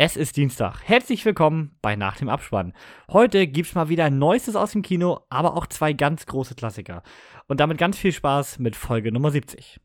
Es 0.00 0.16
ist 0.16 0.36
Dienstag. 0.36 0.76
Herzlich 0.84 1.24
willkommen 1.24 1.72
bei 1.82 1.96
Nach 1.96 2.16
dem 2.16 2.28
Abspann. 2.28 2.72
Heute 3.10 3.48
gibt's 3.48 3.74
mal 3.74 3.88
wieder 3.88 4.10
Neuestes 4.10 4.54
aus 4.54 4.70
dem 4.70 4.82
Kino, 4.82 5.22
aber 5.28 5.56
auch 5.56 5.66
zwei 5.66 5.92
ganz 5.92 6.24
große 6.24 6.54
Klassiker. 6.54 7.02
Und 7.48 7.58
damit 7.58 7.78
ganz 7.78 7.98
viel 7.98 8.12
Spaß 8.12 8.60
mit 8.60 8.76
Folge 8.76 9.10
Nummer 9.10 9.32
70. 9.32 9.80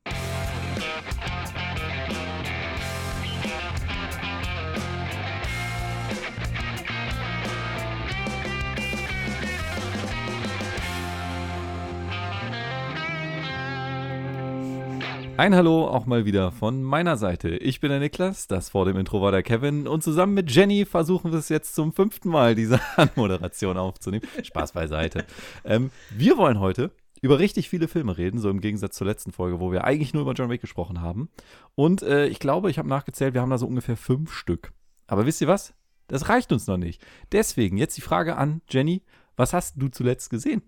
Ein 15.36 15.56
Hallo 15.56 15.88
auch 15.88 16.06
mal 16.06 16.26
wieder 16.26 16.52
von 16.52 16.84
meiner 16.84 17.18
Seite. 17.18 17.50
Ich 17.58 17.80
bin 17.80 17.90
der 17.90 18.00
Niklas, 18.00 18.46
das 18.46 18.70
vor 18.70 18.86
dem 18.86 18.98
Intro 18.98 19.20
war 19.20 19.32
der 19.32 19.42
Kevin 19.42 19.88
und 19.88 20.04
zusammen 20.04 20.36
mit 20.36 20.52
Jenny 20.52 20.86
versuchen 20.86 21.32
wir 21.32 21.40
es 21.40 21.50
jetzt 21.50 21.74
zum 21.74 21.92
fünften 21.92 22.30
Mal, 22.30 22.54
diese 22.54 22.80
Anmoderation 22.98 23.78
aufzunehmen. 23.78 24.28
Spaß 24.44 24.74
beiseite. 24.74 25.26
ähm, 25.66 25.90
wir 26.12 26.38
wollen 26.38 26.60
heute 26.60 26.92
über 27.22 27.40
richtig 27.40 27.68
viele 27.68 27.88
Filme 27.88 28.16
reden, 28.16 28.38
so 28.38 28.50
im 28.52 28.62
Gegensatz 28.62 28.96
zur 28.96 29.08
letzten 29.08 29.32
Folge, 29.32 29.60
wo 29.60 29.72
wir 29.72 29.86
eigentlich 29.86 30.14
nur 30.14 30.22
über 30.22 30.34
John 30.34 30.52
Wick 30.52 30.62
gesprochen 30.62 31.02
haben. 31.02 31.30
Und 31.74 32.04
äh, 32.04 32.28
ich 32.28 32.38
glaube, 32.38 32.70
ich 32.70 32.78
habe 32.78 32.88
nachgezählt, 32.88 33.34
wir 33.34 33.42
haben 33.42 33.50
da 33.50 33.58
so 33.58 33.66
ungefähr 33.66 33.98
fünf 33.98 34.32
Stück. 34.34 34.72
Aber 35.08 35.26
wisst 35.26 35.42
ihr 35.42 35.48
was? 35.48 35.74
Das 36.08 36.30
reicht 36.30 36.52
uns 36.52 36.68
noch 36.68 36.78
nicht. 36.78 37.04
Deswegen 37.32 37.78
jetzt 37.78 37.98
die 37.98 38.02
Frage 38.02 38.38
an 38.38 38.62
Jenny, 38.70 39.02
was 39.36 39.54
hast 39.54 39.82
du 39.82 39.88
zuletzt 39.88 40.30
gesehen? 40.30 40.62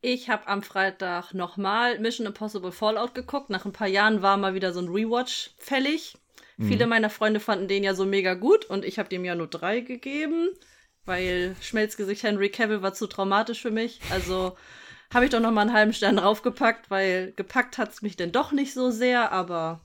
Ich 0.00 0.28
habe 0.28 0.46
am 0.46 0.62
Freitag 0.62 1.32
nochmal 1.32 1.98
Mission 1.98 2.26
Impossible 2.26 2.72
Fallout 2.72 3.14
geguckt. 3.14 3.50
Nach 3.50 3.64
ein 3.64 3.72
paar 3.72 3.88
Jahren 3.88 4.22
war 4.22 4.36
mal 4.36 4.54
wieder 4.54 4.72
so 4.72 4.80
ein 4.80 4.88
Rewatch 4.88 5.50
fällig. 5.58 6.16
Mhm. 6.56 6.68
Viele 6.68 6.86
meiner 6.86 7.10
Freunde 7.10 7.40
fanden 7.40 7.68
den 7.68 7.84
ja 7.84 7.94
so 7.94 8.04
mega 8.04 8.34
gut 8.34 8.64
und 8.66 8.84
ich 8.84 8.98
habe 8.98 9.08
dem 9.08 9.24
ja 9.24 9.34
nur 9.34 9.48
drei 9.48 9.80
gegeben, 9.80 10.50
weil 11.04 11.56
Schmelzgesicht 11.60 12.22
Henry 12.22 12.50
Cavill 12.50 12.82
war 12.82 12.94
zu 12.94 13.06
traumatisch 13.06 13.62
für 13.62 13.70
mich. 13.70 14.00
Also 14.10 14.56
habe 15.12 15.24
ich 15.24 15.30
doch 15.30 15.40
noch 15.40 15.50
mal 15.50 15.62
einen 15.62 15.72
halben 15.72 15.92
Stern 15.92 16.16
draufgepackt, 16.16 16.90
weil 16.90 17.32
gepackt 17.36 17.78
hat 17.78 17.92
es 17.92 18.02
mich 18.02 18.16
denn 18.16 18.32
doch 18.32 18.52
nicht 18.52 18.74
so 18.74 18.90
sehr, 18.90 19.32
aber 19.32 19.80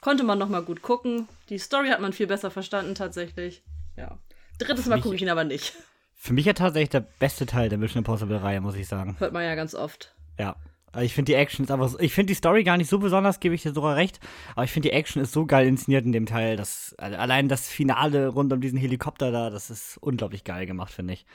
konnte 0.00 0.24
man 0.24 0.38
noch 0.38 0.48
mal 0.48 0.62
gut 0.62 0.82
gucken. 0.82 1.28
Die 1.48 1.58
Story 1.58 1.88
hat 1.88 2.00
man 2.00 2.12
viel 2.12 2.26
besser 2.26 2.50
verstanden 2.50 2.94
tatsächlich. 2.94 3.62
Ja. 3.96 4.18
Drittes 4.58 4.86
Mal 4.86 5.00
gucke 5.00 5.14
ich 5.14 5.22
ihn 5.22 5.30
aber 5.30 5.44
nicht. 5.44 5.74
Für 6.20 6.32
mich 6.32 6.46
ja 6.46 6.52
tatsächlich 6.52 6.90
der 6.90 7.00
beste 7.00 7.46
Teil 7.46 7.68
der 7.68 7.78
Mission 7.78 8.00
Impossible-Reihe, 8.00 8.60
muss 8.60 8.74
ich 8.74 8.88
sagen. 8.88 9.16
Hört 9.20 9.32
man 9.32 9.44
ja 9.44 9.54
ganz 9.54 9.74
oft. 9.74 10.12
Ja. 10.38 10.56
Ich 11.00 11.14
finde 11.14 11.30
die 11.30 11.34
Action 11.34 11.64
ist 11.64 11.70
einfach 11.70 11.88
so, 11.90 11.98
ich 12.00 12.12
finde 12.12 12.32
die 12.32 12.34
Story 12.34 12.64
gar 12.64 12.76
nicht 12.76 12.88
so 12.88 12.98
besonders, 12.98 13.40
gebe 13.40 13.54
ich 13.54 13.62
dir 13.62 13.72
sogar 13.72 13.94
recht, 13.94 14.18
aber 14.54 14.64
ich 14.64 14.72
finde 14.72 14.88
die 14.88 14.94
Action 14.94 15.22
ist 15.22 15.32
so 15.32 15.44
geil 15.44 15.66
inszeniert 15.66 16.06
in 16.06 16.12
dem 16.12 16.24
Teil, 16.26 16.56
dass 16.56 16.94
allein 16.98 17.46
das 17.48 17.68
Finale 17.68 18.28
rund 18.28 18.52
um 18.52 18.60
diesen 18.60 18.78
Helikopter 18.78 19.30
da, 19.30 19.50
das 19.50 19.70
ist 19.70 19.98
unglaublich 19.98 20.44
geil 20.44 20.66
gemacht, 20.66 20.92
finde 20.92 21.12
ich. 21.12 21.26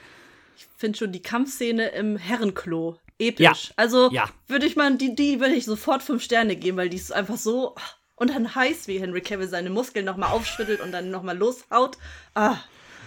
Ich 0.58 0.68
finde 0.76 0.98
schon 0.98 1.12
die 1.12 1.22
Kampfszene 1.22 1.90
im 1.90 2.18
Herrenklo 2.18 2.98
episch. 3.20 3.68
Ja. 3.68 3.74
Also 3.78 4.12
ja. 4.12 4.28
würde 4.48 4.66
ich 4.66 4.76
mal, 4.76 4.98
die, 4.98 5.16
die 5.16 5.40
würde 5.40 5.54
ich 5.54 5.66
sofort 5.66 6.02
fünf 6.02 6.24
Sterne 6.24 6.56
geben, 6.56 6.78
weil 6.78 6.90
die 6.90 6.98
ist 6.98 7.14
einfach 7.14 7.38
so 7.38 7.76
und 8.16 8.30
dann 8.30 8.56
heiß, 8.56 8.88
wie 8.88 9.00
Henry 9.00 9.22
Cavill 9.22 9.48
seine 9.48 9.70
Muskeln 9.70 10.06
nochmal 10.06 10.32
aufschüttelt 10.32 10.82
und 10.82 10.92
dann 10.92 11.12
nochmal 11.12 11.38
loshaut. 11.38 11.98
Ah, 12.36 12.58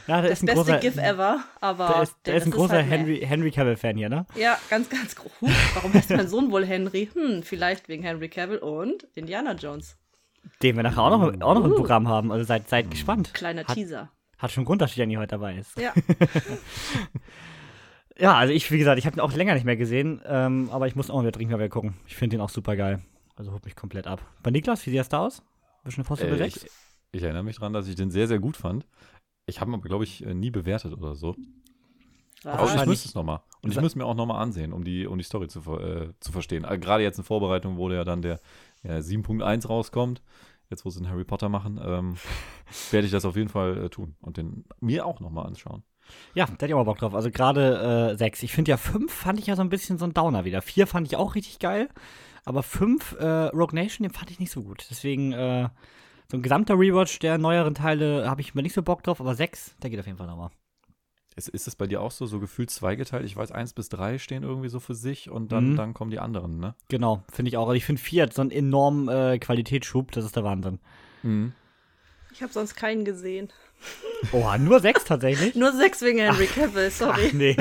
ja, 0.07 0.23
das 0.23 0.33
ist 0.33 0.43
ein 0.43 0.47
beste 0.47 0.65
großer, 0.65 0.79
GIF 0.79 0.97
ever, 0.97 1.45
aber. 1.61 1.89
Der 1.89 2.03
ist, 2.03 2.17
der 2.25 2.35
ist 2.37 2.47
ein 2.47 2.51
großer 2.51 2.77
halt 2.77 2.91
Henry, 2.91 3.21
Henry 3.21 3.51
Cavill-Fan 3.51 3.97
hier, 3.97 4.09
ne? 4.09 4.27
Ja, 4.37 4.59
ganz, 4.71 4.89
ganz 4.89 5.17
groß. 5.17 5.51
Warum 5.75 5.93
heißt 5.95 6.11
mein 6.11 6.29
Sohn 6.29 6.51
wohl 6.51 6.65
Henry? 6.65 7.11
Hm, 7.13 7.43
vielleicht 7.43 7.89
wegen 7.89 8.03
Henry 8.03 8.29
Cavill 8.29 8.59
und 8.59 9.07
Indiana 9.15 9.53
Jones. 9.53 9.97
Den 10.63 10.77
wir 10.77 10.83
nachher 10.83 11.03
auch 11.03 11.11
noch, 11.11 11.41
auch 11.41 11.55
noch 11.55 11.65
im 11.65 11.73
uh. 11.73 11.77
Programm 11.77 12.09
haben, 12.09 12.31
also 12.31 12.45
seid, 12.45 12.69
seid 12.69 12.91
gespannt. 12.91 13.35
Kleiner 13.35 13.65
hat, 13.65 13.75
Teaser. 13.75 14.11
Hat 14.39 14.53
schon 14.53 14.65
Grund, 14.65 14.81
dass 14.81 14.95
Jenny 14.95 15.15
heute 15.15 15.29
dabei 15.29 15.57
ist. 15.57 15.79
Ja. 15.79 15.93
ja, 18.19 18.35
also 18.35 18.53
ich, 18.53 18.71
wie 18.71 18.79
gesagt, 18.79 18.99
ich 18.99 19.07
habe 19.07 19.17
ihn 19.17 19.21
auch 19.21 19.33
länger 19.33 19.55
nicht 19.55 19.65
mehr 19.65 19.77
gesehen, 19.77 20.21
ähm, 20.27 20.69
aber 20.71 20.87
ich 20.87 20.95
muss 20.95 21.11
auch 21.11 21.17
mal 21.17 21.23
wieder 21.23 21.33
dringend 21.33 21.53
mal 21.53 21.59
wieder 21.59 21.69
gucken. 21.69 21.95
Ich 22.07 22.17
finde 22.17 22.37
den 22.37 22.41
auch 22.41 22.51
super 22.51 22.77
geil. 22.77 23.01
Also 23.37 23.53
holt 23.53 23.65
mich 23.65 23.77
komplett 23.77 24.07
ab. 24.07 24.23
Bei 24.43 24.51
Niklas, 24.51 24.85
wie 24.87 24.91
sieht 24.91 25.01
das 25.01 25.09
da 25.09 25.19
aus? 25.19 25.43
Bisschen 25.85 26.05
Possible 26.05 26.41
äh, 26.41 26.47
ich, 26.47 26.67
ich 27.13 27.23
erinnere 27.23 27.45
mich 27.45 27.57
daran, 27.57 27.73
dass 27.73 27.87
ich 27.87 27.95
den 27.95 28.11
sehr, 28.11 28.27
sehr 28.27 28.39
gut 28.39 28.57
fand. 28.57 28.87
Ich 29.47 29.61
habe 29.61 29.71
ihn 29.71 29.75
aber, 29.75 29.89
glaube 29.89 30.05
ich, 30.05 30.25
äh, 30.27 30.35
nie 30.35 30.51
bewertet 30.51 30.93
oder 30.93 31.15
so. 31.15 31.37
Aber 32.45 32.75
ich 32.75 32.87
müsste 32.87 33.09
es 33.09 33.15
nochmal. 33.15 33.41
Und 33.63 33.73
ich 33.73 33.81
muss 33.81 33.95
mir 33.97 34.05
auch 34.05 34.15
nochmal 34.15 34.43
ansehen, 34.43 34.73
um 34.73 34.85
die, 34.85 35.07
um 35.07 35.19
die 35.19 35.25
Story 35.25 35.49
zu, 35.49 35.61
äh, 35.79 36.13
zu 36.21 36.33
verstehen. 36.33 36.65
Also 36.65 36.81
Gerade 36.81 37.03
jetzt 37.03 37.19
in 37.19 37.25
Vorbereitung, 37.25 37.77
wo 37.77 37.91
ja 37.91 38.05
dann 38.05 38.23
der 38.23 38.41
ja, 38.83 38.99
7.1 38.99 39.67
rauskommt, 39.67 40.23
jetzt 40.71 40.85
wo 40.85 40.91
sie 40.91 41.01
einen 41.01 41.11
Harry 41.11 41.25
Potter 41.25 41.49
machen, 41.49 41.81
ähm, 41.83 42.17
werde 42.91 43.07
ich 43.07 43.13
das 43.13 43.25
auf 43.25 43.37
jeden 43.37 43.49
Fall 43.49 43.85
äh, 43.85 43.89
tun 43.89 44.17
und 44.21 44.37
den 44.37 44.65
mir 44.81 45.07
auch 45.07 45.21
nochmal 45.21 45.47
anschauen. 45.47 45.83
Ja, 46.35 46.47
da 46.47 46.53
hätte 46.53 46.67
ich 46.67 46.75
auch 46.75 46.79
mal 46.79 46.85
Bock 46.85 46.99
drauf. 46.99 47.15
Also 47.15 47.31
gerade 47.31 48.13
äh, 48.13 48.17
6. 48.17 48.45
Ich 48.45 48.53
finde 48.53 48.71
ja 48.71 48.77
5 48.77 49.13
fand 49.13 49.41
ich 49.41 49.47
ja 49.47 49.57
so 49.57 49.63
ein 49.63 49.69
bisschen 49.69 49.99
so 49.99 50.05
ein 50.05 50.15
Downer 50.15 50.45
wieder. 50.45 50.63
4 50.63 50.87
fand 50.87 51.07
ich 51.09 51.17
auch 51.17 51.35
richtig 51.35 51.59
geil. 51.59 51.89
Aber 52.45 52.63
5, 52.63 53.17
äh, 53.19 53.27
Rogue 53.47 53.75
Nation, 53.75 54.05
den 54.05 54.13
fand 54.13 54.31
ich 54.31 54.39
nicht 54.39 54.53
so 54.53 54.63
gut. 54.63 54.87
Deswegen, 54.89 55.33
äh, 55.33 55.69
so 56.31 56.37
ein 56.37 56.43
gesamter 56.43 56.75
Rewatch 56.75 57.19
der 57.19 57.39
neueren 57.39 57.75
Teile 57.75 58.29
habe 58.29 58.41
ich 58.41 58.55
mir 58.55 58.63
nicht 58.63 58.75
so 58.75 58.83
Bock 58.83 59.03
drauf, 59.03 59.21
aber 59.21 59.35
sechs, 59.35 59.77
der 59.83 59.91
geht 59.91 60.01
auf 60.01 60.07
jeden 60.07 60.19
Fall 60.19 60.27
nochmal. 60.27 60.51
Ist, 61.37 61.49
ist 61.51 61.69
es 61.69 61.77
bei 61.77 61.87
dir 61.87 62.01
auch 62.01 62.11
so, 62.11 62.25
so 62.25 62.41
gefühlt 62.41 62.71
zweigeteilt? 62.71 63.27
Ich 63.27 63.37
weiß, 63.37 63.53
eins 63.53 63.75
bis 63.75 63.91
drei 63.91 64.17
stehen 64.19 64.43
irgendwie 64.43 64.71
so 64.71 64.81
für 64.81 64.95
sich 64.95 65.29
und 65.29 65.53
dann, 65.53 65.73
mhm. 65.73 65.77
dann 65.77 65.95
kommen 65.95 66.11
die 66.11 66.19
anderen, 66.19 66.59
ne? 66.59 66.75
Genau, 66.89 67.23
finde 67.31 67.51
ich 67.51 67.59
auch. 67.59 67.69
Also 67.69 67.75
ich 67.75 67.85
finde 67.85 68.01
vier 68.01 68.23
hat 68.23 68.33
so 68.33 68.41
einen 68.41 68.51
enormen 68.51 69.09
äh, 69.09 69.39
Qualitätsschub, 69.39 70.13
das 70.13 70.25
ist 70.25 70.35
der 70.35 70.45
Wahnsinn. 70.45 70.79
Mhm. 71.23 71.53
Ich 72.33 72.43
habe 72.43 72.53
sonst 72.53 72.75
keinen 72.75 73.05
gesehen. 73.05 73.53
Oh, 74.33 74.51
nur 74.59 74.81
sechs 74.81 75.05
tatsächlich? 75.05 75.55
nur 75.57 75.73
sechs 75.73 76.01
wegen 76.01 76.19
Henry 76.19 76.47
Cavill, 76.47 76.91
sorry. 76.91 77.27
Ach, 77.29 77.33
nee, 77.35 77.57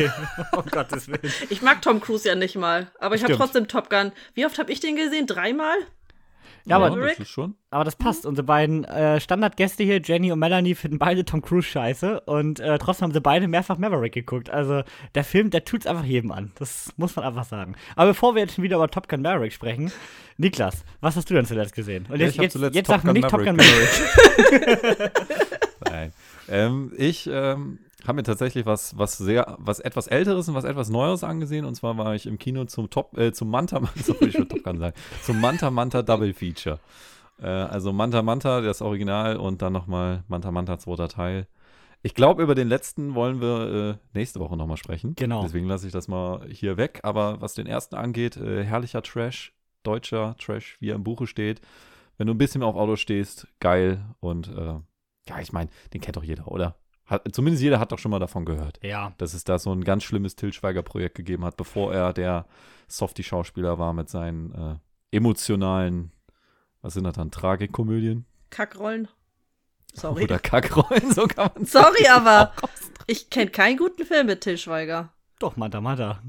oh 0.54 0.64
Gottes 0.72 1.10
Willen. 1.10 1.34
Ich 1.50 1.62
mag 1.62 1.82
Tom 1.82 2.00
Cruise 2.00 2.28
ja 2.28 2.36
nicht 2.36 2.56
mal, 2.56 2.90
aber 3.00 3.16
ich 3.16 3.24
habe 3.24 3.36
trotzdem 3.36 3.68
Top 3.68 3.90
Gun. 3.90 4.14
Wie 4.34 4.46
oft 4.46 4.58
habe 4.58 4.72
ich 4.72 4.80
den 4.80 4.96
gesehen? 4.96 5.28
Dreimal? 5.28 5.76
Ja, 6.66 6.78
aber, 6.78 6.90
das 6.96 7.28
schon. 7.30 7.56
aber 7.70 7.84
das 7.84 7.96
passt. 7.96 8.24
Mhm. 8.24 8.30
Unsere 8.30 8.46
beiden 8.46 8.84
äh, 8.86 9.20
Standardgäste 9.20 9.84
hier, 9.84 10.02
Jenny 10.02 10.32
und 10.32 10.40
Melanie, 10.40 10.74
finden 10.74 10.98
beide 10.98 11.24
Tom 11.24 11.42
Cruise 11.42 11.68
scheiße. 11.68 12.22
Und 12.22 12.60
äh, 12.60 12.80
trotzdem 12.80 13.06
haben 13.06 13.14
sie 13.14 13.22
beide 13.22 13.48
mehrfach 13.48 13.78
Maverick 13.78 14.14
geguckt. 14.14 14.50
Also 14.50 14.82
der 15.14 15.24
Film, 15.24 15.52
der 15.52 15.64
tut 15.64 15.82
es 15.82 15.88
einfach 15.88 16.04
jedem 16.04 16.32
an. 16.32 16.52
Das 16.56 16.92
muss 16.98 17.16
man 17.16 17.24
einfach 17.24 17.46
sagen. 17.46 17.76
Aber 17.96 18.12
bevor 18.12 18.34
wir 18.34 18.42
jetzt 18.42 18.56
schon 18.56 18.64
wieder 18.64 18.78
über 18.78 18.90
Top 18.90 19.08
Gun 19.08 19.22
Maverick 19.22 19.54
sprechen, 19.54 19.92
Niklas, 20.38 20.84
was 21.02 21.16
hast 21.16 21.30
du 21.30 21.36
denn 21.36 21.46
zuletzt 21.46 21.76
gesehen? 21.76 22.08
Und 22.10 22.20
jetzt, 22.20 22.36
ja, 22.36 22.44
jetzt, 22.44 22.56
jetzt 22.56 22.88
sag 22.88 23.04
mir 23.04 23.14
nicht 23.14 23.30
Top 23.30 23.44
Gun 23.44 23.56
Maverick. 23.56 25.12
Nein. 25.90 26.14
Ähm, 26.50 26.92
ich 26.98 27.30
ähm, 27.32 27.80
habe 28.08 28.18
mir 28.18 28.24
tatsächlich 28.24 28.66
was, 28.66 28.98
was 28.98 29.18
sehr, 29.18 29.56
was 29.60 29.80
etwas 29.80 30.08
Älteres 30.08 30.48
und 30.50 30.56
was 30.56 30.64
etwas 30.64 30.90
Neueres 30.90 31.24
angesehen. 31.24 31.66
Und 31.66 31.76
zwar 31.76 31.98
war 31.98 32.16
ich 32.16 32.26
im 32.26 32.38
Kino 32.38 32.66
zum 32.66 32.90
Top, 32.90 33.18
äh, 33.18 33.32
zum 33.32 33.50
Manta, 33.50 33.82
sorry, 33.96 34.28
ich 34.28 34.36
Top 34.36 34.64
Gun 34.64 34.80
sagen, 34.80 34.96
zum 35.22 35.40
Manta 35.42 35.72
Manta 35.72 36.02
Double 36.02 36.34
Feature. 36.34 36.80
Äh, 37.40 37.48
also 37.48 37.94
Manta 37.94 38.22
Manta, 38.22 38.62
das 38.62 38.82
Original 38.82 39.38
und 39.38 39.62
dann 39.62 39.74
nochmal 39.74 40.24
Manta 40.28 40.52
Manta 40.52 40.78
zweiter 40.78 41.08
Teil. 41.08 41.48
Ich 42.06 42.14
glaube, 42.14 42.44
über 42.44 42.54
den 42.54 42.68
letzten 42.68 43.16
wollen 43.16 43.42
wir 43.42 43.98
äh, 44.14 44.18
nächste 44.18 44.40
Woche 44.40 44.56
nochmal 44.56 44.78
sprechen. 44.78 45.16
Genau. 45.16 45.42
Deswegen 45.42 45.66
lasse 45.66 45.88
ich 45.88 45.94
das 45.94 46.08
mal 46.08 46.48
hier 46.52 46.78
weg. 46.78 47.00
Aber 47.02 47.42
was 47.42 47.56
den 47.56 47.66
ersten 47.66 47.96
angeht, 47.96 48.38
äh, 48.38 48.64
herrlicher 48.64 49.02
Trash, 49.02 49.54
deutscher 49.82 50.36
Trash, 50.38 50.78
wie 50.80 50.92
er 50.92 50.96
im 50.96 51.04
Buche 51.04 51.26
steht. 51.26 51.62
Wenn 52.18 52.28
du 52.28 52.34
ein 52.34 52.38
bisschen 52.38 52.62
auf 52.62 52.76
Auto 52.76 52.96
stehst, 52.96 53.48
geil. 53.60 54.06
Und 54.20 54.50
äh, 54.50 54.76
ja, 55.28 55.40
ich 55.42 55.52
meine, 55.52 55.72
den 55.94 56.02
kennt 56.02 56.16
doch 56.16 56.24
jeder, 56.24 56.48
oder? 56.48 56.76
Hat, 57.06 57.24
zumindest 57.36 57.62
jeder 57.62 57.80
hat 57.80 57.92
doch 57.92 58.00
schon 58.00 58.12
mal 58.12 58.20
davon 58.20 58.46
gehört. 58.46 58.80
Ja. 58.82 59.14
Dass 59.18 59.34
es 59.34 59.44
da 59.44 59.60
so 59.60 59.72
ein 59.72 59.84
ganz 59.84 60.04
schlimmes 60.04 60.36
Till 60.36 60.52
Schweiger-Projekt 60.52 61.16
gegeben 61.16 61.46
hat, 61.46 61.56
bevor 61.56 61.94
er 61.94 62.14
der 62.14 62.48
Softie-Schauspieler 62.88 63.78
war 63.78 63.94
mit 63.94 64.10
seinen 64.10 64.54
äh, 64.54 65.16
emotionalen, 65.16 66.12
was 66.82 66.94
sind 66.96 67.04
das 67.04 67.14
dann, 67.14 67.32
Tragikomödien? 67.32 68.26
Kackrollen. 68.50 69.08
Sorry. 69.94 70.24
Oder 70.24 70.40
Kackrollen, 70.40 71.14
so 71.14 71.28
kann 71.28 71.52
man 71.54 71.66
sagen. 71.66 71.96
Sorry, 71.96 72.08
aber 72.08 72.54
ich 73.08 73.30
kenne 73.30 73.52
keinen 73.52 73.78
guten 73.78 74.04
Film 74.06 74.28
mit 74.28 74.42
Till 74.42 74.58
Schweiger. 74.58 75.14
Doch, 75.40 75.58
Manta 75.58 75.82
Manta. 75.82 76.22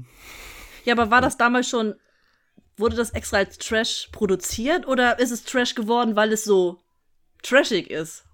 Ja, 0.85 0.93
aber 0.93 1.09
war 1.09 1.21
das 1.21 1.37
damals 1.37 1.67
schon, 1.67 1.95
wurde 2.77 2.95
das 2.95 3.11
extra 3.11 3.37
als 3.37 3.57
Trash 3.57 4.09
produziert 4.11 4.87
oder 4.87 5.19
ist 5.19 5.31
es 5.31 5.43
Trash 5.43 5.73
geworden, 5.73 6.15
weil 6.15 6.31
es 6.31 6.43
so 6.43 6.79
trashig 7.41 7.89
ist? 7.89 8.26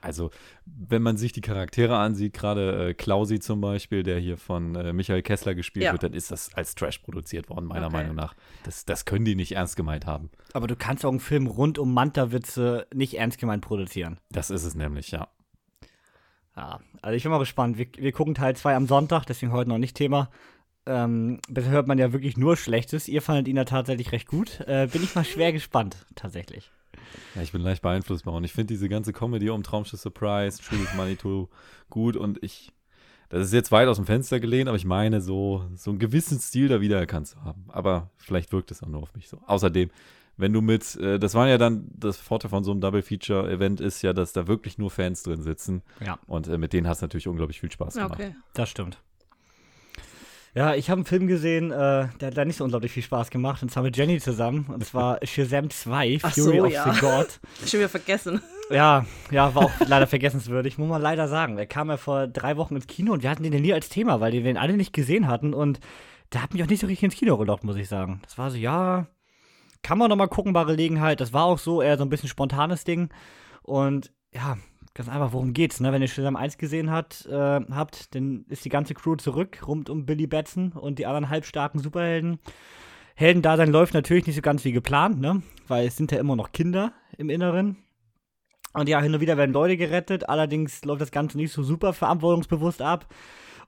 Also, 0.00 0.30
wenn 0.64 1.02
man 1.02 1.16
sich 1.16 1.32
die 1.32 1.40
Charaktere 1.40 1.96
ansieht, 1.96 2.32
gerade 2.32 2.90
äh, 2.90 2.94
Klausi 2.94 3.38
zum 3.40 3.60
Beispiel, 3.60 4.02
der 4.02 4.18
hier 4.18 4.36
von 4.38 4.74
äh, 4.74 4.92
Michael 4.92 5.22
Kessler 5.22 5.54
gespielt 5.54 5.84
ja. 5.84 5.92
wird, 5.92 6.02
dann 6.02 6.12
ist 6.12 6.30
das 6.30 6.54
als 6.54 6.74
Trash 6.74 6.98
produziert 6.98 7.48
worden, 7.48 7.66
meiner 7.66 7.86
okay. 7.86 7.96
Meinung 7.96 8.16
nach. 8.16 8.34
Das, 8.64 8.84
das 8.84 9.04
können 9.04 9.24
die 9.24 9.34
nicht 9.34 9.52
ernst 9.52 9.76
gemeint 9.76 10.06
haben. 10.06 10.30
Aber 10.52 10.66
du 10.66 10.76
kannst 10.76 11.04
auch 11.04 11.10
einen 11.10 11.20
Film 11.20 11.46
rund 11.46 11.78
um 11.78 11.92
Manta-Witze 11.92 12.86
nicht 12.94 13.14
ernst 13.14 13.38
gemeint 13.38 13.62
produzieren. 13.62 14.18
Das 14.30 14.50
ist 14.50 14.64
es 14.64 14.74
nämlich, 14.74 15.10
ja. 15.10 15.28
Ja, 16.56 16.80
also 17.02 17.16
ich 17.16 17.22
bin 17.22 17.32
mal 17.32 17.38
gespannt. 17.38 17.78
Wir, 17.78 17.86
wir 17.96 18.12
gucken 18.12 18.34
Teil 18.34 18.56
2 18.56 18.74
am 18.74 18.86
Sonntag, 18.86 19.24
deswegen 19.26 19.52
heute 19.52 19.70
noch 19.70 19.78
nicht 19.78 19.96
Thema. 19.96 20.30
Ähm, 20.86 21.40
bisher 21.48 21.70
hört 21.70 21.86
man 21.86 21.98
ja 21.98 22.12
wirklich 22.12 22.36
nur 22.36 22.56
Schlechtes. 22.56 23.06
Ihr 23.06 23.22
fandet 23.22 23.48
ihn 23.48 23.56
ja 23.56 23.64
tatsächlich 23.64 24.12
recht 24.12 24.26
gut. 24.26 24.60
Äh, 24.66 24.88
bin 24.90 25.02
ich 25.02 25.14
mal 25.14 25.24
schwer 25.24 25.52
gespannt, 25.52 26.06
tatsächlich. 26.14 26.70
Ja, 27.34 27.42
ich 27.42 27.52
bin 27.52 27.60
leicht 27.62 27.82
beeinflussbar 27.82 28.34
und 28.34 28.44
ich 28.44 28.52
finde 28.52 28.74
diese 28.74 28.88
ganze 28.88 29.12
Comedy 29.12 29.50
um 29.50 29.62
Traumschiff 29.62 30.00
Surprise, 30.00 30.62
Truth 30.62 30.94
Manitou 30.96 31.48
gut 31.88 32.16
und 32.16 32.42
ich, 32.42 32.72
das 33.28 33.46
ist 33.46 33.52
jetzt 33.52 33.72
weit 33.72 33.88
aus 33.88 33.96
dem 33.96 34.06
Fenster 34.06 34.40
gelehnt, 34.40 34.68
aber 34.68 34.76
ich 34.76 34.84
meine, 34.84 35.20
so, 35.20 35.64
so 35.74 35.90
einen 35.90 35.98
gewissen 35.98 36.38
Stil 36.38 36.68
da 36.68 36.80
wiedererkannt 36.80 37.28
zu 37.28 37.42
haben. 37.42 37.64
Aber 37.68 38.10
vielleicht 38.16 38.52
wirkt 38.52 38.70
es 38.70 38.82
auch 38.82 38.88
nur 38.88 39.02
auf 39.02 39.14
mich 39.14 39.28
so. 39.28 39.38
Außerdem, 39.46 39.90
wenn 40.36 40.52
du 40.52 40.62
mit, 40.62 40.96
äh, 40.96 41.18
das 41.18 41.34
war 41.34 41.48
ja 41.48 41.58
dann, 41.58 41.88
das 41.94 42.16
Vorteil 42.16 42.50
von 42.50 42.64
so 42.64 42.70
einem 42.70 42.80
Double-Feature-Event 42.80 43.80
ist 43.80 44.02
ja, 44.02 44.12
dass 44.12 44.32
da 44.32 44.46
wirklich 44.46 44.78
nur 44.78 44.90
Fans 44.90 45.22
drin 45.22 45.42
sitzen. 45.42 45.82
Ja. 46.04 46.18
Und 46.26 46.48
äh, 46.48 46.58
mit 46.58 46.72
denen 46.72 46.88
hast 46.88 47.02
du 47.02 47.04
natürlich 47.04 47.28
unglaublich 47.28 47.60
viel 47.60 47.70
Spaß 47.70 47.94
gemacht. 47.94 48.14
Okay. 48.14 48.34
Das 48.54 48.68
stimmt. 48.68 48.98
Ja, 50.52 50.74
ich 50.74 50.90
habe 50.90 50.98
einen 50.98 51.04
Film 51.04 51.28
gesehen, 51.28 51.70
äh, 51.70 52.08
der 52.20 52.28
hat 52.28 52.36
da 52.36 52.44
nicht 52.44 52.56
so 52.56 52.64
unglaublich 52.64 52.90
viel 52.90 53.04
Spaß 53.04 53.30
gemacht. 53.30 53.62
Und 53.62 53.70
zwar 53.70 53.84
mit 53.84 53.96
Jenny 53.96 54.18
zusammen. 54.18 54.66
Und 54.66 54.84
zwar 54.84 55.18
Shazam 55.24 55.70
2, 55.70 56.18
Ach 56.22 56.34
Fury 56.34 56.58
so, 56.58 56.64
of 56.64 56.72
ja. 56.72 56.92
the 56.92 57.00
God. 57.00 57.40
Schon 57.66 57.80
wieder 57.80 57.88
vergessen. 57.88 58.42
Ja, 58.70 59.06
ja, 59.30 59.54
war 59.54 59.64
auch 59.64 59.72
leider 59.86 60.06
vergessenswürdig, 60.06 60.78
muss 60.78 60.88
man 60.88 61.02
leider 61.02 61.28
sagen. 61.28 61.56
Der 61.56 61.66
kam 61.66 61.88
ja 61.88 61.96
vor 61.96 62.26
drei 62.26 62.56
Wochen 62.56 62.76
ins 62.76 62.86
Kino 62.88 63.12
und 63.12 63.22
wir 63.22 63.30
hatten 63.30 63.42
den 63.42 63.52
ja 63.52 63.60
nie 63.60 63.72
als 63.72 63.88
Thema, 63.88 64.20
weil 64.20 64.32
wir 64.32 64.42
den 64.42 64.56
alle 64.56 64.76
nicht 64.76 64.92
gesehen 64.92 65.28
hatten. 65.28 65.54
Und 65.54 65.78
der 66.32 66.42
hat 66.42 66.52
mich 66.52 66.62
auch 66.62 66.68
nicht 66.68 66.80
so 66.80 66.86
richtig 66.86 67.04
ins 67.04 67.16
Kino 67.16 67.36
gelockt, 67.36 67.64
muss 67.64 67.76
ich 67.76 67.88
sagen. 67.88 68.20
Das 68.24 68.36
war 68.36 68.50
so, 68.50 68.56
ja, 68.56 69.06
kann 69.82 69.98
man 69.98 70.08
noch 70.08 70.16
mal 70.16 70.28
gucken 70.28 70.52
bei 70.52 70.64
Gelegenheit. 70.64 71.20
Das 71.20 71.32
war 71.32 71.44
auch 71.44 71.58
so 71.58 71.80
eher 71.80 71.96
so 71.96 72.04
ein 72.04 72.10
bisschen 72.10 72.28
spontanes 72.28 72.84
Ding. 72.84 73.10
Und 73.62 74.12
ja, 74.32 74.56
ganz 74.94 75.08
einfach, 75.08 75.32
worum 75.32 75.52
geht's, 75.52 75.80
ne? 75.80 75.92
Wenn 75.92 76.02
ihr 76.02 76.08
Shazam 76.08 76.36
1 76.36 76.58
gesehen 76.58 76.90
hat, 76.90 77.26
äh, 77.26 77.60
habt, 77.70 78.14
dann 78.14 78.44
ist 78.48 78.64
die 78.64 78.70
ganze 78.70 78.94
Crew 78.94 79.16
zurück, 79.16 79.66
rund 79.66 79.90
um 79.90 80.06
Billy 80.06 80.26
Batson 80.26 80.72
und 80.72 80.98
die 80.98 81.06
anderen 81.06 81.28
halbstarken 81.28 81.80
Superhelden. 81.80 82.38
Heldendasein 83.14 83.70
läuft 83.70 83.94
natürlich 83.94 84.26
nicht 84.26 84.36
so 84.36 84.42
ganz 84.42 84.64
wie 84.64 84.72
geplant, 84.72 85.20
ne? 85.20 85.42
Weil 85.68 85.86
es 85.86 85.96
sind 85.96 86.12
ja 86.12 86.18
immer 86.18 86.36
noch 86.36 86.52
Kinder 86.52 86.92
im 87.18 87.30
Inneren. 87.30 87.76
Und 88.72 88.88
ja, 88.88 89.00
hin 89.00 89.14
und 89.14 89.20
wieder 89.20 89.36
werden 89.36 89.52
Leute 89.52 89.76
gerettet, 89.76 90.28
allerdings 90.28 90.84
läuft 90.84 91.02
das 91.02 91.10
Ganze 91.10 91.36
nicht 91.36 91.52
so 91.52 91.62
super 91.62 91.92
verantwortungsbewusst 91.92 92.82
ab. 92.82 93.06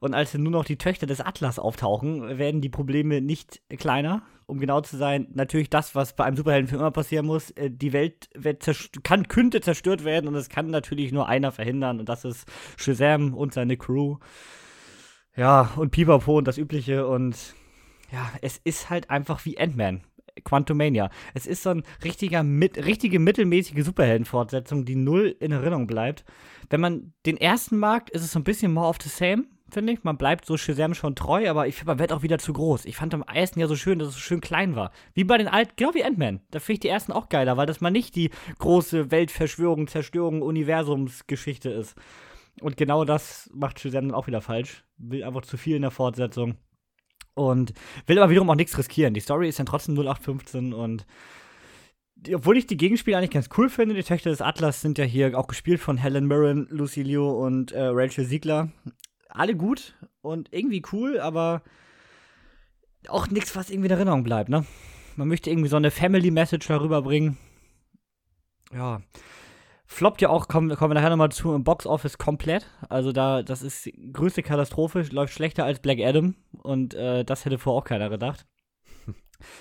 Und 0.03 0.15
als 0.15 0.35
nur 0.35 0.51
noch 0.51 0.65
die 0.65 0.79
Töchter 0.79 1.07
des 1.07 1.21
Atlas 1.21 1.61
auftauchen, 1.61 2.37
werden 2.37 2.61
die 2.61 2.69
Probleme 2.69 3.21
nicht 3.21 3.63
kleiner. 3.79 4.23
Um 4.47 4.59
genau 4.59 4.81
zu 4.81 4.97
sein, 4.97 5.29
natürlich 5.33 5.71
das, 5.71 5.95
was 5.95 6.17
bei 6.17 6.25
einem 6.25 6.37
Superheldenfilm 6.37 6.81
immer 6.81 6.91
passieren 6.91 7.25
muss. 7.25 7.53
äh, 7.53 7.71
Die 7.71 7.93
Welt 7.93 8.29
kann, 9.05 9.29
könnte 9.29 9.61
zerstört 9.61 10.03
werden 10.03 10.27
und 10.27 10.35
es 10.35 10.49
kann 10.49 10.71
natürlich 10.71 11.13
nur 11.13 11.29
einer 11.29 11.53
verhindern. 11.53 12.01
Und 12.01 12.09
das 12.09 12.25
ist 12.25 12.51
Shazam 12.77 13.33
und 13.33 13.55
seine 13.55 13.77
Crew. 13.77 14.17
Ja, 15.37 15.71
und 15.77 15.93
Pipapo 15.93 16.37
und 16.37 16.49
das 16.49 16.59
Übliche. 16.59 17.07
Und 17.07 17.55
ja, 18.11 18.29
es 18.41 18.61
ist 18.65 18.91
halt 18.91 19.09
einfach 19.09 19.45
wie 19.45 19.57
Ant-Man. 19.57 20.03
Quantumania. 20.43 21.11
Es 21.33 21.47
ist 21.47 21.63
so 21.63 21.71
ein 21.71 21.85
richtiger, 22.03 22.43
mit, 22.43 22.77
richtige 22.85 23.21
mittelmäßige 23.21 23.85
Superhelden-Fortsetzung, 23.85 24.85
die 24.85 24.97
null 24.97 25.37
in 25.39 25.53
Erinnerung 25.53 25.87
bleibt. 25.87 26.25
Wenn 26.71 26.81
man 26.81 27.13
den 27.25 27.37
ersten 27.37 27.77
mag, 27.77 28.11
ist 28.11 28.25
es 28.25 28.33
so 28.33 28.41
ein 28.41 28.45
bisschen 28.45 28.73
more 28.73 28.89
of 28.89 28.97
the 29.01 29.09
same, 29.09 29.45
finde 29.73 29.93
ich. 29.93 30.05
Man 30.05 30.17
bleibt 30.17 30.47
so 30.47 30.57
Shazam 30.57 30.95
schon 30.95 31.15
treu, 31.15 31.49
aber 31.49 31.67
ich 31.67 31.77
finde, 31.77 31.93
man 31.93 31.99
wird 31.99 32.13
auch 32.13 32.23
wieder 32.23 32.39
zu 32.39 32.53
groß. 32.53 32.85
Ich 32.85 32.97
fand 32.97 33.15
am 33.15 33.23
ersten 33.23 33.61
ja 33.61 33.67
so 33.67 33.77
schön, 33.77 33.99
dass 33.99 34.09
es 34.09 34.15
so 34.15 34.21
schön 34.21 34.41
klein 34.41 34.77
war. 34.77 34.91
Wie 35.15 35.25
bei 35.25 35.39
den 35.39 35.49
alten, 35.49 35.73
genau 35.77 35.95
wie 35.95 36.05
Ant-Man. 36.05 36.41
Da 36.51 36.61
finde 36.61 36.75
ich 36.75 36.81
die 36.81 36.89
ersten 36.89 37.13
auch 37.13 37.29
geiler, 37.29 37.57
weil 37.57 37.67
das 37.67 37.81
mal 37.81 37.91
nicht 37.91 38.15
die 38.15 38.31
große 38.59 39.11
Weltverschwörung, 39.11 39.87
Zerstörung, 39.89 40.43
Universumsgeschichte 40.43 41.71
ist. 41.71 41.97
Und 42.61 42.77
genau 42.77 43.05
das 43.05 43.51
macht 43.55 43.81
Shazam 43.81 44.09
dann 44.09 44.15
auch 44.15 44.27
wieder 44.27 44.41
falsch. 44.41 44.85
Will 44.99 45.25
einfach 45.25 45.43
zu 45.43 45.57
viel 45.57 45.77
in 45.77 45.83
der 45.83 45.91
Fortsetzung. 45.91 46.57
Und 47.35 47.73
will 48.07 48.19
aber 48.19 48.31
wiederum 48.31 48.51
auch 48.51 48.55
nichts 48.55 48.77
riskieren. 48.77 49.15
Die 49.15 49.21
Story 49.21 49.49
ist 49.49 49.59
dann 49.59 49.67
trotzdem 49.67 49.95
0815 49.95 50.75
und 50.75 51.07
obwohl 52.35 52.57
ich 52.57 52.67
die 52.67 52.77
Gegenspiele 52.77 53.17
eigentlich 53.17 53.31
ganz 53.31 53.49
cool 53.57 53.69
finde, 53.69 53.95
die 53.95 54.03
Töchter 54.03 54.31
des 54.31 54.41
Atlas 54.41 54.81
sind 54.81 54.99
ja 54.99 55.05
hier 55.05 55.37
auch 55.39 55.49
gespielt 55.49 55.81
von 55.81 55.97
Helen 55.97 56.27
Mirren, 56.27 56.69
Lucy 56.71 57.03
Liu 57.03 57.29
und 57.29 57.73
äh, 57.73 57.87
Rachel 57.87 58.25
Siegler. 58.25 58.71
Alle 59.33 59.57
gut 59.57 59.97
und 60.21 60.53
irgendwie 60.53 60.83
cool, 60.93 61.19
aber 61.19 61.63
auch 63.09 63.29
nichts, 63.29 63.57
was 63.57 63.71
irgendwie 63.71 63.89
in 63.89 63.95
Erinnerung 63.95 64.25
bleibt, 64.25 64.49
ne? 64.49 64.65
Man 65.17 65.29
möchte 65.29 65.51
irgendwie 65.51 65.69
so 65.69 65.77
eine 65.77 65.91
Family-Message 65.91 66.69
darüber 66.69 67.03
bringen. 67.03 67.37
Ja. 68.73 69.03
Floppt 69.87 70.23
ja 70.23 70.31
auch, 70.31 70.49
kommen, 70.49 70.75
kommen 70.75 70.91
wir 70.91 70.95
nachher 70.95 71.11
nochmal 71.11 71.33
zu, 71.33 71.55
im 71.55 71.65
Box-Office 71.65 72.17
komplett. 72.17 72.67
Also 72.89 73.13
da, 73.13 73.43
das 73.43 73.63
ist 73.63 73.85
die 73.85 74.13
größte 74.13 74.43
Katastrophe, 74.43 75.03
läuft 75.11 75.35
schlechter 75.35 75.65
als 75.65 75.81
Black 75.81 75.99
Adam 76.01 76.35
und 76.63 76.95
äh, 76.95 77.25
das 77.25 77.45
hätte 77.45 77.59
vorher 77.59 77.83
auch 77.83 77.85
keiner 77.85 78.09
gedacht. 78.09 78.47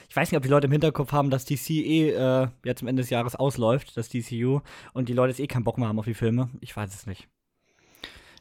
Ich 0.08 0.16
weiß 0.16 0.30
nicht, 0.30 0.38
ob 0.38 0.44
die 0.44 0.50
Leute 0.50 0.68
im 0.68 0.72
Hinterkopf 0.72 1.12
haben, 1.12 1.32
dass 1.32 1.46
DC 1.46 1.72
eh 1.72 2.12
äh, 2.12 2.48
jetzt 2.64 2.84
am 2.84 2.88
Ende 2.88 3.02
des 3.02 3.10
Jahres 3.10 3.36
ausläuft, 3.36 3.98
das 3.98 4.10
DCU, 4.10 4.60
und 4.94 5.10
die 5.10 5.14
Leute 5.14 5.30
jetzt 5.32 5.40
eh 5.40 5.48
keinen 5.48 5.64
Bock 5.64 5.80
mehr 5.80 5.88
haben 5.88 5.98
auf 5.98 6.06
die 6.06 6.14
Filme. 6.14 6.52
Ich 6.60 6.78
weiß 6.78 6.94
es 6.94 7.08
nicht. 7.08 7.28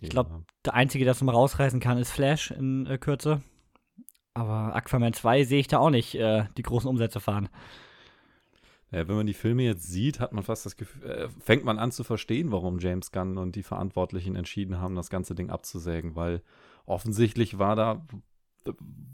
Ich 0.01 0.11
glaube, 0.11 0.31
ja. 0.31 0.41
der 0.65 0.75
Einzige, 0.75 1.05
der 1.05 1.13
es 1.13 1.23
mal 1.23 1.33
rausreißen 1.33 1.81
kann, 1.81 1.99
ist 1.99 2.11
Flash 2.11 2.51
in 2.51 2.87
äh, 2.87 2.99
Kürze. 2.99 3.43
Aber 4.35 4.75
Aquaman 4.75 5.13
2 5.13 5.45
sehe 5.45 5.61
ich 5.61 5.69
da 5.69 5.79
auch 5.79 5.91
nicht 5.91 6.15
äh, 6.15 6.45
die 6.57 6.63
großen 6.63 6.89
Umsätze 6.89 7.21
fahren. 7.21 7.49
Ja, 8.91 9.07
wenn 9.07 9.17
man 9.17 9.27
die 9.27 9.35
Filme 9.35 9.63
jetzt 9.63 9.85
sieht, 9.85 10.19
hat 10.19 10.33
man 10.33 10.43
fast 10.43 10.67
das 10.67 10.77
Gefühl, 10.77 11.09
äh, 11.09 11.29
fängt 11.41 11.65
man 11.65 11.79
an 11.79 11.93
zu 11.93 12.03
verstehen, 12.03 12.51
warum 12.51 12.79
James 12.79 13.13
Gunn 13.13 13.39
und 13.39 13.55
die 13.55 13.63
Verantwortlichen 13.63 14.37
entschieden 14.37 14.81
haben, 14.81 14.97
das 14.97 15.11
ganze 15.11 15.35
Ding 15.35 15.51
abzusägen, 15.51 16.17
weil 16.17 16.43
offensichtlich 16.87 17.59
war 17.59 17.77
da, 17.77 18.05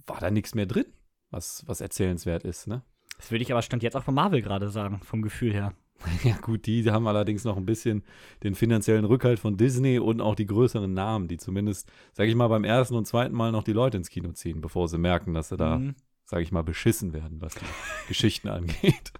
war 0.06 0.20
da 0.20 0.30
nichts 0.30 0.54
mehr 0.54 0.66
drin, 0.66 0.86
was, 1.30 1.64
was 1.66 1.80
erzählenswert 1.80 2.44
ist, 2.44 2.66
ne? 2.66 2.82
Das 3.18 3.30
würde 3.30 3.42
ich 3.42 3.50
aber 3.50 3.62
Stand 3.62 3.82
jetzt 3.82 3.96
auch 3.96 4.02
von 4.02 4.14
Marvel 4.14 4.42
gerade 4.42 4.68
sagen, 4.68 5.00
vom 5.02 5.22
Gefühl 5.22 5.52
her. 5.52 5.72
Ja, 6.22 6.36
gut, 6.36 6.66
die 6.66 6.88
haben 6.90 7.06
allerdings 7.06 7.44
noch 7.44 7.56
ein 7.56 7.66
bisschen 7.66 8.02
den 8.42 8.54
finanziellen 8.54 9.04
Rückhalt 9.04 9.38
von 9.38 9.56
Disney 9.56 9.98
und 9.98 10.20
auch 10.20 10.34
die 10.34 10.46
größeren 10.46 10.92
Namen, 10.92 11.28
die 11.28 11.36
zumindest, 11.36 11.90
sag 12.12 12.28
ich 12.28 12.34
mal, 12.34 12.48
beim 12.48 12.64
ersten 12.64 12.94
und 12.94 13.06
zweiten 13.06 13.34
Mal 13.34 13.52
noch 13.52 13.64
die 13.64 13.72
Leute 13.72 13.96
ins 13.96 14.10
Kino 14.10 14.32
ziehen, 14.32 14.60
bevor 14.60 14.88
sie 14.88 14.98
merken, 14.98 15.34
dass 15.34 15.48
sie 15.48 15.56
da 15.56 15.78
mhm 15.78 15.94
sage 16.26 16.42
ich 16.42 16.52
mal, 16.52 16.62
beschissen 16.62 17.12
werden, 17.12 17.40
was 17.40 17.54
die 17.54 17.64
Geschichten 18.08 18.48
angeht. 18.48 19.12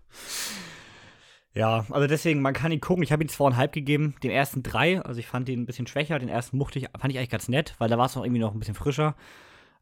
Ja, 1.55 1.87
also 1.91 2.07
deswegen, 2.07 2.43
man 2.43 2.53
kann 2.53 2.73
ihn 2.73 2.81
gucken. 2.81 3.03
Ich 3.03 3.13
habe 3.13 3.25
ihm 3.25 3.29
zweieinhalb 3.29 3.73
gegeben, 3.73 4.15
den 4.23 4.31
ersten 4.31 4.63
drei. 4.63 5.01
Also 5.01 5.21
ich 5.21 5.27
fand 5.27 5.49
ihn 5.49 5.63
ein 5.63 5.67
bisschen 5.67 5.87
schwächer. 5.87 6.19
Den 6.19 6.29
ersten 6.29 6.59
mochte 6.59 6.79
ich, 6.79 6.89
fand 6.99 7.13
ich 7.13 7.19
eigentlich 7.19 7.31
ganz 7.31 7.49
nett, 7.49 7.75
weil 7.79 7.89
da 7.89 7.97
war 7.97 8.07
es 8.07 8.17
noch 8.17 8.25
irgendwie 8.25 8.41
noch 8.41 8.53
ein 8.53 8.59
bisschen 8.59 8.75
frischer. 8.75 9.15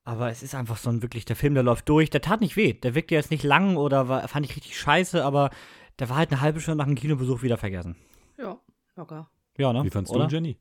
Aber 0.04 0.28
es 0.28 0.42
ist 0.42 0.54
einfach 0.54 0.76
so 0.76 0.90
ein 0.90 1.02
wirklich, 1.02 1.24
der 1.24 1.34
Film, 1.34 1.54
der 1.54 1.62
läuft 1.62 1.88
durch. 1.88 2.10
Der 2.10 2.20
tat 2.20 2.42
nicht 2.42 2.56
weh. 2.56 2.74
Der 2.74 2.94
wirkte 2.94 3.14
jetzt 3.14 3.30
nicht 3.30 3.42
lang 3.42 3.76
oder 3.76 4.06
war, 4.06 4.28
fand 4.28 4.46
ich 4.46 4.54
richtig 4.54 4.78
scheiße, 4.78 5.24
aber 5.24 5.50
der 5.98 6.08
war 6.08 6.16
halt 6.16 6.32
eine 6.32 6.40
halbe 6.40 6.60
Stunde 6.60 6.78
nach 6.78 6.86
dem 6.86 6.94
Kinobesuch 6.94 7.42
wieder 7.42 7.56
vergessen. 7.56 7.96
Ja, 8.38 8.58
locker. 8.96 9.30
Ja, 9.56 9.72
ne? 9.72 9.84
Wie 9.84 9.90
fandst 9.90 10.12
oder? 10.12 10.26
du, 10.26 10.34
Jenny? 10.34 10.58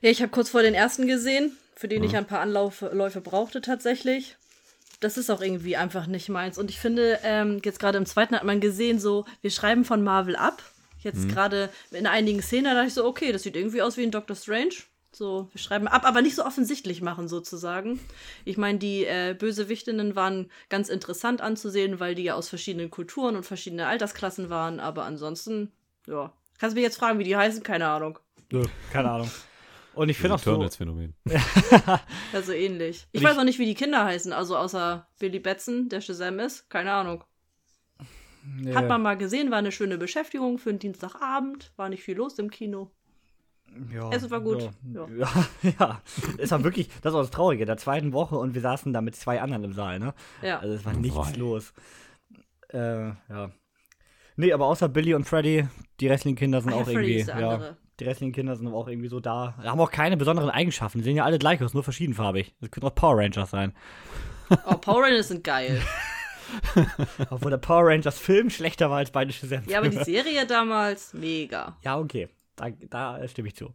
Ja, 0.00 0.10
ich 0.10 0.20
habe 0.20 0.30
kurz 0.30 0.50
vor 0.50 0.62
den 0.62 0.74
ersten 0.74 1.06
gesehen, 1.06 1.56
für 1.74 1.88
den 1.88 2.02
ja. 2.02 2.10
ich 2.10 2.16
ein 2.16 2.26
paar 2.26 2.40
Anläufe 2.40 3.20
brauchte 3.20 3.60
tatsächlich 3.60 4.36
das 5.02 5.18
ist 5.18 5.30
auch 5.30 5.40
irgendwie 5.40 5.76
einfach 5.76 6.06
nicht 6.06 6.28
meins. 6.28 6.58
Und 6.58 6.70
ich 6.70 6.78
finde, 6.78 7.18
ähm, 7.24 7.60
jetzt 7.64 7.80
gerade 7.80 7.98
im 7.98 8.06
zweiten 8.06 8.34
hat 8.34 8.44
man 8.44 8.60
gesehen, 8.60 8.98
so, 8.98 9.24
wir 9.40 9.50
schreiben 9.50 9.84
von 9.84 10.02
Marvel 10.02 10.36
ab. 10.36 10.62
Jetzt 11.00 11.24
mhm. 11.24 11.28
gerade 11.28 11.70
in 11.90 12.06
einigen 12.06 12.40
Szenen 12.42 12.64
da 12.64 12.74
dachte 12.74 12.88
ich 12.88 12.94
so, 12.94 13.04
okay, 13.04 13.32
das 13.32 13.42
sieht 13.42 13.56
irgendwie 13.56 13.82
aus 13.82 13.96
wie 13.96 14.04
ein 14.04 14.12
Doctor 14.12 14.36
Strange. 14.36 14.74
So, 15.14 15.48
wir 15.52 15.60
schreiben 15.60 15.88
ab, 15.88 16.06
aber 16.06 16.22
nicht 16.22 16.36
so 16.36 16.44
offensichtlich 16.44 17.02
machen, 17.02 17.28
sozusagen. 17.28 18.00
Ich 18.46 18.56
meine, 18.56 18.78
die 18.78 19.04
äh, 19.04 19.36
Bösewichtinnen 19.38 20.16
waren 20.16 20.50
ganz 20.70 20.88
interessant 20.88 21.42
anzusehen, 21.42 22.00
weil 22.00 22.14
die 22.14 22.22
ja 22.22 22.34
aus 22.34 22.48
verschiedenen 22.48 22.90
Kulturen 22.90 23.36
und 23.36 23.44
verschiedenen 23.44 23.86
Altersklassen 23.86 24.48
waren, 24.48 24.80
aber 24.80 25.04
ansonsten, 25.04 25.70
ja. 26.06 26.32
Kannst 26.58 26.74
du 26.74 26.78
mich 26.78 26.84
jetzt 26.84 26.96
fragen, 26.96 27.18
wie 27.18 27.24
die 27.24 27.36
heißen? 27.36 27.62
Keine 27.62 27.88
Ahnung. 27.88 28.18
Nö, 28.50 28.64
keine 28.90 29.10
Ahnung. 29.10 29.30
Und 29.94 30.08
ich 30.08 30.16
finde 30.16 30.36
auch 30.36 30.38
so. 30.38 30.68
Phänomen. 30.70 31.14
ja, 31.24 32.42
so 32.42 32.52
ähnlich. 32.52 33.06
Ich, 33.12 33.20
ich 33.20 33.26
weiß 33.26 33.36
auch 33.36 33.44
nicht, 33.44 33.58
wie 33.58 33.66
die 33.66 33.74
Kinder 33.74 34.04
heißen, 34.04 34.32
also 34.32 34.56
außer 34.56 35.06
Billy 35.18 35.40
Batson, 35.40 35.88
der 35.88 36.00
Shazam 36.00 36.38
ist. 36.38 36.70
Keine 36.70 36.92
Ahnung. 36.92 37.24
Nee. 38.44 38.74
Hat 38.74 38.88
man 38.88 39.02
mal 39.02 39.16
gesehen, 39.16 39.50
war 39.50 39.58
eine 39.58 39.72
schöne 39.72 39.98
Beschäftigung 39.98 40.58
für 40.58 40.70
einen 40.70 40.78
Dienstagabend, 40.78 41.72
war 41.76 41.88
nicht 41.88 42.02
viel 42.02 42.16
los 42.16 42.38
im 42.38 42.50
Kino. 42.50 42.90
Ja, 43.92 44.10
es 44.10 44.30
war 44.30 44.40
gut. 44.40 44.70
Ja, 44.92 45.06
ja. 45.16 45.28
ja. 45.78 46.02
Es 46.38 46.50
war 46.50 46.62
wirklich, 46.64 46.88
das 47.02 47.12
war 47.14 47.22
das 47.22 47.30
Traurige, 47.30 47.64
der 47.64 47.76
zweiten 47.76 48.12
Woche 48.12 48.36
und 48.36 48.54
wir 48.54 48.60
saßen 48.60 48.92
da 48.92 49.00
mit 49.00 49.16
zwei 49.16 49.40
anderen 49.40 49.64
im 49.64 49.72
Saal, 49.72 49.98
ne? 49.98 50.14
Ja. 50.42 50.58
Also 50.58 50.74
es 50.74 50.84
war 50.84 50.92
nichts 50.92 51.32
Boy. 51.32 51.38
los. 51.38 51.72
Äh, 52.72 53.08
ja. 53.08 53.50
Nee, 54.36 54.52
aber 54.52 54.66
außer 54.66 54.88
Billy 54.88 55.14
und 55.14 55.24
Freddy, 55.24 55.68
die 56.00 56.08
Wrestling-Kinder 56.08 56.60
sind 56.60 56.72
Ach, 56.72 56.78
auch 56.78 56.86
ja, 56.86 56.92
irgendwie. 56.92 57.20
Ja, 57.20 57.34
andere. 57.34 57.76
Die 58.00 58.04
restlichen 58.04 58.32
Kinder 58.32 58.56
sind 58.56 58.66
aber 58.66 58.76
auch 58.76 58.88
irgendwie 58.88 59.08
so 59.08 59.20
da. 59.20 59.54
Haben 59.62 59.80
auch 59.80 59.90
keine 59.90 60.16
besonderen 60.16 60.50
Eigenschaften. 60.50 60.98
Die 60.98 61.04
sehen 61.04 61.16
ja 61.16 61.24
alle 61.24 61.38
gleich 61.38 61.62
aus, 61.62 61.74
nur 61.74 61.84
verschiedenfarbig. 61.84 62.54
Das 62.60 62.70
könnten 62.70 62.88
auch 62.88 62.94
Power 62.94 63.18
Rangers 63.18 63.50
sein. 63.50 63.74
Oh, 64.66 64.74
Power 64.74 65.04
Rangers 65.04 65.28
sind 65.28 65.44
geil. 65.44 65.80
Obwohl 67.30 67.50
der 67.50 67.58
Power 67.58 67.86
Rangers 67.86 68.18
Film 68.18 68.50
schlechter 68.50 68.90
war 68.90 68.98
als 68.98 69.10
beide 69.10 69.32
Shazam. 69.32 69.62
Ja, 69.66 69.78
aber 69.78 69.88
die 69.88 70.02
Serie 70.02 70.46
damals, 70.46 71.14
mega. 71.14 71.76
Ja, 71.82 71.98
okay. 71.98 72.28
Da, 72.56 72.70
da 72.70 73.26
stimme 73.28 73.48
ich 73.48 73.56
zu. 73.56 73.72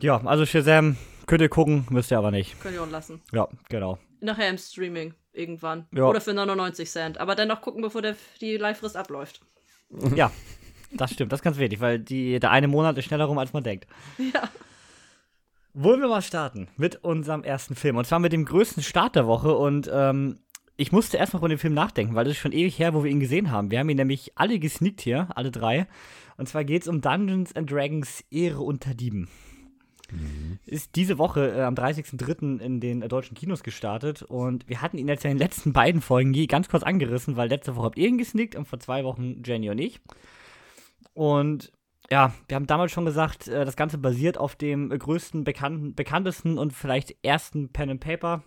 Ja, 0.00 0.24
also 0.24 0.46
Shazam 0.46 0.96
könnt 1.26 1.42
ihr 1.42 1.48
gucken, 1.48 1.86
müsst 1.90 2.10
ihr 2.10 2.18
aber 2.18 2.30
nicht. 2.30 2.60
Könnt 2.60 2.74
ihr 2.74 2.82
auch 2.82 2.90
lassen. 2.90 3.20
Ja, 3.32 3.48
genau. 3.68 3.98
Nachher 4.20 4.48
im 4.48 4.58
Streaming 4.58 5.14
irgendwann. 5.32 5.86
Ja. 5.92 6.04
Oder 6.04 6.20
für 6.20 6.32
99 6.32 6.90
Cent. 6.90 7.18
Aber 7.18 7.34
dennoch 7.34 7.60
gucken, 7.60 7.82
bevor 7.82 8.02
der, 8.02 8.16
die 8.40 8.56
Live-Frist 8.56 8.96
abläuft. 8.96 9.40
Ja, 10.14 10.30
das 10.92 11.12
stimmt, 11.12 11.32
das 11.32 11.40
ist 11.40 11.44
ganz 11.44 11.58
wichtig, 11.58 11.80
weil 11.80 11.98
die, 11.98 12.38
der 12.38 12.52
eine 12.52 12.68
Monat 12.68 12.96
ist 12.98 13.06
schneller 13.06 13.24
rum, 13.24 13.38
als 13.38 13.52
man 13.52 13.64
denkt. 13.64 13.86
Ja. 14.18 14.48
Wollen 15.72 16.00
wir 16.00 16.08
mal 16.08 16.22
starten 16.22 16.66
mit 16.76 16.96
unserem 17.04 17.44
ersten 17.44 17.76
Film. 17.76 17.96
Und 17.96 18.04
zwar 18.04 18.18
mit 18.18 18.32
dem 18.32 18.44
größten 18.44 18.82
Start 18.82 19.14
der 19.14 19.28
Woche. 19.28 19.56
Und 19.56 19.88
ähm, 19.92 20.40
ich 20.80 20.92
musste 20.92 21.18
erst 21.18 21.34
mal 21.34 21.40
über 21.40 21.48
den 21.50 21.58
Film 21.58 21.74
nachdenken, 21.74 22.14
weil 22.14 22.24
das 22.24 22.32
ist 22.32 22.38
schon 22.38 22.52
ewig 22.52 22.78
her, 22.78 22.94
wo 22.94 23.04
wir 23.04 23.10
ihn 23.10 23.20
gesehen 23.20 23.50
haben. 23.50 23.70
Wir 23.70 23.80
haben 23.80 23.88
ihn 23.90 23.98
nämlich 23.98 24.32
alle 24.36 24.58
gesneakt 24.58 25.02
hier, 25.02 25.28
alle 25.36 25.50
drei. 25.50 25.86
Und 26.38 26.48
zwar 26.48 26.64
geht 26.64 26.82
es 26.82 26.88
um 26.88 27.02
Dungeons 27.02 27.54
and 27.54 27.70
Dragons 27.70 28.24
Ehre 28.30 28.60
unter 28.60 28.94
Dieben. 28.94 29.28
Mhm. 30.10 30.58
Ist 30.64 30.96
diese 30.96 31.18
Woche 31.18 31.54
äh, 31.54 31.62
am 31.64 31.74
30.03. 31.74 32.60
in 32.60 32.80
den 32.80 33.02
äh, 33.02 33.08
deutschen 33.08 33.36
Kinos 33.36 33.62
gestartet 33.62 34.22
und 34.22 34.66
wir 34.70 34.80
hatten 34.80 34.96
ihn 34.96 35.06
jetzt 35.06 35.22
ja 35.22 35.30
in 35.30 35.36
den 35.36 35.42
letzten 35.42 35.74
beiden 35.74 36.00
Folgen 36.00 36.32
ganz 36.48 36.70
kurz 36.70 36.82
angerissen, 36.82 37.36
weil 37.36 37.50
letzte 37.50 37.76
Woche 37.76 37.84
habt 37.84 37.98
ihr 37.98 38.08
ihn 38.08 38.16
gesneakt 38.16 38.56
und 38.56 38.66
vor 38.66 38.80
zwei 38.80 39.04
Wochen 39.04 39.42
Jenny 39.44 39.68
und 39.68 39.78
ich. 39.78 40.00
Und 41.12 41.72
ja, 42.10 42.32
wir 42.48 42.54
haben 42.54 42.66
damals 42.66 42.90
schon 42.90 43.04
gesagt, 43.04 43.48
äh, 43.48 43.66
das 43.66 43.76
Ganze 43.76 43.98
basiert 43.98 44.38
auf 44.38 44.56
dem 44.56 44.88
größten, 44.88 45.44
bekannten, 45.44 45.94
bekanntesten 45.94 46.56
und 46.56 46.72
vielleicht 46.72 47.22
ersten 47.22 47.68
Pen 47.68 47.90
and 47.90 48.00
Paper 48.00 48.42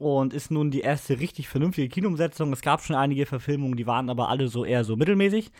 und 0.00 0.32
ist 0.32 0.50
nun 0.50 0.70
die 0.70 0.80
erste 0.80 1.20
richtig 1.20 1.46
vernünftige 1.48 1.88
Kinoumsetzung. 1.88 2.50
Es 2.54 2.62
gab 2.62 2.80
schon 2.80 2.96
einige 2.96 3.26
Verfilmungen, 3.26 3.76
die 3.76 3.86
waren 3.86 4.08
aber 4.08 4.30
alle 4.30 4.48
so 4.48 4.64
eher 4.64 4.82
so 4.82 4.96
mittelmäßig 4.96 5.52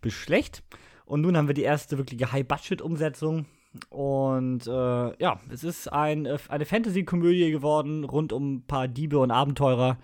bis 0.00 0.14
schlecht. 0.14 0.62
Und 1.04 1.20
nun 1.20 1.36
haben 1.36 1.46
wir 1.46 1.54
die 1.54 1.62
erste 1.62 1.98
wirkliche 1.98 2.32
High-Budget-Umsetzung. 2.32 3.44
Und 3.90 4.66
äh, 4.66 5.22
ja, 5.22 5.38
es 5.50 5.62
ist 5.62 5.92
ein, 5.92 6.24
äh, 6.24 6.38
eine 6.48 6.64
Fantasy-Komödie 6.64 7.50
geworden, 7.50 8.04
rund 8.04 8.32
um 8.32 8.54
ein 8.54 8.66
paar 8.66 8.88
Diebe 8.88 9.18
und 9.18 9.30
Abenteurer 9.30 9.98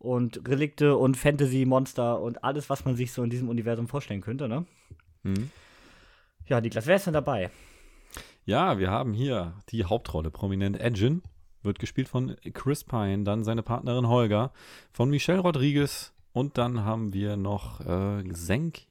und 0.00 0.48
Relikte 0.48 0.96
und 0.96 1.16
Fantasy-Monster 1.16 2.20
und 2.20 2.42
alles, 2.42 2.68
was 2.68 2.84
man 2.84 2.96
sich 2.96 3.12
so 3.12 3.22
in 3.22 3.30
diesem 3.30 3.48
Universum 3.48 3.86
vorstellen 3.86 4.22
könnte, 4.22 4.48
ne? 4.48 4.66
Mhm. 5.22 5.52
Ja, 6.48 6.60
Niklas, 6.60 6.88
wer 6.88 6.96
ist 6.96 7.06
denn 7.06 7.14
dabei? 7.14 7.50
Ja, 8.44 8.76
wir 8.80 8.90
haben 8.90 9.12
hier 9.12 9.54
die 9.68 9.84
Hauptrolle, 9.84 10.32
prominent 10.32 10.80
Engine, 10.80 11.22
wird 11.64 11.78
gespielt 11.78 12.08
von 12.08 12.36
Chris 12.52 12.84
Pine, 12.84 13.24
dann 13.24 13.44
seine 13.44 13.62
Partnerin 13.62 14.08
Holger, 14.08 14.52
von 14.92 15.10
Michelle 15.10 15.40
Rodriguez 15.40 16.12
und 16.32 16.58
dann 16.58 16.84
haben 16.84 17.12
wir 17.12 17.36
noch 17.36 17.80
äh, 17.80 18.22
Xenk. 18.24 18.86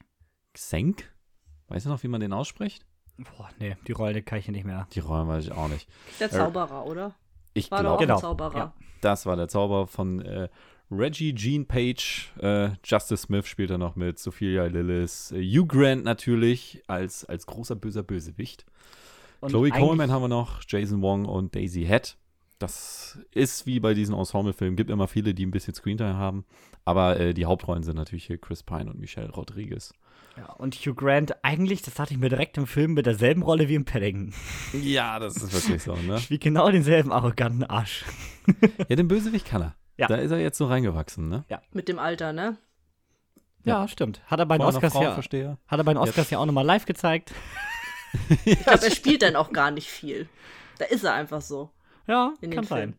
Xenk? 0.54 1.12
Weißt 1.68 1.86
du 1.86 1.90
noch, 1.90 2.02
wie 2.02 2.08
man 2.08 2.20
den 2.20 2.32
ausspricht? 2.32 2.84
Boah, 3.16 3.48
nee, 3.58 3.76
die 3.86 3.92
Rolle 3.92 4.22
kann 4.22 4.38
ich 4.38 4.48
nicht 4.48 4.64
mehr. 4.64 4.88
Die 4.92 5.00
Rolle 5.00 5.28
weiß 5.28 5.44
ich 5.44 5.52
auch 5.52 5.68
nicht. 5.68 5.88
Der 6.20 6.30
Zauberer, 6.30 6.84
äh, 6.84 6.90
oder? 6.90 7.14
Ich 7.54 7.70
glaube, 7.70 8.04
genau. 8.04 8.18
Zauberer. 8.18 8.56
Ja. 8.56 8.74
Das 9.00 9.26
war 9.26 9.36
der 9.36 9.48
Zauberer 9.48 9.86
von 9.86 10.20
äh, 10.20 10.48
Reggie 10.90 11.34
Jean 11.34 11.66
Page, 11.66 12.32
äh, 12.40 12.70
Justice 12.84 13.22
Smith 13.22 13.46
spielt 13.46 13.70
er 13.70 13.78
noch 13.78 13.96
mit, 13.96 14.18
Sophia 14.18 14.64
Lillis, 14.64 15.32
äh, 15.32 15.42
Hugh 15.42 15.66
Grant 15.66 16.04
natürlich 16.04 16.82
als, 16.86 17.24
als 17.24 17.46
großer 17.46 17.76
böser 17.76 18.02
Bösewicht. 18.02 18.66
Und 19.40 19.50
Chloe 19.50 19.70
Coleman 19.70 20.10
haben 20.10 20.22
wir 20.22 20.28
noch, 20.28 20.62
Jason 20.66 21.02
Wong 21.02 21.26
und 21.26 21.54
Daisy 21.54 21.84
Head. 21.84 22.16
Das 22.64 23.18
ist 23.32 23.66
wie 23.66 23.78
bei 23.78 23.92
diesen 23.92 24.14
Ensemble-Filmen, 24.14 24.74
gibt 24.74 24.88
immer 24.88 25.06
viele, 25.06 25.34
die 25.34 25.44
ein 25.44 25.50
bisschen 25.50 25.74
Screentime 25.74 26.16
haben. 26.16 26.46
Aber 26.86 27.20
äh, 27.20 27.34
die 27.34 27.44
Hauptrollen 27.44 27.82
sind 27.82 27.96
natürlich 27.96 28.24
hier 28.24 28.38
Chris 28.38 28.62
Pine 28.62 28.90
und 28.90 28.98
Michelle 28.98 29.30
Rodriguez. 29.30 29.92
Ja, 30.38 30.50
und 30.54 30.74
Hugh 30.74 30.94
Grant, 30.94 31.36
eigentlich, 31.44 31.82
das 31.82 31.98
hatte 31.98 32.14
ich 32.14 32.18
mir 32.18 32.30
direkt 32.30 32.56
im 32.56 32.66
Film 32.66 32.94
mit 32.94 33.04
derselben 33.04 33.42
Rolle 33.42 33.68
wie 33.68 33.74
im 33.74 33.84
Paddington. 33.84 34.32
Ja, 34.72 35.18
das 35.18 35.36
ist 35.36 35.52
wirklich 35.52 35.82
so, 35.82 35.94
ne? 35.94 36.18
Wie 36.28 36.38
genau 36.38 36.70
denselben 36.70 37.12
arroganten 37.12 37.64
Arsch. 37.64 38.06
ja, 38.88 38.96
den 38.96 39.08
Bösewicht 39.08 39.46
kann 39.46 39.60
er. 39.60 39.74
Ja. 39.98 40.06
Da 40.06 40.16
ist 40.16 40.30
er 40.30 40.38
jetzt 40.38 40.56
so 40.56 40.64
reingewachsen, 40.64 41.28
ne? 41.28 41.44
Ja. 41.50 41.60
Mit 41.72 41.88
dem 41.88 41.98
Alter, 41.98 42.32
ne? 42.32 42.56
Ja, 43.64 43.82
ja 43.82 43.88
stimmt. 43.88 44.22
Hat 44.26 44.40
er 44.40 44.46
bei 44.46 44.56
den 44.56 44.66
Oscars, 44.66 44.94
ja, 44.94 45.16
hat 45.68 45.78
er 45.78 45.84
bei 45.84 45.92
den 45.92 45.98
Oscars 45.98 46.30
ja 46.30 46.38
auch 46.38 46.46
nochmal 46.46 46.64
live 46.64 46.86
gezeigt. 46.86 47.34
ich 48.46 48.58
glaube, 48.60 48.84
er 48.84 48.90
spielt 48.90 49.20
dann 49.20 49.36
auch 49.36 49.52
gar 49.52 49.70
nicht 49.70 49.88
viel. 49.88 50.30
Da 50.78 50.86
ist 50.86 51.04
er 51.04 51.12
einfach 51.12 51.42
so. 51.42 51.70
Ja, 52.06 52.32
kann 52.50 52.64
sein. 52.64 52.96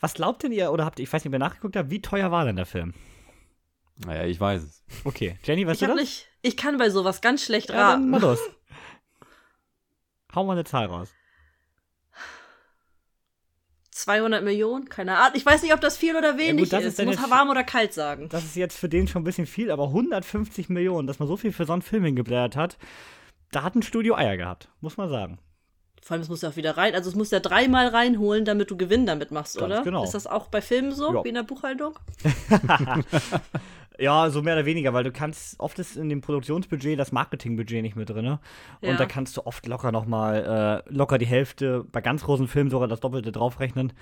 Was 0.00 0.14
glaubt 0.14 0.42
denn 0.42 0.52
ihr, 0.52 0.72
oder 0.72 0.84
habt 0.84 0.98
ihr, 0.98 1.04
ich 1.04 1.12
weiß 1.12 1.22
nicht, 1.22 1.30
ob 1.30 1.34
ihr 1.34 1.38
nachgeguckt 1.38 1.76
habt, 1.76 1.90
wie 1.90 2.02
teuer 2.02 2.30
war 2.30 2.44
denn 2.44 2.56
der 2.56 2.66
Film? 2.66 2.94
Naja, 4.04 4.24
ich 4.24 4.38
weiß 4.38 4.62
es. 4.62 4.84
Okay, 5.04 5.38
Jenny, 5.44 5.66
weißt 5.66 5.80
ich 5.80 5.88
du 5.88 5.94
das? 5.94 6.00
Nicht, 6.00 6.28
ich 6.42 6.56
kann 6.56 6.76
bei 6.76 6.90
sowas 6.90 7.20
ganz 7.20 7.44
schlecht 7.44 7.70
ja, 7.70 7.90
raten. 7.90 8.02
Dann 8.02 8.10
mal 8.10 8.20
los. 8.20 8.38
Hau 10.34 10.44
mal 10.44 10.52
eine 10.52 10.64
Zahl 10.64 10.86
raus. 10.86 11.14
200 13.96 14.44
Millionen? 14.44 14.90
Keine 14.90 15.16
Ahnung. 15.16 15.32
Ich 15.34 15.46
weiß 15.46 15.62
nicht, 15.62 15.72
ob 15.72 15.80
das 15.80 15.96
viel 15.96 16.14
oder 16.16 16.36
wenig 16.36 16.70
ja, 16.70 16.78
gut, 16.78 16.86
ist. 16.86 16.98
ist. 16.98 17.06
Muss 17.06 17.30
warm 17.30 17.48
oder 17.48 17.64
kalt 17.64 17.94
sagen. 17.94 18.28
Das 18.28 18.44
ist 18.44 18.54
jetzt 18.54 18.76
für 18.78 18.90
den 18.90 19.08
schon 19.08 19.22
ein 19.22 19.24
bisschen 19.24 19.46
viel, 19.46 19.70
aber 19.70 19.84
150 19.84 20.68
Millionen, 20.68 21.06
dass 21.06 21.18
man 21.18 21.26
so 21.26 21.38
viel 21.38 21.52
für 21.52 21.64
so 21.64 21.72
einen 21.72 21.80
Film 21.80 22.04
hingeblättert 22.04 22.56
hat, 22.56 22.78
da 23.52 23.62
hat 23.62 23.74
ein 23.74 23.82
Studio 23.82 24.14
Eier 24.14 24.36
gehabt, 24.36 24.68
muss 24.80 24.98
man 24.98 25.08
sagen. 25.08 25.38
Vor 26.06 26.14
allem, 26.14 26.22
es 26.22 26.28
muss 26.28 26.42
ja 26.42 26.50
auch 26.50 26.56
wieder 26.56 26.76
rein. 26.76 26.94
Also, 26.94 27.10
es 27.10 27.16
muss 27.16 27.32
ja 27.32 27.40
dreimal 27.40 27.88
reinholen, 27.88 28.44
damit 28.44 28.70
du 28.70 28.76
Gewinn 28.76 29.06
damit 29.06 29.32
machst, 29.32 29.58
Ganz 29.58 29.66
oder? 29.66 29.82
Genau. 29.82 30.04
Ist 30.04 30.14
das 30.14 30.28
auch 30.28 30.46
bei 30.46 30.62
Filmen 30.62 30.92
so, 30.92 31.12
ja. 31.12 31.24
wie 31.24 31.30
in 31.30 31.34
der 31.34 31.42
Buchhaltung? 31.42 31.98
ja, 33.98 34.30
so 34.30 34.40
mehr 34.40 34.54
oder 34.54 34.66
weniger, 34.66 34.94
weil 34.94 35.02
du 35.02 35.10
kannst, 35.10 35.58
oft 35.58 35.76
ist 35.80 35.96
in 35.96 36.08
dem 36.08 36.20
Produktionsbudget 36.20 36.96
das 36.96 37.10
Marketingbudget 37.10 37.82
nicht 37.82 37.96
mit 37.96 38.08
drin. 38.08 38.24
Ne? 38.24 38.38
Und 38.82 38.90
ja. 38.90 38.96
da 38.96 39.06
kannst 39.06 39.36
du 39.36 39.46
oft 39.46 39.66
locker 39.66 39.90
nochmal, 39.90 40.84
äh, 40.86 40.94
locker 40.94 41.18
die 41.18 41.26
Hälfte, 41.26 41.84
bei 41.90 42.00
ganz 42.00 42.22
großen 42.22 42.46
Filmen 42.46 42.70
sogar 42.70 42.86
das 42.86 43.00
Doppelte 43.00 43.32
draufrechnen. 43.32 43.92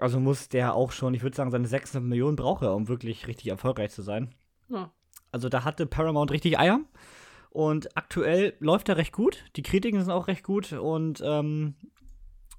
Also 0.00 0.18
muss 0.18 0.48
der 0.48 0.74
auch 0.74 0.90
schon, 0.90 1.14
ich 1.14 1.22
würde 1.22 1.36
sagen, 1.36 1.52
seine 1.52 1.68
600 1.68 2.08
Millionen 2.08 2.34
braucht 2.34 2.62
er, 2.62 2.74
um 2.74 2.88
wirklich 2.88 3.28
richtig 3.28 3.46
erfolgreich 3.46 3.92
zu 3.92 4.02
sein. 4.02 4.34
Ja. 4.68 4.90
Also 5.30 5.48
da 5.48 5.62
hatte 5.62 5.86
Paramount 5.86 6.32
richtig 6.32 6.58
Eier. 6.58 6.80
Und 7.56 7.96
aktuell 7.96 8.52
läuft 8.60 8.90
er 8.90 8.98
recht 8.98 9.14
gut. 9.14 9.42
Die 9.56 9.62
Kritiken 9.62 9.98
sind 10.00 10.12
auch 10.12 10.28
recht 10.28 10.44
gut 10.44 10.74
und 10.74 11.22
ähm, 11.24 11.74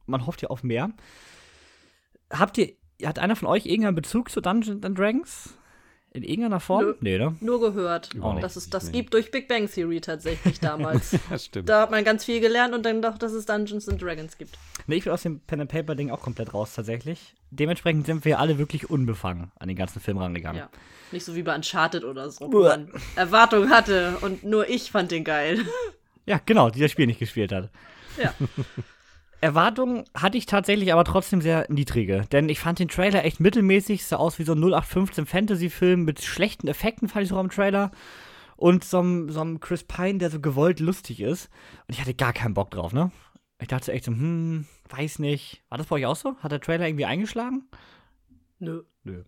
man 0.07 0.25
hofft 0.25 0.41
ja 0.41 0.49
auf 0.49 0.63
mehr. 0.63 0.89
Habt 2.33 2.57
ihr, 2.57 2.73
hat 3.03 3.19
einer 3.19 3.35
von 3.35 3.47
euch 3.47 3.67
irgendeinen 3.67 3.93
Bezug 3.93 4.31
zu 4.31 4.41
Dungeons 4.41 4.83
and 4.83 4.97
Dragons? 4.97 5.55
In 6.17 6.23
irgendeiner 6.23 6.59
Form? 6.59 6.83
Nö, 6.83 6.95
nee, 6.99 7.17
ne? 7.19 7.35
Nur 7.41 7.61
gehört. 7.61 8.09
Auch 8.21 8.39
dass 8.39 8.55
es 8.55 8.71
das 8.71 8.85
nee. 8.85 8.93
gibt 8.93 9.13
durch 9.13 9.29
Big 9.29 9.47
Bang 9.47 9.69
Theory 9.69 10.01
tatsächlich 10.01 10.59
damals. 10.59 11.15
das 11.29 11.45
stimmt. 11.45 11.69
Da 11.69 11.81
hat 11.81 11.91
man 11.91 12.03
ganz 12.03 12.25
viel 12.25 12.39
gelernt 12.39 12.73
und 12.73 12.83
dann 12.87 13.03
doch, 13.03 13.19
dass 13.19 13.33
es 13.33 13.45
Dungeons 13.45 13.87
and 13.87 14.01
Dragons 14.01 14.35
gibt. 14.39 14.57
Nee, 14.87 14.95
ich 14.95 15.05
will 15.05 15.13
aus 15.13 15.21
dem 15.21 15.41
Pen 15.41 15.61
and 15.61 15.69
Paper 15.69 15.93
Ding 15.93 16.09
auch 16.09 16.21
komplett 16.21 16.55
raus 16.55 16.73
tatsächlich. 16.73 17.35
Dementsprechend 17.51 18.07
sind 18.07 18.25
wir 18.25 18.39
alle 18.39 18.57
wirklich 18.57 18.89
unbefangen 18.89 19.51
an 19.59 19.67
den 19.67 19.77
ganzen 19.77 19.99
Film 19.99 20.17
rangegangen. 20.17 20.57
Ja. 20.57 20.69
Nicht 21.11 21.23
so 21.23 21.35
wie 21.35 21.43
bei 21.43 21.53
Uncharted 21.53 22.03
oder 22.03 22.31
so, 22.31 22.51
wo 22.51 22.63
man 22.63 22.91
Erwartungen 23.15 23.69
hatte 23.69 24.17
und 24.21 24.43
nur 24.43 24.67
ich 24.67 24.89
fand 24.89 25.11
den 25.11 25.23
geil. 25.23 25.59
Ja, 26.25 26.41
genau, 26.43 26.71
die 26.71 26.79
das 26.79 26.91
Spiel 26.91 27.05
nicht 27.05 27.19
gespielt 27.19 27.51
hat. 27.51 27.69
Ja. 28.21 28.33
Erwartungen 29.39 30.03
hatte 30.15 30.37
ich 30.37 30.47
tatsächlich 30.47 30.91
aber 30.91 31.03
trotzdem 31.03 31.41
sehr 31.41 31.67
niedrige, 31.69 32.25
denn 32.31 32.49
ich 32.49 32.59
fand 32.59 32.79
den 32.79 32.87
Trailer 32.87 33.23
echt 33.23 33.39
mittelmäßig, 33.39 34.05
sah 34.05 34.17
aus 34.17 34.39
wie 34.39 34.43
so 34.43 34.53
ein 34.53 34.59
0815 34.59 35.25
Fantasy-Film 35.25 36.03
mit 36.05 36.21
schlechten 36.21 36.67
Effekten, 36.67 37.07
fand 37.07 37.23
ich 37.23 37.29
so 37.29 37.37
am 37.37 37.49
Trailer. 37.49 37.91
Und 38.55 38.83
so 38.83 38.97
einem, 38.97 39.29
so 39.29 39.39
einem 39.41 39.59
Chris 39.59 39.83
Pine, 39.83 40.17
der 40.17 40.31
so 40.31 40.39
gewollt 40.39 40.79
lustig 40.79 41.21
ist. 41.21 41.51
Und 41.87 41.93
ich 41.93 42.01
hatte 42.01 42.15
gar 42.15 42.33
keinen 42.33 42.55
Bock 42.55 42.71
drauf, 42.71 42.91
ne? 42.91 43.11
Ich 43.59 43.67
dachte 43.67 43.91
echt 43.91 44.05
so, 44.05 44.11
hm, 44.11 44.65
weiß 44.89 45.19
nicht. 45.19 45.61
War 45.69 45.77
das 45.77 45.85
bei 45.85 45.97
euch 45.97 46.07
auch 46.07 46.15
so? 46.15 46.35
Hat 46.37 46.51
der 46.51 46.59
Trailer 46.59 46.87
irgendwie 46.87 47.05
eingeschlagen? 47.05 47.69
Nö. 48.57 48.81
Nö. 49.03 49.23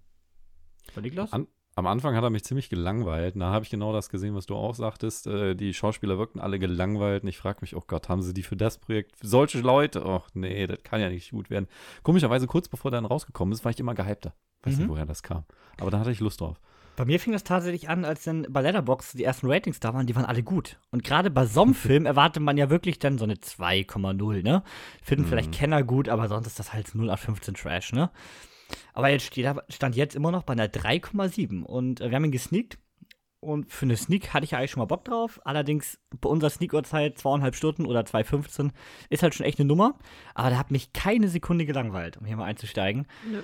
War 0.95 1.03
Niklas? 1.03 1.31
An 1.31 1.45
am 1.79 1.87
Anfang 1.87 2.15
hat 2.15 2.23
er 2.23 2.29
mich 2.29 2.43
ziemlich 2.43 2.69
gelangweilt. 2.69 3.35
Da 3.37 3.51
habe 3.51 3.63
ich 3.63 3.71
genau 3.71 3.91
das 3.91 4.09
gesehen, 4.09 4.35
was 4.35 4.45
du 4.45 4.55
auch 4.55 4.75
sagtest. 4.75 5.27
Äh, 5.27 5.55
die 5.55 5.73
Schauspieler 5.73 6.17
wirkten 6.17 6.39
alle 6.39 6.59
gelangweilt. 6.59 7.23
Und 7.23 7.29
ich 7.29 7.37
frage 7.37 7.59
mich, 7.61 7.75
oh 7.75 7.83
Gott, 7.85 8.09
haben 8.09 8.21
sie 8.21 8.33
die 8.33 8.43
für 8.43 8.55
das 8.55 8.77
Projekt? 8.77 9.15
Solche 9.21 9.59
Leute? 9.59 10.05
Ach 10.05 10.27
nee, 10.33 10.67
das 10.67 10.83
kann 10.83 11.01
ja 11.01 11.09
nicht 11.09 11.31
gut 11.31 11.49
werden. 11.49 11.67
Komischerweise, 12.03 12.47
kurz 12.47 12.67
bevor 12.67 12.91
der 12.91 13.01
dann 13.01 13.09
rausgekommen 13.09 13.53
ist, 13.53 13.65
war 13.65 13.71
ich 13.71 13.79
immer 13.79 13.95
gehypter. 13.95 14.33
Weiß 14.63 14.75
mhm. 14.75 14.79
nicht, 14.79 14.89
woher 14.89 15.05
das 15.05 15.23
kam. 15.23 15.45
Aber 15.79 15.89
da 15.89 15.99
hatte 15.99 16.11
ich 16.11 16.19
Lust 16.19 16.41
drauf. 16.41 16.59
Bei 16.99 17.05
mir 17.05 17.17
fing 17.17 17.31
das 17.31 17.45
tatsächlich 17.45 17.87
an, 17.87 18.03
als 18.03 18.25
dann 18.25 18.45
bei 18.49 18.61
Letterboxd 18.61 19.17
die 19.17 19.23
ersten 19.23 19.49
Ratings 19.49 19.79
da 19.79 19.93
waren, 19.93 20.05
die 20.05 20.17
waren 20.17 20.25
alle 20.25 20.43
gut. 20.43 20.77
Und 20.91 21.05
gerade 21.05 21.29
bei 21.29 21.45
so 21.45 21.61
einem 21.61 21.73
Film 21.75 22.05
erwartet 22.05 22.43
man 22.43 22.57
ja 22.57 22.69
wirklich 22.69 22.99
dann 22.99 23.17
so 23.17 23.23
eine 23.23 23.35
2,0, 23.35 24.43
ne? 24.43 24.63
Finden 25.01 25.23
mhm. 25.23 25.29
vielleicht 25.29 25.53
Kenner 25.53 25.83
gut, 25.83 26.09
aber 26.09 26.27
sonst 26.27 26.47
ist 26.47 26.59
das 26.59 26.73
halt 26.73 26.93
0 26.93 27.09
auf 27.09 27.21
15 27.21 27.53
Trash, 27.53 27.93
ne? 27.93 28.09
Aber 28.93 29.09
jetzt 29.09 29.25
steht 29.25 29.47
stand 29.69 29.95
jetzt 29.95 30.15
immer 30.15 30.31
noch 30.31 30.43
bei 30.43 30.53
einer 30.53 30.67
3,7 30.67 31.63
und 31.63 32.01
äh, 32.01 32.09
wir 32.09 32.15
haben 32.15 32.25
ihn 32.25 32.31
gesneakt. 32.31 32.77
Und 33.41 33.71
für 33.71 33.85
eine 33.85 33.95
Sneak 33.95 34.33
hatte 34.33 34.43
ich 34.43 34.51
ja 34.51 34.57
eigentlich 34.57 34.71
schon 34.71 34.81
mal 34.81 34.85
Bock 34.85 35.05
drauf. 35.05 35.39
Allerdings 35.45 35.97
bei 36.19 36.27
unserer 36.27 36.49
Sneak-Uhrzeit 36.49 37.17
zweieinhalb 37.17 37.55
Stunden 37.55 37.85
oder 37.85 38.01
2,15 38.01 38.71
ist 39.09 39.23
halt 39.23 39.33
schon 39.33 39.45
echt 39.45 39.59
eine 39.59 39.67
Nummer. 39.67 39.97
Aber 40.33 40.49
da 40.49 40.57
hat 40.57 40.71
mich 40.71 40.91
keine 40.91 41.29
Sekunde 41.29 41.65
gelangweilt, 41.65 42.17
um 42.17 42.25
hier 42.25 42.35
mal 42.35 42.43
einzusteigen. 42.43 43.07
Nö. 43.25 43.41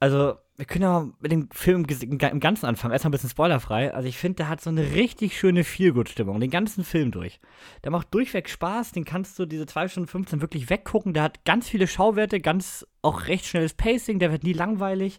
Also, 0.00 0.34
wir 0.56 0.66
können 0.66 0.82
ja 0.82 1.08
mit 1.18 1.32
dem 1.32 1.50
Film 1.50 1.84
im 1.84 2.18
Ganzen 2.18 2.66
anfangen. 2.66 2.92
Erstmal 2.92 3.08
ein 3.08 3.12
bisschen 3.12 3.30
spoilerfrei. 3.30 3.92
Also, 3.92 4.08
ich 4.08 4.18
finde, 4.18 4.36
der 4.36 4.48
hat 4.48 4.60
so 4.60 4.70
eine 4.70 4.92
richtig 4.92 5.36
schöne 5.36 5.64
Feelgood-Stimmung, 5.64 6.38
den 6.38 6.50
ganzen 6.50 6.84
Film 6.84 7.10
durch. 7.10 7.40
Der 7.82 7.90
macht 7.90 8.14
durchweg 8.14 8.48
Spaß, 8.48 8.92
den 8.92 9.04
kannst 9.04 9.36
du 9.38 9.46
diese 9.46 9.66
2 9.66 9.88
Stunden 9.88 10.08
15 10.08 10.40
wirklich 10.42 10.70
weggucken. 10.70 11.12
Der 11.12 11.24
hat 11.24 11.44
ganz 11.44 11.68
viele 11.68 11.88
Schauwerte, 11.88 12.40
ganz 12.40 12.86
auch 13.02 13.26
recht 13.26 13.46
schnelles 13.46 13.74
Pacing, 13.74 14.20
der 14.20 14.30
wird 14.30 14.44
nie 14.44 14.52
langweilig. 14.52 15.18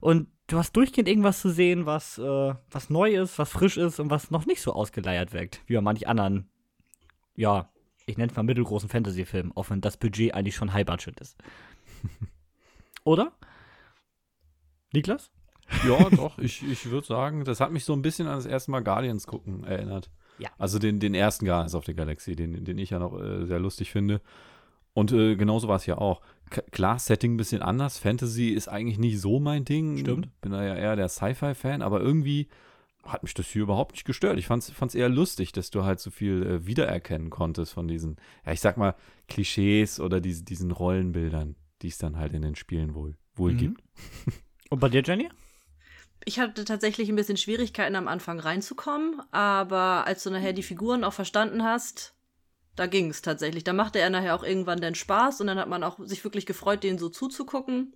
Und 0.00 0.26
du 0.48 0.58
hast 0.58 0.72
durchgehend 0.72 1.08
irgendwas 1.08 1.40
zu 1.40 1.50
sehen, 1.50 1.86
was, 1.86 2.18
äh, 2.18 2.54
was 2.70 2.90
neu 2.90 3.14
ist, 3.14 3.38
was 3.38 3.50
frisch 3.50 3.76
ist 3.76 4.00
und 4.00 4.10
was 4.10 4.32
noch 4.32 4.46
nicht 4.46 4.62
so 4.62 4.72
ausgeleiert 4.72 5.32
wirkt, 5.32 5.62
wie 5.66 5.76
bei 5.76 5.80
manch 5.80 6.08
anderen, 6.08 6.50
ja, 7.36 7.70
ich 8.06 8.18
nenne 8.18 8.30
es 8.30 8.36
mal 8.36 8.42
mittelgroßen 8.42 8.88
Fantasy-Filmen, 8.88 9.52
auch 9.54 9.70
wenn 9.70 9.80
das 9.80 9.96
Budget 9.96 10.34
eigentlich 10.34 10.56
schon 10.56 10.72
High-Budget 10.72 11.20
ist. 11.20 11.36
Oder? 13.04 13.32
Niklas? 14.92 15.30
Ja, 15.86 16.10
doch, 16.10 16.38
ich, 16.38 16.62
ich 16.70 16.90
würde 16.90 17.06
sagen, 17.06 17.44
das 17.44 17.60
hat 17.60 17.72
mich 17.72 17.84
so 17.84 17.92
ein 17.94 18.02
bisschen 18.02 18.26
an 18.26 18.36
das 18.36 18.46
erste 18.46 18.70
Mal 18.70 18.82
Guardians 18.82 19.26
gucken 19.26 19.64
erinnert. 19.64 20.10
Ja. 20.38 20.50
Also 20.58 20.78
den, 20.78 21.00
den 21.00 21.14
ersten 21.14 21.46
Guardians 21.46 21.74
of 21.74 21.86
the 21.86 21.94
Galaxy, 21.94 22.36
den, 22.36 22.64
den 22.64 22.78
ich 22.78 22.90
ja 22.90 22.98
noch 22.98 23.18
äh, 23.18 23.46
sehr 23.46 23.58
lustig 23.60 23.90
finde. 23.90 24.20
Und 24.92 25.12
äh, 25.12 25.36
genauso 25.36 25.68
war 25.68 25.76
es 25.76 25.86
ja 25.86 25.96
auch. 25.98 26.20
K 26.50 26.60
klar, 26.70 26.98
Setting 26.98 27.34
ein 27.34 27.36
bisschen 27.38 27.62
anders. 27.62 27.96
Fantasy 27.98 28.48
ist 28.48 28.68
eigentlich 28.68 28.98
nicht 28.98 29.18
so 29.20 29.40
mein 29.40 29.64
Ding. 29.64 29.96
Stimmt. 29.98 30.28
Bin 30.42 30.52
da 30.52 30.62
ja 30.62 30.74
eher 30.74 30.96
der 30.96 31.08
Sci-Fi-Fan, 31.08 31.80
aber 31.80 32.00
irgendwie 32.00 32.48
hat 33.04 33.22
mich 33.22 33.32
das 33.34 33.46
hier 33.46 33.62
überhaupt 33.62 33.92
nicht 33.92 34.04
gestört. 34.04 34.38
Ich 34.38 34.46
fand 34.46 34.62
es 34.62 34.94
eher 34.94 35.08
lustig, 35.08 35.52
dass 35.52 35.70
du 35.70 35.84
halt 35.84 35.98
so 36.00 36.10
viel 36.10 36.42
äh, 36.42 36.66
wiedererkennen 36.66 37.30
konntest 37.30 37.72
von 37.72 37.88
diesen, 37.88 38.16
ja, 38.44 38.52
ich 38.52 38.60
sag 38.60 38.76
mal, 38.76 38.94
Klischees 39.28 39.98
oder 40.00 40.20
diese, 40.20 40.44
diesen 40.44 40.70
Rollenbildern, 40.70 41.56
die 41.80 41.88
es 41.88 41.96
dann 41.98 42.18
halt 42.18 42.34
in 42.34 42.42
den 42.42 42.54
Spielen 42.56 42.94
wohl, 42.94 43.16
wohl 43.34 43.52
Mhm. 43.54 43.58
gibt. 43.58 43.82
Und 44.72 44.78
bei 44.78 44.88
dir, 44.88 45.02
Jenny? 45.04 45.28
Ich 46.24 46.40
hatte 46.40 46.64
tatsächlich 46.64 47.10
ein 47.10 47.14
bisschen 47.14 47.36
Schwierigkeiten 47.36 47.94
am 47.94 48.08
Anfang 48.08 48.40
reinzukommen, 48.40 49.20
aber 49.30 50.06
als 50.06 50.22
du 50.22 50.30
nachher 50.30 50.54
die 50.54 50.62
Figuren 50.62 51.04
auch 51.04 51.12
verstanden 51.12 51.62
hast, 51.62 52.14
da 52.74 52.86
ging 52.86 53.10
es 53.10 53.20
tatsächlich. 53.20 53.64
Da 53.64 53.74
machte 53.74 53.98
er 53.98 54.08
nachher 54.08 54.34
auch 54.34 54.42
irgendwann 54.42 54.80
den 54.80 54.94
Spaß 54.94 55.42
und 55.42 55.48
dann 55.48 55.58
hat 55.58 55.68
man 55.68 55.84
auch 55.84 55.98
sich 56.06 56.24
wirklich 56.24 56.46
gefreut, 56.46 56.84
denen 56.84 56.96
so 56.98 57.10
zuzugucken. 57.10 57.92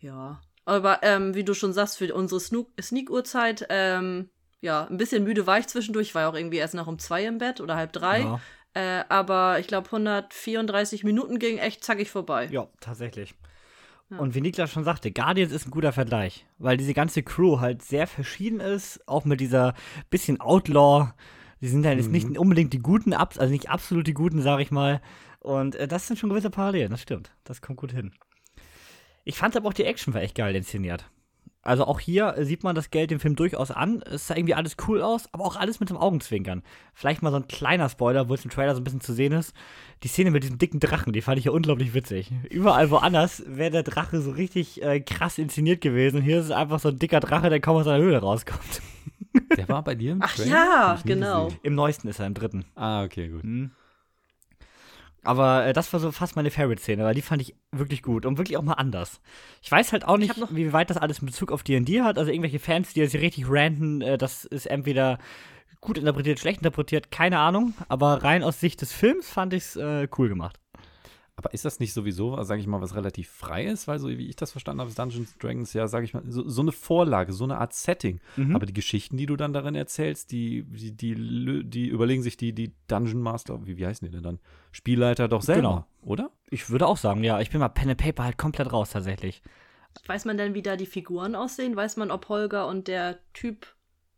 Ja. 0.00 0.40
Aber 0.64 1.04
ähm, 1.04 1.36
wie 1.36 1.44
du 1.44 1.54
schon 1.54 1.72
sagst, 1.72 1.98
für 1.98 2.12
unsere 2.12 2.40
Sneak-Uhrzeit, 2.40 3.66
ähm, 3.68 4.28
ja, 4.60 4.88
ein 4.88 4.96
bisschen 4.96 5.22
müde 5.22 5.46
war 5.46 5.60
ich 5.60 5.68
zwischendurch. 5.68 6.08
Ich 6.08 6.14
war 6.16 6.28
auch 6.28 6.34
irgendwie 6.34 6.56
erst 6.56 6.74
nach 6.74 6.88
um 6.88 6.98
zwei 6.98 7.24
im 7.26 7.38
Bett 7.38 7.60
oder 7.60 7.76
halb 7.76 7.92
drei. 7.92 8.22
Ja, 8.22 8.40
Äh, 8.74 9.04
aber 9.08 9.60
ich 9.60 9.68
glaube, 9.68 9.86
134 9.86 11.04
Minuten 11.04 11.38
ging 11.38 11.58
echt 11.58 11.84
zackig 11.84 12.10
vorbei. 12.10 12.48
ja 12.50 12.66
tatsächlich. 12.80 13.36
Ja. 14.10 14.18
Und 14.18 14.34
wie 14.34 14.40
Niklas 14.40 14.72
schon 14.72 14.84
sagte, 14.84 15.12
Guardians 15.12 15.52
ist 15.52 15.66
ein 15.66 15.70
guter 15.70 15.92
Vergleich, 15.92 16.44
weil 16.58 16.76
diese 16.76 16.94
ganze 16.94 17.22
Crew 17.22 17.60
halt 17.60 17.82
sehr 17.82 18.06
verschieden 18.06 18.58
ist, 18.60 19.06
auch 19.06 19.24
mit 19.24 19.40
dieser 19.40 19.74
bisschen 20.10 20.40
Outlaw. 20.40 21.12
Die 21.60 21.68
sind 21.68 21.84
ja 21.84 21.92
jetzt 21.92 22.06
Mhm. 22.06 22.12
nicht 22.12 22.38
unbedingt 22.38 22.72
die 22.72 22.78
guten, 22.80 23.12
also 23.12 23.46
nicht 23.46 23.68
absolut 23.70 24.06
die 24.06 24.14
guten, 24.14 24.42
sag 24.42 24.60
ich 24.60 24.70
mal. 24.70 25.00
Und 25.38 25.76
äh, 25.76 25.86
das 25.86 26.06
sind 26.06 26.18
schon 26.18 26.28
gewisse 26.30 26.50
Parallelen, 26.50 26.90
das 26.90 27.02
stimmt. 27.02 27.30
Das 27.44 27.60
kommt 27.62 27.78
gut 27.78 27.92
hin. 27.92 28.12
Ich 29.24 29.36
fand 29.36 29.56
aber 29.56 29.68
auch 29.68 29.72
die 29.74 29.84
Action 29.84 30.12
war 30.14 30.22
echt 30.22 30.34
geil 30.34 30.56
inszeniert. 30.56 31.08
Also 31.62 31.84
auch 31.84 32.00
hier 32.00 32.34
sieht 32.40 32.64
man 32.64 32.74
das 32.74 32.90
Geld 32.90 33.10
dem 33.10 33.20
Film 33.20 33.36
durchaus 33.36 33.70
an. 33.70 34.02
Es 34.02 34.26
sah 34.26 34.34
irgendwie 34.34 34.54
alles 34.54 34.76
cool 34.88 35.02
aus, 35.02 35.28
aber 35.32 35.44
auch 35.44 35.56
alles 35.56 35.78
mit 35.78 35.90
dem 35.90 35.98
Augenzwinkern. 35.98 36.62
Vielleicht 36.94 37.20
mal 37.22 37.30
so 37.30 37.36
ein 37.36 37.48
kleiner 37.48 37.90
Spoiler, 37.90 38.30
wo 38.30 38.34
es 38.34 38.44
im 38.44 38.50
Trailer 38.50 38.74
so 38.74 38.80
ein 38.80 38.84
bisschen 38.84 39.02
zu 39.02 39.12
sehen 39.12 39.32
ist. 39.32 39.54
Die 40.02 40.08
Szene 40.08 40.30
mit 40.30 40.42
diesem 40.42 40.56
dicken 40.56 40.80
Drachen, 40.80 41.12
die 41.12 41.20
fand 41.20 41.38
ich 41.38 41.44
ja 41.44 41.52
unglaublich 41.52 41.92
witzig. 41.92 42.32
Überall 42.48 42.90
woanders 42.90 43.42
wäre 43.46 43.70
der 43.70 43.82
Drache 43.82 44.22
so 44.22 44.30
richtig 44.30 44.82
äh, 44.82 45.00
krass 45.00 45.36
inszeniert 45.36 45.82
gewesen. 45.82 46.22
Hier 46.22 46.38
ist 46.38 46.46
es 46.46 46.50
einfach 46.50 46.80
so 46.80 46.88
ein 46.88 46.98
dicker 46.98 47.20
Drache, 47.20 47.50
der 47.50 47.60
kaum 47.60 47.76
aus 47.76 47.84
seiner 47.84 48.02
Höhle 48.02 48.18
rauskommt. 48.18 48.80
Der 49.56 49.68
war 49.68 49.84
bei 49.84 49.94
dir 49.94 50.12
im 50.12 50.22
Ach 50.22 50.34
Trailer? 50.34 50.50
ja, 50.50 50.98
genau. 51.04 51.44
gesehen. 51.46 51.60
Im 51.62 51.74
neuesten 51.74 52.08
ist 52.08 52.18
er, 52.20 52.26
im 52.26 52.34
dritten. 52.34 52.64
Ah, 52.74 53.04
okay, 53.04 53.28
gut. 53.28 53.44
Mhm. 53.44 53.70
Aber 55.22 55.66
äh, 55.66 55.72
das 55.72 55.92
war 55.92 56.00
so 56.00 56.12
fast 56.12 56.36
meine 56.36 56.50
Favorite-Szene, 56.50 57.04
weil 57.04 57.14
die 57.14 57.22
fand 57.22 57.42
ich 57.42 57.54
wirklich 57.72 58.02
gut 58.02 58.24
und 58.24 58.38
wirklich 58.38 58.56
auch 58.56 58.62
mal 58.62 58.74
anders. 58.74 59.20
Ich 59.62 59.70
weiß 59.70 59.92
halt 59.92 60.04
auch 60.06 60.18
Ich 60.18 60.36
nicht, 60.36 60.54
wie 60.54 60.72
weit 60.72 60.90
das 60.90 60.96
alles 60.96 61.18
in 61.18 61.26
Bezug 61.26 61.52
auf 61.52 61.62
D&D 61.62 62.02
hat. 62.02 62.18
Also 62.18 62.30
irgendwelche 62.30 62.58
Fans, 62.58 62.94
die 62.94 63.06
hier 63.06 63.20
richtig 63.20 63.44
ranten, 63.48 64.00
äh, 64.00 64.18
das 64.18 64.44
ist 64.44 64.66
entweder 64.66 65.18
gut 65.80 65.98
interpretiert, 65.98 66.38
schlecht 66.38 66.58
interpretiert, 66.60 67.10
keine 67.10 67.38
Ahnung. 67.38 67.74
Aber 67.88 68.22
rein 68.22 68.42
aus 68.42 68.60
Sicht 68.60 68.80
des 68.80 68.92
Films 68.92 69.28
fand 69.28 69.54
ich 69.54 69.64
es 69.64 69.76
äh, 69.76 70.08
cool 70.18 70.28
gemacht. 70.28 70.58
Aber 71.42 71.54
ist 71.54 71.64
das 71.64 71.80
nicht 71.80 71.94
sowieso, 71.94 72.42
sage 72.42 72.60
ich 72.60 72.66
mal, 72.66 72.82
was 72.82 72.94
relativ 72.94 73.30
Freies? 73.30 73.88
Weil 73.88 73.98
so 73.98 74.10
wie 74.10 74.26
ich 74.28 74.36
das 74.36 74.50
verstanden 74.52 74.80
habe, 74.80 74.90
ist 74.90 74.98
Dungeons 74.98 75.38
Dragons 75.38 75.72
ja, 75.72 75.88
sage 75.88 76.04
ich 76.04 76.12
mal, 76.12 76.22
so, 76.28 76.46
so 76.46 76.60
eine 76.60 76.70
Vorlage, 76.70 77.32
so 77.32 77.44
eine 77.44 77.56
Art 77.56 77.72
Setting. 77.72 78.20
Mhm. 78.36 78.54
Aber 78.54 78.66
die 78.66 78.74
Geschichten, 78.74 79.16
die 79.16 79.24
du 79.24 79.36
dann 79.36 79.54
darin 79.54 79.74
erzählst, 79.74 80.32
die, 80.32 80.64
die, 80.64 80.92
die, 80.94 81.64
die 81.64 81.88
überlegen 81.88 82.22
sich 82.22 82.36
die, 82.36 82.52
die 82.52 82.74
Dungeon 82.88 83.22
Master, 83.22 83.66
wie, 83.66 83.78
wie 83.78 83.86
heißen 83.86 84.06
die 84.06 84.12
denn 84.12 84.22
dann? 84.22 84.38
Spielleiter 84.70 85.28
doch 85.28 85.40
selber, 85.40 85.60
Genau. 85.62 85.86
oder? 86.02 86.30
Ich 86.50 86.68
würde 86.68 86.86
auch 86.86 86.98
sagen, 86.98 87.24
ja, 87.24 87.40
ich 87.40 87.48
bin 87.48 87.60
mal 87.60 87.68
Pen 87.70 87.88
and 87.88 87.98
Paper 87.98 88.24
halt 88.24 88.36
komplett 88.36 88.70
raus 88.70 88.90
tatsächlich. 88.90 89.42
Weiß 90.06 90.26
man 90.26 90.36
denn, 90.36 90.52
wie 90.52 90.60
da 90.62 90.76
die 90.76 90.84
Figuren 90.84 91.34
aussehen? 91.34 91.74
Weiß 91.74 91.96
man, 91.96 92.10
ob 92.10 92.28
Holger 92.28 92.66
und 92.68 92.86
der 92.86 93.18
Typ, 93.32 93.66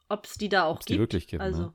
ob 0.08 0.24
es 0.26 0.34
die 0.34 0.48
da 0.48 0.64
auch 0.64 0.74
Ob's 0.76 0.86
die 0.86 0.94
gibt? 0.94 1.02
wirklich 1.02 1.28
gibt, 1.28 1.40
Also, 1.40 1.62
ne? 1.62 1.72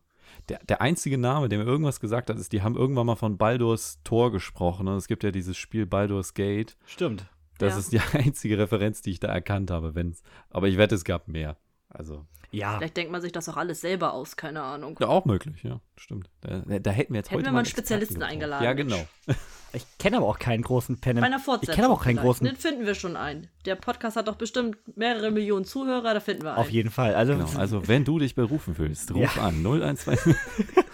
Der, 0.49 0.59
der 0.67 0.81
einzige 0.81 1.17
Name, 1.17 1.49
der 1.49 1.59
mir 1.59 1.65
irgendwas 1.65 1.99
gesagt 1.99 2.29
hat, 2.29 2.37
ist, 2.37 2.51
die 2.53 2.61
haben 2.61 2.75
irgendwann 2.75 3.05
mal 3.07 3.15
von 3.15 3.37
Baldur's 3.37 3.99
Tor 4.03 4.31
gesprochen. 4.31 4.85
Ne? 4.85 4.95
Es 4.95 5.07
gibt 5.07 5.23
ja 5.23 5.31
dieses 5.31 5.57
Spiel 5.57 5.85
Baldur's 5.85 6.33
Gate. 6.33 6.77
Stimmt. 6.85 7.25
Das 7.57 7.73
Ja. 7.73 7.79
ist 7.79 7.91
die 7.91 7.99
einzige 8.17 8.57
Referenz, 8.57 9.01
die 9.01 9.11
ich 9.11 9.19
da 9.19 9.27
erkannt 9.27 9.71
habe. 9.71 9.95
Wenn's, 9.95 10.23
aber 10.49 10.67
ich 10.67 10.77
wette, 10.77 10.95
es 10.95 11.03
gab 11.03 11.27
mehr. 11.27 11.57
Also, 11.89 12.25
Ja. 12.51 12.77
vielleicht 12.77 12.97
denkt 12.97 13.11
man 13.11 13.21
sich 13.21 13.31
das 13.31 13.47
auch 13.49 13.57
alles 13.57 13.81
selber 13.81 14.13
aus, 14.13 14.35
keine 14.35 14.61
Ahnung. 14.61 14.97
ja, 14.99 15.07
auch 15.07 15.25
möglich, 15.25 15.63
ja, 15.63 15.79
stimmt. 15.95 16.29
Da, 16.41 16.59
da 16.79 16.91
hätten 16.91 17.13
wir 17.13 17.19
jetzt 17.19 17.27
Hätten 17.31 17.37
heute 17.39 17.45
wir 17.45 17.51
mal 17.51 17.53
mal 17.53 17.59
einen 17.59 17.65
Spezialisten 17.67 18.21
eingeladen, 18.23 18.63
Ja, 18.63 18.73
genau. 18.73 19.05
Ich 19.73 19.85
kenne 19.99 20.17
aber 20.17 20.27
auch 20.27 20.39
keinen 20.39 20.61
großen 20.63 20.97
Pen 21.01 21.17
Bei 21.17 21.23
and 21.23 21.33
einer 21.33 21.39
Fortsetzung. 21.43 21.71
Ich 21.73 21.75
kenne 21.75 21.87
aber 21.87 21.95
auch 21.95 22.01
keinen 22.03 22.13
vielleicht. 22.15 22.25
großen. 22.25 22.45
Den 22.47 22.55
finden 22.55 22.85
wir 22.85 22.95
schon 22.95 23.17
ein. 23.17 23.49
Der 23.65 23.75
Podcast 23.75 24.15
hat 24.15 24.29
doch 24.29 24.37
bestimmt 24.37 24.77
mehrere 24.97 25.29
Millionen 25.29 25.65
Zuhörer, 25.65 26.13
da 26.13 26.19
finden 26.21 26.43
wir 26.43 26.51
einen. 26.53 26.59
Auf 26.61 26.69
jeden 26.69 26.89
Fall. 26.89 27.13
Also, 27.15 27.33
genau. 27.35 27.49
Also, 27.59 27.85
wenn 27.87 28.05
du 28.05 28.17
dich 28.17 28.33
berufen 28.33 28.75
fühlst, 28.75 29.13
ruf 29.13 29.35
Ja. 29.35 29.43
an 29.43 29.61
012. 29.61 30.35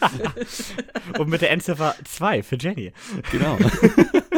und 1.20 1.30
mit 1.30 1.42
der 1.42 1.52
Endziffer 1.52 1.96
2 2.04 2.42
für 2.44 2.58
Jenny. 2.58 2.92
genau. 3.32 3.58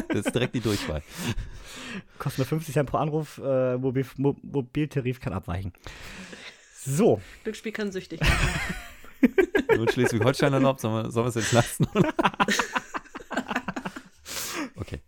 Das 0.09 0.27
ist 0.27 0.33
direkt 0.35 0.55
die 0.55 0.61
Durchwahl. 0.61 1.01
Kostet 2.19 2.39
nur 2.39 2.45
50 2.45 2.73
Cent 2.73 2.89
pro 2.89 2.97
Anruf, 2.97 3.37
äh, 3.43 3.75
Mobil 3.77 4.05
Mo 4.15 4.33
Mobiltarif 4.43 5.19
kann 5.19 5.33
abweichen. 5.33 5.73
So, 6.85 7.21
Glücksspiel 7.43 7.71
kann 7.71 7.91
süchtig 7.91 8.19
machen. 8.21 8.49
Nur 9.69 9.87
in 9.87 9.89
Schleswig-Holstein 9.89 10.53
erlaubt, 10.53 10.81
sollen 10.81 11.05
wir, 11.05 11.11
sollen 11.11 11.25
wir 11.25 11.29
es 11.29 11.35
jetzt 11.35 11.51
lassen? 11.51 11.87
Oder? 11.95 12.13
okay. 14.75 14.99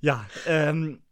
ja, 0.00 0.26
ähm, 0.46 1.02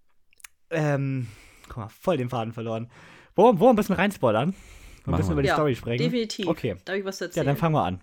ähm, 0.70 1.28
guck 1.68 1.76
mal, 1.78 1.88
voll 1.88 2.16
den 2.16 2.28
Faden 2.28 2.52
verloren. 2.52 2.90
Wollen 3.34 3.60
wir 3.60 3.68
ein 3.70 3.76
bisschen 3.76 3.94
reinspoilern? 3.96 4.52
Wir 4.52 4.56
ein 4.56 5.10
Machen 5.10 5.16
bisschen 5.18 5.30
wir. 5.30 5.32
über 5.34 5.42
die 5.42 5.48
ja, 5.48 5.54
Story 5.54 5.74
sprechen? 5.76 6.02
definitiv. 6.04 6.46
Okay. 6.46 6.76
Da 6.84 6.92
habe 6.92 7.00
ich 7.00 7.04
was 7.04 7.18
zu 7.18 7.24
Ja, 7.24 7.28
erzählen. 7.28 7.46
dann 7.46 7.56
fangen 7.56 7.74
wir 7.74 7.84
an. 7.84 8.00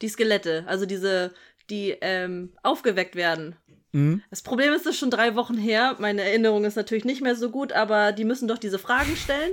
die 0.00 0.08
Skelette, 0.08 0.64
also 0.66 0.86
diese, 0.86 1.32
die 1.70 1.90
ähm, 2.00 2.52
aufgeweckt 2.62 3.14
werden. 3.16 3.56
Mhm. 3.92 4.22
Das 4.30 4.42
Problem 4.42 4.72
ist, 4.72 4.86
das 4.86 4.94
ist 4.94 5.00
schon 5.00 5.10
drei 5.10 5.34
Wochen 5.36 5.56
her. 5.56 5.96
Meine 5.98 6.22
Erinnerung 6.22 6.64
ist 6.64 6.76
natürlich 6.76 7.04
nicht 7.04 7.22
mehr 7.22 7.36
so 7.36 7.50
gut, 7.50 7.72
aber 7.72 8.12
die 8.12 8.24
müssen 8.24 8.48
doch 8.48 8.58
diese 8.58 8.78
Fragen 8.78 9.16
stellen 9.16 9.52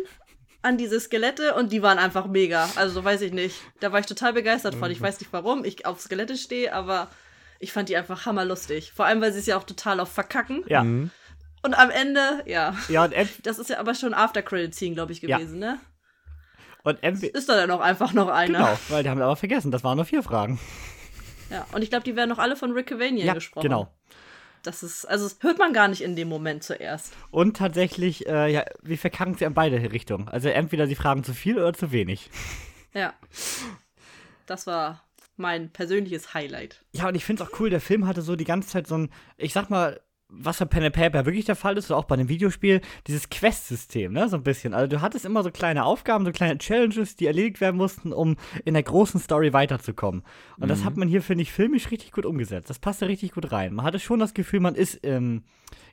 an 0.62 0.78
diese 0.78 1.00
Skelette 1.00 1.54
und 1.56 1.72
die 1.72 1.82
waren 1.82 1.98
einfach 1.98 2.28
mega. 2.28 2.70
Also 2.76 3.04
weiß 3.04 3.22
ich 3.22 3.32
nicht. 3.34 3.56
Da 3.80 3.92
war 3.92 4.00
ich 4.00 4.06
total 4.06 4.34
begeistert 4.34 4.76
von. 4.76 4.92
Ich 4.92 5.00
weiß 5.02 5.20
nicht, 5.20 5.32
warum 5.32 5.64
ich 5.64 5.86
auf 5.86 6.02
Skelette 6.02 6.36
stehe, 6.38 6.74
aber 6.74 7.10
ich 7.60 7.72
fand 7.72 7.90
die 7.90 7.98
einfach 7.98 8.26
hammerlustig. 8.26 8.92
Vor 8.94 9.06
allem, 9.06 9.22
weil 9.22 9.32
sie 9.34 9.40
es 9.40 9.46
ja 9.46 9.58
auch 9.58 9.64
total 9.64 10.00
auf 10.00 10.10
verkacken. 10.12 10.64
Ja, 10.68 10.84
Mhm. 10.84 11.12
Und 11.62 11.74
am 11.78 11.90
Ende, 11.90 12.42
ja. 12.46 12.74
ja 12.88 13.04
und, 13.04 13.14
Das 13.44 13.60
ist 13.60 13.70
ja 13.70 13.80
aber 13.80 13.94
schon 13.94 14.14
After-Credit-Scene, 14.14 14.96
glaube 14.96 15.12
ich, 15.12 15.22
Ja. 15.22 15.38
gewesen, 15.38 15.60
ne? 15.60 15.78
und 16.84 17.04
entweder. 17.04 17.38
Ist 17.38 17.50
da 17.50 17.56
dann 17.58 17.70
auch 17.72 17.82
einfach 17.82 18.14
noch 18.14 18.30
einer. 18.30 18.60
Genau, 18.60 18.80
weil 18.88 19.04
die 19.04 19.10
haben 19.10 19.18
wir 19.18 19.26
aber 19.26 19.36
vergessen, 19.36 19.70
das 19.70 19.84
waren 19.84 19.98
nur 19.98 20.06
vier 20.06 20.24
Fragen. 20.24 20.58
Ja. 21.50 21.66
Und 21.74 21.82
ich 21.82 21.90
glaube, 21.90 22.06
die 22.06 22.16
werden 22.16 22.30
noch 22.30 22.38
alle 22.40 22.56
von 22.56 22.72
Rick 22.72 22.88
Cavanian 22.88 23.28
Ja, 23.28 23.34
gesprochen. 23.34 23.64
genau. 23.64 23.92
Das 24.64 24.84
ist, 24.84 25.06
also 25.06 25.28
das 25.28 25.38
hört 25.42 25.58
man 25.58 25.74
gar 25.74 25.88
nicht 25.88 26.02
in 26.02 26.16
dem 26.16 26.28
Moment 26.28 26.64
zuerst. 26.64 27.14
Und 27.32 27.58
tatsächlich, 27.58 28.28
äh, 28.28 28.52
ja, 28.52 28.66
wir 28.82 28.98
verkacken 28.98 29.36
sie 29.36 29.46
in 29.46 29.54
beide 29.54 29.92
Richtungen. 29.92 30.28
Also 30.28 30.50
entweder 30.50 30.88
sie 30.88 30.96
fragen 30.96 31.24
zu 31.24 31.34
viel 31.34 31.58
oder 31.58 31.74
zu 31.74 31.92
wenig. 31.92 32.30
Ja. 32.94 33.14
Das 34.46 34.68
war 34.68 35.04
mein 35.38 35.70
persönliches 35.70 36.34
Highlight. 36.34 36.84
Ja, 36.92 37.08
und 37.08 37.16
ich 37.16 37.24
finde 37.24 37.44
es 37.44 37.50
auch 37.50 37.60
cool, 37.60 37.70
der 37.70 37.82
Film 37.82 38.08
hatte 38.08 38.22
so 38.22 38.36
die 38.36 38.46
ganze 38.46 38.70
Zeit 38.70 38.88
so 38.88 38.98
ein, 38.98 39.10
ich 39.38 39.54
sag 39.54 39.70
mal, 39.70 40.02
was 40.32 40.60
bei 40.60 40.66
Pen 40.66 40.84
and 40.84 40.94
Paper 40.96 41.26
wirklich 41.26 41.46
der 41.46 41.56
Fall 41.56 41.76
ist, 41.78 41.90
oder 41.90 41.98
auch 41.98 42.06
bei 42.06 42.14
einem 42.14 42.30
Videospiel, 42.30 42.82
dieses 43.08 43.30
Quest-System, 43.30 44.14
ne, 44.14 44.30
so 44.30 44.38
ein 44.38 44.44
bisschen. 44.44 44.76
Also 44.76 44.88
du 44.88 45.02
hattest 45.02 45.26
immer 45.26 45.42
so 45.44 45.50
kleine 45.50 45.84
Aufgaben, 45.86 46.24
so 46.24 46.32
kleine 46.32 46.60
Challenges, 46.60 47.16
die 47.16 47.26
erledigt 47.26 47.60
werden 47.62 47.78
mussten, 47.78 48.14
um 48.14 48.36
in 48.64 48.76
der 48.76 48.84
großen 48.84 49.20
Story 49.20 49.54
weiterzukommen. 49.54 50.22
Und 50.60 50.70
das 50.70 50.84
hat 50.84 50.98
man 50.98 51.08
hier, 51.08 51.24
finde 51.24 51.42
ich, 51.42 51.52
filmisch 51.52 51.90
richtig 51.90 52.12
gut 52.12 52.26
umgesetzt. 52.26 52.70
Das 52.70 52.78
passte 52.78 53.08
richtig 53.08 53.32
gut 53.32 53.52
rein. 53.52 53.74
Man 53.74 53.86
hatte 53.86 54.00
schon 54.00 54.20
das 54.20 54.36
Gefühl, 54.36 54.60
man 54.60 54.76
ist, 54.76 55.00
ähm, 55.04 55.44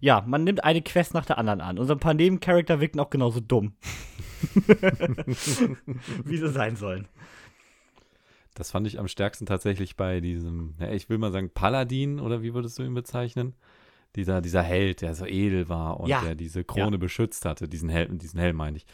ja, 0.01 0.23
man 0.27 0.45
nimmt 0.45 0.65
eine 0.65 0.83
Quest 0.83 1.15
nach 1.15 1.25
der 1.25 1.39
anderen 1.39 1.63
an. 1.63 1.79
Und 1.79 1.87
so 1.87 1.95
ein 1.95 2.01
paar 2.01 2.15
Nebencharakter 2.15 2.81
wirken 2.81 3.01
auch 3.01 3.11
genauso 3.11 3.41
dumm. 3.41 3.73
Wie 6.25 6.37
sie 6.37 6.51
sein 6.51 6.77
sollen. 6.77 7.09
Das 8.55 8.71
fand 8.71 8.87
ich 8.87 8.99
am 8.99 9.09
stärksten 9.09 9.47
tatsächlich 9.47 9.97
bei 9.97 10.21
diesem, 10.21 10.75
ja, 10.79 10.91
ich 10.91 11.09
will 11.09 11.19
mal 11.19 11.33
sagen, 11.33 11.51
Paladin 11.53 12.21
oder 12.21 12.43
wie 12.43 12.55
würdest 12.55 12.79
du 12.79 12.83
ihn 12.83 12.95
bezeichnen? 12.95 13.55
Dieser, 14.17 14.41
dieser 14.41 14.63
Held, 14.63 15.03
der 15.03 15.15
so 15.15 15.27
edel 15.27 15.69
war 15.69 16.01
und 16.01 16.09
Ja. 16.09 16.23
der 16.23 16.35
diese 16.35 16.65
Krone 16.65 16.93
Ja. 16.93 16.97
beschützt 16.97 17.45
hatte, 17.45 17.69
diesen 17.69 17.89
Helm, 17.89 18.19
diesen 18.19 18.41
Helm 18.41 18.57
meine 18.57 18.79
ich. 18.79 18.87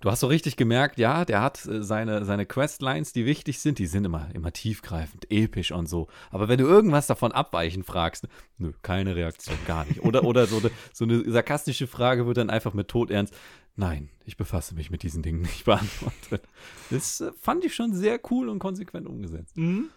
Du 0.00 0.10
hast 0.10 0.20
so 0.20 0.28
richtig 0.28 0.56
gemerkt, 0.56 0.98
ja, 0.98 1.26
der 1.26 1.42
hat 1.42 1.66
äh, 1.66 1.82
seine, 1.82 2.24
seine 2.24 2.46
Questlines, 2.46 3.12
die 3.12 3.26
wichtig 3.26 3.58
sind, 3.58 3.78
die 3.78 3.86
sind 3.86 4.06
immer, 4.06 4.28
immer 4.32 4.50
tiefgreifend, 4.50 5.30
episch 5.30 5.72
und 5.72 5.90
so. 5.90 6.08
Aber 6.30 6.48
wenn 6.48 6.58
du 6.58 6.64
irgendwas 6.64 7.06
davon 7.06 7.32
abweichen 7.32 7.84
fragst, 7.84 8.26
nö, 8.56 8.72
keine 8.80 9.14
Reaktion, 9.14 9.58
gar 9.66 9.84
nicht. 9.84 10.00
Oder, 10.02 10.24
oder 10.24 10.46
so, 10.46 10.56
eine, 10.58 10.70
so 10.94 11.04
eine 11.04 11.30
sarkastische 11.30 11.86
Frage 11.86 12.26
wird 12.26 12.38
dann 12.38 12.48
einfach 12.48 12.72
mit 12.72 12.88
Todernst, 12.88 13.34
nein, 13.76 14.08
ich 14.24 14.38
befasse 14.38 14.74
mich 14.74 14.90
mit 14.90 15.02
diesen 15.02 15.22
Dingen 15.22 15.42
nicht 15.42 15.66
beantwortet. 15.66 16.48
Das 16.88 17.20
äh, 17.20 17.32
fand 17.38 17.66
ich 17.66 17.74
schon 17.74 17.92
sehr 17.92 18.18
cool 18.30 18.48
und 18.48 18.58
konsequent 18.58 19.06
umgesetzt. 19.06 19.58
Mhm. 19.58 19.90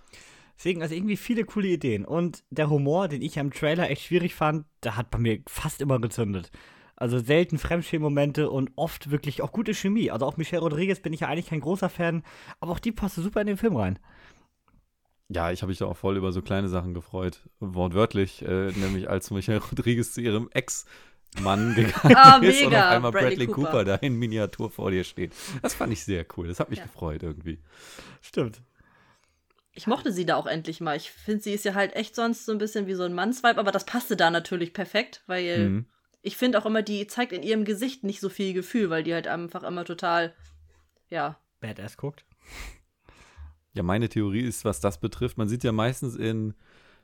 Deswegen, 0.58 0.82
also 0.82 0.94
irgendwie 0.96 1.18
viele 1.18 1.46
coole 1.46 1.68
Ideen. 1.68 2.06
Und 2.06 2.44
der 2.50 2.70
Humor, 2.70 3.08
den 3.08 3.22
ich 3.22 3.40
am 3.40 3.52
Trailer 3.52 3.90
echt 3.90 4.04
schwierig 4.04 4.36
fand, 4.36 4.66
der 4.84 4.96
hat 4.98 5.10
bei 5.12 5.18
mir 5.18 5.40
fast 5.48 5.82
immer 5.82 6.00
gezündet. 6.00 6.52
Also 6.96 7.18
selten 7.20 7.58
Fremdschämen-Momente 7.58 8.50
und 8.50 8.72
oft 8.76 9.10
wirklich 9.12 9.42
auch 9.42 9.52
gute 9.52 9.74
Chemie. 9.74 10.12
Also 10.12 10.26
auch 10.26 10.38
Michelle 10.38 10.62
Rodriguez 10.62 11.00
bin 11.02 11.12
ich 11.12 11.22
ja 11.22 11.28
eigentlich 11.28 11.48
kein 11.48 11.60
großer 11.60 11.90
Fan, 11.90 12.24
aber 12.60 12.72
auch 12.72 12.80
die 12.80 12.92
passte 12.92 13.22
super 13.22 13.42
in 13.42 13.48
den 13.48 13.58
Film 13.58 13.76
rein. 13.76 14.00
Ja, 15.30 15.52
ich 15.52 15.62
habe 15.64 15.70
mich 15.72 15.80
da 15.80 15.86
auch 15.86 15.98
voll 15.98 16.18
über 16.18 16.32
so 16.32 16.42
kleine 16.42 16.70
Sachen 16.70 16.94
gefreut. 16.94 17.40
Wortwörtlich, 17.60 18.44
äh, 18.44 18.72
nämlich 18.74 19.10
als 19.10 19.32
Michael 19.32 19.58
Rodriguez 19.72 20.14
zu 20.14 20.22
ihrem 20.22 20.50
Ex-Mann 20.54 21.74
gegangen 21.76 22.16
Ah, 22.16 22.38
ist 22.38 22.62
und 22.62 22.68
auf 22.68 22.72
mega, 22.72 22.90
einmal 22.90 23.12
Bradley 23.12 23.30
Bradley, 23.30 23.48
Cooper. 23.48 23.70
Cooper. 23.70 23.84
da 23.86 23.96
in 23.96 24.16
Miniatur 24.20 24.70
vor 24.70 24.92
dir 24.92 25.04
steht. 25.04 25.34
Das 25.64 25.74
fand 25.74 25.92
ich 25.92 26.04
sehr 26.04 26.26
cool. 26.38 26.48
Das 26.48 26.60
hat 26.60 26.70
mich 26.70 26.80
Ja. 26.80 26.86
gefreut 26.86 27.24
irgendwie. 27.24 27.60
Stimmt. 28.22 28.62
Ich 29.76 29.88
mochte 29.88 30.12
sie 30.12 30.26
da 30.26 30.36
auch 30.36 30.46
endlich 30.46 30.82
mal. 30.82 30.96
Ich 30.96 31.10
finde, 31.12 31.42
sie 31.44 31.52
ist 31.54 31.66
ja 31.66 31.74
halt 31.74 31.96
echt 31.96 32.16
sonst 32.16 32.46
so 32.46 32.52
ein 32.52 32.60
bisschen 32.60 32.86
wie 32.88 32.94
so 32.94 33.04
ein 33.04 33.14
Mannsweib, 33.14 33.58
aber 33.58 33.72
das 33.72 33.86
passte 33.86 34.16
da 34.16 34.30
natürlich 34.30 34.74
perfekt, 34.74 35.24
weil 35.26 35.70
Mhm. 35.70 35.86
ich 36.22 36.38
finde 36.38 36.60
auch 36.60 36.66
immer, 36.66 36.84
die 36.84 37.08
zeigt 37.08 37.32
in 37.34 37.44
ihrem 37.44 37.66
Gesicht 37.66 38.04
nicht 38.04 38.20
so 38.20 38.30
viel 38.30 38.54
Gefühl, 38.54 38.90
weil 38.90 39.04
die 39.04 39.14
halt 39.14 39.28
einfach 39.28 39.64
immer 39.64 39.84
total, 39.84 40.34
ja, 41.10 41.40
Badass 41.60 41.98
guckt. 41.98 42.24
Ja, 43.74 43.82
meine 43.82 44.10
Theorie 44.10 44.42
ist, 44.42 44.66
was 44.66 44.80
das 44.80 45.00
betrifft, 45.00 45.38
man 45.38 45.48
sieht 45.50 45.64
ja 45.64 45.72
meistens 45.72 46.16
in 46.16 46.54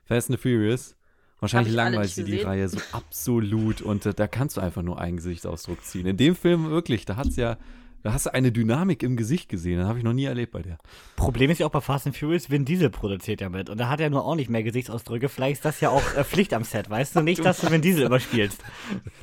Fast 0.03 0.29
and 0.29 0.39
the 0.39 0.41
Furious, 0.41 0.95
wahrscheinlich 1.39 1.73
langweilt 1.73 2.11
sie 2.11 2.23
die. 2.23 2.37
Reihe 2.37 2.69
so 2.69 2.79
absolut 2.91 3.81
und 3.81 4.05
äh, 4.05 4.13
da 4.13 4.27
kannst 4.27 4.57
du 4.57 4.61
einfach 4.61 4.83
nur 4.83 4.99
einen 4.99 5.17
Gesichtsausdruck 5.17 5.83
ziehen. 5.83 6.05
In 6.05 6.17
dem 6.17 6.35
Film 6.35 6.69
wirklich, 6.69 7.05
da 7.05 7.15
hat's 7.15 7.35
ja, 7.37 7.57
da 8.03 8.13
hast 8.13 8.25
du 8.25 8.33
eine 8.33 8.51
Dynamik 8.51 9.03
im 9.03 9.17
Gesicht 9.17 9.49
gesehen, 9.49 9.79
das 9.79 9.87
habe 9.87 9.97
ich 9.97 10.03
noch 10.03 10.13
nie 10.13 10.25
erlebt 10.25 10.51
bei 10.51 10.61
der. 10.61 10.77
Problem 11.15 11.51
ist 11.51 11.59
ja 11.59 11.65
auch 11.65 11.71
bei 11.71 11.81
Fast 11.81 12.07
and 12.07 12.15
Furious, 12.15 12.49
Vin 12.49 12.65
Diesel 12.65 12.89
produziert 12.89 13.41
ja 13.41 13.49
mit. 13.49 13.69
Und 13.69 13.77
da 13.77 13.89
hat 13.89 13.99
er 13.99 14.09
nur 14.09 14.25
auch 14.25 14.35
nicht 14.35 14.49
mehr 14.49 14.63
Gesichtsausdrücke. 14.63 15.27
Vielleicht 15.29 15.57
ist 15.57 15.65
das 15.65 15.81
ja 15.81 15.89
auch 15.89 16.15
äh, 16.15 16.23
Pflicht 16.23 16.53
am 16.53 16.63
Set, 16.63 16.89
weißt 16.89 17.15
du? 17.15 17.21
Nicht, 17.21 17.43
dass 17.43 17.59
du 17.59 17.69
Vin 17.71 17.81
Diesel 17.81 18.05
überspielst. 18.05 18.63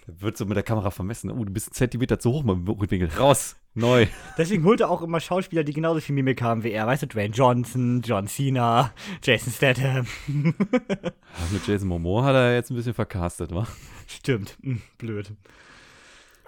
Da 0.06 0.20
wird 0.20 0.36
so 0.36 0.46
mit 0.46 0.56
der 0.56 0.62
Kamera 0.62 0.90
vermessen. 0.90 1.30
Oh, 1.30 1.44
du 1.44 1.52
bist 1.52 1.68
einen 1.68 1.74
Zentimeter 1.74 2.18
zu 2.18 2.32
hoch, 2.32 2.44
mein 2.44 2.66
Rückwinkel. 2.66 3.08
Raus. 3.18 3.56
Neu. 3.74 4.06
Deswegen 4.38 4.64
holt 4.64 4.80
er 4.80 4.88
auch 4.88 5.02
immer 5.02 5.20
Schauspieler, 5.20 5.62
die 5.62 5.74
genauso 5.74 6.00
viel 6.00 6.14
Mimik 6.14 6.40
haben 6.40 6.64
wie 6.64 6.70
er. 6.70 6.86
Weißt 6.86 7.02
du, 7.02 7.06
Dwayne 7.06 7.34
Johnson, 7.34 8.00
John 8.02 8.26
Cena, 8.26 8.92
Jason 9.22 9.52
Statham. 9.52 10.06
Mit 10.26 11.66
Jason 11.66 11.88
Momoa 11.88 12.24
hat 12.24 12.34
er 12.34 12.54
jetzt 12.54 12.70
ein 12.70 12.76
bisschen 12.76 12.94
vercastet, 12.94 13.54
wa? 13.54 13.66
Stimmt. 14.06 14.56
Hm, 14.62 14.80
blöd. 14.96 15.32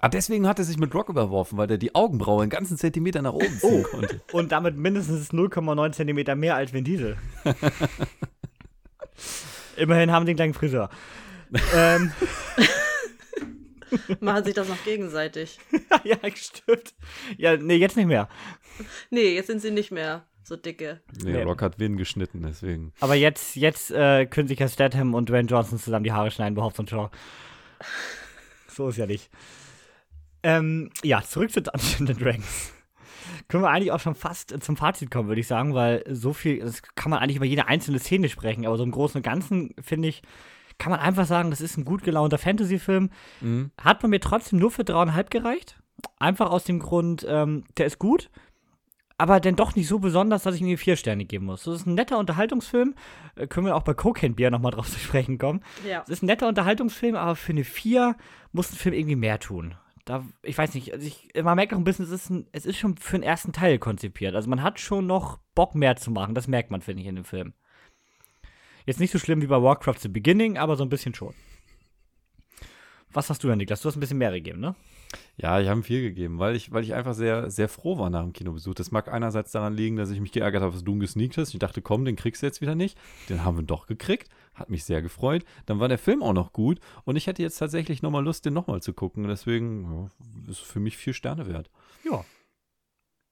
Ah, 0.00 0.08
deswegen 0.08 0.46
hat 0.46 0.58
er 0.60 0.64
sich 0.64 0.78
mit 0.78 0.94
Rock 0.94 1.08
überworfen, 1.08 1.58
weil 1.58 1.66
der 1.66 1.78
die 1.78 1.94
Augenbraue 1.94 2.42
einen 2.42 2.50
ganzen 2.50 2.76
Zentimeter 2.76 3.20
nach 3.20 3.32
oben 3.32 3.58
ziehen 3.58 3.82
konnte. 3.82 4.20
Und 4.32 4.52
damit 4.52 4.76
mindestens 4.76 5.32
0,9 5.32 5.92
Zentimeter 5.92 6.36
mehr 6.36 6.54
als 6.54 6.72
Vin 6.72 6.84
Diesel. 6.84 7.16
Immerhin 9.76 10.10
haben 10.12 10.24
die 10.26 10.32
den 10.32 10.36
gleichen 10.36 10.54
Friseur. 10.54 10.90
ähm, 11.74 12.12
machen 14.20 14.44
sich 14.44 14.54
das 14.54 14.68
noch 14.68 14.82
gegenseitig. 14.84 15.58
ja, 16.04 16.16
stimmt. 16.34 16.94
Ja, 17.36 17.56
nee, 17.56 17.76
jetzt 17.76 17.96
nicht 17.96 18.06
mehr. 18.06 18.28
Nee, 19.10 19.34
jetzt 19.34 19.46
sind 19.48 19.60
sie 19.60 19.70
nicht 19.70 19.90
mehr 19.90 20.24
so 20.44 20.56
dicke. 20.56 21.00
Nee, 21.24 21.32
Nee. 21.32 21.42
Rock 21.42 21.62
hat 21.62 21.78
Win 21.78 21.96
geschnitten, 21.96 22.42
deswegen. 22.42 22.92
Aber 23.00 23.14
jetzt, 23.14 23.56
jetzt 23.56 23.90
äh, 23.90 24.26
können 24.26 24.48
sich 24.48 24.58
ja 24.58 24.68
Statham 24.68 25.14
und 25.14 25.28
Dwayne 25.28 25.48
Johnson 25.48 25.78
zusammen 25.78 26.04
die 26.04 26.12
Haare 26.12 26.30
schneiden 26.30 26.54
bei 26.54 26.62
Hobbs 26.62 26.78
und 26.78 26.88
Shaw. 26.90 27.10
So 28.68 28.88
ist 28.88 28.96
ja 28.98 29.06
nicht. 29.06 29.30
Ähm, 30.48 30.88
ja, 31.04 31.22
zurück 31.22 31.52
zu 31.52 31.60
Dungeons 31.60 32.10
and 32.10 32.20
Dragons. 32.22 32.72
Können 33.48 33.62
wir 33.62 33.68
eigentlich 33.68 33.92
auch 33.92 34.00
schon 34.00 34.14
fast 34.14 34.54
zum 34.62 34.78
Fazit 34.78 35.10
kommen, 35.10 35.28
würde 35.28 35.42
ich 35.42 35.46
sagen, 35.46 35.74
weil 35.74 36.02
so 36.08 36.32
viel, 36.32 36.60
das 36.60 36.82
kann 36.94 37.10
man 37.10 37.18
eigentlich 37.18 37.36
über 37.36 37.44
jede 37.44 37.68
einzelne 37.68 37.98
Szene 37.98 38.30
sprechen, 38.30 38.66
aber 38.66 38.78
so 38.78 38.82
im 38.82 38.90
Großen 38.90 39.18
und 39.18 39.22
Ganzen, 39.22 39.74
finde 39.78 40.08
ich, 40.08 40.22
kann 40.78 40.90
man 40.90 41.00
einfach 41.00 41.26
sagen, 41.26 41.50
das 41.50 41.60
ist 41.60 41.76
ein 41.76 41.84
gut 41.84 42.02
gelaunter 42.02 42.38
Fantasy-Film. 42.38 43.10
Mhm. 43.42 43.72
Hat 43.78 44.00
bei 44.00 44.08
mir 44.08 44.20
trotzdem 44.20 44.58
nur 44.58 44.70
für 44.70 44.84
dreieinhalb 44.84 45.30
gereicht. 45.30 45.78
Einfach 46.18 46.50
aus 46.50 46.64
dem 46.64 46.78
Grund, 46.78 47.26
ähm, 47.28 47.64
der 47.76 47.86
ist 47.86 47.98
gut, 47.98 48.30
aber 49.18 49.40
dann 49.40 49.56
doch 49.56 49.74
nicht 49.74 49.88
so 49.88 49.98
besonders, 49.98 50.44
dass 50.44 50.54
ich 50.54 50.62
ihm 50.62 50.78
vier 50.78 50.96
Sterne 50.96 51.26
geben 51.26 51.46
muss. 51.46 51.64
Das 51.64 51.80
ist 51.80 51.86
ein 51.86 51.94
netter 51.94 52.18
Unterhaltungsfilm. 52.18 52.94
Äh, 53.34 53.48
können 53.48 53.66
wir 53.66 53.76
auch 53.76 53.82
bei 53.82 53.92
Cocaine 53.92 54.34
Beer 54.34 54.50
nochmal 54.50 54.72
drauf 54.72 54.88
zu 54.88 54.98
sprechen 54.98 55.36
kommen. 55.36 55.60
Ja. 55.86 56.02
Es 56.04 56.10
ist 56.10 56.22
ein 56.22 56.26
netter 56.26 56.48
Unterhaltungsfilm, 56.48 57.16
aber 57.16 57.36
für 57.36 57.52
eine 57.52 57.64
vier 57.64 58.16
muss 58.52 58.72
ein 58.72 58.76
Film 58.76 58.94
irgendwie 58.94 59.16
mehr 59.16 59.40
tun. 59.40 59.74
Da, 60.08 60.24
ich 60.40 60.56
weiß 60.56 60.72
nicht, 60.72 60.94
also 60.94 61.06
ich, 61.06 61.28
man 61.34 61.56
merkt 61.56 61.74
auch 61.74 61.76
ein 61.76 61.84
bisschen, 61.84 62.06
es 62.06 62.10
ist, 62.10 62.30
ein, 62.30 62.46
es 62.52 62.64
ist 62.64 62.78
schon 62.78 62.96
für 62.96 63.18
den 63.18 63.22
ersten 63.22 63.52
Teil 63.52 63.78
konzipiert. 63.78 64.34
Also 64.34 64.48
man 64.48 64.62
hat 64.62 64.80
schon 64.80 65.06
noch 65.06 65.38
Bock 65.54 65.74
mehr 65.74 65.96
zu 65.96 66.10
machen. 66.10 66.34
Das 66.34 66.48
merkt 66.48 66.70
man, 66.70 66.80
finde 66.80 67.02
ich, 67.02 67.08
in 67.08 67.16
dem 67.16 67.26
Film. 67.26 67.52
Jetzt 68.86 69.00
nicht 69.00 69.10
so 69.10 69.18
schlimm 69.18 69.42
wie 69.42 69.46
bei 69.48 69.62
Warcraft 69.62 69.98
The 70.00 70.08
Beginning, 70.08 70.56
aber 70.56 70.76
so 70.76 70.82
ein 70.82 70.88
bisschen 70.88 71.14
schon. 71.14 71.34
Was 73.12 73.28
hast 73.28 73.44
du 73.44 73.48
denn, 73.48 73.58
Niklas? 73.58 73.82
Du 73.82 73.88
hast 73.88 73.96
ein 73.96 74.00
bisschen 74.00 74.16
mehr 74.16 74.32
gegeben, 74.32 74.60
ne? 74.60 74.74
Ja, 75.36 75.60
ich 75.60 75.68
habe 75.68 75.80
ihm 75.80 75.84
viel 75.84 76.02
gegeben, 76.02 76.38
weil 76.38 76.56
ich, 76.56 76.72
weil 76.72 76.82
ich 76.82 76.94
einfach 76.94 77.14
sehr, 77.14 77.50
sehr 77.50 77.68
froh 77.68 77.98
war 77.98 78.10
nach 78.10 78.22
dem 78.22 78.32
Kinobesuch. 78.32 78.74
Das 78.74 78.90
mag 78.90 79.08
einerseits 79.08 79.52
daran 79.52 79.74
liegen, 79.74 79.96
dass 79.96 80.10
ich 80.10 80.20
mich 80.20 80.32
geärgert 80.32 80.62
habe, 80.62 80.72
dass 80.72 80.84
du 80.84 80.92
ihn 80.92 81.00
gesneakt 81.00 81.36
hast. 81.38 81.52
Ich 81.52 81.58
dachte, 81.58 81.80
komm, 81.80 82.04
den 82.04 82.16
kriegst 82.16 82.42
du 82.42 82.46
jetzt 82.46 82.60
wieder 82.60 82.74
nicht. 82.74 82.98
Den 83.28 83.44
haben 83.44 83.56
wir 83.56 83.64
doch 83.64 83.86
gekriegt. 83.86 84.28
Hat 84.54 84.70
mich 84.70 84.84
sehr 84.84 85.00
gefreut. 85.00 85.44
Dann 85.66 85.80
war 85.80 85.88
der 85.88 85.98
Film 85.98 86.22
auch 86.22 86.32
noch 86.32 86.52
gut 86.52 86.80
und 87.04 87.16
ich 87.16 87.26
hätte 87.26 87.42
jetzt 87.42 87.58
tatsächlich 87.58 88.02
nochmal 88.02 88.24
Lust, 88.24 88.44
den 88.44 88.54
nochmal 88.54 88.82
zu 88.82 88.92
gucken. 88.92 89.28
Deswegen 89.28 90.10
ja, 90.46 90.50
ist 90.50 90.60
für 90.60 90.80
mich 90.80 90.96
vier 90.96 91.14
Sterne 91.14 91.46
wert. 91.46 91.70
Ja. 92.04 92.24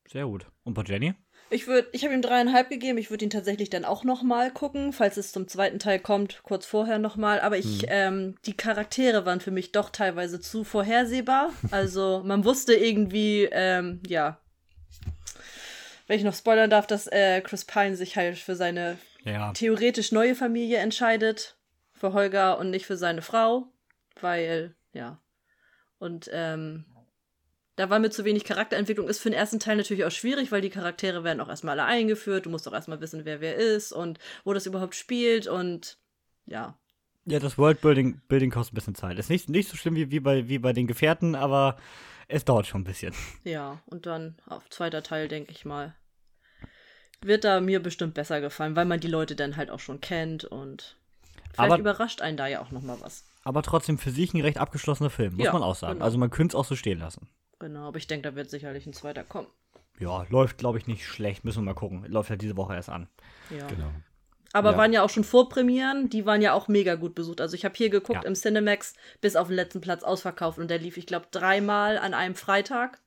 Sehr 0.08 0.26
gut. 0.26 0.46
Und 0.62 0.74
bei 0.74 0.84
Jenny? 0.84 1.14
Ich 1.48 1.68
würde, 1.68 1.88
ich 1.92 2.04
habe 2.04 2.12
ihm 2.12 2.22
dreieinhalb 2.22 2.68
gegeben. 2.70 2.98
Ich 2.98 3.10
würde 3.10 3.24
ihn 3.24 3.30
tatsächlich 3.30 3.70
dann 3.70 3.84
auch 3.84 4.02
noch 4.02 4.22
mal 4.22 4.50
gucken, 4.50 4.92
falls 4.92 5.16
es 5.16 5.30
zum 5.30 5.46
zweiten 5.46 5.78
Teil 5.78 6.00
kommt, 6.00 6.42
kurz 6.42 6.66
vorher 6.66 6.98
noch 6.98 7.16
mal. 7.16 7.40
Aber 7.40 7.56
ich, 7.56 7.82
Mhm. 7.82 7.88
ähm, 7.88 8.34
die 8.46 8.56
Charaktere 8.56 9.24
waren 9.26 9.40
für 9.40 9.52
mich 9.52 9.70
doch 9.72 9.90
teilweise 9.90 10.40
zu 10.40 10.64
vorhersehbar. 10.64 11.52
Also 11.70 12.22
man 12.24 12.44
wusste 12.44 12.74
irgendwie, 12.74 13.48
ähm, 13.52 14.00
ja, 14.06 14.38
wenn 16.08 16.18
ich 16.18 16.24
noch 16.24 16.34
spoilern 16.34 16.70
darf, 16.70 16.86
dass 16.86 17.06
äh, 17.08 17.40
Chris 17.42 17.64
Pine 17.64 17.96
sich 17.96 18.16
halt 18.16 18.38
für 18.38 18.56
seine 18.56 18.98
Ja. 19.24 19.52
theoretisch 19.52 20.12
neue 20.12 20.34
Familie 20.34 20.78
entscheidet, 20.78 21.56
für 21.94 22.12
Holger 22.12 22.58
und 22.58 22.70
nicht 22.70 22.86
für 22.86 22.96
seine 22.96 23.22
Frau, 23.22 23.68
weil, 24.20 24.74
ja. 24.92 25.20
Und 25.98 26.28
ähm, 26.32 26.84
da 27.76 27.88
war 27.90 27.98
mir 27.98 28.10
zu 28.10 28.24
wenig 28.24 28.44
Charakterentwicklung. 28.44 29.08
Ist 29.08 29.20
für 29.20 29.30
den 29.30 29.38
ersten 29.38 29.60
Teil 29.60 29.76
natürlich 29.76 30.04
auch 30.04 30.10
schwierig, 30.10 30.50
weil 30.52 30.60
die 30.62 30.70
Charaktere 30.70 31.24
werden 31.24 31.40
auch 31.40 31.48
erstmal 31.48 31.78
alle 31.78 31.88
eingeführt. 31.88 32.46
Du 32.46 32.50
musst 32.50 32.66
auch 32.68 32.72
erstmal 32.72 33.00
wissen, 33.00 33.24
wer 33.24 33.40
wer 33.40 33.56
ist 33.56 33.92
und 33.92 34.18
wo 34.44 34.52
das 34.52 34.66
überhaupt 34.66 34.94
spielt 34.94 35.46
und 35.46 35.98
ja. 36.46 36.78
Ja, 37.26 37.38
das 37.40 37.58
Worldbuilding 37.58 38.20
Building 38.28 38.50
kostet 38.50 38.72
ein 38.72 38.76
bisschen 38.76 38.94
Zeit. 38.94 39.18
Ist 39.18 39.30
nicht, 39.30 39.48
nicht 39.48 39.68
so 39.68 39.76
schlimm 39.76 39.96
wie, 39.96 40.10
wie, 40.10 40.20
bei, 40.20 40.48
wie 40.48 40.58
bei 40.58 40.72
den 40.72 40.86
Gefährten, 40.86 41.34
aber 41.34 41.76
es 42.28 42.44
dauert 42.44 42.66
schon 42.66 42.82
ein 42.82 42.84
bisschen. 42.84 43.12
Ja, 43.44 43.80
und 43.86 44.06
dann 44.06 44.36
auf 44.46 44.68
zweiter 44.70 45.02
Teil, 45.02 45.26
denke 45.28 45.50
ich 45.52 45.64
mal, 45.64 45.94
wird 47.22 47.44
da 47.44 47.60
mir 47.60 47.80
bestimmt 47.82 48.14
besser 48.14 48.40
gefallen, 48.40 48.76
weil 48.76 48.84
man 48.84 49.00
die 49.00 49.08
Leute 49.08 49.34
dann 49.36 49.56
halt 49.56 49.70
auch 49.70 49.80
schon 49.80 50.00
kennt 50.00 50.44
und 50.44 50.96
vielleicht 51.52 51.72
Aber- 51.72 51.78
überrascht 51.80 52.20
einen 52.20 52.36
da 52.36 52.46
ja 52.46 52.60
auch 52.62 52.70
noch 52.70 52.82
mal 52.82 53.00
was. 53.00 53.24
Aber 53.42 53.62
trotzdem 53.62 53.98
für 53.98 54.10
sich 54.10 54.34
ein 54.34 54.40
recht 54.40 54.58
abgeschlossener 54.58 55.10
Film, 55.10 55.34
muss 55.36 55.44
Ja, 55.46 55.52
man 55.52 55.62
auch 55.62 55.76
sagen. 55.76 55.94
genau. 55.94 56.04
Also 56.04 56.18
man 56.18 56.30
könnte 56.30 56.52
es 56.52 56.60
auch 56.60 56.64
so 56.64 56.74
stehen 56.76 56.98
lassen. 56.98 57.28
Genau, 57.58 57.88
aber 57.88 57.98
ich 57.98 58.06
denke, 58.06 58.28
da 58.30 58.36
wird 58.36 58.50
sicherlich 58.50 58.86
ein 58.86 58.92
zweiter 58.92 59.24
kommen. 59.24 59.48
Ja, 59.98 60.26
läuft, 60.28 60.58
glaube 60.58 60.78
ich, 60.78 60.86
nicht 60.86 61.06
schlecht. 61.06 61.44
Müssen 61.44 61.60
wir 61.60 61.72
mal 61.72 61.74
gucken. 61.74 62.04
Läuft 62.06 62.28
ja 62.30 62.36
diese 62.36 62.56
Woche 62.56 62.74
erst 62.74 62.90
an. 62.90 63.08
Ja. 63.50 63.66
Genau. 63.66 63.90
Aber 64.52 64.72
Ja. 64.72 64.76
waren 64.78 64.92
ja 64.92 65.02
auch 65.02 65.10
schon 65.10 65.24
Vorpremieren, 65.24 66.08
die 66.10 66.26
waren 66.26 66.42
ja 66.42 66.52
auch 66.52 66.68
mega 66.68 66.94
gut 66.94 67.14
besucht. 67.14 67.40
Also 67.40 67.54
ich 67.56 67.64
habe 67.64 67.74
hier 67.76 67.88
geguckt 67.90 68.22
Ja. 68.22 68.28
im 68.28 68.34
Cinemax 68.34 68.94
bis 69.20 69.36
auf 69.36 69.48
den 69.48 69.56
letzten 69.56 69.80
Platz 69.80 70.02
ausverkauft 70.02 70.58
und 70.58 70.68
der 70.70 70.78
lief, 70.78 70.96
ich 70.98 71.06
glaube, 71.06 71.26
dreimal 71.30 71.98
an 71.98 72.14
einem 72.14 72.34
Freitag. 72.34 73.00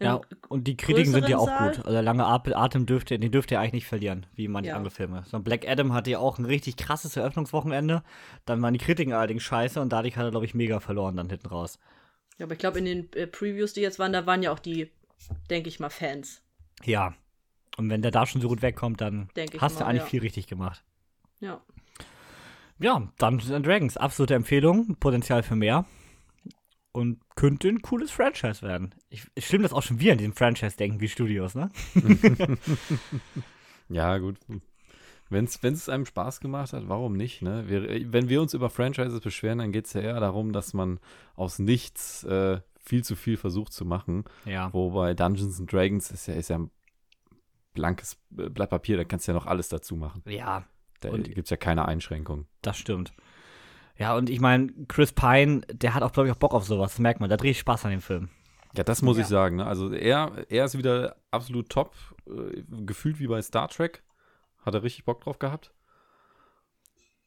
Ja, 0.00 0.20
und 0.48 0.66
die 0.66 0.76
Kritiken 0.76 1.12
sind 1.12 1.28
ja 1.28 1.38
auch 1.38 1.46
größeren 1.46 1.66
gut. 1.68 1.78
Also 1.78 1.90
der 1.92 2.02
lange 2.02 2.26
At- 2.26 2.54
Atem 2.56 2.86
dürfte, 2.86 3.18
den 3.18 3.30
dürfte 3.30 3.54
er 3.54 3.60
eigentlich 3.60 3.72
nicht 3.74 3.86
verlieren, 3.86 4.26
wie 4.34 4.48
manche 4.48 4.70
Ja. 4.70 4.76
andere 4.76 4.90
Filme. 4.90 5.22
So 5.26 5.36
ein 5.36 5.44
Black 5.44 5.68
Adam 5.68 5.92
hatte 5.92 6.10
ja 6.10 6.18
auch 6.18 6.38
ein 6.38 6.44
richtig 6.44 6.76
krasses 6.76 7.16
Eröffnungswochenende. 7.16 8.02
Dann 8.46 8.60
waren 8.62 8.72
die 8.72 8.80
Kritiken 8.80 9.12
allerdings 9.12 9.42
scheiße 9.44 9.80
und 9.80 9.92
dadurch 9.92 10.16
hat 10.16 10.24
er, 10.24 10.30
glaube 10.30 10.46
ich, 10.46 10.54
mega 10.54 10.80
verloren 10.80 11.16
dann 11.16 11.28
hinten 11.30 11.46
raus. 11.48 11.78
Ja, 12.40 12.46
aber 12.46 12.54
ich 12.54 12.58
glaube, 12.58 12.78
in 12.78 12.86
den 12.86 13.12
äh, 13.12 13.26
Previews, 13.26 13.74
die 13.74 13.82
jetzt 13.82 13.98
waren, 13.98 14.14
da 14.14 14.24
waren 14.24 14.42
ja 14.42 14.50
auch 14.50 14.58
die, 14.58 14.90
denke 15.50 15.68
ich 15.68 15.78
mal, 15.78 15.90
Fans. 15.90 16.40
Ja. 16.82 17.14
Und 17.76 17.90
wenn 17.90 18.00
der 18.00 18.10
da 18.10 18.24
schon 18.24 18.40
so 18.40 18.48
gut 18.48 18.62
wegkommt, 18.62 19.02
dann 19.02 19.28
Denk 19.36 19.54
ich 19.54 19.60
hast 19.60 19.76
du 19.76 19.84
mal, 19.84 19.90
eigentlich 19.90 20.04
ja. 20.04 20.08
viel 20.08 20.20
richtig 20.22 20.46
gemacht. 20.46 20.82
Ja. 21.40 21.60
Ja, 22.78 23.12
Dungeons 23.18 23.62
Dragons, 23.62 23.98
absolute 23.98 24.34
Empfehlung, 24.34 24.96
Potenzial 24.96 25.42
für 25.42 25.54
mehr. 25.54 25.84
Und 26.92 27.20
könnte 27.36 27.68
ein 27.68 27.82
cooles 27.82 28.10
Franchise 28.10 28.62
werden. 28.62 28.94
Ich, 29.10 29.26
ich 29.34 29.46
stimme 29.46 29.64
das 29.64 29.74
auch 29.74 29.82
schon 29.82 30.00
wieder 30.00 30.12
in 30.12 30.18
diesem 30.18 30.32
Franchise 30.32 30.78
denken 30.78 30.98
wie 30.98 31.08
Studios, 31.08 31.54
ne? 31.54 31.70
ja, 33.90 34.16
gut. 34.16 34.38
Wenn 35.30 35.44
es 35.44 35.88
einem 35.88 36.06
Spaß 36.06 36.40
gemacht 36.40 36.72
hat, 36.72 36.88
warum 36.88 37.14
nicht? 37.16 37.40
Ne? 37.42 37.68
Wir, 37.68 38.12
wenn 38.12 38.28
wir 38.28 38.42
uns 38.42 38.52
über 38.52 38.68
Franchises 38.68 39.20
beschweren, 39.20 39.58
dann 39.58 39.72
geht 39.72 39.86
es 39.86 39.92
ja 39.92 40.00
eher 40.00 40.20
darum, 40.20 40.52
dass 40.52 40.74
man 40.74 40.98
aus 41.36 41.58
nichts 41.58 42.24
äh, 42.24 42.60
viel 42.78 43.04
zu 43.04 43.14
viel 43.14 43.36
versucht 43.36 43.72
zu 43.72 43.84
machen. 43.84 44.24
Ja. 44.44 44.72
Wobei 44.72 45.14
Dungeons 45.14 45.60
and 45.60 45.72
Dragons 45.72 46.10
ist 46.10 46.26
ja, 46.26 46.34
ist 46.34 46.50
ja 46.50 46.58
ein 46.58 46.70
blankes 47.74 48.18
äh, 48.36 48.48
Blatt 48.48 48.70
Papier, 48.70 48.96
da 48.96 49.04
kannst 49.04 49.28
du 49.28 49.32
ja 49.32 49.38
noch 49.38 49.46
alles 49.46 49.68
dazu 49.68 49.96
machen. 49.96 50.22
Ja. 50.26 50.64
Da 51.00 51.16
gibt 51.16 51.38
es 51.38 51.50
ja 51.50 51.56
keine 51.56 51.86
Einschränkung. 51.86 52.46
Das 52.60 52.76
stimmt. 52.76 53.14
Ja, 53.96 54.16
und 54.16 54.30
ich 54.30 54.40
meine, 54.40 54.72
Chris 54.88 55.12
Pine, 55.12 55.60
der 55.72 55.94
hat 55.94 56.02
auch, 56.02 56.12
glaube 56.12 56.28
ich, 56.28 56.34
auch 56.34 56.38
Bock 56.38 56.54
auf 56.54 56.64
sowas, 56.64 56.92
das 56.92 56.98
merkt 56.98 57.20
man. 57.20 57.30
Da 57.30 57.36
drehe 57.36 57.52
ich 57.52 57.58
Spaß 57.58 57.84
an 57.84 57.90
dem 57.90 58.00
Film. 58.00 58.28
Ja, 58.76 58.84
das 58.84 59.02
muss 59.02 59.16
ja. 59.16 59.22
ich 59.22 59.28
sagen. 59.28 59.56
Ne? 59.56 59.66
Also 59.66 59.92
er, 59.92 60.46
er 60.48 60.64
ist 60.64 60.76
wieder 60.76 61.16
absolut 61.30 61.68
top, 61.70 61.94
äh, 62.26 62.62
gefühlt 62.68 63.18
wie 63.18 63.26
bei 63.26 63.42
Star 63.42 63.68
Trek. 63.68 64.02
Hat 64.62 64.74
er 64.74 64.82
richtig 64.82 65.04
Bock 65.04 65.22
drauf 65.22 65.38
gehabt? 65.38 65.72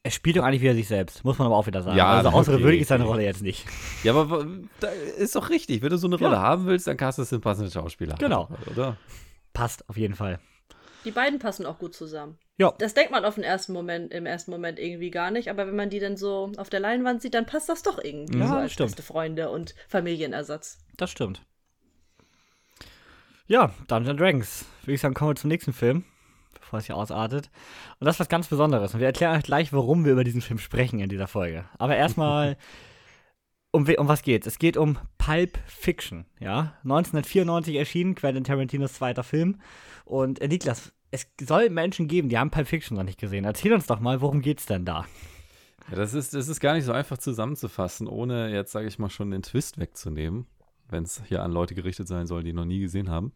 Er 0.05 0.11
spielt 0.11 0.35
doch 0.35 0.43
eigentlich 0.43 0.61
wieder 0.61 0.73
sich 0.73 0.89
selbst, 0.89 1.23
muss 1.23 1.37
man 1.37 1.45
aber 1.45 1.55
auch 1.55 1.65
wieder 1.65 1.81
sagen. 1.81 1.97
Ja, 1.97 2.11
also 2.11 2.29
außergewöhnlich 2.29 2.75
okay, 2.75 2.81
ist 2.81 2.87
seine 2.89 3.05
Rolle 3.05 3.23
jetzt 3.23 3.41
nicht. 3.41 3.65
Ja, 4.03 4.13
aber 4.13 4.45
da 4.81 4.89
ist 4.89 5.33
doch 5.35 5.49
richtig. 5.49 5.81
Wenn 5.81 5.91
du 5.91 5.97
so 5.97 6.07
eine 6.07 6.17
Rolle 6.17 6.35
ja. 6.35 6.41
haben 6.41 6.65
willst, 6.65 6.87
dann 6.87 6.97
kannst 6.97 7.19
du 7.19 7.21
es 7.21 7.29
den 7.29 7.39
passenden 7.39 7.71
Schauspieler 7.71 8.15
Genau. 8.15 8.49
Haben, 8.49 8.57
oder? 8.69 8.97
Passt 9.53 9.87
auf 9.89 9.95
jeden 9.95 10.15
Fall. 10.15 10.41
Die 11.05 11.11
beiden 11.11 11.39
passen 11.39 11.65
auch 11.65 11.79
gut 11.79 11.95
zusammen. 11.95 12.37
Ja. 12.57 12.73
Das 12.79 12.93
denkt 12.93 13.11
man 13.11 13.23
auf 13.23 13.35
den 13.35 13.45
ersten 13.45 13.71
Moment, 13.71 14.13
im 14.13 14.25
ersten 14.25 14.51
Moment 14.51 14.77
irgendwie 14.77 15.09
gar 15.09 15.31
nicht, 15.31 15.49
aber 15.49 15.67
wenn 15.67 15.75
man 15.75 15.89
die 15.89 15.99
dann 15.99 16.17
so 16.17 16.51
auf 16.57 16.69
der 16.69 16.81
Leinwand 16.81 17.21
sieht, 17.21 17.33
dann 17.33 17.45
passt 17.45 17.69
das 17.69 17.81
doch 17.81 17.97
irgendwie 17.97 18.39
ja, 18.39 18.47
so 18.47 18.53
als 18.55 18.73
stimmt. 18.73 18.89
beste 18.89 19.03
Freunde 19.03 19.49
und 19.49 19.73
Familienersatz. 19.87 20.79
Das 20.97 21.11
stimmt. 21.11 21.41
Ja, 23.47 23.73
Dungeons 23.87 24.19
Dragons. 24.19 24.65
Würde 24.81 24.95
ich 24.95 25.01
sagen, 25.01 25.13
kommen 25.13 25.31
wir 25.31 25.35
zum 25.35 25.49
nächsten 25.49 25.73
Film 25.73 26.03
bevor 26.73 26.79
es 26.79 26.86
hier 26.88 26.97
ausartet. 26.97 27.51
Und 27.99 28.05
das 28.05 28.15
ist 28.15 28.19
was 28.21 28.29
ganz 28.29 28.47
Besonderes. 28.47 28.93
Und 28.93 28.99
wir 28.99 29.07
erklären 29.07 29.38
euch 29.38 29.43
gleich, 29.43 29.71
warum 29.71 30.05
wir 30.05 30.13
über 30.13 30.23
diesen 30.23 30.41
Film 30.41 30.57
sprechen 30.57 30.99
in 30.99 31.09
dieser 31.09 31.27
Folge. 31.27 31.65
Aber 31.77 31.95
erstmal, 31.95 32.57
um, 33.71 33.88
um 33.88 34.07
was 34.07 34.23
geht's? 34.23 34.47
Es 34.47 34.57
geht 34.57 34.75
um 34.75 34.97
Pulp 35.19 35.59
Fiction, 35.67 36.25
ja. 36.39 36.73
1994 36.83 37.75
erschienen, 37.75 38.15
Quentin 38.15 38.43
Tarantinos 38.43 38.93
zweiter 38.93 39.23
Film. 39.23 39.59
Und 40.03 40.41
äh, 40.41 40.47
Niklas, 40.47 40.91
es 41.12 41.27
soll 41.39 41.69
Menschen 41.69 42.07
geben, 42.07 42.29
die 42.29 42.39
haben 42.39 42.49
Pulp 42.49 42.67
Fiction 42.67 42.97
noch 42.97 43.03
nicht 43.03 43.19
gesehen. 43.19 43.45
Erzähl 43.45 43.73
uns 43.73 43.86
doch 43.86 43.99
mal, 43.99 44.21
worum 44.21 44.41
geht's 44.41 44.65
denn 44.65 44.83
da? 44.83 45.05
Ja, 45.91 45.97
das 45.97 46.15
ist, 46.15 46.33
das 46.33 46.47
ist 46.47 46.59
gar 46.59 46.73
nicht 46.73 46.86
so 46.86 46.91
einfach 46.91 47.19
zusammenzufassen, 47.19 48.07
ohne 48.07 48.51
jetzt, 48.51 48.71
sage 48.71 48.88
ich 48.88 48.97
mal, 48.97 49.09
schon 49.09 49.29
den 49.29 49.43
Twist 49.43 49.77
wegzunehmen, 49.77 50.47
wenn 50.89 51.03
es 51.03 51.21
hier 51.27 51.43
an 51.43 51.51
Leute 51.51 51.75
gerichtet 51.75 52.07
sein 52.07 52.25
soll, 52.25 52.41
die 52.41 52.53
noch 52.53 52.65
nie 52.65 52.79
gesehen 52.79 53.12
haben. 53.12 53.33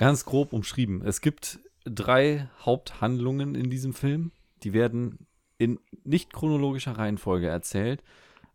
Ganz 0.00 0.24
grob 0.24 0.54
umschrieben. 0.54 1.02
Es 1.04 1.20
gibt 1.20 1.60
drei 1.84 2.48
Haupthandlungen 2.60 3.54
in 3.54 3.70
diesem 3.70 3.94
Film. 3.94 4.32
Die 4.62 4.72
werden 4.72 5.26
in 5.58 5.78
nicht 6.04 6.32
chronologischer 6.32 6.98
Reihenfolge 6.98 7.48
erzählt. 7.48 8.02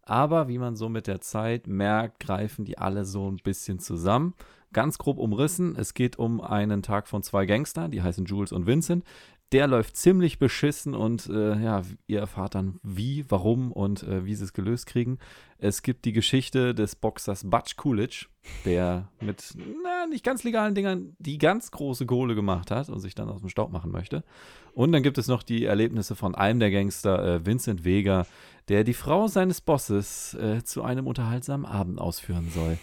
Aber 0.04 0.48
wie 0.48 0.60
man 0.60 0.76
so 0.76 0.88
mit 0.88 1.08
der 1.08 1.22
Zeit 1.22 1.68
merkt, 1.68 2.20
greifen 2.20 2.64
die 2.66 2.78
alle 2.78 3.06
so 3.06 3.30
ein 3.30 3.38
bisschen 3.38 3.80
zusammen. 3.80 4.36
Ganz 4.72 4.98
grob 4.98 5.18
umrissen. 5.18 5.76
Es 5.78 5.94
geht 5.94 6.20
um 6.20 6.42
einen 6.42 6.84
Tag 6.84 7.08
von 7.08 7.24
zwei 7.24 7.46
Gangstern, 7.46 7.92
die 7.92 8.02
heißen 8.02 8.26
Jules 8.26 8.52
und 8.52 8.68
Vincent. 8.68 9.04
Der 9.56 9.68
läuft 9.68 9.96
ziemlich 9.96 10.38
beschissen 10.38 10.94
und 10.94 11.30
äh, 11.30 11.58
ja, 11.58 11.82
ihr 12.08 12.20
erfahrt 12.20 12.56
dann 12.56 12.78
wie, 12.84 13.24
warum 13.30 13.72
und 13.72 14.04
äh, 14.04 14.26
wie 14.26 14.36
sie 14.36 14.44
es 14.44 14.52
gelöst 14.52 14.86
kriegen. 14.86 15.18
Es 15.60 15.82
gibt 15.82 16.04
die 16.04 16.12
Geschichte 16.12 16.76
des 16.76 16.98
Boxers 16.98 17.50
Butch 17.50 17.78
Coolidge, 17.78 18.26
der 18.66 19.08
mit 19.22 19.56
na, 19.56 20.08
nicht 20.08 20.26
ganz 20.26 20.44
legalen 20.44 20.76
Dingern 20.76 21.16
die 21.20 21.38
ganz 21.38 21.72
große 21.72 22.06
Kohle 22.06 22.36
gemacht 22.36 22.70
hat 22.70 22.90
und 22.90 23.00
sich 23.00 23.16
dann 23.16 23.30
aus 23.30 23.40
dem 23.40 23.48
Staub 23.48 23.72
machen 23.72 23.92
möchte. 23.92 24.26
Und 24.74 24.92
dann 24.92 25.04
gibt 25.04 25.18
es 25.18 25.30
noch 25.30 25.42
die 25.42 25.64
Erlebnisse 25.64 26.18
von 26.18 26.36
einem 26.36 26.60
der 26.60 26.72
Gangster, 26.72 27.36
äh, 27.36 27.46
Vincent 27.46 27.86
Vega, 27.86 28.28
der 28.68 28.84
die 28.84 28.94
Frau 28.94 29.30
seines 29.30 29.62
Bosses 29.62 30.34
äh, 30.34 30.66
zu 30.66 30.84
einem 30.84 31.08
unterhaltsamen 31.08 31.66
Abend 31.66 32.02
ausführen 32.02 32.52
soll. 32.54 32.78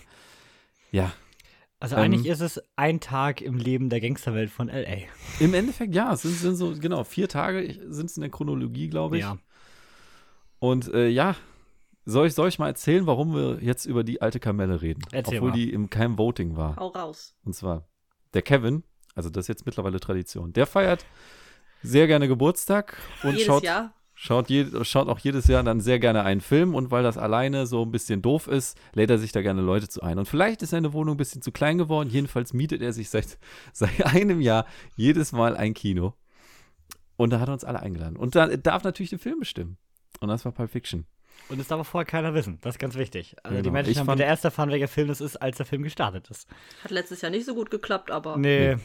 Ja, 0.91 1.13
also 1.83 1.97
ähm, 1.97 2.03
eigentlich 2.03 2.27
ist 2.27 2.41
es 2.41 2.63
ein 2.77 3.01
Tag 3.01 3.41
im 3.41 3.57
Leben 3.59 3.91
der 3.91 4.01
Gangsterwelt 4.01 4.51
von 4.51 4.69
LA. 4.69 4.99
Im 5.41 5.53
Endeffekt 5.53 5.93
ja, 5.93 6.13
es 6.13 6.23
sind, 6.23 6.35
sind 6.35 6.55
so, 6.55 6.75
genau, 6.79 7.03
vier 7.03 7.29
Tage 7.29 7.77
sind 7.89 8.07
es 8.07 8.17
in 8.17 8.21
der 8.21 8.31
Chronologie, 8.31 8.89
glaube 8.89 9.17
ich. 9.17 9.25
Ja. 9.25 9.37
Und 10.61 10.95
äh, 10.95 11.09
ja, 11.09 11.35
soll 12.05 12.29
ich, 12.29 12.35
soll 12.35 12.49
ich 12.49 12.61
mal 12.61 12.69
erzählen, 12.69 13.05
warum 13.09 13.35
wir 13.35 13.59
jetzt 13.61 13.85
über 13.87 14.05
die 14.05 14.23
alte 14.23 14.39
Kamelle 14.39 14.81
reden? 14.81 15.03
Erzähl 15.11 15.39
obwohl 15.39 15.51
mal. 15.51 15.57
die 15.57 15.73
im 15.73 15.91
keinem 15.91 16.19
Voting 16.19 16.57
war. 16.57 16.77
Hau 16.77 16.87
raus. 16.87 17.35
Und 17.45 17.57
zwar 17.57 17.89
der 18.33 18.43
Kevin, 18.43 18.85
also 19.17 19.29
das 19.29 19.45
ist 19.45 19.49
jetzt 19.49 19.67
mittlerweile 19.67 19.99
Tradition, 19.99 20.53
der 20.53 20.67
feiert 20.67 21.05
sehr 21.83 22.07
gerne 22.07 22.29
Geburtstag 22.29 22.97
und 23.25 23.33
Jedes 23.33 23.45
schaut. 23.45 23.65
Jahr 23.65 23.93
Schaut, 24.25 24.51
je, 24.51 24.69
schaut 24.85 25.09
auch 25.09 25.19
jedes 25.19 25.49
Jahr 25.49 25.65
dann 25.65 25.81
sehr 25.81 25.99
gerne 25.99 26.23
einen 26.23 26.41
Film 26.41 26.77
und 26.77 26.93
weil 26.93 27.03
das 27.03 27.19
alleine 27.19 27.67
so 27.67 27.83
ein 27.83 27.91
bisschen 27.91 28.23
doof 28.23 28.47
ist, 28.47 28.79
lädt 28.93 29.11
er 29.11 29.19
sich 29.19 29.33
da 29.33 29.43
gerne 29.43 29.63
Leute 29.63 29.89
zu 29.89 30.01
ein. 30.01 30.17
Und 30.17 30.27
vielleicht 30.27 30.63
ist 30.63 30.71
seine 30.71 30.93
Wohnung 30.93 31.17
ein 31.17 31.19
bisschen 31.19 31.43
zu 31.43 31.51
klein 31.51 31.77
geworden. 31.77 32.09
Jedenfalls 32.09 32.53
mietet 32.53 32.83
er 32.83 32.93
sich 32.93 33.11
seit, 33.11 33.37
seit 33.73 34.07
einem 34.07 34.41
Jahr 34.41 34.65
jedes 34.95 35.33
Mal 35.33 35.57
ein 35.57 35.75
Kino. 35.75 36.15
Und 37.17 37.31
da 37.31 37.41
hat 37.41 37.49
er 37.49 37.55
uns 37.55 37.65
alle 37.65 37.81
eingeladen. 37.81 38.15
Und 38.15 38.37
da 38.37 38.47
darf 38.47 38.85
natürlich 38.85 39.11
den 39.11 39.19
Film 39.19 39.41
bestimmen. 39.41 39.77
Und 40.21 40.29
das 40.29 40.45
war 40.45 40.53
Pulp 40.53 40.71
Fiction. 40.71 41.05
Und 41.49 41.59
das 41.59 41.67
darf 41.67 41.81
auch 41.81 41.87
vorher 41.87 42.07
keiner 42.07 42.33
wissen. 42.33 42.59
Das 42.61 42.77
ist 42.77 42.79
ganz 42.79 42.95
wichtig. 42.95 43.35
Also 43.43 43.57
genau. 43.57 43.65
die 43.65 43.71
Menschen 43.73 43.91
ich 43.91 43.99
haben 43.99 44.07
wieder 44.07 44.27
erst 44.27 44.45
erfahren, 44.45 44.71
welcher 44.71 44.87
Film 44.87 45.09
das 45.09 45.21
ist, 45.21 45.35
als 45.35 45.57
der 45.57 45.67
Film 45.67 45.83
gestartet 45.83 46.31
ist. 46.31 46.49
Hat 46.85 46.93
letztes 46.93 47.23
Jahr 47.23 47.33
nicht 47.33 47.45
so 47.45 47.57
gut 47.57 47.73
geklappt, 47.73 48.13
aber. 48.13 48.37
Nee. 48.37 48.77
nee 48.77 48.83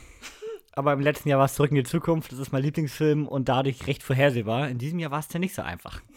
aber 0.77 0.93
im 0.93 0.99
letzten 0.99 1.29
Jahr 1.29 1.39
war 1.39 1.45
es 1.45 1.55
Zurück 1.55 1.71
in 1.71 1.75
die 1.75 1.83
Zukunft. 1.83 2.31
Das 2.31 2.39
ist 2.39 2.51
mein 2.51 2.61
Lieblingsfilm 2.63 3.27
und 3.27 3.49
dadurch 3.49 3.87
recht 3.87 4.03
vorhersehbar. 4.03 4.69
In 4.69 4.77
diesem 4.77 4.99
Jahr 4.99 5.11
war 5.11 5.19
es 5.19 5.33
ja 5.33 5.39
nicht 5.39 5.55
so 5.55 5.61
einfach. 5.61 6.01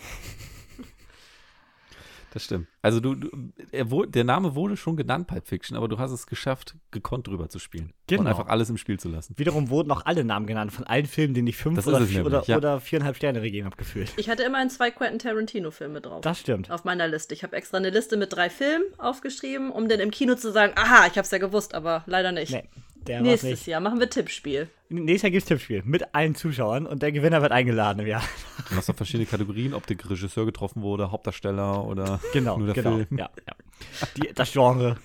Das 2.33 2.44
stimmt. 2.44 2.68
Also 2.81 3.01
du, 3.01 3.16
du 3.16 3.29
wurde, 3.90 4.11
der 4.11 4.23
Name 4.23 4.55
wurde 4.55 4.77
schon 4.77 4.96
genannt, 4.96 5.27
Pulp 5.27 5.49
Fiction, 5.49 5.77
aber 5.77 5.88
du 5.88 5.99
hast 5.99 6.12
es 6.12 6.29
geschafft, 6.29 6.77
gekonnt 6.92 7.27
drüber 7.27 7.49
zu 7.49 7.59
spielen. 7.59 7.92
Genau. 8.07 8.20
Und 8.20 8.27
einfach 8.29 8.46
alles 8.46 8.70
im 8.70 8.77
Spiel 8.77 9.01
zu 9.01 9.09
lassen. 9.09 9.35
Wiederum 9.37 9.68
wurden 9.68 9.90
auch 9.90 10.07
alle 10.07 10.23
Namen 10.23 10.46
genannt, 10.46 10.73
von 10.73 10.85
allen 10.85 11.07
Filmen, 11.07 11.35
denen 11.35 11.49
ich 11.49 11.57
fünf 11.57 11.85
oder, 11.85 11.99
nämlich, 11.99 12.20
oder, 12.20 12.44
ja. 12.46 12.57
oder, 12.57 12.81
viereinhalb 12.81 13.16
Sterne 13.16 13.40
gegeben 13.40 13.66
habe, 13.66 13.77
gefühlt. 13.77 14.12
Ich 14.16 14.31
hatte 14.31 14.44
immerhin 14.44 14.70
zwei 14.70 14.92
Quentin 14.92 15.18
Tarantino-Filme 15.18 16.01
drauf. 16.01 16.20
Das 16.20 16.38
stimmt. 16.38 16.70
Auf 16.70 16.85
meiner 16.85 17.09
Liste. 17.09 17.35
Ich 17.35 17.42
habe 17.42 17.57
extra 17.57 17.79
eine 17.79 17.90
Liste 17.90 18.16
mit 18.16 18.33
drei 18.33 18.49
Filmen 18.49 18.85
aufgeschrieben, 18.99 19.73
um 19.73 19.88
dann 19.88 19.99
im 19.99 20.12
Kino 20.12 20.37
zu 20.37 20.53
sagen, 20.53 20.73
aha, 20.77 21.07
ich 21.09 21.18
habe 21.18 21.23
es 21.23 21.33
ja 21.33 21.38
gewusst, 21.38 21.75
aber 21.75 22.05
leider 22.07 22.31
nicht. 22.31 22.53
Nee. 22.53 22.68
Der 23.07 23.23
Nächstes 23.23 23.67
Jahr 23.67 23.81
machen 23.81 23.99
wir 23.99 24.11
Tippspiel. 24.11 24.69
Nächstes 24.89 25.23
Jahr 25.23 25.31
gibt 25.31 25.43
es 25.43 25.49
Tippspiel 25.49 25.83
mit 25.85 26.15
allen 26.15 26.35
Zuschauern 26.35 26.87
und 26.87 27.03
der 27.03 27.13
Gewinner 27.13 27.41
wird 27.43 27.53
eingeladen 27.53 28.01
im 28.01 28.07
Jahr. 28.07 28.23
Du 28.69 28.77
hast 28.77 28.89
noch 28.89 28.97
verschiedene 28.97 29.27
Kategorien, 29.27 29.75
ob 29.75 29.87
der 29.87 29.97
Regisseur 30.09 30.45
getroffen 30.45 30.83
wurde, 30.83 31.11
Hauptdarsteller 31.11 31.85
oder 31.85 32.21
genau, 32.33 32.59
nur 32.59 32.67
der 32.67 32.75
genau, 32.75 32.97
Film. 32.97 33.07
Ja, 33.17 33.31
ja. 33.47 33.55
Die, 34.17 34.33
das 34.35 34.53
Genre. 34.53 34.97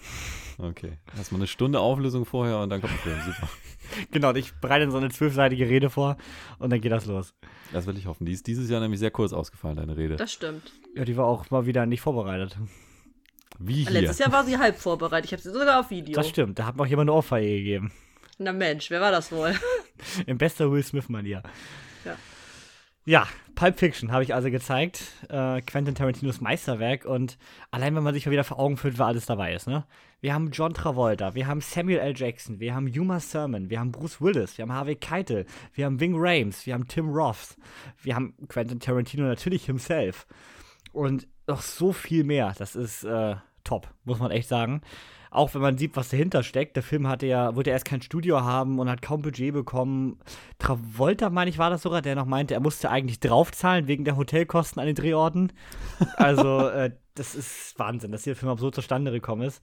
Okay. 0.57 0.93
Erstmal 1.17 1.39
eine 1.39 1.47
Stunde 1.47 1.79
Auflösung 1.79 2.25
vorher 2.25 2.59
und 2.59 2.69
dann 2.69 2.81
kommt 2.81 2.93
der 2.93 2.99
Film. 2.99 3.17
Super. 3.25 3.49
Genau, 4.11 4.33
ich 4.33 4.53
bereite 4.55 4.89
so 4.89 4.97
eine 4.97 5.09
zwölfseitige 5.09 5.69
Rede 5.69 5.89
vor 5.89 6.17
und 6.59 6.71
dann 6.71 6.81
geht 6.81 6.91
das 6.91 7.05
los. 7.05 7.33
Das 7.71 7.85
will 7.85 7.97
ich 7.97 8.07
hoffen. 8.07 8.25
Die 8.25 8.31
ist 8.31 8.47
dieses 8.47 8.69
Jahr 8.69 8.81
nämlich 8.81 8.99
sehr 8.99 9.11
kurz 9.11 9.31
ausgefallen, 9.31 9.77
deine 9.77 9.95
Rede. 9.95 10.15
Das 10.15 10.33
stimmt. 10.33 10.73
Ja, 10.95 11.05
die 11.05 11.17
war 11.17 11.25
auch 11.25 11.49
mal 11.51 11.65
wieder 11.65 11.85
nicht 11.85 12.01
vorbereitet. 12.01 12.57
Wie 13.59 13.83
hier? 13.83 13.91
Letztes 13.91 14.19
Jahr 14.19 14.31
war 14.31 14.43
sie 14.43 14.57
halb 14.57 14.77
vorbereitet. 14.77 15.25
Ich 15.25 15.31
habe 15.31 15.41
sie 15.41 15.51
sogar 15.51 15.79
auf 15.79 15.89
Video. 15.89 16.15
Das 16.15 16.29
stimmt. 16.29 16.59
Da 16.59 16.65
hat 16.65 16.75
mir 16.75 16.83
auch 16.83 16.87
jemand 16.87 17.09
eine 17.09 17.17
Ohrfeige 17.17 17.47
gegeben. 17.47 17.91
Na 18.37 18.51
Mensch, 18.51 18.89
wer 18.89 19.01
war 19.01 19.11
das 19.11 19.31
wohl? 19.31 19.53
Im 20.25 20.37
bester 20.37 20.71
Will 20.71 20.83
Smith-Manier. 20.83 21.41
Ja. 22.03 22.17
Ja, 23.07 23.27
Pulp 23.53 23.77
Fiction 23.77 24.11
habe 24.11 24.23
ich 24.23 24.33
also 24.33 24.49
gezeigt. 24.49 25.03
Äh, 25.29 25.61
Quentin 25.61 25.93
Tarantinos 25.93 26.41
Meisterwerk. 26.41 27.05
Und 27.05 27.37
allein, 27.69 27.95
wenn 27.95 28.03
man 28.03 28.15
sich 28.15 28.25
mal 28.25 28.31
wieder 28.31 28.43
vor 28.43 28.59
Augen 28.59 28.77
führt, 28.77 28.97
wer 28.97 29.05
alles 29.05 29.27
dabei 29.27 29.53
ist, 29.53 29.67
ne? 29.67 29.85
Wir 30.21 30.33
haben 30.33 30.49
John 30.49 30.73
Travolta, 30.73 31.35
wir 31.35 31.45
haben 31.45 31.61
Samuel 31.61 31.99
L. 31.99 32.13
Jackson, 32.15 32.59
wir 32.59 32.73
haben 32.73 32.87
Uma 32.87 33.19
Thurman, 33.19 33.69
wir 33.69 33.79
haben 33.79 33.91
Bruce 33.91 34.19
Willis, 34.19 34.57
wir 34.57 34.63
haben 34.63 34.73
Harvey 34.73 34.95
Keitel, 34.95 35.45
wir 35.73 35.85
haben 35.85 35.99
Ving 35.99 36.15
Rames, 36.17 36.65
wir 36.65 36.73
haben 36.73 36.87
Tim 36.87 37.09
Roth, 37.09 37.55
wir 38.01 38.15
haben 38.15 38.33
Quentin 38.47 38.79
Tarantino 38.79 39.25
natürlich 39.25 39.65
himself. 39.65 40.25
Und 40.93 41.27
noch 41.47 41.61
so 41.61 41.93
viel 41.93 42.23
mehr. 42.23 42.53
Das 42.57 42.75
ist 42.75 43.03
äh, 43.03 43.35
top, 43.63 43.87
muss 44.03 44.19
man 44.19 44.31
echt 44.31 44.49
sagen 44.49 44.81
auch 45.35 45.53
wenn 45.53 45.61
man 45.61 45.77
sieht, 45.77 45.95
was 45.95 46.09
dahinter 46.09 46.43
steckt. 46.43 46.75
Der 46.75 46.83
Film 46.83 47.07
hatte 47.07 47.27
ja, 47.27 47.55
wollte 47.55 47.69
erst 47.69 47.85
kein 47.85 48.01
Studio 48.01 48.41
haben 48.41 48.79
und 48.79 48.89
hat 48.89 49.01
kaum 49.01 49.21
Budget 49.21 49.53
bekommen. 49.53 50.17
Travolta, 50.59 51.29
meine 51.29 51.49
ich, 51.49 51.57
war 51.57 51.69
das 51.69 51.81
sogar, 51.81 52.01
der 52.01 52.15
noch 52.15 52.25
meinte, 52.25 52.53
er 52.53 52.61
musste 52.61 52.89
eigentlich 52.89 53.19
draufzahlen 53.19 53.87
wegen 53.87 54.05
der 54.05 54.15
Hotelkosten 54.15 54.79
an 54.79 54.87
den 54.87 54.95
Drehorten. 54.95 55.51
Also, 56.17 56.67
äh, 56.69 56.91
das 57.15 57.35
ist 57.35 57.77
Wahnsinn, 57.77 58.11
dass 58.11 58.23
dieser 58.23 58.35
Film 58.35 58.51
auch 58.51 58.59
so 58.59 58.71
zustande 58.71 59.11
gekommen 59.11 59.43
ist. 59.43 59.61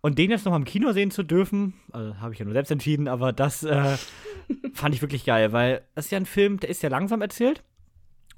Und 0.00 0.18
den 0.18 0.30
jetzt 0.30 0.44
noch 0.44 0.52
mal 0.52 0.58
im 0.58 0.64
Kino 0.64 0.92
sehen 0.92 1.10
zu 1.10 1.22
dürfen, 1.22 1.74
also 1.92 2.18
habe 2.20 2.32
ich 2.32 2.38
ja 2.38 2.44
nur 2.44 2.54
selbst 2.54 2.70
entschieden, 2.70 3.08
aber 3.08 3.32
das 3.32 3.62
äh, 3.62 3.96
fand 4.74 4.94
ich 4.94 5.02
wirklich 5.02 5.24
geil, 5.24 5.52
weil 5.52 5.82
das 5.94 6.06
ist 6.06 6.10
ja 6.10 6.18
ein 6.18 6.26
Film, 6.26 6.60
der 6.60 6.70
ist 6.70 6.82
ja 6.82 6.88
langsam 6.88 7.20
erzählt. 7.20 7.62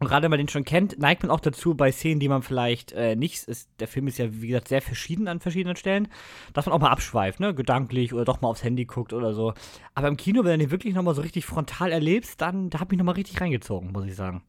Und 0.00 0.08
gerade 0.08 0.24
wenn 0.24 0.30
man 0.30 0.38
den 0.38 0.48
schon 0.48 0.64
kennt, 0.64 0.98
neigt 0.98 1.22
man 1.22 1.30
auch 1.30 1.40
dazu, 1.40 1.74
bei 1.74 1.92
Szenen, 1.92 2.20
die 2.20 2.28
man 2.28 2.42
vielleicht 2.42 2.92
äh, 2.92 3.16
nicht, 3.16 3.44
ist, 3.44 3.68
der 3.78 3.88
Film 3.88 4.08
ist 4.08 4.18
ja, 4.18 4.26
wie 4.30 4.48
gesagt, 4.48 4.68
sehr 4.68 4.82
verschieden 4.82 5.28
an 5.28 5.40
verschiedenen 5.40 5.76
Stellen, 5.76 6.08
dass 6.52 6.66
man 6.66 6.74
auch 6.74 6.80
mal 6.80 6.90
abschweift, 6.90 7.40
ne, 7.40 7.54
gedanklich 7.54 8.12
oder 8.12 8.24
doch 8.24 8.40
mal 8.40 8.48
aufs 8.48 8.64
Handy 8.64 8.84
guckt 8.84 9.12
oder 9.12 9.34
so. 9.34 9.54
Aber 9.94 10.08
im 10.08 10.16
Kino, 10.16 10.44
wenn 10.44 10.58
du 10.58 10.66
den 10.66 10.70
wirklich 10.70 10.94
nochmal 10.94 11.14
so 11.14 11.22
richtig 11.22 11.44
frontal 11.44 11.92
erlebst, 11.92 12.40
dann, 12.40 12.70
da 12.70 12.80
hat 12.80 12.90
mich 12.90 12.98
nochmal 12.98 13.14
richtig 13.14 13.40
reingezogen, 13.40 13.92
muss 13.92 14.06
ich 14.06 14.16
sagen. 14.16 14.42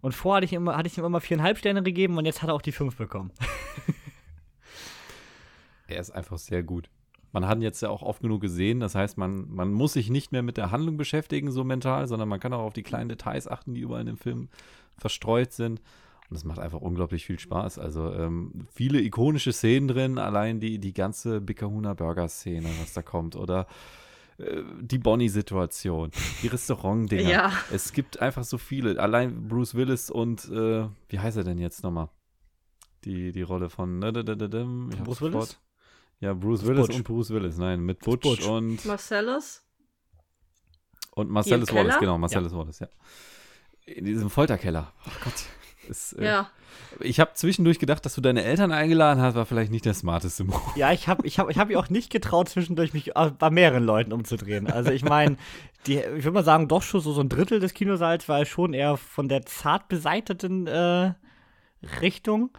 Und 0.00 0.12
vorher 0.12 0.36
hatte 0.36 0.46
ich, 0.46 0.52
immer, 0.52 0.76
hatte 0.76 0.88
ich 0.88 0.96
ihm 0.96 1.04
immer 1.04 1.20
viereinhalb 1.20 1.58
Sterne 1.58 1.82
gegeben 1.82 2.16
und 2.16 2.24
jetzt 2.24 2.42
hat 2.42 2.48
er 2.48 2.54
auch 2.54 2.62
die 2.62 2.72
fünf 2.72 2.96
bekommen. 2.96 3.32
er 5.88 6.00
ist 6.00 6.10
einfach 6.10 6.38
sehr 6.38 6.62
gut. 6.62 6.88
Man 7.32 7.46
hat 7.46 7.58
ihn 7.58 7.62
jetzt 7.62 7.82
ja 7.82 7.90
auch 7.90 8.02
oft 8.02 8.22
genug 8.22 8.40
gesehen, 8.40 8.80
das 8.80 8.94
heißt, 8.94 9.18
man, 9.18 9.48
man 9.50 9.72
muss 9.72 9.92
sich 9.92 10.08
nicht 10.08 10.32
mehr 10.32 10.42
mit 10.42 10.56
der 10.56 10.70
Handlung 10.70 10.96
beschäftigen, 10.96 11.50
so 11.50 11.62
mental, 11.62 12.06
sondern 12.06 12.28
man 12.28 12.40
kann 12.40 12.52
auch 12.52 12.60
auf 12.64 12.72
die 12.72 12.82
kleinen 12.82 13.08
Details 13.08 13.46
achten, 13.46 13.74
die 13.74 13.80
überall 13.80 14.00
in 14.00 14.06
dem 14.06 14.18
Film 14.18 14.48
verstreut 14.96 15.52
sind. 15.52 15.80
Und 16.30 16.36
es 16.36 16.44
macht 16.44 16.58
einfach 16.58 16.80
unglaublich 16.80 17.24
viel 17.24 17.38
Spaß. 17.38 17.78
Also 17.78 18.12
ähm, 18.12 18.66
viele 18.72 19.00
ikonische 19.00 19.52
Szenen 19.52 19.88
drin, 19.88 20.18
allein 20.18 20.60
die, 20.60 20.78
die 20.78 20.92
ganze 20.92 21.40
Bickerhuner 21.40 21.94
Burger-Szene, 21.94 22.68
was 22.80 22.92
da 22.92 23.02
kommt, 23.02 23.34
oder 23.34 23.66
äh, 24.36 24.62
die 24.80 24.98
Bonnie-Situation, 24.98 26.10
die 26.42 26.48
Restaurant-Dinger. 26.48 27.30
Ja. 27.30 27.52
Es 27.72 27.92
gibt 27.92 28.20
einfach 28.20 28.44
so 28.44 28.58
viele. 28.58 29.00
Allein 29.00 29.48
Bruce 29.48 29.74
Willis 29.74 30.10
und, 30.10 30.44
äh, 30.50 30.86
wie 31.08 31.18
heißt 31.18 31.38
er 31.38 31.44
denn 31.44 31.58
jetzt 31.58 31.82
nochmal? 31.82 32.10
Die, 33.04 33.32
die 33.32 33.42
Rolle 33.42 33.70
von 33.70 33.98
ne, 33.98 34.12
Bruce 34.12 35.22
Willis? 35.22 35.58
Ja, 36.20 36.34
Bruce 36.34 36.64
Willis 36.66 36.86
Butch. 36.86 36.96
und 36.96 37.04
Bruce 37.04 37.30
Willis. 37.30 37.58
Nein, 37.58 37.80
mit 37.80 38.00
Butch, 38.00 38.22
Butch. 38.22 38.46
und. 38.46 38.84
Marcellus? 38.84 39.62
Und 41.14 41.30
Marcellus 41.30 41.72
Wallace, 41.72 41.98
genau, 41.98 42.16
Marcellus 42.16 42.52
ja. 42.52 42.58
Wallace, 42.58 42.78
ja. 42.80 42.88
In 43.86 44.04
diesem 44.04 44.30
Folterkeller. 44.30 44.92
Oh 45.06 45.10
Gott. 45.24 45.34
Ist, 45.88 46.12
äh, 46.12 46.24
ja. 46.24 46.50
Ich 47.00 47.18
habe 47.18 47.32
zwischendurch 47.34 47.78
gedacht, 47.78 48.04
dass 48.04 48.14
du 48.14 48.20
deine 48.20 48.44
Eltern 48.44 48.72
eingeladen 48.72 49.22
hast, 49.22 49.34
war 49.34 49.46
vielleicht 49.46 49.72
nicht 49.72 49.84
der 49.84 49.94
smarteste 49.94 50.44
Move. 50.44 50.60
Ja, 50.76 50.92
ich 50.92 51.08
habe 51.08 51.26
ich 51.26 51.38
hab, 51.38 51.50
ich 51.50 51.58
hab 51.58 51.68
mich 51.68 51.76
auch 51.76 51.88
nicht 51.88 52.10
getraut, 52.10 52.48
zwischendurch 52.48 52.92
mich 52.92 53.16
äh, 53.16 53.30
bei 53.36 53.50
mehreren 53.50 53.84
Leuten 53.84 54.12
umzudrehen. 54.12 54.70
Also 54.70 54.90
ich 54.90 55.04
meine, 55.04 55.36
ich 55.86 56.04
würde 56.04 56.32
mal 56.32 56.44
sagen, 56.44 56.68
doch 56.68 56.82
schon 56.82 57.00
so, 57.00 57.12
so 57.12 57.20
ein 57.20 57.28
Drittel 57.28 57.58
des 57.58 57.74
Kinosaals 57.74 58.28
war 58.28 58.44
schon 58.44 58.74
eher 58.74 58.96
von 58.96 59.28
der 59.28 59.46
zart 59.46 59.88
beseiteten 59.88 60.66
äh, 60.66 61.14
Richtung. 62.00 62.50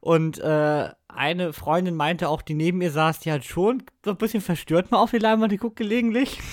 Und 0.00 0.38
äh, 0.38 0.90
eine 1.08 1.52
Freundin 1.52 1.96
meinte 1.96 2.28
auch, 2.28 2.42
die 2.42 2.54
neben 2.54 2.80
ihr 2.80 2.90
saß, 2.90 3.20
die 3.20 3.32
hat 3.32 3.44
schon 3.44 3.82
so 4.04 4.10
ein 4.10 4.16
bisschen 4.16 4.40
verstört 4.40 4.90
mal 4.90 4.98
auf 4.98 5.10
die 5.10 5.18
Leinwand 5.18 5.50
geguckt 5.50 5.76
gelegentlich. 5.76 6.38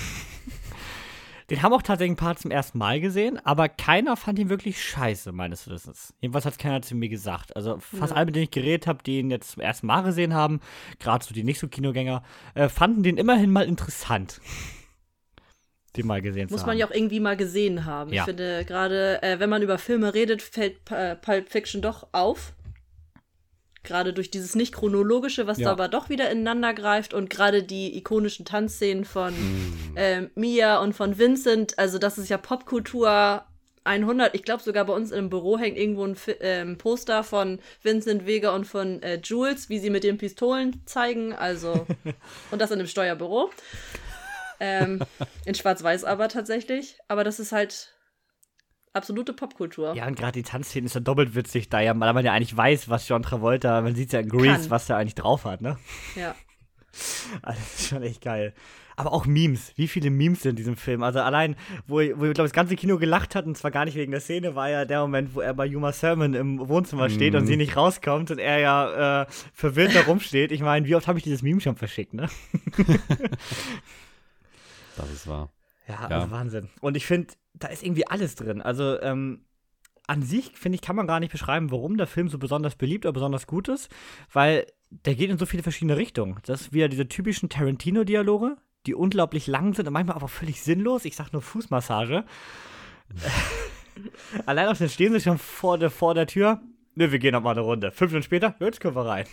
Den 1.51 1.61
haben 1.61 1.73
auch 1.73 1.83
tatsächlich 1.83 2.13
ein 2.13 2.17
paar 2.17 2.35
zum 2.35 2.49
ersten 2.49 2.79
Mal 2.79 2.99
gesehen, 2.99 3.39
aber 3.45 3.69
keiner 3.69 4.17
fand 4.17 4.39
ihn 4.39 4.49
wirklich 4.49 4.83
scheiße, 4.83 5.31
meines 5.31 5.69
Wissens. 5.69 6.15
Jedenfalls 6.19 6.45
hat 6.45 6.57
keiner 6.57 6.81
zu 6.81 6.95
mir 6.95 7.07
gesagt. 7.07 7.55
Also 7.55 7.77
fast 7.77 8.11
ja. 8.11 8.17
alle, 8.17 8.25
mit 8.25 8.35
denen 8.35 8.45
ich 8.45 8.51
geredet 8.51 8.87
habe, 8.87 9.03
die 9.03 9.19
ihn 9.19 9.29
jetzt 9.29 9.51
zum 9.51 9.61
ersten 9.61 9.85
Mal 9.85 10.01
gesehen 10.01 10.33
haben, 10.33 10.59
gerade 10.97 11.23
so 11.23 11.35
die 11.35 11.43
nicht 11.43 11.59
so 11.59 11.67
Kinogänger, 11.67 12.23
äh, 12.55 12.67
fanden 12.67 13.03
den 13.03 13.17
immerhin 13.17 13.51
mal 13.51 13.65
interessant. 13.65 14.41
den 15.95 16.07
mal 16.07 16.21
gesehen 16.21 16.47
Muss 16.49 16.65
man 16.65 16.77
ja 16.77 16.87
auch 16.87 16.91
irgendwie 16.91 17.19
mal 17.19 17.37
gesehen 17.37 17.85
haben. 17.85 18.11
Ja. 18.11 18.23
Ich 18.23 18.25
finde, 18.25 18.65
gerade 18.65 19.21
äh, 19.21 19.39
wenn 19.39 19.49
man 19.49 19.61
über 19.61 19.77
Filme 19.77 20.15
redet, 20.15 20.41
fällt 20.41 20.89
äh, 20.89 21.15
Pulp 21.15 21.49
Fiction 21.49 21.81
doch 21.81 22.07
auf 22.11 22.53
gerade 23.85 24.13
durch 24.13 24.31
dieses 24.31 24.55
nicht 24.55 24.73
chronologische, 24.73 25.47
was 25.47 25.59
ja. 25.59 25.65
da 25.65 25.71
aber 25.71 25.87
doch 25.87 26.09
wieder 26.09 26.29
ineinander 26.29 26.73
greift 26.73 27.13
und 27.13 27.29
gerade 27.29 27.63
die 27.63 27.97
ikonischen 27.97 28.45
Tanzszenen 28.45 29.05
von 29.05 29.33
mm. 29.33 29.97
äh, 29.97 30.21
Mia 30.35 30.79
und 30.79 30.93
von 30.93 31.17
Vincent, 31.17 31.77
also 31.79 31.97
das 31.97 32.17
ist 32.17 32.29
ja 32.29 32.37
Popkultur 32.37 33.45
100. 33.85 34.33
Ich 34.35 34.43
glaube 34.43 34.63
sogar 34.63 34.85
bei 34.85 34.93
uns 34.93 35.11
im 35.11 35.29
Büro 35.29 35.57
hängt 35.57 35.77
irgendwo 35.77 36.05
ein 36.05 36.17
ähm, 36.41 36.77
Poster 36.77 37.23
von 37.23 37.59
Vincent 37.83 38.25
Vega 38.25 38.53
und 38.53 38.65
von 38.65 39.01
äh, 39.03 39.19
Jules, 39.23 39.69
wie 39.69 39.79
sie 39.79 39.89
mit 39.89 40.03
den 40.03 40.17
Pistolen 40.17 40.81
zeigen, 40.85 41.33
also 41.33 41.85
und 42.51 42.59
das 42.59 42.71
in 42.71 42.79
einem 42.79 42.87
Steuerbüro. 42.87 43.51
Ähm, 44.59 45.01
in 45.45 45.55
Schwarz-Weiß 45.55 46.03
aber 46.03 46.29
tatsächlich. 46.29 46.97
Aber 47.07 47.23
das 47.23 47.39
ist 47.39 47.51
halt 47.51 47.94
absolute 48.95 49.33
Popkultur. 49.33 49.95
Ja, 49.95 50.07
und 50.07 50.17
gerade 50.17 50.33
die 50.33 50.43
Tanzszene 50.43 50.85
ist 50.85 50.95
ja 50.95 51.01
doppelt 51.01 51.35
witzig, 51.35 51.69
da 51.69 51.79
ja, 51.81 51.99
weil 51.99 52.13
man 52.13 52.25
ja 52.25 52.33
eigentlich 52.33 52.55
weiß, 52.55 52.89
was 52.89 53.07
John 53.07 53.23
Travolta, 53.23 53.81
man 53.81 53.95
sieht 53.95 54.13
ja 54.13 54.19
in 54.19 54.29
Grease, 54.29 54.61
Kann. 54.61 54.69
was 54.71 54.89
er 54.89 54.97
eigentlich 54.97 55.15
drauf 55.15 55.45
hat, 55.45 55.61
ne? 55.61 55.77
Ja. 56.15 56.35
Also, 57.41 57.59
das 57.59 57.79
ist 57.79 57.89
schon 57.89 58.03
echt 58.03 58.21
geil. 58.21 58.53
Aber 58.95 59.11
auch 59.11 59.25
Memes. 59.25 59.73
Wie 59.75 59.89
viele 59.89 60.09
Memes 60.09 60.43
sind 60.43 60.51
in 60.51 60.55
diesem 60.55 60.77
Film? 60.77 61.03
Also 61.03 61.19
allein, 61.19 61.57
wo, 61.87 61.95
wo 61.95 61.99
ich 61.99 62.15
glaube, 62.15 62.35
das 62.35 62.53
ganze 62.53 62.77
Kino 62.77 62.97
gelacht 62.97 63.35
hat, 63.35 63.45
und 63.45 63.57
zwar 63.57 63.71
gar 63.71 63.83
nicht 63.83 63.95
wegen 63.95 64.11
der 64.11 64.21
Szene, 64.21 64.55
war 64.55 64.69
ja 64.69 64.85
der 64.85 65.01
Moment, 65.01 65.35
wo 65.35 65.41
er 65.41 65.53
bei 65.53 65.65
Yuma 65.65 65.91
Sermon 65.91 66.33
im 66.33 66.65
Wohnzimmer 66.69 67.09
steht 67.09 67.33
mm. 67.33 67.35
und 67.35 67.43
mhm. 67.43 67.47
sie 67.47 67.57
nicht 67.57 67.75
rauskommt 67.75 68.31
und 68.31 68.39
er 68.39 68.59
ja 68.59 69.23
äh, 69.23 69.25
verwirrt 69.53 69.93
da 69.93 70.03
rumsteht. 70.03 70.53
Ich 70.53 70.61
meine, 70.61 70.85
wie 70.85 70.95
oft 70.95 71.07
habe 71.07 71.17
ich 71.19 71.23
dieses 71.25 71.41
Meme 71.41 71.59
schon 71.59 71.75
verschickt, 71.75 72.13
ne? 72.13 72.29
das 74.95 75.11
ist 75.11 75.27
wahr. 75.27 75.51
Ja, 75.87 76.07
ja. 76.09 76.17
also 76.17 76.31
Wahnsinn. 76.31 76.69
Und 76.81 76.97
ich 76.97 77.05
finde, 77.05 77.33
da 77.53 77.67
ist 77.67 77.83
irgendwie 77.83 78.07
alles 78.07 78.35
drin. 78.35 78.61
Also, 78.61 78.99
ähm, 79.01 79.45
an 80.07 80.21
sich, 80.21 80.51
finde 80.53 80.75
ich, 80.75 80.81
kann 80.81 80.95
man 80.95 81.07
gar 81.07 81.19
nicht 81.19 81.31
beschreiben, 81.31 81.71
warum 81.71 81.97
der 81.97 82.07
Film 82.07 82.29
so 82.29 82.37
besonders 82.37 82.75
beliebt 82.75 83.05
oder 83.05 83.13
besonders 83.13 83.47
gut 83.47 83.67
ist, 83.67 83.89
weil 84.31 84.67
der 84.89 85.15
geht 85.15 85.29
in 85.29 85.37
so 85.37 85.45
viele 85.45 85.63
verschiedene 85.63 85.97
Richtungen. 85.97 86.37
Das 86.45 86.61
ist 86.61 86.73
wieder 86.73 86.89
diese 86.89 87.07
typischen 87.07 87.49
Tarantino-Dialoge, 87.49 88.57
die 88.85 88.93
unglaublich 88.93 89.47
lang 89.47 89.73
sind 89.73 89.87
und 89.87 89.93
manchmal 89.93 90.15
aber 90.15 90.27
völlig 90.27 90.61
sinnlos. 90.61 91.05
Ich 91.05 91.15
sag 91.15 91.33
nur 91.33 91.41
Fußmassage. 91.41 92.23
Allein 94.45 94.67
auf 94.67 94.77
den 94.77 94.89
stehen 94.89 95.13
sie 95.13 95.21
schon 95.21 95.37
vor 95.37 95.77
der, 95.77 95.89
vor 95.89 96.13
der 96.13 96.27
Tür. 96.27 96.61
Ne, 96.95 97.11
wir 97.11 97.19
gehen 97.19 97.33
noch 97.33 97.41
mal 97.41 97.51
eine 97.51 97.61
Runde. 97.61 97.91
Fünf 97.91 98.11
Minuten 98.11 98.25
später, 98.25 98.55
jetzt 98.59 98.79
können 98.79 98.95
wir 98.95 99.05
rein. 99.05 99.25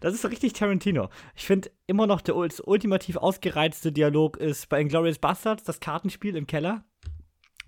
Das 0.00 0.14
ist 0.14 0.24
richtig 0.24 0.52
Tarantino. 0.52 1.08
Ich 1.34 1.46
finde 1.46 1.70
immer 1.86 2.06
noch 2.06 2.20
der 2.20 2.36
ultimativ 2.36 3.16
ausgereizte 3.16 3.92
Dialog 3.92 4.36
ist 4.36 4.68
bei 4.68 4.80
Inglourious 4.80 5.18
Bastards, 5.18 5.64
das 5.64 5.80
Kartenspiel 5.80 6.36
im 6.36 6.46
Keller. 6.46 6.84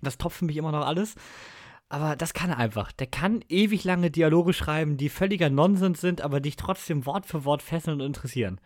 Das 0.01 0.17
topft 0.17 0.37
für 0.37 0.45
mich 0.45 0.57
immer 0.57 0.71
noch 0.71 0.85
alles. 0.85 1.15
Aber 1.89 2.15
das 2.15 2.33
kann 2.33 2.49
er 2.49 2.57
einfach. 2.57 2.93
Der 2.93 3.07
kann 3.07 3.43
ewig 3.49 3.83
lange 3.83 4.11
Dialoge 4.11 4.53
schreiben, 4.53 4.95
die 4.95 5.09
völliger 5.09 5.49
Nonsens 5.49 5.99
sind, 5.99 6.21
aber 6.21 6.39
dich 6.39 6.55
trotzdem 6.55 7.05
Wort 7.05 7.25
für 7.25 7.43
Wort 7.43 7.61
fesseln 7.61 7.99
und 7.99 8.07
interessieren. 8.07 8.61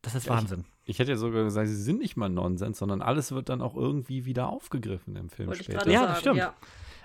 Das 0.00 0.14
ist 0.14 0.28
Wahnsinn. 0.28 0.64
Ich, 0.84 0.90
ich 0.90 0.98
hätte 0.98 1.12
ja 1.12 1.16
sogar 1.18 1.44
gesagt, 1.44 1.68
sie 1.68 1.82
sind 1.82 1.98
nicht 1.98 2.16
mal 2.16 2.30
Nonsens, 2.30 2.78
sondern 2.78 3.02
alles 3.02 3.32
wird 3.32 3.50
dann 3.50 3.60
auch 3.60 3.74
irgendwie 3.74 4.24
wieder 4.24 4.48
aufgegriffen 4.48 5.16
im 5.16 5.28
Film 5.28 5.48
Wollte 5.48 5.64
später. 5.64 5.90
Ja, 5.90 6.06
das 6.06 6.20
stimmt. 6.20 6.38
Ja. 6.38 6.54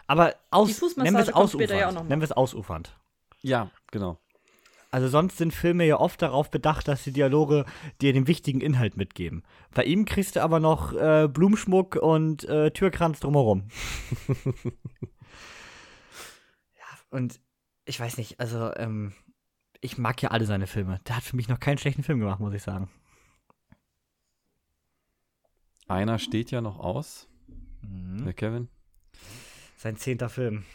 Aber 0.07 0.35
aus, 0.51 0.81
nennen 0.95 1.15
wir 1.15 1.21
es 1.21 1.33
ausufernd. 1.33 1.71
Ja 1.71 1.91
nennen 1.91 2.21
wir 2.21 2.25
es 2.25 2.31
ausufernd. 2.31 2.97
Ja, 3.41 3.69
genau. 3.91 4.17
Also 4.91 5.07
sonst 5.07 5.37
sind 5.37 5.53
Filme 5.53 5.85
ja 5.85 5.99
oft 5.99 6.21
darauf 6.21 6.49
bedacht, 6.49 6.87
dass 6.87 7.03
die 7.03 7.11
Dialoge 7.11 7.65
dir 8.01 8.11
den 8.11 8.25
wichtigen 8.27 8.59
Inhalt 8.59 8.97
mitgeben. 8.97 9.43
Bei 9.71 9.83
ihm 9.83 10.05
kriegst 10.05 10.35
du 10.35 10.41
aber 10.41 10.59
noch 10.59 10.93
äh, 10.93 11.27
Blumenschmuck 11.27 11.95
und 11.95 12.43
äh, 12.45 12.71
Türkranz 12.71 13.19
drumherum. 13.19 13.67
ja, 16.75 16.85
und 17.11 17.39
ich 17.85 17.99
weiß 17.99 18.17
nicht, 18.17 18.39
also 18.39 18.73
ähm, 18.75 19.13
ich 19.79 19.99
mag 19.99 20.21
ja 20.23 20.31
alle 20.31 20.45
seine 20.45 20.65
Filme. 20.65 20.99
Der 21.07 21.17
hat 21.17 21.23
für 21.23 21.35
mich 21.35 21.47
noch 21.47 21.59
keinen 21.59 21.77
schlechten 21.77 22.03
Film 22.03 22.19
gemacht, 22.19 22.39
muss 22.39 22.53
ich 22.53 22.63
sagen. 22.63 22.89
Einer 25.87 26.17
steht 26.19 26.51
ja 26.51 26.61
noch 26.61 26.79
aus. 26.79 27.27
Mhm. 27.81 28.23
Der 28.23 28.33
Kevin. 28.33 28.69
Sein 29.77 29.97
zehnter 29.97 30.29
Film. 30.29 30.65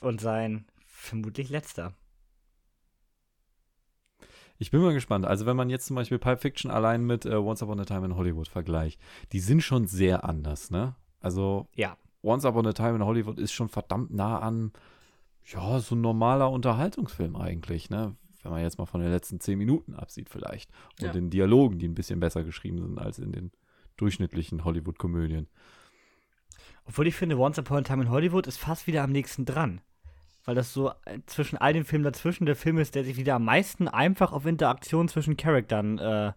Und 0.00 0.20
sein 0.20 0.66
vermutlich 0.86 1.48
letzter. 1.48 1.94
Ich 4.58 4.70
bin 4.70 4.80
mal 4.80 4.94
gespannt. 4.94 5.26
Also, 5.26 5.46
wenn 5.46 5.56
man 5.56 5.70
jetzt 5.70 5.86
zum 5.86 5.96
Beispiel 5.96 6.18
Pulp 6.18 6.40
Fiction 6.40 6.70
allein 6.70 7.04
mit 7.04 7.26
äh, 7.26 7.34
Once 7.34 7.62
Upon 7.62 7.80
a 7.80 7.84
Time 7.84 8.06
in 8.06 8.16
Hollywood 8.16 8.48
vergleicht, 8.48 9.00
die 9.32 9.40
sind 9.40 9.62
schon 9.62 9.86
sehr 9.86 10.24
anders, 10.24 10.70
ne? 10.70 10.94
Also, 11.20 11.68
ja. 11.74 11.96
Once 12.22 12.44
Upon 12.44 12.66
a 12.66 12.72
Time 12.72 12.96
in 12.96 13.04
Hollywood 13.04 13.38
ist 13.38 13.52
schon 13.52 13.68
verdammt 13.68 14.12
nah 14.12 14.38
an, 14.38 14.72
ja, 15.46 15.78
so 15.80 15.94
ein 15.94 16.00
normaler 16.00 16.50
Unterhaltungsfilm 16.50 17.36
eigentlich, 17.36 17.90
ne? 17.90 18.16
Wenn 18.42 18.52
man 18.52 18.62
jetzt 18.62 18.78
mal 18.78 18.86
von 18.86 19.00
den 19.00 19.10
letzten 19.10 19.40
zehn 19.40 19.58
Minuten 19.58 19.94
absieht, 19.94 20.28
vielleicht. 20.28 20.70
Und 21.00 21.06
ja. 21.06 21.12
den 21.12 21.30
Dialogen, 21.30 21.78
die 21.78 21.88
ein 21.88 21.94
bisschen 21.94 22.20
besser 22.20 22.44
geschrieben 22.44 22.78
sind 22.78 22.98
als 22.98 23.18
in 23.18 23.32
den 23.32 23.50
durchschnittlichen 23.96 24.64
Hollywood-Komödien. 24.64 25.48
Obwohl 26.84 27.06
ich 27.06 27.14
finde, 27.14 27.38
Once 27.38 27.58
Upon 27.58 27.78
a 27.78 27.82
Time 27.82 28.02
in 28.02 28.10
Hollywood 28.10 28.46
ist 28.46 28.58
fast 28.58 28.86
wieder 28.86 29.02
am 29.02 29.12
nächsten 29.12 29.44
dran 29.44 29.80
weil 30.44 30.54
das 30.54 30.72
so 30.72 30.90
äh, 31.04 31.20
zwischen 31.26 31.56
all 31.56 31.72
den 31.72 31.84
Filmen 31.84 32.04
dazwischen 32.04 32.46
der 32.46 32.56
Film 32.56 32.78
ist, 32.78 32.94
der 32.94 33.04
sich 33.04 33.16
wieder 33.16 33.34
am 33.36 33.44
meisten 33.44 33.88
einfach 33.88 34.32
auf 34.32 34.46
Interaktion 34.46 35.08
zwischen 35.08 35.36
Charaktern 35.36 35.98
äh, 35.98 36.32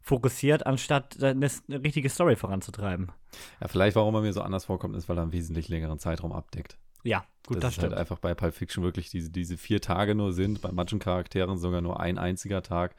fokussiert, 0.00 0.66
anstatt 0.66 1.22
eine, 1.22 1.48
eine, 1.68 1.84
richtige 1.84 2.08
Story 2.08 2.36
voranzutreiben. 2.36 3.12
Ja, 3.60 3.68
vielleicht 3.68 3.96
warum 3.96 4.14
er 4.14 4.22
mir 4.22 4.32
so 4.32 4.42
anders 4.42 4.64
vorkommt, 4.64 4.96
ist, 4.96 5.08
weil 5.08 5.18
er 5.18 5.22
einen 5.22 5.32
wesentlich 5.32 5.68
längeren 5.68 5.98
Zeitraum 5.98 6.32
abdeckt. 6.32 6.78
Ja, 7.02 7.24
gut, 7.46 7.56
das, 7.56 7.62
das 7.62 7.76
ist 7.76 7.82
halt 7.82 7.94
einfach 7.94 8.18
bei 8.18 8.34
Pulp 8.34 8.54
Fiction 8.54 8.84
wirklich 8.84 9.10
diese, 9.10 9.30
diese 9.30 9.56
vier 9.56 9.80
Tage 9.80 10.14
nur 10.14 10.32
sind, 10.32 10.60
bei 10.60 10.72
manchen 10.72 10.98
Charakteren 10.98 11.58
sogar 11.58 11.80
nur 11.80 12.00
ein 12.00 12.18
einziger 12.18 12.62
Tag, 12.62 12.94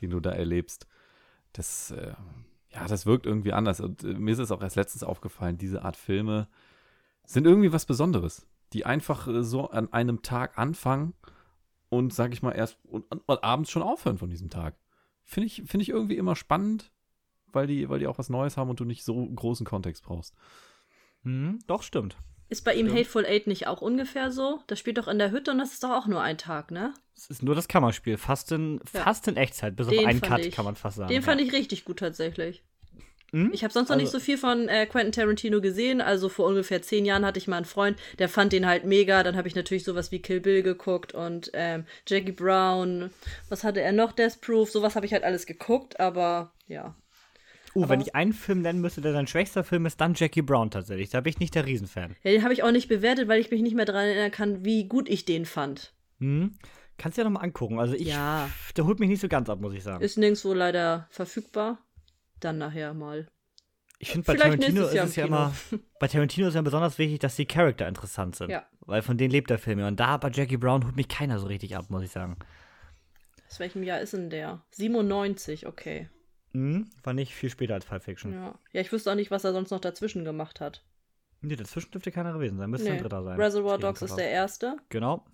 den 0.00 0.10
du 0.10 0.20
da 0.20 0.30
erlebst. 0.30 0.86
Das, 1.52 1.92
äh, 1.92 2.14
ja, 2.72 2.86
das 2.88 3.06
wirkt 3.06 3.26
irgendwie 3.26 3.52
anders. 3.52 3.80
Und 3.80 4.02
äh, 4.02 4.14
mir 4.14 4.32
ist 4.32 4.40
es 4.40 4.50
auch 4.50 4.60
erst 4.60 4.76
letztens 4.76 5.04
aufgefallen, 5.04 5.56
diese 5.56 5.82
Art 5.82 5.96
Filme, 5.96 6.48
sind 7.26 7.46
irgendwie 7.46 7.72
was 7.72 7.86
Besonderes, 7.86 8.46
die 8.74 8.84
einfach 8.84 9.26
äh, 9.28 9.42
so 9.42 9.70
an 9.70 9.92
einem 9.92 10.22
Tag 10.22 10.58
anfangen 10.58 11.14
und, 11.88 12.12
sag 12.12 12.32
ich 12.32 12.42
mal, 12.42 12.52
erst 12.52 12.78
und, 12.84 13.04
und 13.10 13.44
abends 13.44 13.70
schon 13.70 13.82
aufhören 13.82 14.18
von 14.18 14.28
diesem 14.28 14.50
Tag. 14.50 14.76
Finde 15.22 15.46
ich, 15.46 15.62
find 15.64 15.82
ich 15.82 15.88
irgendwie 15.88 16.16
immer 16.16 16.36
spannend, 16.36 16.92
weil 17.46 17.66
die, 17.66 17.88
weil 17.88 18.00
die 18.00 18.06
auch 18.06 18.18
was 18.18 18.28
Neues 18.28 18.56
haben 18.56 18.68
und 18.68 18.80
du 18.80 18.84
nicht 18.84 19.04
so 19.04 19.26
großen 19.26 19.64
Kontext 19.64 20.02
brauchst. 20.02 20.34
Mhm, 21.22 21.60
doch, 21.66 21.82
stimmt. 21.82 22.16
Ist 22.50 22.64
bei 22.64 22.74
ihm 22.74 22.92
Hateful 22.92 23.24
Eight 23.24 23.46
nicht 23.46 23.66
auch 23.66 23.80
ungefähr 23.80 24.30
so? 24.30 24.60
Das 24.66 24.78
spielt 24.78 24.98
doch 24.98 25.08
in 25.08 25.18
der 25.18 25.30
Hütte 25.30 25.50
und 25.50 25.58
das 25.58 25.72
ist 25.72 25.82
doch 25.82 25.90
auch 25.90 26.06
nur 26.06 26.20
ein 26.20 26.36
Tag, 26.36 26.70
ne? 26.70 26.92
Es 27.16 27.30
ist 27.30 27.42
nur 27.42 27.54
das 27.54 27.68
Kammerspiel, 27.68 28.18
fast 28.18 28.52
in, 28.52 28.80
ja. 28.92 29.00
fast 29.00 29.26
in 29.28 29.36
Echtzeit, 29.36 29.76
bis 29.76 29.86
Den 29.86 30.00
auf 30.00 30.06
einen 30.06 30.20
Cut, 30.20 30.40
ich, 30.40 30.54
kann 30.54 30.64
man 30.64 30.76
fast 30.76 30.98
sagen. 30.98 31.08
Den 31.08 31.22
fand 31.22 31.40
ich 31.40 31.52
richtig 31.52 31.84
gut 31.84 32.00
tatsächlich. 32.00 32.62
Hm? 33.34 33.50
Ich 33.52 33.64
habe 33.64 33.72
sonst 33.72 33.88
noch 33.88 33.96
also, 33.96 34.04
nicht 34.04 34.12
so 34.12 34.20
viel 34.20 34.38
von 34.38 34.68
äh, 34.68 34.86
Quentin 34.86 35.10
Tarantino 35.10 35.60
gesehen. 35.60 36.00
Also 36.00 36.28
vor 36.28 36.46
ungefähr 36.46 36.82
zehn 36.82 37.04
Jahren 37.04 37.26
hatte 37.26 37.38
ich 37.38 37.48
mal 37.48 37.56
einen 37.56 37.64
Freund, 37.64 37.98
der 38.20 38.28
fand 38.28 38.52
den 38.52 38.64
halt 38.64 38.84
mega. 38.84 39.24
Dann 39.24 39.36
habe 39.36 39.48
ich 39.48 39.56
natürlich 39.56 39.82
sowas 39.82 40.12
wie 40.12 40.20
Kill 40.20 40.40
Bill 40.40 40.62
geguckt 40.62 41.14
und 41.14 41.50
ähm, 41.52 41.84
Jackie 42.06 42.30
Brown. 42.30 43.10
Was 43.48 43.64
hatte 43.64 43.80
er 43.80 43.90
noch? 43.90 44.12
Death 44.12 44.40
Proof. 44.40 44.70
Sowas 44.70 44.94
habe 44.94 45.04
ich 45.04 45.12
halt 45.12 45.24
alles 45.24 45.46
geguckt, 45.46 45.98
aber 45.98 46.52
ja. 46.68 46.94
Uh, 47.74 47.88
wenn 47.88 48.00
ich 48.00 48.14
einen 48.14 48.32
Film 48.32 48.62
nennen 48.62 48.80
müsste, 48.80 49.00
der 49.00 49.12
sein 49.12 49.26
schwächster 49.26 49.64
Film 49.64 49.84
ist, 49.84 50.00
dann 50.00 50.14
Jackie 50.14 50.42
Brown 50.42 50.70
tatsächlich. 50.70 51.10
Da 51.10 51.20
bin 51.20 51.32
ich 51.32 51.40
nicht 51.40 51.56
der 51.56 51.66
Riesenfan. 51.66 52.14
Ja, 52.22 52.30
den 52.30 52.44
habe 52.44 52.52
ich 52.52 52.62
auch 52.62 52.70
nicht 52.70 52.86
bewertet, 52.86 53.26
weil 53.26 53.40
ich 53.40 53.50
mich 53.50 53.62
nicht 53.62 53.74
mehr 53.74 53.84
daran 53.84 54.06
erinnern 54.06 54.30
kann, 54.30 54.64
wie 54.64 54.86
gut 54.86 55.08
ich 55.08 55.24
den 55.24 55.44
fand. 55.44 55.92
Hm. 56.20 56.56
Kannst 56.98 57.18
du 57.18 57.22
ja 57.22 57.24
nochmal 57.24 57.42
angucken. 57.42 57.80
Also 57.80 57.94
ich, 57.94 58.06
ja. 58.06 58.48
der 58.76 58.86
holt 58.86 59.00
mich 59.00 59.08
nicht 59.08 59.20
so 59.20 59.26
ganz 59.26 59.50
ab, 59.50 59.60
muss 59.60 59.74
ich 59.74 59.82
sagen. 59.82 60.04
Ist 60.04 60.18
nirgendwo 60.18 60.54
leider 60.54 61.08
verfügbar. 61.10 61.83
Dann 62.44 62.58
nachher 62.58 62.92
mal. 62.92 63.26
Ich 63.98 64.10
finde, 64.10 64.26
bei 64.26 64.36
Tarantino 64.36 64.82
ist 64.82 64.94
es 64.94 65.16
ja 65.16 65.24
immer, 65.24 65.54
bei 65.98 66.08
Tarantino 66.08 66.48
ist 66.48 66.54
ja 66.54 66.60
besonders 66.60 66.98
wichtig, 66.98 67.20
dass 67.20 67.36
die 67.36 67.46
Charakter 67.46 67.88
interessant 67.88 68.36
sind. 68.36 68.50
Ja. 68.50 68.66
Weil 68.80 69.00
von 69.00 69.16
denen 69.16 69.30
lebt 69.30 69.48
der 69.48 69.58
Film 69.58 69.78
ja. 69.78 69.88
Und 69.88 69.98
da 69.98 70.18
bei 70.18 70.30
Jackie 70.30 70.58
Brown 70.58 70.84
holt 70.84 70.94
mich 70.94 71.08
keiner 71.08 71.38
so 71.38 71.46
richtig 71.46 71.74
ab, 71.74 71.86
muss 71.88 72.02
ich 72.02 72.10
sagen. 72.10 72.36
Aus 73.48 73.60
welchem 73.60 73.82
Jahr 73.82 74.00
ist 74.00 74.12
denn 74.12 74.28
der? 74.28 74.62
97, 74.72 75.66
okay. 75.66 76.10
Mhm, 76.52 76.90
war 77.02 77.14
nicht 77.14 77.34
viel 77.34 77.48
später 77.48 77.72
als 77.72 77.86
Pulp 77.86 78.02
Fiction. 78.02 78.34
Ja. 78.34 78.58
ja, 78.72 78.80
ich 78.82 78.92
wüsste 78.92 79.10
auch 79.10 79.16
nicht, 79.16 79.30
was 79.30 79.44
er 79.44 79.54
sonst 79.54 79.70
noch 79.70 79.80
dazwischen 79.80 80.26
gemacht 80.26 80.60
hat. 80.60 80.84
Nee, 81.40 81.56
dazwischen 81.56 81.92
dürfte 81.92 82.12
keiner 82.12 82.34
gewesen 82.34 82.58
sein. 82.58 82.68
Müsste 82.68 82.88
nee. 82.88 82.96
ein 82.96 83.02
dritter 83.02 83.24
sein. 83.24 83.40
Reservoir 83.40 83.78
Dogs 83.78 84.02
ist 84.02 84.16
der 84.16 84.28
erste. 84.28 84.76
Genau. 84.90 85.24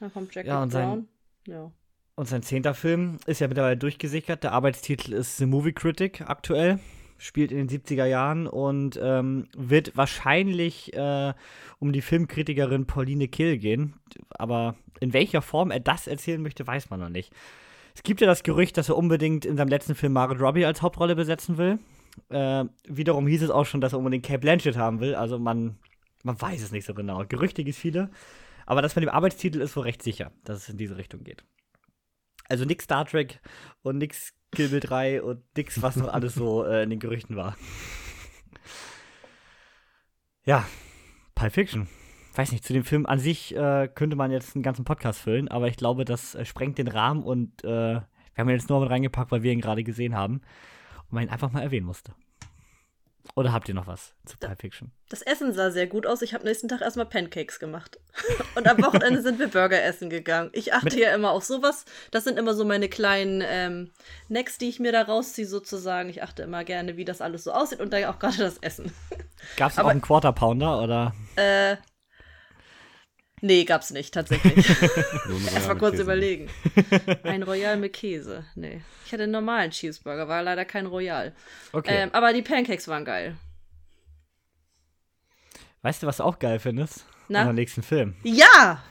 Dann 0.00 0.10
kommt 0.10 0.34
Jackie 0.34 0.48
ja, 0.48 0.64
Brown. 0.64 0.70
Sein, 0.70 1.08
ja. 1.46 1.70
Und 2.16 2.26
sein 2.28 2.42
zehnter 2.42 2.72
Film 2.72 3.18
ist 3.26 3.40
ja 3.40 3.48
mittlerweile 3.48 3.76
durchgesickert. 3.76 4.42
Der 4.42 4.52
Arbeitstitel 4.52 5.12
ist 5.12 5.36
The 5.36 5.44
Movie 5.44 5.74
Critic 5.74 6.22
aktuell. 6.22 6.80
Spielt 7.18 7.52
in 7.52 7.58
den 7.58 7.68
70er 7.68 8.06
Jahren 8.06 8.46
und 8.46 8.98
ähm, 9.02 9.48
wird 9.54 9.96
wahrscheinlich 9.96 10.94
äh, 10.94 11.34
um 11.78 11.92
die 11.92 12.00
Filmkritikerin 12.00 12.86
Pauline 12.86 13.28
Kill 13.28 13.58
gehen. 13.58 13.94
Aber 14.30 14.76
in 15.00 15.12
welcher 15.12 15.42
Form 15.42 15.70
er 15.70 15.80
das 15.80 16.06
erzählen 16.06 16.42
möchte, 16.42 16.66
weiß 16.66 16.88
man 16.88 17.00
noch 17.00 17.10
nicht. 17.10 17.32
Es 17.94 18.02
gibt 18.02 18.22
ja 18.22 18.26
das 18.26 18.42
Gerücht, 18.42 18.78
dass 18.78 18.88
er 18.88 18.96
unbedingt 18.96 19.44
in 19.44 19.58
seinem 19.58 19.68
letzten 19.68 19.94
Film 19.94 20.14
Margaret 20.14 20.40
Robbie 20.40 20.64
als 20.64 20.80
Hauptrolle 20.80 21.16
besetzen 21.16 21.58
will. 21.58 21.78
Äh, 22.30 22.64
wiederum 22.88 23.26
hieß 23.26 23.42
es 23.42 23.50
auch 23.50 23.64
schon, 23.64 23.82
dass 23.82 23.92
er 23.92 23.98
unbedingt 23.98 24.24
Kate 24.24 24.40
Blanchett 24.40 24.76
haben 24.76 25.00
will. 25.00 25.14
Also 25.14 25.38
man, 25.38 25.76
man 26.22 26.40
weiß 26.40 26.62
es 26.62 26.72
nicht 26.72 26.86
so 26.86 26.94
genau. 26.94 27.24
Gerüchte 27.28 27.62
gibt 27.62 27.76
es 27.76 27.80
viele. 27.80 28.10
Aber 28.64 28.80
das 28.80 28.96
mit 28.96 29.04
dem 29.04 29.10
Arbeitstitel 29.10 29.60
ist 29.60 29.76
wohl 29.76 29.84
recht 29.84 30.02
sicher, 30.02 30.32
dass 30.44 30.58
es 30.58 30.68
in 30.70 30.78
diese 30.78 30.96
Richtung 30.96 31.22
geht. 31.24 31.44
Also 32.48 32.64
nix 32.64 32.84
Star 32.84 33.04
Trek 33.04 33.40
und 33.82 33.98
nix 33.98 34.32
Kill 34.52 34.68
Bill 34.68 34.80
3 34.80 35.22
und 35.22 35.42
nix, 35.56 35.82
was 35.82 35.96
noch 35.96 36.08
alles 36.08 36.34
so 36.34 36.64
äh, 36.66 36.82
in 36.82 36.90
den 36.90 37.00
Gerüchten 37.00 37.36
war. 37.36 37.56
ja, 40.44 40.66
Pulp 41.34 41.52
Fiction 41.52 41.88
weiß 42.36 42.52
nicht, 42.52 42.64
zu 42.64 42.72
dem 42.72 42.84
Film 42.84 43.06
an 43.06 43.18
sich 43.18 43.54
äh, 43.56 43.88
könnte 43.88 44.16
man 44.16 44.30
jetzt 44.30 44.54
einen 44.54 44.62
ganzen 44.62 44.84
Podcast 44.84 45.20
füllen, 45.20 45.48
aber 45.48 45.68
ich 45.68 45.76
glaube, 45.76 46.04
das 46.04 46.34
äh, 46.34 46.44
sprengt 46.44 46.78
den 46.78 46.88
Rahmen 46.88 47.22
und 47.22 47.64
äh, 47.64 47.68
wir 47.68 48.04
haben 48.36 48.48
ihn 48.48 48.56
jetzt 48.56 48.68
nur 48.68 48.80
mit 48.80 48.90
reingepackt, 48.90 49.30
weil 49.30 49.42
wir 49.42 49.52
ihn 49.52 49.60
gerade 49.60 49.84
gesehen 49.84 50.14
haben 50.14 50.42
und 51.04 51.12
man 51.12 51.24
ihn 51.24 51.30
einfach 51.30 51.52
mal 51.52 51.62
erwähnen 51.62 51.86
musste. 51.86 52.14
Oder 53.34 53.52
habt 53.52 53.68
ihr 53.68 53.74
noch 53.74 53.86
was 53.86 54.14
zu 54.24 54.36
Pulp 54.38 54.60
Fiction? 54.60 54.92
Das 55.08 55.22
Essen 55.22 55.52
sah 55.52 55.70
sehr 55.70 55.86
gut 55.86 56.06
aus. 56.06 56.22
Ich 56.22 56.34
habe 56.34 56.44
nächsten 56.44 56.68
Tag 56.68 56.80
erstmal 56.80 57.06
Pancakes 57.06 57.58
gemacht. 57.58 57.98
Und 58.54 58.68
am 58.68 58.78
Wochenende 58.82 59.22
sind 59.22 59.38
wir 59.38 59.48
Burger 59.48 59.82
essen 59.82 60.10
gegangen. 60.10 60.50
Ich 60.52 60.72
achte 60.72 60.86
Mit 60.86 60.94
ja 60.94 61.14
immer 61.14 61.30
auf 61.30 61.44
sowas. 61.44 61.84
Das 62.10 62.24
sind 62.24 62.38
immer 62.38 62.54
so 62.54 62.64
meine 62.64 62.88
kleinen 62.88 63.42
ähm, 63.46 63.90
Necks, 64.28 64.58
die 64.58 64.68
ich 64.68 64.80
mir 64.80 64.92
da 64.92 65.02
rausziehe, 65.02 65.46
sozusagen. 65.46 66.08
Ich 66.08 66.22
achte 66.22 66.42
immer 66.42 66.64
gerne, 66.64 66.96
wie 66.96 67.04
das 67.04 67.20
alles 67.20 67.44
so 67.44 67.52
aussieht 67.52 67.80
und 67.80 67.92
dann 67.92 68.04
auch 68.04 68.18
gerade 68.18 68.38
das 68.38 68.58
Essen. 68.58 68.92
Gab 69.56 69.72
es 69.72 69.78
auch 69.78 69.86
einen 69.86 70.00
Quarter 70.00 70.32
Pounder 70.32 70.82
oder? 70.82 71.14
Äh, 71.36 71.76
Nee, 73.42 73.64
gab's 73.64 73.90
nicht, 73.90 74.14
tatsächlich. 74.14 74.56
Erstmal 75.54 75.76
kurz 75.76 75.92
Käse. 75.92 76.02
überlegen. 76.02 76.48
Ein 77.22 77.42
Royal 77.42 77.76
mit 77.76 77.92
Käse. 77.92 78.44
Nee. 78.54 78.80
Ich 79.04 79.12
hatte 79.12 79.24
einen 79.24 79.32
normalen 79.32 79.70
Cheeseburger, 79.70 80.26
war 80.26 80.42
leider 80.42 80.64
kein 80.64 80.86
Royal. 80.86 81.34
Okay. 81.72 82.02
Ähm, 82.02 82.10
aber 82.12 82.32
die 82.32 82.42
Pancakes 82.42 82.88
waren 82.88 83.04
geil. 83.04 83.36
Weißt 85.82 86.02
du, 86.02 86.06
was 86.06 86.16
du 86.16 86.24
auch 86.24 86.38
geil 86.38 86.58
findest? 86.58 87.04
Na? 87.28 87.42
Unser 87.42 87.52
nächsten 87.52 87.82
Film. 87.82 88.16
Ja! 88.24 88.82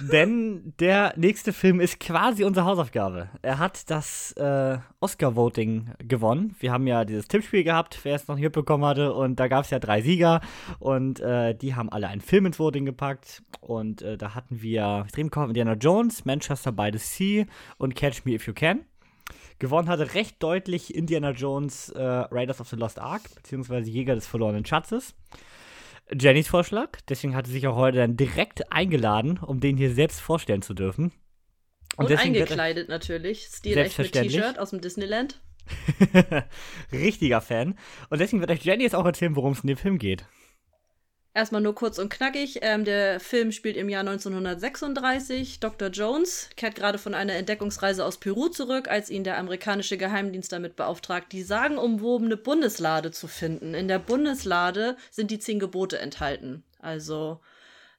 Denn 0.00 0.74
der 0.78 1.12
nächste 1.16 1.52
Film 1.52 1.80
ist 1.80 1.98
quasi 1.98 2.44
unsere 2.44 2.66
Hausaufgabe. 2.66 3.30
Er 3.42 3.58
hat 3.58 3.90
das 3.90 4.32
äh, 4.32 4.78
Oscar-Voting 5.00 5.92
gewonnen. 5.98 6.54
Wir 6.60 6.72
haben 6.72 6.86
ja 6.86 7.04
dieses 7.04 7.26
Tippspiel 7.26 7.64
gehabt, 7.64 7.98
wer 8.04 8.14
es 8.14 8.28
noch 8.28 8.36
nicht 8.36 8.44
mitbekommen 8.44 8.84
hatte. 8.84 9.12
Und 9.12 9.40
da 9.40 9.48
gab 9.48 9.64
es 9.64 9.70
ja 9.70 9.80
drei 9.80 10.00
Sieger. 10.00 10.40
Und 10.78 11.18
äh, 11.18 11.54
die 11.54 11.74
haben 11.74 11.90
alle 11.90 12.06
einen 12.08 12.20
Film 12.20 12.46
ins 12.46 12.60
Voting 12.60 12.84
gepackt. 12.84 13.42
Und 13.60 14.02
äh, 14.02 14.16
da 14.16 14.36
hatten 14.36 14.62
wir 14.62 15.06
Dreamcom 15.12 15.48
Indiana 15.48 15.74
Jones, 15.74 16.24
Manchester 16.24 16.70
by 16.70 16.90
the 16.92 16.98
Sea 16.98 17.46
und 17.76 17.96
Catch 17.96 18.24
Me 18.24 18.34
If 18.34 18.46
You 18.46 18.54
Can. 18.54 18.84
Gewonnen 19.58 19.88
hatte 19.88 20.14
recht 20.14 20.40
deutlich 20.40 20.94
Indiana 20.94 21.32
Jones 21.32 21.88
äh, 21.88 22.00
Raiders 22.00 22.60
of 22.60 22.68
the 22.68 22.76
Lost 22.76 23.00
Ark, 23.00 23.22
beziehungsweise 23.34 23.90
Jäger 23.90 24.14
des 24.14 24.28
verlorenen 24.28 24.64
Schatzes. 24.64 25.16
Jennys 26.12 26.48
Vorschlag. 26.48 26.98
Deswegen 27.08 27.34
hat 27.34 27.46
sie 27.46 27.52
sich 27.52 27.66
auch 27.66 27.76
heute 27.76 27.98
dann 27.98 28.16
direkt 28.16 28.72
eingeladen, 28.72 29.38
um 29.38 29.60
den 29.60 29.76
hier 29.76 29.92
selbst 29.92 30.20
vorstellen 30.20 30.62
zu 30.62 30.74
dürfen. 30.74 31.12
Und, 31.96 32.10
Und 32.10 32.18
eingekleidet 32.18 32.88
natürlich. 32.88 33.44
Stil 33.44 33.76
echt 33.76 33.98
mit 33.98 34.12
T-Shirt 34.12 34.58
aus 34.58 34.70
dem 34.70 34.80
Disneyland. 34.80 35.40
Richtiger 36.92 37.40
Fan. 37.40 37.78
Und 38.08 38.20
deswegen 38.20 38.40
wird 38.40 38.50
euch 38.50 38.64
Jenny 38.64 38.84
jetzt 38.84 38.94
auch 38.94 39.04
erzählen, 39.04 39.36
worum 39.36 39.52
es 39.52 39.60
in 39.60 39.66
dem 39.66 39.76
Film 39.76 39.98
geht. 39.98 40.26
Erstmal 41.38 41.60
nur 41.60 41.76
kurz 41.76 42.00
und 42.00 42.08
knackig. 42.08 42.58
Ähm, 42.62 42.84
der 42.84 43.20
Film 43.20 43.52
spielt 43.52 43.76
im 43.76 43.88
Jahr 43.88 44.00
1936. 44.00 45.60
Dr. 45.60 45.86
Jones 45.90 46.50
kehrt 46.56 46.74
gerade 46.74 46.98
von 46.98 47.14
einer 47.14 47.34
Entdeckungsreise 47.34 48.04
aus 48.04 48.18
Peru 48.18 48.48
zurück, 48.48 48.88
als 48.88 49.08
ihn 49.08 49.22
der 49.22 49.38
amerikanische 49.38 49.96
Geheimdienst 49.96 50.50
damit 50.50 50.74
beauftragt, 50.74 51.30
die 51.30 51.44
sagenumwobene 51.44 52.36
Bundeslade 52.36 53.12
zu 53.12 53.28
finden. 53.28 53.74
In 53.74 53.86
der 53.86 54.00
Bundeslade 54.00 54.96
sind 55.12 55.30
die 55.30 55.38
zehn 55.38 55.60
Gebote 55.60 56.00
enthalten. 56.00 56.64
Also 56.80 57.38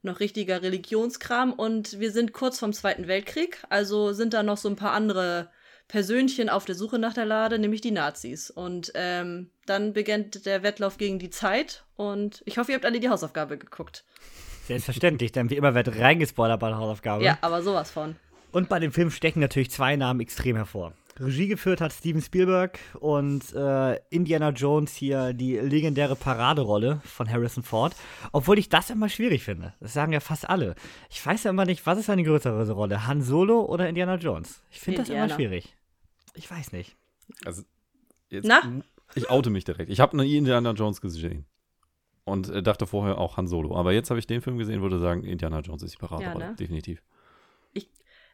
noch 0.01 0.19
richtiger 0.19 0.61
Religionskram. 0.61 1.53
Und 1.53 1.97
wir 1.97 2.11
sind 2.11 2.33
kurz 2.33 2.59
vom 2.59 2.73
Zweiten 2.73 3.07
Weltkrieg. 3.07 3.63
Also 3.69 4.11
sind 4.11 4.33
da 4.33 4.43
noch 4.43 4.57
so 4.57 4.67
ein 4.67 4.75
paar 4.75 4.91
andere 4.91 5.49
Persönchen 5.87 6.49
auf 6.49 6.65
der 6.65 6.75
Suche 6.75 6.99
nach 6.99 7.13
der 7.13 7.25
Lade, 7.25 7.57
nämlich 7.57 7.79
die 7.79 7.91
Nazis. 7.91 8.51
Und 8.51 8.91
ähm, 8.95 9.49
dann 9.69 9.93
beginnt 9.93 10.45
der 10.45 10.63
Wettlauf 10.63 10.97
gegen 10.97 11.19
die 11.19 11.29
Zeit 11.29 11.85
und 11.95 12.41
ich 12.45 12.57
hoffe, 12.57 12.71
ihr 12.71 12.75
habt 12.75 12.85
alle 12.85 12.99
die 12.99 13.09
Hausaufgabe 13.09 13.57
geguckt. 13.57 14.03
Selbstverständlich, 14.67 15.31
denn 15.31 15.49
wie 15.49 15.55
immer 15.55 15.73
wird 15.73 15.99
reingespoilert 15.99 16.59
bei 16.59 16.69
der 16.69 16.77
Hausaufgabe. 16.77 17.23
Ja, 17.23 17.37
aber 17.41 17.61
sowas 17.61 17.91
von. 17.91 18.15
Und 18.51 18.69
bei 18.69 18.79
dem 18.79 18.91
Film 18.91 19.11
stecken 19.11 19.39
natürlich 19.39 19.71
zwei 19.71 19.95
Namen 19.95 20.19
extrem 20.19 20.55
hervor. 20.55 20.93
Regie 21.19 21.47
geführt 21.47 21.81
hat 21.81 21.91
Steven 21.91 22.21
Spielberg 22.21 22.79
und 22.99 23.53
äh, 23.53 23.99
Indiana 24.09 24.49
Jones 24.51 24.95
hier 24.95 25.33
die 25.33 25.57
legendäre 25.57 26.15
Paraderolle 26.15 27.01
von 27.03 27.29
Harrison 27.29 27.63
Ford. 27.63 27.95
Obwohl 28.31 28.57
ich 28.57 28.69
das 28.69 28.89
immer 28.89 29.09
schwierig 29.09 29.43
finde. 29.43 29.73
Das 29.81 29.93
sagen 29.93 30.13
ja 30.13 30.21
fast 30.21 30.49
alle. 30.49 30.75
Ich 31.09 31.23
weiß 31.23 31.43
ja 31.43 31.49
immer 31.49 31.65
nicht, 31.65 31.85
was 31.85 31.99
ist 31.99 32.09
eine 32.09 32.23
größere 32.23 32.71
Rolle? 32.71 33.05
Han 33.05 33.21
Solo 33.21 33.65
oder 33.65 33.89
Indiana 33.89 34.15
Jones? 34.15 34.61
Ich 34.71 34.79
finde 34.79 35.01
das 35.01 35.09
immer 35.09 35.29
schwierig. 35.29 35.75
Ich 36.35 36.49
weiß 36.49 36.71
nicht. 36.71 36.95
Also, 37.43 37.63
jetzt, 38.29 38.45
Na? 38.47 38.61
Ich 39.15 39.29
oute 39.29 39.49
mich 39.49 39.65
direkt. 39.65 39.89
Ich 39.89 39.99
habe 39.99 40.15
noch 40.15 40.23
nie 40.23 40.37
Indiana 40.37 40.71
Jones 40.71 41.01
gesehen. 41.01 41.45
Und 42.25 42.49
äh, 42.49 42.61
dachte 42.61 42.85
vorher 42.85 43.17
auch 43.17 43.37
Han 43.37 43.47
Solo. 43.47 43.75
Aber 43.75 43.91
jetzt 43.91 44.09
habe 44.09 44.19
ich 44.19 44.27
den 44.27 44.41
Film 44.41 44.57
gesehen, 44.57 44.81
würde 44.81 44.99
sagen, 44.99 45.23
Indiana 45.23 45.61
Jones 45.61 45.81
ist 45.81 45.93
die 45.93 45.97
Paraderolle. 45.97 46.45
Ja, 46.45 46.49
ne? 46.51 46.55
Definitiv. 46.55 47.01
Ich, 47.73 47.89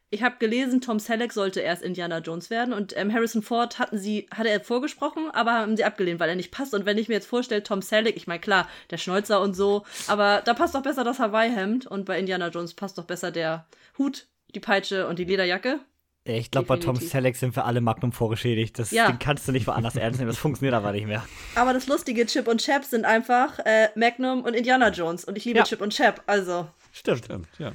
ich 0.10 0.22
habe 0.22 0.36
gelesen, 0.38 0.82
Tom 0.82 1.00
Selleck 1.00 1.32
sollte 1.32 1.62
erst 1.62 1.82
Indiana 1.82 2.20
Jones 2.20 2.50
werden 2.50 2.74
und 2.74 2.96
ähm, 2.98 3.14
Harrison 3.14 3.42
Ford 3.42 3.80
hatten 3.80 3.98
sie, 3.98 4.28
hatte 4.32 4.50
er 4.50 4.60
vorgesprochen, 4.60 5.32
aber 5.32 5.54
haben 5.54 5.78
sie 5.78 5.86
abgelehnt, 5.86 6.20
weil 6.20 6.30
er 6.30 6.36
nicht 6.36 6.52
passt. 6.52 6.74
Und 6.74 6.86
wenn 6.86 6.98
ich 6.98 7.08
mir 7.08 7.14
jetzt 7.14 7.28
vorstelle, 7.28 7.64
Tom 7.64 7.82
Selleck, 7.82 8.18
ich 8.18 8.28
meine, 8.28 8.42
klar, 8.42 8.68
der 8.92 8.98
Schnäuzer 8.98 9.42
und 9.42 9.56
so, 9.56 9.86
aber 10.08 10.42
da 10.44 10.54
passt 10.54 10.76
doch 10.76 10.84
besser 10.84 11.06
das 11.06 11.20
Hawaii-Hemd 11.20 11.88
und 11.88 12.04
bei 12.06 12.20
Indiana 12.20 12.50
Jones 12.50 12.74
passt 12.74 12.98
doch 12.98 13.06
besser 13.06 13.32
der 13.32 13.66
Hut, 13.98 14.28
die 14.54 14.60
Peitsche 14.60 15.08
und 15.08 15.20
die 15.20 15.26
Lederjacke. 15.26 15.80
Ich 16.28 16.50
glaube, 16.50 16.66
bei 16.66 16.78
Tom 16.78 16.96
Selleck 16.96 17.36
sind 17.36 17.56
wir 17.56 17.66
alle 17.66 17.82
Magnum 17.82 18.12
vorgeschädigt. 18.12 18.80
Das 18.80 18.90
ja. 18.90 19.06
den 19.08 19.20
kannst 19.20 19.48
du 19.48 19.52
nicht 19.52 19.68
woanders 19.68 19.96
ernst 19.96 20.20
nehmen. 20.20 20.32
Das 20.32 20.40
funktioniert 20.40 20.74
aber 20.74 20.92
nicht 20.92 21.06
mehr. 21.06 21.24
Aber 21.54 21.72
das 21.72 21.86
lustige 21.86 22.26
Chip 22.26 22.48
und 22.48 22.62
Chap 22.62 22.84
sind 22.84 23.06
einfach 23.06 23.60
äh, 23.60 23.90
Magnum 23.94 24.42
und 24.42 24.56
Indiana 24.56 24.90
Jones. 24.90 25.24
Und 25.24 25.38
ich 25.38 25.46
liebe 25.46 25.60
ja. 25.60 25.66
Chip 25.66 25.82
und 25.82 25.94
Chap. 25.94 26.24
Also. 26.26 26.68
Stimmt. 26.92 27.26
Stimmt, 27.26 27.48
ja. 27.60 27.74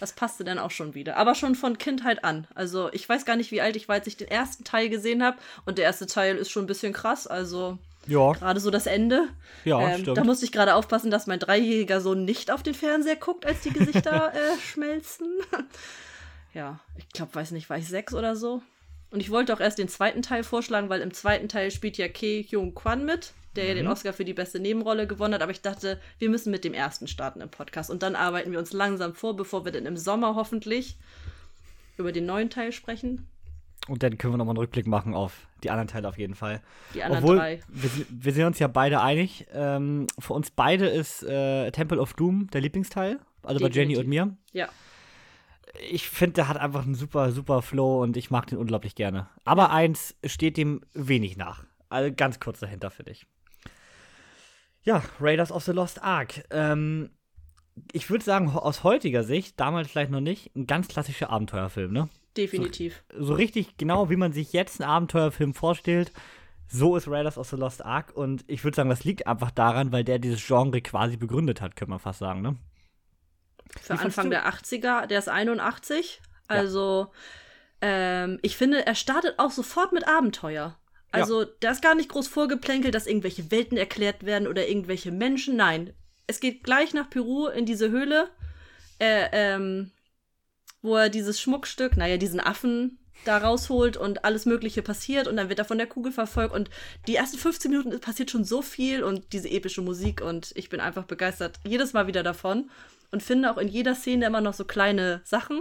Das 0.00 0.12
passte 0.12 0.44
dann 0.44 0.58
auch 0.58 0.70
schon 0.70 0.94
wieder. 0.94 1.16
Aber 1.16 1.34
schon 1.34 1.54
von 1.54 1.78
Kindheit 1.78 2.24
an. 2.24 2.46
Also 2.54 2.92
ich 2.92 3.08
weiß 3.08 3.24
gar 3.24 3.36
nicht, 3.36 3.50
wie 3.52 3.62
alt 3.62 3.74
ich 3.74 3.88
war, 3.88 3.94
als 3.94 4.06
ich 4.06 4.18
den 4.18 4.28
ersten 4.28 4.64
Teil 4.64 4.90
gesehen 4.90 5.22
habe. 5.22 5.38
Und 5.64 5.78
der 5.78 5.86
erste 5.86 6.06
Teil 6.06 6.36
ist 6.36 6.50
schon 6.50 6.64
ein 6.64 6.68
bisschen 6.68 6.92
krass. 6.92 7.26
Also 7.26 7.78
ja. 8.06 8.32
gerade 8.32 8.60
so 8.60 8.70
das 8.70 8.86
Ende. 8.86 9.28
Ja, 9.64 9.80
ähm, 9.80 10.02
stimmt. 10.02 10.18
Da 10.18 10.24
musste 10.24 10.44
ich 10.44 10.52
gerade 10.52 10.74
aufpassen, 10.74 11.10
dass 11.10 11.26
mein 11.26 11.38
dreijähriger 11.38 12.02
Sohn 12.02 12.26
nicht 12.26 12.50
auf 12.50 12.62
den 12.62 12.74
Fernseher 12.74 13.16
guckt, 13.16 13.46
als 13.46 13.62
die 13.62 13.70
Gesichter 13.70 14.32
äh, 14.34 14.58
schmelzen. 14.60 15.28
Ja, 16.56 16.80
ich 16.96 17.08
glaube, 17.10 17.34
weiß 17.34 17.50
nicht, 17.52 17.68
war 17.68 17.78
ich 17.78 17.86
sechs 17.86 18.14
oder 18.14 18.34
so. 18.34 18.62
Und 19.10 19.20
ich 19.20 19.30
wollte 19.30 19.54
auch 19.54 19.60
erst 19.60 19.78
den 19.78 19.88
zweiten 19.88 20.22
Teil 20.22 20.42
vorschlagen, 20.42 20.88
weil 20.88 21.00
im 21.00 21.12
zweiten 21.12 21.48
Teil 21.48 21.70
spielt 21.70 21.96
ja 21.96 22.08
Ke 22.08 22.42
Hyung 22.42 22.74
Kwan 22.74 23.04
mit 23.04 23.32
der 23.56 23.64
mhm. 23.64 23.68
ja 23.68 23.74
den 23.74 23.86
Oscar 23.86 24.12
für 24.12 24.24
die 24.24 24.34
beste 24.34 24.60
Nebenrolle 24.60 25.06
gewonnen 25.06 25.34
hat. 25.34 25.42
Aber 25.42 25.52
ich 25.52 25.62
dachte, 25.62 26.00
wir 26.18 26.30
müssen 26.30 26.50
mit 26.50 26.64
dem 26.64 26.74
ersten 26.74 27.08
starten 27.08 27.40
im 27.40 27.50
Podcast. 27.50 27.90
Und 27.90 28.02
dann 28.02 28.16
arbeiten 28.16 28.52
wir 28.52 28.58
uns 28.58 28.72
langsam 28.72 29.14
vor, 29.14 29.36
bevor 29.36 29.64
wir 29.64 29.72
dann 29.72 29.86
im 29.86 29.96
Sommer 29.96 30.34
hoffentlich 30.34 30.96
über 31.96 32.12
den 32.12 32.26
neuen 32.26 32.50
Teil 32.50 32.72
sprechen. 32.72 33.26
Und 33.88 34.02
dann 34.02 34.18
können 34.18 34.32
wir 34.32 34.38
nochmal 34.38 34.54
einen 34.54 34.58
Rückblick 34.58 34.86
machen 34.86 35.14
auf 35.14 35.46
die 35.62 35.70
anderen 35.70 35.88
Teile 35.88 36.08
auf 36.08 36.18
jeden 36.18 36.34
Fall. 36.34 36.60
Die 36.94 37.02
anderen 37.02 37.22
Obwohl, 37.22 37.36
drei. 37.36 37.60
Wir, 37.68 37.90
wir 38.10 38.32
sind 38.32 38.44
uns 38.44 38.58
ja 38.58 38.66
beide 38.66 39.00
einig. 39.00 39.46
Ähm, 39.52 40.06
für 40.18 40.34
uns 40.34 40.50
beide 40.50 40.88
ist 40.88 41.22
äh, 41.22 41.70
Temple 41.70 42.00
of 42.00 42.14
Doom 42.14 42.48
der 42.50 42.60
Lieblingsteil. 42.60 43.20
Also 43.42 43.60
Definitiv. 43.60 43.62
bei 43.62 43.80
Jenny 43.80 43.96
und 43.96 44.08
mir. 44.08 44.36
Ja. 44.52 44.68
Ich 45.90 46.08
finde, 46.08 46.34
der 46.34 46.48
hat 46.48 46.56
einfach 46.56 46.84
einen 46.84 46.94
super, 46.94 47.32
super 47.32 47.62
Flow 47.62 48.02
und 48.02 48.16
ich 48.16 48.30
mag 48.30 48.46
den 48.46 48.58
unglaublich 48.58 48.94
gerne. 48.94 49.28
Aber 49.44 49.70
eins 49.70 50.14
steht 50.24 50.56
dem 50.56 50.80
wenig 50.94 51.36
nach. 51.36 51.64
Also 51.88 52.12
ganz 52.14 52.40
kurz 52.40 52.60
dahinter 52.60 52.90
für 52.90 53.04
dich. 53.04 53.26
Ja, 54.82 55.02
Raiders 55.20 55.50
of 55.50 55.64
the 55.64 55.72
Lost 55.72 56.02
Ark. 56.02 56.44
Ähm, 56.50 57.10
ich 57.92 58.08
würde 58.08 58.24
sagen, 58.24 58.48
aus 58.50 58.84
heutiger 58.84 59.24
Sicht, 59.24 59.58
damals 59.60 59.88
vielleicht 59.90 60.10
noch 60.10 60.20
nicht, 60.20 60.54
ein 60.56 60.66
ganz 60.66 60.88
klassischer 60.88 61.30
Abenteuerfilm, 61.30 61.92
ne? 61.92 62.08
Definitiv. 62.36 63.02
So, 63.12 63.26
so, 63.26 63.34
richtig 63.34 63.76
genau, 63.76 64.10
wie 64.10 64.16
man 64.16 64.32
sich 64.32 64.52
jetzt 64.52 64.80
einen 64.80 64.90
Abenteuerfilm 64.90 65.54
vorstellt, 65.54 66.12
so 66.68 66.96
ist 66.96 67.08
Raiders 67.08 67.38
of 67.38 67.48
the 67.48 67.56
Lost 67.56 67.84
Ark. 67.84 68.12
Und 68.14 68.44
ich 68.46 68.62
würde 68.64 68.76
sagen, 68.76 68.90
das 68.90 69.04
liegt 69.04 69.26
einfach 69.26 69.50
daran, 69.50 69.92
weil 69.92 70.04
der 70.04 70.18
dieses 70.18 70.44
Genre 70.46 70.80
quasi 70.80 71.16
begründet 71.16 71.60
hat, 71.60 71.76
könnte 71.76 71.90
man 71.90 71.98
fast 71.98 72.18
sagen, 72.18 72.42
ne? 72.42 72.56
Für 73.80 73.98
Anfang 73.98 74.30
der 74.30 74.48
80er, 74.48 75.06
der 75.06 75.18
ist 75.18 75.28
81. 75.28 76.20
Also, 76.48 77.12
ja. 77.82 78.24
ähm, 78.24 78.38
ich 78.42 78.56
finde, 78.56 78.86
er 78.86 78.94
startet 78.94 79.38
auch 79.38 79.50
sofort 79.50 79.92
mit 79.92 80.06
Abenteuer. 80.06 80.78
Also, 81.12 81.42
ja. 81.42 81.48
da 81.60 81.70
ist 81.70 81.82
gar 81.82 81.94
nicht 81.94 82.08
groß 82.08 82.28
vorgeplänkelt, 82.28 82.94
dass 82.94 83.06
irgendwelche 83.06 83.50
Welten 83.50 83.76
erklärt 83.76 84.24
werden 84.24 84.48
oder 84.48 84.68
irgendwelche 84.68 85.12
Menschen. 85.12 85.56
Nein. 85.56 85.92
Es 86.26 86.40
geht 86.40 86.64
gleich 86.64 86.92
nach 86.92 87.08
Peru 87.08 87.46
in 87.46 87.66
diese 87.66 87.90
Höhle, 87.90 88.30
äh, 88.98 89.28
ähm, 89.32 89.92
wo 90.82 90.96
er 90.96 91.08
dieses 91.08 91.40
Schmuckstück, 91.40 91.96
naja, 91.96 92.16
diesen 92.16 92.40
Affen 92.40 92.98
da 93.24 93.38
rausholt 93.38 93.96
und 93.96 94.24
alles 94.24 94.46
Mögliche 94.46 94.82
passiert 94.82 95.26
und 95.26 95.36
dann 95.36 95.48
wird 95.48 95.58
er 95.58 95.64
von 95.64 95.78
der 95.78 95.86
Kugel 95.86 96.12
verfolgt 96.12 96.54
und 96.54 96.70
die 97.06 97.16
ersten 97.16 97.38
15 97.38 97.70
Minuten 97.70 98.00
passiert 98.00 98.30
schon 98.30 98.44
so 98.44 98.62
viel 98.62 99.02
und 99.02 99.32
diese 99.32 99.48
epische 99.48 99.82
Musik 99.82 100.20
und 100.20 100.52
ich 100.54 100.68
bin 100.68 100.80
einfach 100.80 101.04
begeistert 101.04 101.58
jedes 101.64 101.92
Mal 101.92 102.06
wieder 102.06 102.22
davon 102.22 102.70
und 103.10 103.22
finde 103.22 103.50
auch 103.50 103.58
in 103.58 103.68
jeder 103.68 103.94
Szene 103.94 104.26
immer 104.26 104.40
noch 104.40 104.54
so 104.54 104.64
kleine 104.64 105.20
Sachen. 105.24 105.60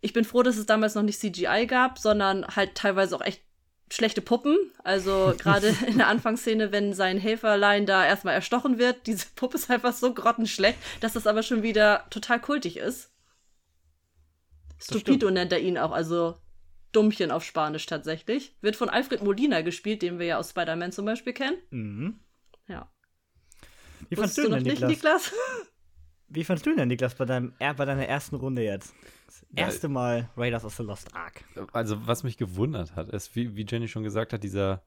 Ich 0.00 0.12
bin 0.12 0.24
froh, 0.24 0.42
dass 0.42 0.56
es 0.56 0.66
damals 0.66 0.94
noch 0.94 1.02
nicht 1.02 1.18
CGI 1.18 1.66
gab, 1.66 1.98
sondern 1.98 2.46
halt 2.46 2.74
teilweise 2.74 3.16
auch 3.16 3.22
echt 3.22 3.42
schlechte 3.90 4.20
Puppen. 4.20 4.56
Also 4.82 5.34
gerade 5.38 5.74
in 5.86 5.98
der 5.98 6.08
Anfangsszene, 6.08 6.72
wenn 6.72 6.92
sein 6.92 7.18
Helferlein 7.18 7.86
da 7.86 8.04
erstmal 8.04 8.34
erstochen 8.34 8.78
wird, 8.78 9.06
diese 9.06 9.26
Puppe 9.34 9.56
ist 9.56 9.70
einfach 9.70 9.92
so 9.92 10.12
grottenschlecht, 10.12 10.78
dass 11.00 11.14
das 11.14 11.26
aber 11.26 11.42
schon 11.42 11.62
wieder 11.62 12.06
total 12.10 12.40
kultig 12.40 12.76
ist. 12.76 13.10
Stupido 14.78 15.30
nennt 15.30 15.52
er 15.52 15.60
ihn 15.60 15.78
auch, 15.78 15.92
also 15.92 16.36
Dummchen 16.92 17.30
auf 17.30 17.44
Spanisch 17.44 17.86
tatsächlich. 17.86 18.56
Wird 18.60 18.76
von 18.76 18.88
Alfred 18.88 19.22
Molina 19.22 19.62
gespielt, 19.62 20.02
den 20.02 20.18
wir 20.18 20.26
ja 20.26 20.38
aus 20.38 20.50
Spider-Man 20.50 20.92
zum 20.92 21.06
Beispiel 21.06 21.32
kennen. 21.32 21.56
Mhm. 21.70 22.20
Ja. 22.68 22.90
Wie 24.08 24.16
fandest 24.16 24.38
du, 24.38 24.42
du 24.42 24.50
noch 24.50 24.60
nicht, 24.60 24.82
Niklas? 24.82 25.32
Wie 26.28 26.44
fandest 26.44 26.66
du 26.66 26.74
denn, 26.74 26.88
Niklas, 26.88 27.14
bei, 27.14 27.24
deinem, 27.24 27.52
bei 27.58 27.84
deiner 27.84 28.06
ersten 28.06 28.36
Runde 28.36 28.62
jetzt? 28.62 28.94
Das 29.26 29.44
erste 29.54 29.88
Mal 29.88 30.28
Raiders 30.36 30.64
of 30.64 30.74
the 30.74 30.82
Lost 30.82 31.14
Ark. 31.14 31.44
Also, 31.72 32.06
was 32.06 32.22
mich 32.22 32.36
gewundert 32.36 32.96
hat, 32.96 33.08
ist, 33.10 33.34
wie, 33.36 33.56
wie 33.56 33.66
Jenny 33.68 33.88
schon 33.88 34.02
gesagt 34.02 34.32
hat, 34.32 34.42
dieser, 34.42 34.82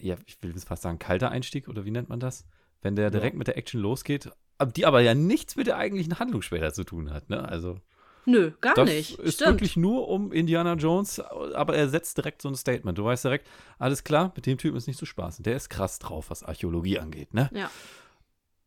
ja, 0.00 0.16
ich 0.26 0.42
will 0.42 0.52
fast 0.58 0.82
sagen, 0.82 0.98
kalter 0.98 1.30
Einstieg 1.30 1.68
oder 1.68 1.84
wie 1.84 1.90
nennt 1.90 2.08
man 2.08 2.20
das? 2.20 2.46
Wenn 2.80 2.96
der 2.96 3.10
direkt 3.10 3.34
ja. 3.34 3.38
mit 3.38 3.48
der 3.48 3.56
Action 3.56 3.80
losgeht, 3.80 4.30
die 4.76 4.86
aber 4.86 5.00
ja 5.00 5.14
nichts 5.14 5.56
mit 5.56 5.66
der 5.66 5.76
eigentlichen 5.76 6.18
Handlung 6.18 6.42
später 6.42 6.72
zu 6.72 6.84
tun 6.84 7.12
hat, 7.12 7.28
ne? 7.28 7.48
Also. 7.48 7.80
Nö, 8.24 8.52
gar 8.60 8.74
das 8.74 8.88
nicht. 8.88 9.18
Ist 9.18 9.36
Stimmt. 9.36 9.52
wirklich 9.52 9.76
nur 9.76 10.08
um 10.08 10.32
Indiana 10.32 10.74
Jones, 10.74 11.18
aber 11.20 11.74
er 11.74 11.88
setzt 11.88 12.18
direkt 12.18 12.42
so 12.42 12.48
ein 12.48 12.56
Statement. 12.56 12.98
Du 12.98 13.04
weißt 13.04 13.24
direkt, 13.24 13.48
alles 13.78 14.04
klar, 14.04 14.32
mit 14.36 14.44
dem 14.44 14.58
Typen 14.58 14.76
ist 14.76 14.86
nicht 14.86 14.98
zu 14.98 15.06
spaßen. 15.06 15.42
Der 15.44 15.56
ist 15.56 15.70
krass 15.70 15.98
drauf, 15.98 16.28
was 16.28 16.42
Archäologie 16.42 16.98
angeht, 16.98 17.32
ne? 17.32 17.48
Ja. 17.54 17.70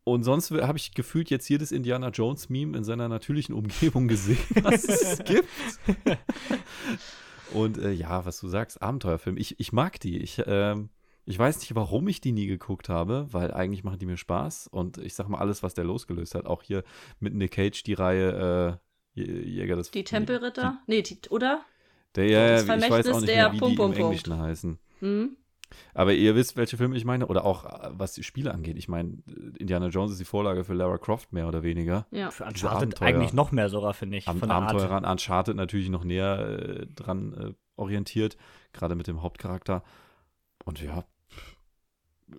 Und 0.03 0.23
sonst 0.23 0.49
habe 0.51 0.77
ich 0.77 0.93
gefühlt 0.93 1.29
jetzt 1.29 1.47
jedes 1.47 1.71
Indiana 1.71 2.09
Jones 2.09 2.49
Meme 2.49 2.75
in 2.75 2.83
seiner 2.83 3.07
natürlichen 3.07 3.53
Umgebung 3.53 4.07
gesehen, 4.07 4.39
was 4.63 4.85
es 4.85 5.23
gibt. 5.25 5.47
Und 7.53 7.77
äh, 7.77 7.91
ja, 7.91 8.25
was 8.25 8.39
du 8.39 8.47
sagst, 8.47 8.81
Abenteuerfilm. 8.81 9.37
Ich, 9.37 9.59
ich 9.59 9.71
mag 9.73 9.99
die. 9.99 10.17
Ich, 10.17 10.39
äh, 10.39 10.75
ich 11.25 11.37
weiß 11.37 11.59
nicht, 11.59 11.75
warum 11.75 12.07
ich 12.07 12.19
die 12.19 12.31
nie 12.31 12.47
geguckt 12.47 12.89
habe, 12.89 13.27
weil 13.31 13.53
eigentlich 13.53 13.83
machen 13.83 13.99
die 13.99 14.07
mir 14.07 14.17
Spaß. 14.17 14.67
Und 14.67 14.97
ich 14.97 15.13
sag 15.13 15.29
mal, 15.29 15.37
alles, 15.37 15.61
was 15.61 15.75
der 15.75 15.83
losgelöst 15.83 16.33
hat, 16.33 16.47
auch 16.47 16.63
hier 16.63 16.83
mit 17.19 17.35
Nick 17.35 17.51
Cage 17.51 17.83
die 17.83 17.93
Reihe 17.93 18.79
äh, 19.15 19.21
Jäger 19.21 19.75
des 19.75 19.91
Die 19.91 20.03
Tempelritter? 20.03 20.79
Die, 20.87 20.91
nee, 20.91 21.01
die, 21.01 21.19
oder? 21.29 21.63
Der, 22.15 22.25
ja, 22.25 22.61
ich 22.61 22.67
weiß 22.67 23.07
auch 23.07 23.21
nicht 23.21 23.27
mehr, 23.27 23.53
wie 23.53 23.59
Pum, 23.59 23.69
die 23.69 23.75
Pum, 23.75 23.93
im 23.93 23.97
Englischen 23.99 24.37
heißen. 24.37 24.79
Mhm. 25.01 25.37
Aber 25.93 26.13
ihr 26.13 26.35
wisst, 26.35 26.57
welche 26.57 26.77
Filme 26.77 26.97
ich 26.97 27.05
meine, 27.05 27.27
oder 27.27 27.45
auch 27.45 27.65
äh, 27.65 27.89
was 27.91 28.13
die 28.13 28.23
Spiele 28.23 28.53
angeht. 28.53 28.77
Ich 28.77 28.87
meine, 28.87 29.17
Indiana 29.57 29.87
Jones 29.87 30.11
ist 30.11 30.19
die 30.19 30.25
Vorlage 30.25 30.63
für 30.63 30.73
Lara 30.73 30.97
Croft 30.97 31.33
mehr 31.33 31.47
oder 31.47 31.63
weniger. 31.63 32.07
Ja. 32.11 32.31
Für 32.31 32.45
Uncharted 32.45 33.01
eigentlich 33.01 33.33
noch 33.33 33.51
mehr 33.51 33.69
sogar, 33.69 33.93
finde 33.93 34.17
ich. 34.17 34.27
Am 34.27 34.41
Abenteuer 34.43 34.91
an 34.91 35.05
Uncharted 35.05 35.55
natürlich 35.55 35.89
noch 35.89 36.03
näher 36.03 36.39
äh, 36.39 36.87
dran 36.87 37.33
äh, 37.33 37.53
orientiert, 37.75 38.37
gerade 38.73 38.95
mit 38.95 39.07
dem 39.07 39.21
Hauptcharakter. 39.21 39.83
Und 40.65 40.81
ja, 40.81 41.05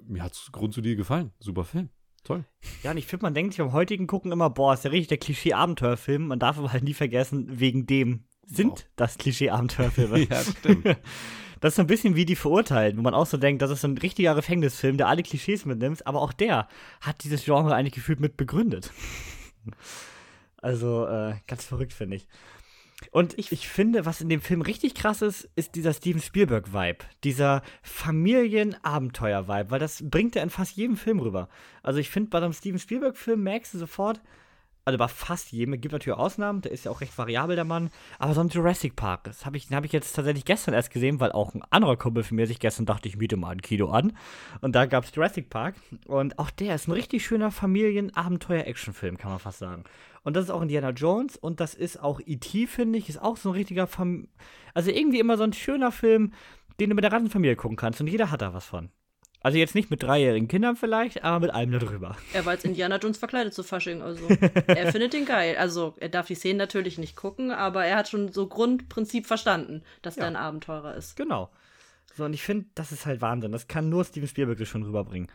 mir 0.04 0.22
hat 0.22 0.32
es 0.32 0.50
grundsolide 0.52 0.96
gefallen. 0.96 1.32
Super 1.40 1.64
Film. 1.64 1.90
Toll. 2.24 2.44
Ja, 2.84 2.92
und 2.92 2.98
ich 2.98 3.06
finde, 3.06 3.24
man 3.24 3.34
denkt 3.34 3.54
sich 3.54 3.58
beim 3.58 3.72
heutigen 3.72 4.06
Gucken 4.06 4.30
immer, 4.30 4.48
boah, 4.48 4.74
ist 4.74 4.84
ja 4.84 4.90
richtig 4.90 5.08
der 5.08 5.18
Klischee-Abenteuerfilm. 5.18 6.28
Man 6.28 6.38
darf 6.38 6.56
aber 6.56 6.72
halt 6.72 6.84
nie 6.84 6.94
vergessen, 6.94 7.46
wegen 7.58 7.86
dem 7.86 8.24
sind 8.46 8.70
wow. 8.70 8.86
das 8.96 9.18
Klischee-Abenteuerfilme. 9.18 10.20
ja, 10.20 10.40
stimmt. 10.42 10.86
Das 11.62 11.72
ist 11.72 11.76
so 11.76 11.82
ein 11.82 11.86
bisschen 11.86 12.16
wie 12.16 12.24
die 12.24 12.34
Verurteilten, 12.34 12.98
wo 12.98 13.02
man 13.02 13.14
auch 13.14 13.24
so 13.24 13.36
denkt, 13.36 13.62
das 13.62 13.70
ist 13.70 13.82
so 13.82 13.88
ein 13.88 13.96
richtiger 13.96 14.34
Gefängnisfilm, 14.34 14.96
der 14.96 15.06
alle 15.06 15.22
Klischees 15.22 15.64
mitnimmt, 15.64 16.04
aber 16.08 16.20
auch 16.20 16.32
der 16.32 16.66
hat 17.00 17.22
dieses 17.22 17.44
Genre 17.44 17.72
eigentlich 17.72 17.94
gefühlt 17.94 18.18
mit 18.18 18.36
begründet. 18.36 18.90
also, 20.56 21.06
äh, 21.06 21.36
ganz 21.46 21.64
verrückt, 21.64 21.92
finde 21.92 22.16
ich. 22.16 22.26
Und 23.12 23.38
ich, 23.38 23.52
ich 23.52 23.68
finde, 23.68 24.06
was 24.06 24.20
in 24.20 24.28
dem 24.28 24.40
Film 24.40 24.60
richtig 24.60 24.96
krass 24.96 25.22
ist, 25.22 25.48
ist 25.54 25.76
dieser 25.76 25.92
Steven 25.92 26.20
Spielberg-Vibe. 26.20 27.04
Dieser 27.22 27.62
Familienabenteuer-Vibe, 27.82 29.70
weil 29.70 29.78
das 29.78 30.02
bringt 30.02 30.34
er 30.34 30.42
in 30.42 30.50
fast 30.50 30.76
jedem 30.76 30.96
Film 30.96 31.20
rüber. 31.20 31.48
Also 31.84 32.00
ich 32.00 32.10
finde, 32.10 32.30
bei 32.30 32.38
einem 32.38 32.52
Steven 32.52 32.80
Spielberg-Film 32.80 33.40
merkst 33.40 33.74
du 33.74 33.78
sofort, 33.78 34.20
also 34.84 34.98
bei 34.98 35.08
fast 35.08 35.52
jedem, 35.52 35.80
gibt 35.80 35.92
natürlich 35.92 36.18
Ausnahmen, 36.18 36.60
der 36.60 36.72
ist 36.72 36.84
ja 36.84 36.90
auch 36.90 37.00
recht 37.00 37.16
variabel, 37.16 37.56
der 37.56 37.64
Mann, 37.64 37.90
aber 38.18 38.34
so 38.34 38.40
ein 38.40 38.48
Jurassic 38.48 38.96
Park, 38.96 39.24
das 39.24 39.46
habe 39.46 39.56
ich, 39.56 39.70
hab 39.70 39.84
ich 39.84 39.92
jetzt 39.92 40.14
tatsächlich 40.14 40.44
gestern 40.44 40.74
erst 40.74 40.90
gesehen, 40.90 41.20
weil 41.20 41.32
auch 41.32 41.54
ein 41.54 41.62
anderer 41.70 41.96
Kumpel 41.96 42.24
von 42.24 42.36
mir 42.36 42.46
sich 42.46 42.58
gestern 42.58 42.86
dachte, 42.86 43.08
ich 43.08 43.16
miete 43.16 43.36
mal 43.36 43.50
ein 43.50 43.62
Kino 43.62 43.88
an 43.90 44.16
und 44.60 44.74
da 44.74 44.86
gab 44.86 45.04
es 45.04 45.14
Jurassic 45.14 45.50
Park 45.50 45.76
und 46.06 46.38
auch 46.38 46.50
der 46.50 46.74
ist 46.74 46.88
ein 46.88 46.92
richtig 46.92 47.24
schöner 47.24 47.50
Familien-Abenteuer-Action-Film, 47.50 49.18
kann 49.18 49.30
man 49.30 49.40
fast 49.40 49.58
sagen. 49.58 49.84
Und 50.24 50.36
das 50.36 50.44
ist 50.44 50.50
auch 50.50 50.62
Indiana 50.62 50.90
Jones 50.90 51.36
und 51.36 51.60
das 51.60 51.74
ist 51.74 52.00
auch 52.00 52.20
E.T., 52.24 52.66
finde 52.66 52.98
ich, 52.98 53.08
ist 53.08 53.20
auch 53.20 53.36
so 53.36 53.50
ein 53.50 53.54
richtiger, 53.54 53.86
Fam 53.86 54.28
also 54.74 54.90
irgendwie 54.90 55.20
immer 55.20 55.36
so 55.36 55.42
ein 55.42 55.52
schöner 55.52 55.92
Film, 55.92 56.32
den 56.80 56.90
du 56.90 56.94
mit 56.94 57.04
der 57.04 57.10
ganzen 57.10 57.30
Familie 57.30 57.56
gucken 57.56 57.76
kannst 57.76 58.00
und 58.00 58.06
jeder 58.06 58.30
hat 58.30 58.42
da 58.42 58.54
was 58.54 58.66
von. 58.66 58.90
Also 59.42 59.58
jetzt 59.58 59.74
nicht 59.74 59.90
mit 59.90 60.02
dreijährigen 60.02 60.48
Kindern 60.48 60.76
vielleicht, 60.76 61.24
aber 61.24 61.40
mit 61.40 61.54
allem 61.54 61.72
darüber. 61.72 62.16
Er 62.32 62.44
war 62.44 62.52
als 62.52 62.64
Indiana 62.64 62.98
Jones 62.98 63.18
verkleidet 63.18 63.54
zu 63.54 63.62
Fasching, 63.62 64.00
also 64.00 64.28
er 64.66 64.92
findet 64.92 65.12
den 65.12 65.24
geil. 65.24 65.56
Also 65.58 65.94
er 65.98 66.08
darf 66.08 66.26
die 66.26 66.34
Szenen 66.34 66.58
natürlich 66.58 66.98
nicht 66.98 67.16
gucken, 67.16 67.50
aber 67.50 67.84
er 67.84 67.96
hat 67.96 68.08
schon 68.08 68.32
so 68.32 68.46
Grundprinzip 68.46 69.26
verstanden, 69.26 69.82
dass 70.02 70.16
ja. 70.16 70.22
er 70.22 70.28
ein 70.28 70.36
Abenteurer 70.36 70.94
ist. 70.94 71.16
Genau. 71.16 71.50
So, 72.14 72.24
und 72.24 72.34
ich 72.34 72.42
finde, 72.42 72.66
das 72.74 72.92
ist 72.92 73.06
halt 73.06 73.20
Wahnsinn. 73.20 73.52
Das 73.52 73.68
kann 73.68 73.88
nur 73.88 74.04
Steven 74.04 74.28
Spielberg 74.28 74.66
schon 74.66 74.82
rüberbringen. 74.82 75.28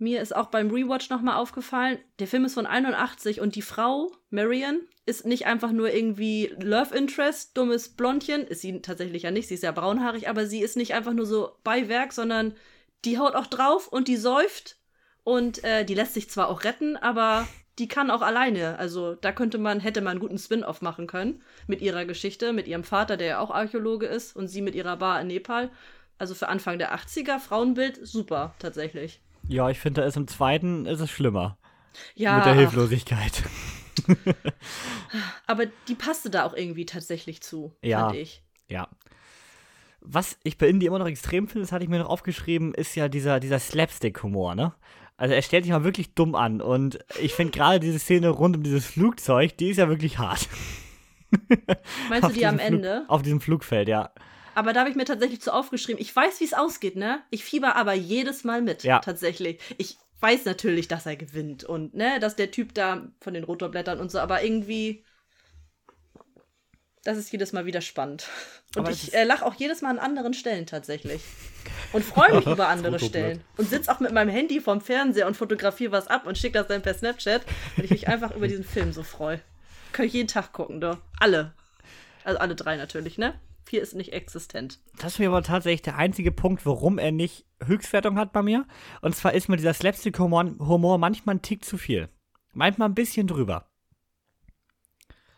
Mir 0.00 0.22
ist 0.22 0.34
auch 0.34 0.46
beim 0.46 0.70
Rewatch 0.70 1.10
nochmal 1.10 1.36
aufgefallen, 1.36 1.98
der 2.20 2.26
Film 2.26 2.46
ist 2.46 2.54
von 2.54 2.64
81 2.64 3.42
und 3.42 3.54
die 3.54 3.60
Frau, 3.60 4.10
Marion, 4.30 4.80
ist 5.04 5.26
nicht 5.26 5.44
einfach 5.44 5.72
nur 5.72 5.92
irgendwie 5.92 6.54
Love 6.58 6.96
Interest, 6.96 7.54
dummes 7.54 7.90
Blondchen. 7.90 8.46
Ist 8.46 8.62
sie 8.62 8.80
tatsächlich 8.80 9.24
ja 9.24 9.30
nicht, 9.30 9.48
sie 9.48 9.54
ist 9.54 9.62
ja 9.62 9.72
braunhaarig, 9.72 10.26
aber 10.26 10.46
sie 10.46 10.62
ist 10.62 10.78
nicht 10.78 10.94
einfach 10.94 11.12
nur 11.12 11.26
so 11.26 11.52
Beiwerk, 11.64 12.14
sondern 12.14 12.54
die 13.04 13.18
haut 13.18 13.34
auch 13.34 13.46
drauf 13.46 13.88
und 13.88 14.08
die 14.08 14.16
säuft 14.16 14.78
und 15.22 15.62
äh, 15.64 15.84
die 15.84 15.94
lässt 15.94 16.14
sich 16.14 16.30
zwar 16.30 16.48
auch 16.48 16.64
retten, 16.64 16.96
aber 16.96 17.46
die 17.78 17.86
kann 17.86 18.10
auch 18.10 18.22
alleine. 18.22 18.78
Also 18.78 19.16
da 19.16 19.32
könnte 19.32 19.58
man, 19.58 19.80
hätte 19.80 20.00
man 20.00 20.12
einen 20.12 20.20
guten 20.20 20.38
Spin-off 20.38 20.80
machen 20.80 21.08
können 21.08 21.42
mit 21.66 21.82
ihrer 21.82 22.06
Geschichte, 22.06 22.54
mit 22.54 22.66
ihrem 22.66 22.84
Vater, 22.84 23.18
der 23.18 23.26
ja 23.26 23.38
auch 23.40 23.50
Archäologe 23.50 24.06
ist 24.06 24.34
und 24.34 24.48
sie 24.48 24.62
mit 24.62 24.74
ihrer 24.74 24.96
Bar 24.96 25.20
in 25.20 25.26
Nepal. 25.26 25.70
Also 26.16 26.34
für 26.34 26.48
Anfang 26.48 26.78
der 26.78 26.94
80er, 26.94 27.38
Frauenbild, 27.38 28.00
super, 28.02 28.54
tatsächlich. 28.58 29.20
Ja, 29.50 29.68
ich 29.68 29.80
finde, 29.80 30.02
da 30.02 30.06
ist 30.06 30.16
im 30.16 30.28
zweiten 30.28 30.86
ist 30.86 31.00
es 31.00 31.10
schlimmer. 31.10 31.58
Ja. 32.14 32.36
Mit 32.36 32.46
der 32.46 32.54
Hilflosigkeit. 32.54 33.42
Aber 35.48 35.66
die 35.88 35.96
passte 35.96 36.30
da 36.30 36.44
auch 36.44 36.54
irgendwie 36.54 36.86
tatsächlich 36.86 37.42
zu, 37.42 37.74
ja, 37.82 38.06
fand 38.06 38.16
ich. 38.16 38.44
Ja. 38.68 38.88
Was 40.00 40.38
ich 40.44 40.56
bei 40.56 40.68
Indie 40.68 40.86
immer 40.86 41.00
noch 41.00 41.08
extrem 41.08 41.48
finde, 41.48 41.62
das 41.62 41.72
hatte 41.72 41.82
ich 41.82 41.90
mir 41.90 41.98
noch 41.98 42.08
aufgeschrieben, 42.08 42.72
ist 42.74 42.94
ja 42.94 43.08
dieser, 43.08 43.40
dieser 43.40 43.58
Slapstick-Humor, 43.58 44.54
ne? 44.54 44.72
Also 45.16 45.34
er 45.34 45.42
stellt 45.42 45.64
sich 45.64 45.72
mal 45.72 45.84
wirklich 45.84 46.14
dumm 46.14 46.36
an 46.36 46.62
und 46.62 47.00
ich 47.20 47.34
finde 47.34 47.50
gerade 47.50 47.80
diese 47.80 47.98
Szene 47.98 48.28
rund 48.28 48.56
um 48.56 48.62
dieses 48.62 48.86
Flugzeug, 48.86 49.56
die 49.58 49.70
ist 49.70 49.76
ja 49.78 49.88
wirklich 49.88 50.18
hart. 50.18 50.48
Meinst 52.08 52.30
du 52.30 52.32
die 52.32 52.46
am 52.46 52.60
Ende? 52.60 53.04
auf 53.08 53.22
diesem 53.22 53.40
Flugfeld, 53.40 53.88
ja. 53.88 54.12
Aber 54.60 54.74
da 54.74 54.80
habe 54.80 54.90
ich 54.90 54.96
mir 54.96 55.06
tatsächlich 55.06 55.40
zu 55.40 55.54
aufgeschrieben. 55.54 56.02
Ich 56.02 56.14
weiß, 56.14 56.38
wie 56.40 56.44
es 56.44 56.52
ausgeht, 56.52 56.94
ne? 56.94 57.22
Ich 57.30 57.44
fieber 57.44 57.76
aber 57.76 57.94
jedes 57.94 58.44
Mal 58.44 58.60
mit, 58.60 58.82
ja. 58.82 58.98
tatsächlich. 58.98 59.58
Ich 59.78 59.96
weiß 60.20 60.44
natürlich, 60.44 60.86
dass 60.86 61.06
er 61.06 61.16
gewinnt 61.16 61.64
und, 61.64 61.94
ne, 61.94 62.20
dass 62.20 62.36
der 62.36 62.50
Typ 62.50 62.74
da 62.74 63.08
von 63.22 63.32
den 63.32 63.44
Rotorblättern 63.44 63.98
und 63.98 64.10
so, 64.10 64.18
aber 64.18 64.44
irgendwie. 64.44 65.02
Das 67.04 67.16
ist 67.16 67.32
jedes 67.32 67.54
Mal 67.54 67.64
wieder 67.64 67.80
spannend. 67.80 68.28
Und 68.76 68.82
aber 68.82 68.90
ich 68.90 69.14
äh, 69.14 69.24
lache 69.24 69.46
auch 69.46 69.54
jedes 69.54 69.80
Mal 69.80 69.88
an 69.88 69.98
anderen 69.98 70.34
Stellen 70.34 70.66
tatsächlich. 70.66 71.22
Und 71.94 72.04
freue 72.04 72.36
mich 72.36 72.46
über 72.46 72.68
andere 72.68 72.98
Stellen. 72.98 73.42
Und 73.56 73.70
sitze 73.70 73.90
auch 73.90 74.00
mit 74.00 74.12
meinem 74.12 74.28
Handy 74.28 74.60
vorm 74.60 74.82
Fernseher 74.82 75.26
und 75.26 75.38
fotografiere 75.38 75.92
was 75.92 76.06
ab 76.06 76.26
und 76.26 76.36
schicke 76.36 76.58
das 76.58 76.66
dann 76.66 76.82
per 76.82 76.92
Snapchat, 76.92 77.46
weil 77.76 77.86
ich 77.86 77.92
mich 77.92 78.08
einfach 78.08 78.36
über 78.36 78.46
diesen 78.46 78.64
Film 78.64 78.92
so 78.92 79.02
freue. 79.04 79.40
Kann 79.92 80.04
ich 80.04 80.12
jeden 80.12 80.28
Tag 80.28 80.52
gucken, 80.52 80.82
doch. 80.82 80.98
Alle. 81.18 81.54
Also 82.24 82.38
alle 82.38 82.54
drei 82.54 82.76
natürlich, 82.76 83.16
ne? 83.16 83.40
Vier 83.64 83.82
ist 83.82 83.94
nicht 83.94 84.12
existent. 84.12 84.80
Das 84.98 85.14
ist 85.14 85.18
mir 85.18 85.28
aber 85.28 85.42
tatsächlich 85.42 85.82
der 85.82 85.96
einzige 85.96 86.32
Punkt, 86.32 86.66
warum 86.66 86.98
er 86.98 87.12
nicht 87.12 87.46
Höchstwertung 87.64 88.18
hat 88.18 88.32
bei 88.32 88.42
mir. 88.42 88.66
Und 89.00 89.14
zwar 89.14 89.34
ist 89.34 89.48
mir 89.48 89.56
dieser 89.56 89.74
Slapstick-Humor 89.74 90.98
manchmal 90.98 91.36
ein 91.36 91.42
Tick 91.42 91.64
zu 91.64 91.78
viel. 91.78 92.08
Manchmal 92.52 92.88
ein 92.88 92.94
bisschen 92.94 93.26
drüber. 93.26 93.70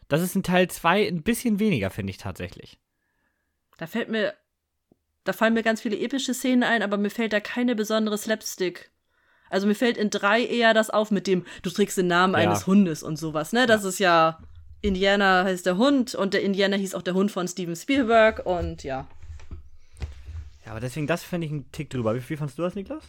Das 0.08 0.22
ist 0.22 0.36
in 0.36 0.42
Teil 0.42 0.68
2 0.68 1.08
ein 1.08 1.22
bisschen 1.22 1.58
weniger, 1.58 1.90
finde 1.90 2.10
ich 2.10 2.18
tatsächlich. 2.18 2.78
Da 3.78 3.86
fällt 3.86 4.08
mir. 4.08 4.34
Da 5.24 5.32
fallen 5.32 5.54
mir 5.54 5.62
ganz 5.62 5.80
viele 5.80 5.96
epische 5.96 6.34
Szenen 6.34 6.64
ein, 6.64 6.82
aber 6.82 6.96
mir 6.96 7.10
fällt 7.10 7.32
da 7.32 7.38
keine 7.38 7.76
besondere 7.76 8.18
Slapstick. 8.18 8.90
Also 9.50 9.66
mir 9.66 9.74
fällt 9.74 9.96
in 9.96 10.10
drei 10.10 10.44
eher 10.44 10.74
das 10.74 10.90
auf 10.90 11.10
mit 11.10 11.26
dem, 11.26 11.44
du 11.62 11.70
trägst 11.70 11.96
den 11.96 12.08
Namen 12.08 12.34
ja. 12.34 12.40
eines 12.40 12.66
Hundes 12.66 13.02
und 13.02 13.16
sowas, 13.16 13.52
ne? 13.52 13.66
Das 13.66 13.82
ja. 13.82 13.88
ist 13.88 13.98
ja 14.00 14.38
Indiana 14.82 15.44
heißt 15.44 15.64
der 15.64 15.76
Hund 15.78 16.14
und 16.14 16.34
der 16.34 16.42
Indiana 16.42 16.76
hieß 16.76 16.94
auch 16.94 17.02
der 17.02 17.14
Hund 17.14 17.30
von 17.30 17.48
Steven 17.48 17.76
Spielberg 17.76 18.44
und 18.44 18.82
ja. 18.82 19.06
Ja, 20.64 20.72
aber 20.72 20.80
deswegen, 20.80 21.06
das 21.06 21.22
finde 21.22 21.46
ich 21.46 21.52
einen 21.52 21.70
Tick 21.72 21.88
drüber. 21.90 22.14
Wie, 22.14 22.28
wie 22.28 22.36
fandest 22.36 22.58
du 22.58 22.62
das, 22.62 22.74
Niklas? 22.74 23.04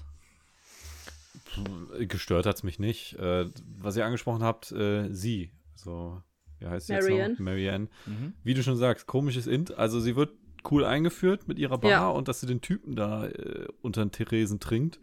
Gestört 1.99 2.45
hat 2.45 2.55
es 2.55 2.63
mich 2.63 2.79
nicht. 2.79 3.13
Äh, 3.19 3.45
was 3.79 3.95
ihr 3.95 4.05
angesprochen 4.05 4.43
habt, 4.43 4.71
äh, 4.71 5.09
sie. 5.11 5.51
So, 5.75 6.21
wie 6.59 6.67
heißt 6.67 6.87
sie 6.87 6.93
Marianne. 6.93 7.17
jetzt 7.17 7.39
noch? 7.39 7.45
Marianne. 7.45 7.87
Mhm. 8.05 8.33
Wie 8.43 8.53
du 8.53 8.63
schon 8.63 8.77
sagst, 8.77 9.05
komisches 9.05 9.47
Int. 9.47 9.77
Also 9.77 9.99
sie 9.99 10.15
wird 10.15 10.31
cool 10.69 10.85
eingeführt 10.85 11.47
mit 11.47 11.59
ihrer 11.59 11.77
Bar 11.77 11.91
ja. 11.91 12.07
und 12.07 12.27
dass 12.27 12.39
sie 12.39 12.47
den 12.47 12.61
Typen 12.61 12.95
da 12.95 13.27
äh, 13.27 13.67
unter 13.81 14.03
den 14.03 14.11
Theresen 14.11 14.59
trinkt. 14.59 14.99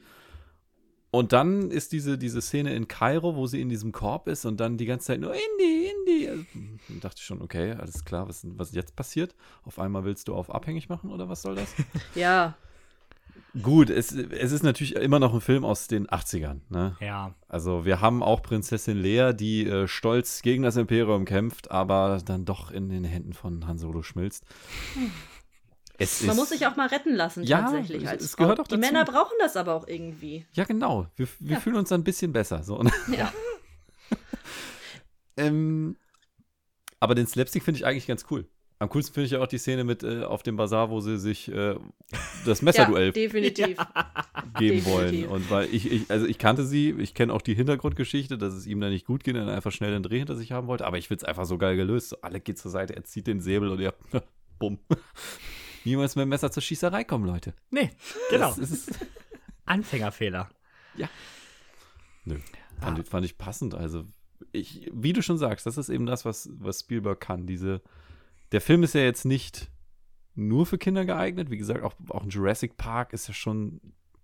Und 1.12 1.32
dann 1.32 1.70
ist 1.70 1.92
diese, 1.92 2.18
diese 2.18 2.40
Szene 2.40 2.74
in 2.74 2.86
Kairo, 2.86 3.34
wo 3.34 3.46
sie 3.46 3.60
in 3.60 3.68
diesem 3.68 3.90
Korb 3.90 4.28
ist 4.28 4.44
und 4.44 4.60
dann 4.60 4.76
die 4.76 4.86
ganze 4.86 5.08
Zeit 5.08 5.20
nur 5.20 5.32
Indie, 5.32 5.90
Indie. 5.90 6.28
Also, 6.28 6.44
dachte 7.00 7.16
ich 7.18 7.24
schon, 7.24 7.42
okay, 7.42 7.72
alles 7.72 8.04
klar, 8.04 8.28
was, 8.28 8.46
was 8.56 8.72
jetzt 8.72 8.94
passiert? 8.94 9.34
Auf 9.64 9.80
einmal 9.80 10.04
willst 10.04 10.28
du 10.28 10.34
auf 10.34 10.54
abhängig 10.54 10.88
machen 10.88 11.10
oder 11.10 11.28
was 11.28 11.42
soll 11.42 11.56
das? 11.56 11.74
ja. 12.14 12.54
Gut, 13.60 13.90
es, 13.90 14.12
es 14.12 14.52
ist 14.52 14.62
natürlich 14.62 14.94
immer 14.94 15.18
noch 15.18 15.34
ein 15.34 15.40
Film 15.40 15.64
aus 15.64 15.88
den 15.88 16.06
80ern. 16.06 16.60
Ne? 16.68 16.96
Ja. 17.00 17.34
Also 17.48 17.84
wir 17.84 18.00
haben 18.00 18.22
auch 18.22 18.42
Prinzessin 18.42 18.96
Lea, 18.96 19.32
die 19.34 19.66
äh, 19.66 19.88
stolz 19.88 20.42
gegen 20.42 20.62
das 20.62 20.76
Imperium 20.76 21.24
kämpft, 21.24 21.72
aber 21.72 22.20
dann 22.24 22.44
doch 22.44 22.70
in 22.70 22.88
den 22.88 23.02
Händen 23.02 23.32
von 23.32 23.66
Han 23.66 23.78
Solo 23.78 24.02
schmilzt. 24.02 24.44
Es 26.00 26.22
Man 26.22 26.34
muss 26.34 26.48
sich 26.48 26.66
auch 26.66 26.76
mal 26.76 26.86
retten 26.86 27.14
lassen, 27.14 27.44
ja, 27.44 27.60
tatsächlich. 27.60 28.08
Als 28.08 28.24
es 28.24 28.30
Frau. 28.32 28.44
gehört 28.44 28.60
auch 28.60 28.66
dazu. 28.66 28.80
Die 28.80 28.80
Männer 28.80 29.04
brauchen 29.04 29.34
das 29.38 29.54
aber 29.54 29.74
auch 29.74 29.86
irgendwie. 29.86 30.46
Ja, 30.54 30.64
genau. 30.64 31.06
Wir, 31.14 31.28
wir 31.38 31.52
ja. 31.52 31.60
fühlen 31.60 31.76
uns 31.76 31.90
dann 31.90 32.00
ein 32.00 32.04
bisschen 32.04 32.32
besser. 32.32 32.62
So. 32.62 32.82
Ne? 32.82 32.90
Ja. 33.14 33.30
ähm, 35.36 35.96
aber 37.00 37.14
den 37.14 37.26
Slapstick 37.26 37.62
finde 37.62 37.80
ich 37.80 37.86
eigentlich 37.86 38.06
ganz 38.06 38.24
cool. 38.30 38.48
Am 38.78 38.88
coolsten 38.88 39.12
finde 39.12 39.26
ich 39.26 39.32
ja 39.32 39.40
auch 39.40 39.46
die 39.46 39.58
Szene 39.58 39.84
mit 39.84 40.02
äh, 40.02 40.22
auf 40.22 40.42
dem 40.42 40.56
Bazar, 40.56 40.88
wo 40.88 41.00
sie 41.00 41.18
sich 41.18 41.52
äh, 41.52 41.74
das 42.46 42.62
Messerduell 42.62 43.08
ja, 43.08 43.12
definitiv. 43.12 43.76
geben 44.58 44.82
definitiv. 44.82 44.86
wollen. 44.86 45.26
Und 45.26 45.50
weil 45.50 45.68
ich, 45.70 45.92
ich, 45.92 46.10
also 46.10 46.24
ich 46.24 46.38
kannte 46.38 46.64
sie, 46.64 46.94
ich 46.98 47.12
kenne 47.12 47.34
auch 47.34 47.42
die 47.42 47.54
Hintergrundgeschichte, 47.54 48.38
dass 48.38 48.54
es 48.54 48.66
ihm 48.66 48.80
da 48.80 48.88
nicht 48.88 49.04
gut 49.04 49.22
ging 49.22 49.36
und 49.36 49.48
er 49.48 49.54
einfach 49.54 49.70
schnell 49.70 49.92
den 49.92 50.02
Dreh 50.02 50.16
hinter 50.16 50.34
sich 50.34 50.52
haben 50.52 50.66
wollte. 50.66 50.86
Aber 50.86 50.96
ich 50.96 51.08
finde 51.08 51.24
es 51.24 51.28
einfach 51.28 51.44
so 51.44 51.58
geil 51.58 51.76
gelöst. 51.76 52.08
So, 52.08 52.16
alle 52.22 52.40
geht 52.40 52.56
zur 52.56 52.70
Seite, 52.70 52.96
er 52.96 53.04
zieht 53.04 53.26
den 53.26 53.42
Säbel 53.42 53.68
und 53.68 53.80
er, 53.80 53.92
bumm 54.58 54.78
niemals 55.84 56.16
mit 56.16 56.22
dem 56.22 56.28
Messer 56.28 56.50
zur 56.50 56.62
Schießerei 56.62 57.04
kommen, 57.04 57.26
Leute. 57.26 57.54
Nee, 57.70 57.90
genau. 58.30 58.54
Anfängerfehler. 59.64 60.48
Ja. 60.96 61.08
Nö, 62.24 62.38
fand, 62.80 62.98
ah. 62.98 63.02
fand, 63.04 63.24
ich 63.24 63.38
passend. 63.38 63.74
Also, 63.74 64.04
ich, 64.52 64.90
wie 64.92 65.12
du 65.12 65.22
schon 65.22 65.38
sagst, 65.38 65.66
das 65.66 65.78
ist 65.78 65.88
eben 65.88 66.06
das, 66.06 66.24
was, 66.24 66.50
was 66.52 66.80
Spielberg 66.80 67.20
kann. 67.20 67.46
Diese, 67.46 67.80
der 68.52 68.60
Film 68.60 68.82
ist 68.82 68.94
ja 68.94 69.02
jetzt 69.02 69.24
nicht 69.24 69.70
nur 70.34 70.66
für 70.66 70.78
Kinder 70.78 71.04
geeignet. 71.04 71.50
Wie 71.50 71.58
gesagt, 71.58 71.82
auch, 71.82 71.94
auch 72.08 72.22
ein 72.22 72.30
Jurassic 72.30 72.76
Park 72.76 73.12
ist 73.12 73.28
ja 73.28 73.34
schon 73.34 73.80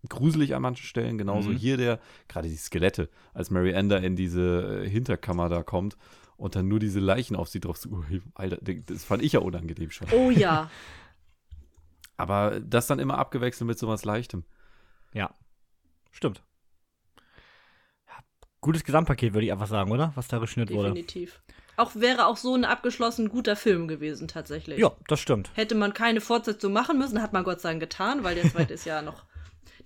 gruselig 0.09 0.55
an 0.55 0.63
manchen 0.63 0.85
Stellen. 0.85 1.19
Genauso 1.19 1.51
mhm. 1.51 1.57
hier 1.57 1.77
der, 1.77 2.01
gerade 2.29 2.49
die 2.49 2.57
Skelette, 2.57 3.09
als 3.35 3.51
Mary 3.51 3.73
Ender 3.73 4.03
in 4.03 4.17
diese 4.17 4.85
äh, 4.85 4.89
Hinterkammer 4.89 5.49
da 5.49 5.63
kommt 5.63 5.97
und 6.37 6.55
dann 6.55 6.69
nur 6.69 6.79
diese 6.79 7.01
Leichen 7.01 7.37
auf 7.37 7.49
sie 7.49 7.61
drauf. 7.61 7.77
So, 7.77 8.05
Alter, 8.35 8.59
das 8.59 9.05
fand 9.05 9.23
ich 9.23 9.33
ja 9.33 9.41
unangenehm 9.41 9.91
schon. 9.91 10.09
Oh 10.13 10.31
ja. 10.31 10.71
Aber 12.17 12.61
das 12.61 12.87
dann 12.87 12.99
immer 12.99 13.19
abgewechselt 13.19 13.67
mit 13.67 13.79
sowas 13.79 14.05
Leichtem. 14.05 14.45
Ja. 15.13 15.31
Stimmt. 16.11 16.43
Ja, 18.07 18.15
gutes 18.61 18.85
Gesamtpaket, 18.85 19.35
würde 19.35 19.47
ich 19.47 19.53
einfach 19.53 19.67
sagen, 19.67 19.91
oder? 19.91 20.13
Was 20.15 20.29
da 20.29 20.39
geschnitten 20.39 20.75
wurde. 20.75 20.89
Definitiv. 20.89 21.43
Auch 21.77 21.95
wäre 21.95 22.27
auch 22.27 22.39
so 22.39 22.55
ein 22.55 22.65
abgeschlossen 22.65 23.29
guter 23.29 23.55
Film 23.55 23.87
gewesen, 23.87 24.29
tatsächlich. 24.29 24.79
Ja, 24.79 24.93
das 25.09 25.21
stimmt. 25.21 25.51
Hätte 25.55 25.75
man 25.75 25.93
keine 25.93 26.23
Fortsetzung 26.23 26.73
machen 26.73 26.99
müssen, 26.99 27.21
hat 27.21 27.35
man 27.35 27.45
Gott 27.45 27.61
sei 27.61 27.71
Dank 27.71 27.81
getan, 27.81 28.25
weil 28.25 28.35
der 28.35 28.51
zweite 28.51 28.73
ist 28.75 28.87
ja 28.87 29.03
noch. 29.03 29.25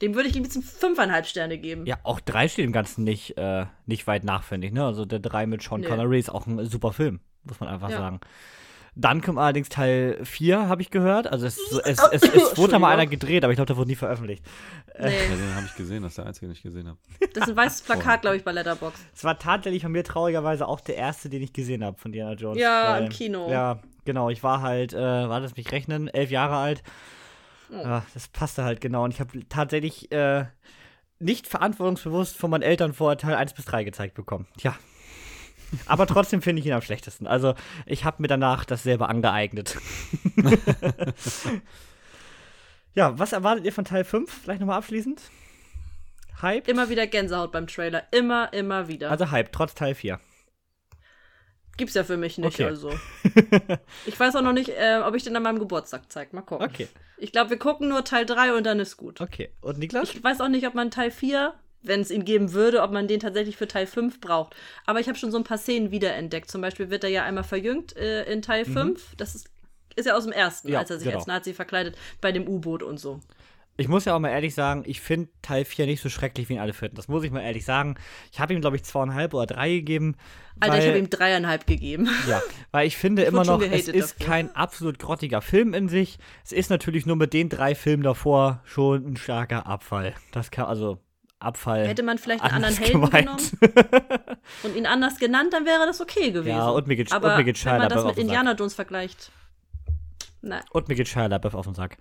Dem 0.00 0.14
würde 0.14 0.28
ich 0.28 0.36
ein 0.36 0.42
bisschen 0.42 0.62
fünfeinhalb 0.62 1.26
Sterne 1.26 1.58
geben. 1.58 1.84
Ja, 1.86 1.98
auch 2.04 2.20
drei 2.20 2.48
steht 2.48 2.64
im 2.64 2.72
Ganzen 2.72 3.04
nicht, 3.04 3.36
äh, 3.36 3.66
nicht 3.86 4.06
weit 4.06 4.24
nach, 4.24 4.44
finde 4.44 4.68
ich. 4.68 4.72
Ne? 4.72 4.84
Also 4.84 5.04
der 5.04 5.18
drei 5.18 5.46
mit 5.46 5.62
Sean 5.62 5.80
nee. 5.80 5.88
Connery 5.88 6.18
ist 6.18 6.30
auch 6.30 6.46
ein 6.46 6.64
super 6.66 6.92
Film, 6.92 7.20
muss 7.42 7.60
man 7.60 7.68
einfach 7.68 7.90
ja. 7.90 7.98
sagen. 7.98 8.20
Dann 9.00 9.22
kommt 9.22 9.38
allerdings 9.38 9.70
Teil 9.70 10.18
4, 10.24 10.68
habe 10.68 10.82
ich 10.82 10.90
gehört. 10.90 11.26
Also 11.26 11.46
es, 11.46 11.58
es, 11.58 11.98
es, 12.12 12.22
es 12.22 12.58
wurde 12.58 12.78
mal 12.78 12.92
einer 12.92 13.06
gedreht, 13.06 13.44
aber 13.44 13.52
ich 13.52 13.56
glaube, 13.56 13.68
der 13.68 13.78
wurde 13.78 13.88
nie 13.88 13.96
veröffentlicht. 13.96 14.44
Nee. 14.98 15.04
Ja, 15.04 15.36
den 15.36 15.54
habe 15.54 15.64
ich 15.64 15.74
gesehen, 15.74 16.02
das 16.02 16.12
ist 16.12 16.18
der 16.18 16.26
einzige, 16.26 16.46
den 16.46 16.52
ich 16.52 16.62
gesehen 16.62 16.86
habe. 16.86 16.98
Das 17.32 17.44
ist 17.44 17.50
ein 17.50 17.56
weißes 17.56 17.82
Plakat, 17.82 18.20
glaube 18.20 18.36
ich, 18.36 18.44
bei 18.44 18.52
Letterbox. 18.52 19.00
Es 19.14 19.24
war 19.24 19.38
tatsächlich 19.38 19.82
von 19.82 19.92
mir 19.92 20.04
traurigerweise 20.04 20.68
auch 20.68 20.80
der 20.80 20.96
erste, 20.96 21.30
den 21.30 21.42
ich 21.42 21.54
gesehen 21.54 21.82
habe 21.82 21.96
von 21.98 22.12
Diana 22.12 22.34
Jones. 22.34 22.60
Ja, 22.60 22.92
weil, 22.92 23.04
im 23.04 23.08
Kino. 23.08 23.50
Ja, 23.50 23.80
genau. 24.04 24.28
Ich 24.28 24.42
war 24.42 24.60
halt, 24.60 24.92
äh, 24.92 24.98
war 24.98 25.40
das 25.40 25.56
mich 25.56 25.72
rechnen, 25.72 26.08
elf 26.08 26.30
Jahre 26.30 26.56
alt. 26.56 26.82
Oh. 27.70 27.76
Ja, 27.76 28.04
das 28.12 28.28
passte 28.28 28.64
halt 28.64 28.82
genau. 28.82 29.04
Und 29.04 29.14
ich 29.14 29.20
habe 29.20 29.48
tatsächlich 29.48 30.12
äh, 30.12 30.44
nicht 31.18 31.46
verantwortungsbewusst 31.46 32.36
von 32.36 32.50
meinen 32.50 32.62
Eltern 32.62 32.92
vor 32.92 33.16
Teil 33.16 33.34
1 33.34 33.54
bis 33.54 33.64
3 33.64 33.84
gezeigt 33.84 34.14
bekommen. 34.14 34.46
Tja. 34.58 34.74
Aber 35.86 36.06
trotzdem 36.06 36.42
finde 36.42 36.60
ich 36.60 36.66
ihn 36.66 36.72
am 36.72 36.82
schlechtesten. 36.82 37.26
Also, 37.26 37.54
ich 37.86 38.04
habe 38.04 38.22
mir 38.22 38.28
danach 38.28 38.64
das 38.64 38.82
selber 38.82 39.08
angeeignet. 39.08 39.78
ja, 42.94 43.18
was 43.18 43.32
erwartet 43.32 43.64
ihr 43.64 43.72
von 43.72 43.84
Teil 43.84 44.04
5? 44.04 44.30
Vielleicht 44.42 44.60
nochmal 44.60 44.78
abschließend. 44.78 45.22
Hype? 46.42 46.68
Immer 46.68 46.88
wieder 46.88 47.06
Gänsehaut 47.06 47.52
beim 47.52 47.66
Trailer. 47.66 48.04
Immer, 48.10 48.52
immer 48.52 48.88
wieder. 48.88 49.10
Also 49.10 49.30
Hype, 49.30 49.52
trotz 49.52 49.74
Teil 49.74 49.94
4. 49.94 50.18
Gibt's 51.76 51.94
ja 51.94 52.04
für 52.04 52.16
mich 52.16 52.36
nicht, 52.36 52.60
okay. 52.60 52.64
also. 52.64 52.92
ich 54.06 54.18
weiß 54.18 54.36
auch 54.36 54.42
noch 54.42 54.52
nicht, 54.52 54.68
äh, 54.70 55.00
ob 55.04 55.14
ich 55.14 55.22
den 55.22 55.34
an 55.36 55.42
meinem 55.42 55.58
Geburtstag 55.58 56.02
zeige. 56.08 56.34
Mal 56.36 56.42
gucken. 56.42 56.66
Okay. 56.66 56.88
Ich 57.16 57.32
glaube, 57.32 57.50
wir 57.50 57.58
gucken 57.58 57.88
nur 57.88 58.04
Teil 58.04 58.26
3 58.26 58.54
und 58.54 58.64
dann 58.64 58.80
ist 58.80 58.96
gut. 58.96 59.20
Okay. 59.20 59.50
Und 59.60 59.78
Niklas? 59.78 60.10
Ich 60.10 60.22
weiß 60.22 60.40
auch 60.40 60.48
nicht, 60.48 60.66
ob 60.66 60.74
man 60.74 60.90
Teil 60.90 61.10
4 61.10 61.54
wenn 61.82 62.00
es 62.00 62.10
ihn 62.10 62.24
geben 62.24 62.52
würde, 62.52 62.82
ob 62.82 62.90
man 62.92 63.08
den 63.08 63.20
tatsächlich 63.20 63.56
für 63.56 63.68
Teil 63.68 63.86
5 63.86 64.20
braucht. 64.20 64.54
Aber 64.86 65.00
ich 65.00 65.08
habe 65.08 65.18
schon 65.18 65.30
so 65.30 65.38
ein 65.38 65.44
paar 65.44 65.58
Szenen 65.58 65.90
wiederentdeckt. 65.90 66.50
Zum 66.50 66.60
Beispiel 66.60 66.90
wird 66.90 67.04
er 67.04 67.10
ja 67.10 67.24
einmal 67.24 67.44
verjüngt 67.44 67.96
äh, 67.96 68.30
in 68.30 68.42
Teil 68.42 68.66
mhm. 68.66 68.72
5. 68.72 69.16
Das 69.16 69.34
ist, 69.34 69.50
ist 69.96 70.06
ja 70.06 70.16
aus 70.16 70.24
dem 70.24 70.32
ersten, 70.32 70.68
ja, 70.68 70.78
als 70.78 70.90
er 70.90 70.98
sich 70.98 71.06
genau. 71.06 71.18
als 71.18 71.26
Nazi 71.26 71.54
verkleidet, 71.54 71.96
bei 72.20 72.32
dem 72.32 72.46
U-Boot 72.46 72.82
und 72.82 72.98
so. 72.98 73.20
Ich 73.76 73.88
muss 73.88 74.04
ja 74.04 74.14
auch 74.14 74.18
mal 74.18 74.28
ehrlich 74.28 74.54
sagen, 74.54 74.82
ich 74.86 75.00
finde 75.00 75.30
Teil 75.40 75.64
4 75.64 75.86
nicht 75.86 76.02
so 76.02 76.10
schrecklich, 76.10 76.50
wie 76.50 76.54
ihn 76.54 76.58
alle 76.58 76.74
finden. 76.74 76.96
Das 76.96 77.08
muss 77.08 77.24
ich 77.24 77.30
mal 77.30 77.40
ehrlich 77.40 77.64
sagen. 77.64 77.94
Ich 78.30 78.38
habe 78.38 78.52
ihm, 78.52 78.60
glaube 78.60 78.76
ich, 78.76 78.82
zweieinhalb 78.82 79.32
oder 79.32 79.46
drei 79.46 79.70
gegeben. 79.70 80.16
Alter, 80.58 80.74
weil, 80.74 80.82
ich 80.82 80.88
habe 80.88 80.98
ihm 80.98 81.08
dreieinhalb 81.08 81.66
gegeben. 81.66 82.06
Ja, 82.28 82.42
weil 82.72 82.86
ich 82.86 82.98
finde 82.98 83.22
ich 83.22 83.28
immer 83.28 83.44
noch, 83.44 83.62
es 83.62 83.88
ist 83.88 84.20
dafür. 84.20 84.26
kein 84.26 84.54
absolut 84.54 84.98
grottiger 84.98 85.40
Film 85.40 85.72
in 85.72 85.88
sich. 85.88 86.18
Es 86.44 86.52
ist 86.52 86.68
natürlich 86.68 87.06
nur 87.06 87.16
mit 87.16 87.32
den 87.32 87.48
drei 87.48 87.74
Filmen 87.74 88.02
davor 88.02 88.60
schon 88.64 89.12
ein 89.12 89.16
starker 89.16 89.66
Abfall. 89.66 90.14
Das 90.30 90.50
kann, 90.50 90.66
also 90.66 90.98
Abfall. 91.40 91.86
Hätte 91.86 92.02
man 92.02 92.18
vielleicht 92.18 92.42
einen 92.44 92.54
anderen 92.54 92.76
Helden 92.76 93.00
gemeint. 93.02 93.52
genommen 93.60 94.38
und 94.62 94.76
ihn 94.76 94.86
anders 94.86 95.18
genannt, 95.18 95.52
dann 95.52 95.64
wäre 95.64 95.86
das 95.86 96.00
okay 96.00 96.30
gewesen. 96.30 96.56
Ja, 96.56 96.68
und 96.68 96.86
mir 96.86 96.96
geht, 96.96 97.12
Aber 97.12 97.32
und 97.32 97.38
mir 97.38 97.44
geht 97.44 97.64
wenn 97.64 97.78
man 97.78 97.88
das 97.88 98.04
mit 98.04 98.18
Indiana 98.18 98.52
Jones 98.52 98.74
vergleicht. 98.74 99.32
Nein. 100.42 100.62
Und 100.70 100.88
mir 100.88 100.94
geht 100.94 101.08
Shia 101.08 101.26
LaBeouf 101.26 101.54
auf 101.54 101.66
den 101.66 101.74
Sack. 101.74 101.96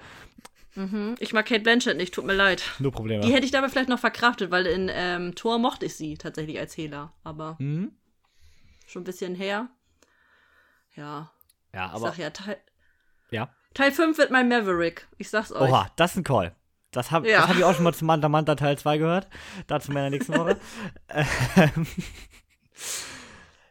Mhm. 0.76 1.16
Ich 1.20 1.34
mag 1.34 1.46
Kate 1.46 1.62
Blanchett 1.62 1.98
nicht, 1.98 2.14
tut 2.14 2.26
mir 2.26 2.34
leid. 2.34 2.64
Nur 2.80 2.92
Probleme. 2.92 3.26
Die 3.26 3.34
hätte 3.34 3.46
ich 3.46 3.52
dabei 3.52 3.70
vielleicht 3.70 3.90
noch 3.90 4.00
verkraftet, 4.00 4.52
weil 4.52 4.66
in 4.66 4.90
ähm, 4.94 5.36
Thor 5.36 5.58
mochte 5.58 5.86
ich 5.86 5.96
sie 5.96 6.18
tatsächlich 6.18 6.60
als 6.60 6.76
Hehler. 6.78 7.12
Aber 7.24 7.56
mhm. 7.60 7.92
schon 8.88 9.02
ein 9.02 9.06
bisschen 9.06 9.36
her. 9.36 9.68
Ja. 10.96 11.32
Ja, 11.74 11.88
aber. 11.88 12.10
Ich 12.10 12.16
sag 12.16 12.18
ja, 12.18 12.30
Teil, 12.30 12.58
ja. 13.32 13.50
Teil 13.74 13.92
5 13.92 14.18
wird 14.18 14.32
mein 14.32 14.48
Maverick. 14.48 15.08
Ich 15.18 15.30
sag's 15.30 15.52
euch. 15.52 15.70
Oha, 15.70 15.92
das 15.96 16.12
ist 16.12 16.18
ein 16.18 16.24
Call. 16.24 16.56
Das 16.92 17.12
habe 17.12 17.30
ja. 17.30 17.48
hab 17.48 17.56
ich 17.56 17.64
auch 17.64 17.76
schon 17.76 17.84
mal 17.84 17.94
zu 17.94 18.06
Manta 18.06 18.30
Manta 18.30 18.56
Teil 18.56 18.78
2 18.78 18.98
gehört. 18.98 19.28
Dazu 19.68 19.92
in 19.92 19.96
der 19.96 20.10
nächsten 20.10 20.38
Woche. 20.38 20.58
Ähm, 21.56 21.86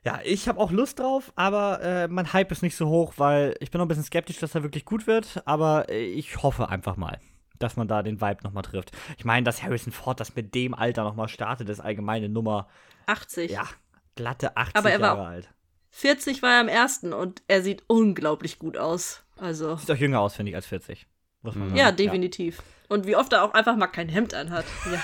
ja, 0.04 0.20
ich 0.24 0.48
habe 0.48 0.60
auch 0.60 0.70
Lust 0.70 0.98
drauf, 0.98 1.32
aber 1.36 1.82
äh, 1.82 2.08
mein 2.08 2.32
Hype 2.32 2.52
ist 2.52 2.62
nicht 2.62 2.76
so 2.76 2.88
hoch, 2.88 3.14
weil 3.16 3.54
ich 3.60 3.70
bin 3.70 3.78
noch 3.78 3.84
ein 3.84 3.88
bisschen 3.88 4.04
skeptisch, 4.04 4.38
dass 4.38 4.54
er 4.54 4.62
wirklich 4.62 4.84
gut 4.84 5.06
wird. 5.06 5.42
Aber 5.44 5.88
äh, 5.88 6.04
ich 6.04 6.42
hoffe 6.42 6.68
einfach 6.68 6.96
mal, 6.96 7.18
dass 7.58 7.76
man 7.76 7.88
da 7.88 8.02
den 8.02 8.20
Vibe 8.20 8.42
nochmal 8.42 8.62
trifft. 8.62 8.92
Ich 9.16 9.24
meine, 9.24 9.44
dass 9.44 9.62
Harrison 9.62 9.92
Ford 9.92 10.20
das 10.20 10.34
mit 10.36 10.54
dem 10.54 10.74
Alter 10.74 11.04
nochmal 11.04 11.28
startet, 11.28 11.68
ist 11.68 11.80
allgemeine 11.80 12.28
Nummer 12.28 12.68
80. 13.06 13.50
Ja, 13.50 13.66
glatte 14.14 14.56
80 14.56 14.76
aber 14.76 14.90
er 14.90 15.00
Jahre 15.00 15.26
alt. 15.26 15.48
40 15.90 16.42
war 16.42 16.52
er 16.52 16.60
im 16.60 16.68
ersten 16.68 17.12
und 17.12 17.42
er 17.48 17.62
sieht 17.62 17.82
unglaublich 17.86 18.58
gut 18.58 18.76
aus. 18.76 19.24
Also. 19.36 19.76
Sieht 19.76 19.90
auch 19.90 19.96
jünger 19.96 20.20
aus, 20.20 20.34
finde 20.34 20.50
ich, 20.50 20.56
als 20.56 20.66
40. 20.66 21.06
ja, 21.74 21.92
definitiv. 21.92 22.58
Ja. 22.58 22.77
Und 22.88 23.06
wie 23.06 23.16
oft 23.16 23.32
er 23.32 23.44
auch 23.44 23.54
einfach 23.54 23.76
mal 23.76 23.86
kein 23.86 24.08
Hemd 24.08 24.34
anhat. 24.34 24.64
Ja. 24.90 24.98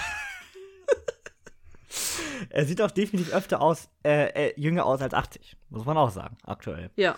er 2.51 2.64
sieht 2.64 2.80
auch 2.80 2.91
definitiv 2.91 3.32
öfter 3.32 3.61
aus, 3.61 3.89
äh, 4.05 4.49
äh, 4.49 4.61
jünger 4.61 4.87
aus 4.87 5.03
als 5.03 5.14
80. 5.14 5.57
Muss 5.68 5.85
man 5.85 5.97
auch 5.97 6.11
sagen, 6.11 6.37
aktuell. 6.45 6.91
Ja. 6.97 7.16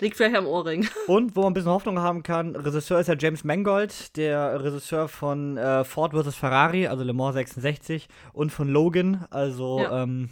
Liegt 0.00 0.16
vielleicht 0.16 0.36
am 0.36 0.46
Ohrring. 0.46 0.86
Und 1.06 1.36
wo 1.36 1.42
man 1.42 1.50
ein 1.50 1.54
bisschen 1.54 1.70
Hoffnung 1.70 1.98
haben 1.98 2.22
kann, 2.22 2.54
Regisseur 2.54 3.00
ist 3.00 3.06
ja 3.06 3.14
James 3.18 3.44
Mangold, 3.44 4.16
der 4.16 4.62
Regisseur 4.62 5.08
von 5.08 5.56
äh, 5.56 5.84
Ford 5.84 6.12
vs. 6.12 6.34
Ferrari, 6.34 6.86
also 6.86 7.02
Le 7.02 7.14
Mans 7.14 7.34
66, 7.34 8.08
und 8.32 8.50
von 8.50 8.68
Logan. 8.68 9.26
Also 9.30 9.80
ja. 9.80 10.02
ähm, 10.02 10.30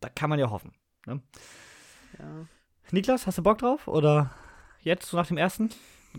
da 0.00 0.08
kann 0.08 0.30
man 0.30 0.38
ja 0.38 0.50
hoffen. 0.50 0.72
Ne? 1.06 1.20
Ja. 2.18 2.46
Niklas, 2.90 3.26
hast 3.26 3.36
du 3.36 3.42
Bock 3.42 3.58
drauf? 3.58 3.86
Oder 3.86 4.30
jetzt, 4.80 5.06
so 5.06 5.16
nach 5.16 5.26
dem 5.26 5.36
ersten? 5.36 5.70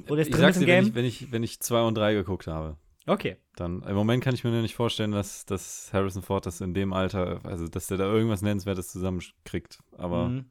Oder 0.08 0.22
ist 0.22 0.28
ich 0.28 0.36
sag's 0.36 0.60
dir, 0.60 0.68
wenn 0.68 0.86
ich, 0.86 0.96
wenn, 0.96 1.06
ich, 1.06 1.32
wenn 1.32 1.44
ich 1.44 1.60
zwei 1.60 1.82
und 1.82 1.96
drei 1.96 2.14
geguckt 2.14 2.46
habe. 2.46 2.78
Okay. 3.08 3.38
Dann 3.56 3.82
im 3.84 3.96
Moment 3.96 4.24
kann 4.24 4.36
ich 4.36 4.44
mir 4.44 4.52
nicht 4.62 4.76
vorstellen, 4.76 5.14
dass, 5.14 5.46
dass 5.46 5.90
Harrison 5.94 6.22
Ford 6.22 6.46
das 6.46 6.62
in 6.62 6.74
dem 6.74 6.92
Alter, 6.92 7.40
also 7.44 7.68
dass 7.68 7.88
der 7.88 7.98
da 7.98 8.06
irgendwas 8.06 8.42
Nennenswertes 8.42 8.90
zusammenkriegt. 8.90 9.80
Aber 9.98 10.28
mhm. 10.28 10.46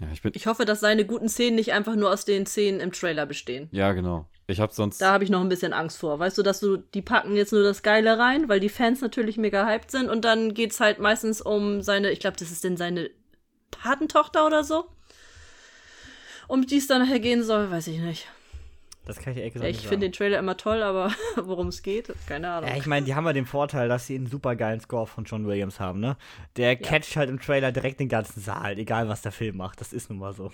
ja, 0.00 0.06
ich 0.12 0.22
bin. 0.22 0.32
Ich 0.34 0.46
hoffe, 0.46 0.64
dass 0.64 0.80
seine 0.80 1.04
guten 1.04 1.28
Szenen 1.28 1.56
nicht 1.56 1.72
einfach 1.72 1.96
nur 1.96 2.10
aus 2.10 2.24
den 2.24 2.46
Szenen 2.46 2.80
im 2.80 2.92
Trailer 2.92 3.26
bestehen. 3.26 3.68
Ja, 3.72 3.92
genau. 3.92 4.28
Ich 4.46 4.60
habe 4.60 4.72
sonst. 4.72 5.02
Da 5.02 5.12
habe 5.12 5.24
ich 5.24 5.30
noch 5.30 5.40
ein 5.40 5.48
bisschen 5.48 5.72
Angst 5.72 5.98
vor. 5.98 6.18
Weißt 6.20 6.38
du, 6.38 6.42
dass 6.42 6.60
du, 6.60 6.76
die 6.76 7.02
packen 7.02 7.34
jetzt 7.34 7.52
nur 7.52 7.64
das 7.64 7.82
Geile 7.82 8.18
rein, 8.18 8.48
weil 8.48 8.60
die 8.60 8.68
Fans 8.68 9.00
natürlich 9.00 9.36
mega 9.36 9.66
hyped 9.66 9.90
sind 9.90 10.08
und 10.08 10.24
dann 10.24 10.54
geht 10.54 10.70
es 10.70 10.80
halt 10.80 11.00
meistens 11.00 11.40
um 11.40 11.82
seine, 11.82 12.10
ich 12.10 12.20
glaube, 12.20 12.36
das 12.36 12.52
ist 12.52 12.62
denn 12.62 12.76
seine 12.76 13.10
Patentochter 13.72 14.46
oder 14.46 14.62
so. 14.62 14.86
Um 16.46 16.66
die 16.66 16.76
es 16.76 16.86
dann 16.86 17.02
nachher 17.02 17.20
gehen 17.20 17.42
soll, 17.42 17.70
weiß 17.70 17.88
ich 17.88 17.98
nicht. 17.98 18.28
Das 19.04 19.18
kann 19.18 19.32
ich 19.32 19.38
ehrlich 19.38 19.54
gesagt 19.54 19.72
ja, 19.72 19.78
Ich 19.78 19.88
finde 19.88 20.06
den 20.06 20.12
Trailer 20.12 20.38
immer 20.38 20.56
toll, 20.56 20.82
aber 20.82 21.10
worum 21.36 21.68
es 21.68 21.82
geht, 21.82 22.12
keine 22.26 22.50
Ahnung. 22.50 22.70
Ja, 22.70 22.76
ich 22.76 22.86
meine, 22.86 23.04
die 23.04 23.14
haben 23.14 23.26
ja 23.26 23.32
den 23.32 23.46
Vorteil, 23.46 23.88
dass 23.88 24.06
sie 24.06 24.14
einen 24.14 24.26
super 24.26 24.54
geilen 24.54 24.80
Score 24.80 25.06
von 25.06 25.24
John 25.24 25.46
Williams 25.46 25.80
haben, 25.80 25.98
ne? 26.00 26.16
Der 26.56 26.74
ja. 26.74 26.76
catcht 26.76 27.16
halt 27.16 27.28
im 27.28 27.40
Trailer 27.40 27.72
direkt 27.72 27.98
den 27.98 28.08
ganzen 28.08 28.40
Saal, 28.40 28.78
egal 28.78 29.08
was 29.08 29.22
der 29.22 29.32
Film 29.32 29.56
macht. 29.56 29.80
Das 29.80 29.92
ist 29.92 30.08
nun 30.08 30.18
mal 30.18 30.32
so. 30.32 30.52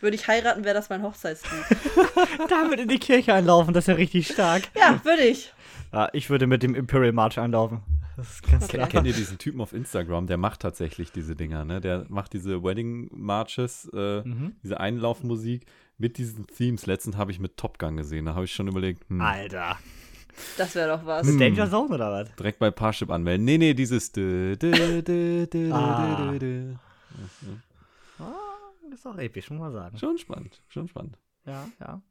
Würde 0.00 0.16
ich 0.16 0.26
heiraten, 0.26 0.64
wäre 0.64 0.74
das 0.74 0.90
mein 0.90 1.02
Hochzeitslied. 1.02 1.64
Damit 2.48 2.80
in 2.80 2.88
die 2.88 2.98
Kirche 2.98 3.34
einlaufen, 3.34 3.72
das 3.72 3.84
ist 3.84 3.88
ja 3.88 3.94
richtig 3.94 4.26
stark. 4.26 4.64
Ja, 4.74 5.00
würde 5.04 5.22
ich. 5.22 5.52
Ja, 5.92 6.08
ich 6.12 6.28
würde 6.28 6.48
mit 6.48 6.64
dem 6.64 6.74
Imperial 6.74 7.12
March 7.12 7.38
einlaufen. 7.38 7.82
Das 8.16 8.30
ist 8.30 8.42
ganz 8.42 8.64
okay. 8.64 8.78
klar. 8.78 8.88
Kennt 8.88 9.06
ihr 9.06 9.12
diesen 9.12 9.38
Typen 9.38 9.60
auf 9.60 9.72
Instagram? 9.72 10.26
Der 10.26 10.36
macht 10.36 10.60
tatsächlich 10.60 11.12
diese 11.12 11.36
Dinger, 11.36 11.64
ne? 11.64 11.80
Der 11.80 12.04
macht 12.08 12.32
diese 12.32 12.62
Wedding 12.62 13.08
Marches, 13.12 13.88
äh, 13.94 14.22
mhm. 14.22 14.56
diese 14.62 14.80
Einlaufmusik 14.80 15.66
mit 16.02 16.18
diesen 16.18 16.46
Themes. 16.48 16.84
Letztens 16.86 17.16
habe 17.16 17.30
ich 17.30 17.38
mit 17.38 17.56
Top 17.56 17.78
Gun 17.78 17.96
gesehen. 17.96 18.26
Da 18.26 18.34
habe 18.34 18.44
ich 18.44 18.52
schon 18.52 18.68
überlegt, 18.68 19.08
hm, 19.08 19.20
Alter. 19.20 19.78
Das 20.58 20.74
wäre 20.74 20.96
doch 20.96 21.06
was. 21.06 21.26
Mit 21.26 21.40
Danger 21.40 21.70
Zone 21.70 21.94
oder 21.94 22.10
was? 22.10 22.34
Direkt 22.34 22.58
bei 22.58 22.70
Parship 22.70 23.10
anmelden. 23.10 23.44
Nee, 23.44 23.56
nee, 23.56 23.72
dieses. 23.72 24.10
Dö, 24.10 24.56
dö, 24.56 25.00
dö, 25.02 25.46
dö, 25.52 25.72
ah. 25.72 26.32
dö, 26.38 26.74
ah, 28.18 28.24
das 28.90 28.98
ist 28.98 29.06
auch 29.06 29.16
episch, 29.16 29.48
muss 29.50 29.60
man 29.60 29.72
sagen. 29.72 29.96
Schon 29.96 30.18
spannend, 30.18 30.60
schon 30.68 30.88
spannend. 30.88 31.18
Ja, 31.46 31.68
ja. 31.80 32.02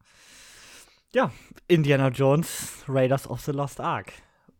Ja, 1.13 1.31
Indiana 1.67 2.07
Jones, 2.07 2.85
Raiders 2.87 3.29
of 3.29 3.41
the 3.41 3.51
Lost 3.51 3.81
Ark. 3.81 4.13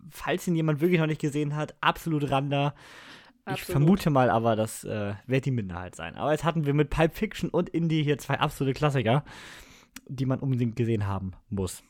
Falls 0.10 0.46
ihn 0.48 0.56
jemand 0.56 0.82
wirklich 0.82 1.00
noch 1.00 1.08
nicht 1.08 1.22
gesehen 1.22 1.56
hat, 1.56 1.74
absolut 1.80 2.30
Randa. 3.46 3.60
Ich 3.60 3.64
vermute 3.64 4.10
mal 4.10 4.30
aber, 4.30 4.56
das 4.56 4.84
äh, 4.84 5.14
wird 5.26 5.46
die 5.46 5.52
Minderheit 5.52 5.96
sein. 5.96 6.16
Aber 6.16 6.32
jetzt 6.32 6.44
hatten 6.44 6.66
wir 6.66 6.74
mit 6.74 6.89
Pulp 6.89 7.16
Fiction 7.16 7.50
und 7.50 7.70
Indie 7.70 8.04
hier 8.04 8.18
zwei 8.18 8.39
absolute 8.39 8.74
Klassiker, 8.74 9.24
die 10.08 10.26
man 10.26 10.39
unbedingt 10.39 10.76
gesehen 10.76 11.08
haben 11.08 11.34
muss. 11.50 11.84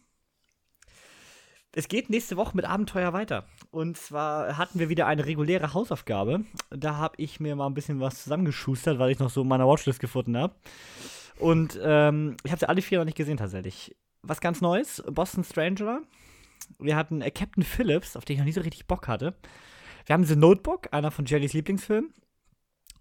Es 1.74 1.88
geht 1.88 2.10
nächste 2.10 2.36
Woche 2.36 2.56
mit 2.56 2.66
Abenteuer 2.66 3.14
weiter. 3.14 3.46
Und 3.72 3.96
zwar 3.96 4.58
hatten 4.58 4.80
wir 4.80 4.90
wieder 4.90 5.08
eine 5.08 5.26
reguläre 5.26 5.74
Hausaufgabe. 5.74 6.44
Da 6.70 6.98
habe 6.98 7.16
ich 7.18 7.40
mir 7.40 7.56
mal 7.56 7.68
ein 7.68 7.74
bisschen 7.74 8.02
was 8.02 8.24
zusammengeschustert, 8.24 9.00
weil 9.00 9.12
ich 9.12 9.20
noch 9.20 9.30
so 9.30 9.44
in 9.44 9.48
meiner 9.48 9.68
Watchlist 9.68 10.02
gefunden 10.02 10.36
habe. 10.36 10.54
Und 11.40 11.80
ähm, 11.82 12.36
ich 12.44 12.52
habe 12.52 12.60
sie 12.60 12.68
alle 12.68 12.82
vier 12.82 13.00
noch 13.00 13.06
nicht 13.06 13.18
gesehen 13.18 13.38
tatsächlich. 13.38 13.96
Was 14.22 14.42
ganz 14.42 14.60
Neues, 14.60 15.02
Boston 15.10 15.46
Stranger. 15.46 16.02
Wir 16.78 16.98
hatten 16.98 17.22
äh, 17.22 17.32
Captain 17.32 17.64
Phillips, 17.64 18.18
auf 18.18 18.26
den 18.26 18.34
ich 18.34 18.40
noch 18.40 18.46
nie 18.46 18.52
so 18.52 18.62
richtig 18.62 18.86
Bock 18.86 19.08
hatte. 19.08 19.34
Wir 20.06 20.14
haben 20.14 20.24
The 20.24 20.36
Notebook, 20.36 20.90
einer 20.92 21.12
von 21.12 21.26
Jellys 21.26 21.54
Lieblingsfilmen. 21.54 22.14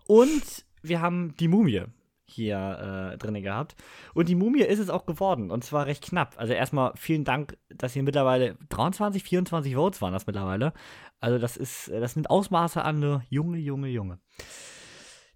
Und 0.07 0.65
wir 0.83 1.01
haben 1.01 1.35
Die 1.39 1.49
Mumie 1.49 1.85
hier 2.25 3.13
äh, 3.13 3.19
drin 3.19 3.43
gehabt. 3.43 3.77
Und 4.15 4.29
die 4.29 4.35
Mumie 4.35 4.63
ist 4.63 4.79
es 4.79 4.91
auch 4.91 5.07
geworden. 5.07 5.51
Und 5.51 5.65
zwar 5.65 5.87
recht 5.87 6.05
knapp. 6.05 6.35
Also 6.37 6.53
erstmal 6.53 6.93
vielen 6.97 7.25
Dank, 7.25 7.57
dass 7.69 7.93
hier 7.93 8.03
mittlerweile 8.03 8.57
23, 8.69 9.23
24 9.23 9.75
Votes 9.75 10.01
waren 10.01 10.13
das 10.13 10.27
mittlerweile. 10.27 10.73
Also 11.19 11.39
das 11.39 11.57
ist, 11.57 11.89
das 11.89 12.17
nimmt 12.17 12.31
Ausmaße 12.31 12.83
an, 12.83 13.23
Junge, 13.29 13.59
Junge, 13.59 13.89
Junge. 13.89 14.19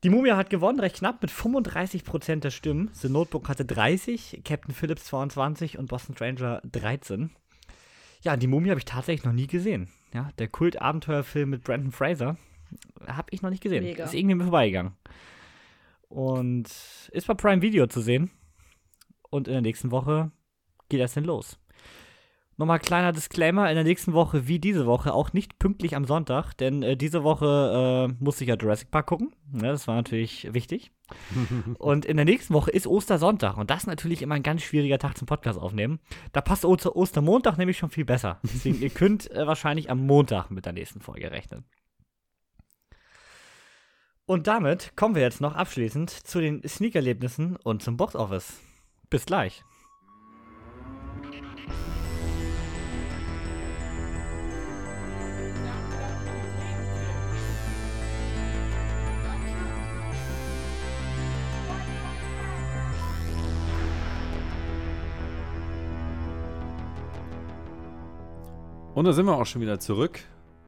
Die 0.02 0.10
Mumie 0.10 0.32
hat 0.32 0.50
gewonnen, 0.50 0.80
recht 0.80 0.96
knapp, 0.96 1.22
mit 1.22 1.30
35% 1.30 2.40
der 2.40 2.50
Stimmen. 2.50 2.90
The 2.92 3.08
Notebook 3.08 3.48
hatte 3.48 3.64
30, 3.64 4.42
Captain 4.44 4.74
Phillips 4.74 5.04
22 5.06 5.78
und 5.78 5.86
Boston 5.86 6.14
Stranger 6.14 6.60
13. 6.70 7.30
Ja, 8.20 8.36
die 8.36 8.46
Mumie 8.46 8.70
habe 8.70 8.80
ich 8.80 8.84
tatsächlich 8.84 9.24
noch 9.24 9.32
nie 9.32 9.46
gesehen. 9.46 9.88
Ja, 10.14 10.30
der 10.38 10.46
Kult-Abenteuerfilm 10.46 11.50
mit 11.50 11.64
Brandon 11.64 11.90
Fraser 11.90 12.36
habe 13.06 13.28
ich 13.30 13.42
noch 13.42 13.50
nicht 13.50 13.62
gesehen. 13.62 13.82
Mega. 13.82 14.04
Ist 14.04 14.14
irgendwie 14.14 14.40
vorbeigegangen. 14.40 14.92
Und 16.08 16.66
ist 17.10 17.26
bei 17.26 17.34
Prime 17.34 17.62
Video 17.62 17.88
zu 17.88 18.00
sehen. 18.00 18.30
Und 19.28 19.48
in 19.48 19.54
der 19.54 19.62
nächsten 19.62 19.90
Woche 19.90 20.30
geht 20.88 21.00
das 21.00 21.14
denn 21.14 21.24
los. 21.24 21.58
Nochmal 22.56 22.78
kleiner 22.78 23.12
Disclaimer, 23.12 23.68
in 23.68 23.74
der 23.74 23.82
nächsten 23.82 24.12
Woche 24.12 24.46
wie 24.46 24.60
diese 24.60 24.86
Woche 24.86 25.12
auch 25.12 25.32
nicht 25.32 25.58
pünktlich 25.58 25.96
am 25.96 26.04
Sonntag, 26.04 26.54
denn 26.54 26.82
äh, 26.84 26.96
diese 26.96 27.24
Woche 27.24 28.08
äh, 28.08 28.22
musste 28.22 28.44
ich 28.44 28.48
ja 28.48 28.56
Jurassic 28.56 28.92
Park 28.92 29.06
gucken. 29.06 29.34
Ja, 29.52 29.72
das 29.72 29.88
war 29.88 29.96
natürlich 29.96 30.48
wichtig. 30.52 30.92
und 31.78 32.04
in 32.04 32.16
der 32.16 32.24
nächsten 32.24 32.54
Woche 32.54 32.70
ist 32.70 32.86
Ostersonntag 32.86 33.56
und 33.56 33.70
das 33.70 33.82
ist 33.82 33.86
natürlich 33.86 34.22
immer 34.22 34.36
ein 34.36 34.44
ganz 34.44 34.62
schwieriger 34.62 34.98
Tag 34.98 35.18
zum 35.18 35.26
Podcast 35.26 35.58
aufnehmen. 35.58 35.98
Da 36.32 36.40
passt 36.40 36.64
Oster 36.64 36.94
Ostermontag 36.94 37.58
nämlich 37.58 37.76
schon 37.76 37.90
viel 37.90 38.04
besser. 38.04 38.38
Deswegen, 38.44 38.80
ihr 38.80 38.90
könnt 38.90 39.30
äh, 39.32 39.46
wahrscheinlich 39.46 39.90
am 39.90 40.06
Montag 40.06 40.50
mit 40.50 40.64
der 40.64 40.72
nächsten 40.72 41.00
Folge 41.00 41.32
rechnen. 41.32 41.64
Und 44.26 44.46
damit 44.46 44.96
kommen 44.96 45.14
wir 45.14 45.22
jetzt 45.22 45.40
noch 45.40 45.54
abschließend 45.54 46.08
zu 46.08 46.40
den 46.40 46.66
Sneak-Erlebnissen 46.66 47.56
und 47.56 47.82
zum 47.82 47.96
Boxoffice. 47.96 48.60
Bis 49.10 49.26
gleich. 49.26 49.62
Und 68.94 69.06
da 69.06 69.12
sind 69.12 69.26
wir 69.26 69.36
auch 69.36 69.44
schon 69.44 69.60
wieder 69.60 69.80
zurück 69.80 70.20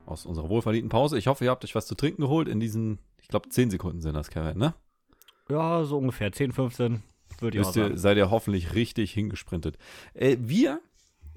aus 0.04 0.26
unserer 0.26 0.48
wohlverdienten 0.48 0.88
Pause. 0.88 1.16
Ich 1.16 1.28
hoffe, 1.28 1.44
ihr 1.44 1.50
habt 1.50 1.64
euch 1.64 1.76
was 1.76 1.86
zu 1.86 1.94
trinken 1.94 2.22
geholt 2.22 2.48
in 2.48 2.58
diesen, 2.58 2.98
ich 3.20 3.28
glaube, 3.28 3.48
10 3.48 3.70
Sekunden 3.70 4.00
sind 4.00 4.14
das, 4.14 4.30
Kevin, 4.30 4.58
ne? 4.58 4.74
Ja, 5.48 5.84
so 5.84 5.96
ungefähr 5.96 6.32
10, 6.32 6.50
15 6.50 7.04
würde 7.38 7.58
ich 7.58 7.64
auch 7.64 7.72
sagen. 7.72 7.92
Ihr, 7.92 7.98
seid 7.98 8.16
ihr 8.16 8.30
hoffentlich 8.30 8.74
richtig 8.74 9.12
hingesprintet. 9.12 9.78
Äh, 10.12 10.38
wir 10.40 10.80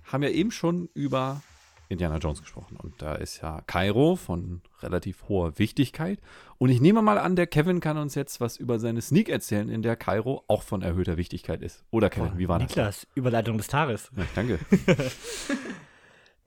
haben 0.03 0.23
ja 0.23 0.29
eben 0.29 0.49
schon 0.49 0.89
über 0.95 1.43
Indiana 1.89 2.17
Jones 2.17 2.41
gesprochen. 2.41 2.75
Und 2.81 2.99
da 3.03 3.13
ist 3.13 3.39
ja 3.41 3.61
Kairo 3.67 4.15
von 4.15 4.61
relativ 4.81 5.29
hoher 5.29 5.59
Wichtigkeit. 5.59 6.19
Und 6.57 6.69
ich 6.69 6.81
nehme 6.81 7.03
mal 7.03 7.19
an, 7.19 7.35
der 7.35 7.45
Kevin 7.45 7.81
kann 7.81 7.97
uns 7.99 8.15
jetzt 8.15 8.41
was 8.41 8.57
über 8.57 8.79
seine 8.79 9.01
Sneak 9.01 9.29
erzählen, 9.29 9.69
in 9.69 9.83
der 9.83 9.95
Kairo 9.95 10.43
auch 10.47 10.63
von 10.63 10.81
erhöhter 10.81 11.17
Wichtigkeit 11.17 11.61
ist. 11.61 11.83
Oder 11.91 12.09
Kevin, 12.09 12.31
Boah, 12.31 12.37
wie 12.39 12.47
war 12.47 12.57
Niklas, 12.57 12.75
das? 12.75 13.01
Niklas, 13.01 13.15
Überleitung 13.15 13.57
des 13.57 13.67
Tages. 13.67 14.11
Ja, 14.17 14.23
danke. 14.33 14.59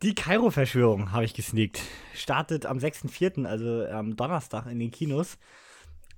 Die 0.02 0.16
Kairo-Verschwörung 0.16 1.12
habe 1.12 1.24
ich 1.24 1.32
gesneakt. 1.32 1.80
Startet 2.12 2.66
am 2.66 2.78
6.4., 2.78 3.46
also 3.46 3.86
am 3.86 4.16
Donnerstag 4.16 4.66
in 4.66 4.80
den 4.80 4.90
Kinos. 4.90 5.38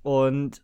Und 0.01 0.63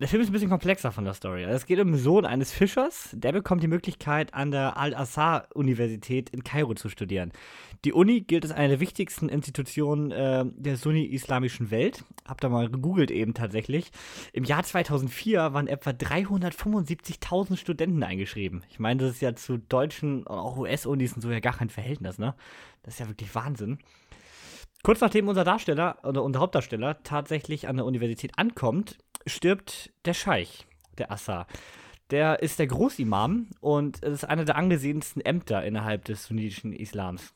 der 0.00 0.08
Film 0.08 0.22
ist 0.22 0.30
ein 0.30 0.32
bisschen 0.32 0.48
komplexer 0.48 0.92
von 0.92 1.04
der 1.04 1.12
Story. 1.12 1.44
Also 1.44 1.56
es 1.56 1.66
geht 1.66 1.78
um 1.78 1.92
den 1.92 2.00
Sohn 2.00 2.24
eines 2.24 2.52
Fischers, 2.52 3.10
der 3.12 3.32
bekommt 3.32 3.62
die 3.62 3.68
Möglichkeit, 3.68 4.32
an 4.32 4.50
der 4.50 4.78
Al-Azhar-Universität 4.78 6.30
in 6.30 6.42
Kairo 6.42 6.72
zu 6.72 6.88
studieren. 6.88 7.32
Die 7.84 7.92
Uni 7.92 8.22
gilt 8.22 8.44
als 8.44 8.52
eine 8.52 8.68
der 8.68 8.80
wichtigsten 8.80 9.28
Institutionen 9.28 10.10
äh, 10.10 10.46
der 10.46 10.78
sunni-islamischen 10.78 11.70
Welt. 11.70 12.02
Hab 12.26 12.40
da 12.40 12.48
mal 12.48 12.70
gegoogelt 12.70 13.10
eben 13.10 13.34
tatsächlich. 13.34 13.90
Im 14.32 14.44
Jahr 14.44 14.62
2004 14.62 15.52
waren 15.52 15.66
etwa 15.66 15.90
375.000 15.90 17.58
Studenten 17.58 18.02
eingeschrieben. 18.02 18.62
Ich 18.70 18.78
meine, 18.78 19.02
das 19.02 19.12
ist 19.12 19.20
ja 19.20 19.34
zu 19.34 19.58
deutschen, 19.58 20.26
auch 20.26 20.56
US-Unis 20.56 21.12
und 21.12 21.20
so 21.20 21.30
ja 21.30 21.40
gar 21.40 21.58
kein 21.58 21.68
Verhältnis, 21.68 22.18
ne? 22.18 22.34
Das 22.82 22.94
ist 22.94 23.00
ja 23.00 23.08
wirklich 23.08 23.34
Wahnsinn. 23.34 23.78
Kurz 24.82 25.02
nachdem 25.02 25.28
unser 25.28 25.44
Darsteller 25.44 25.98
oder 26.04 26.22
unser 26.22 26.40
Hauptdarsteller 26.40 27.02
tatsächlich 27.02 27.68
an 27.68 27.76
der 27.76 27.84
Universität 27.84 28.32
ankommt, 28.38 28.96
stirbt 29.26 29.92
der 30.04 30.14
Scheich, 30.14 30.66
der 30.98 31.10
Assar. 31.10 31.46
Der 32.10 32.42
ist 32.42 32.58
der 32.58 32.66
Großimam 32.66 33.48
und 33.60 34.00
ist 34.00 34.24
einer 34.24 34.44
der 34.44 34.56
angesehensten 34.56 35.20
Ämter 35.20 35.64
innerhalb 35.64 36.04
des 36.04 36.24
sunnitischen 36.24 36.72
Islams. 36.72 37.34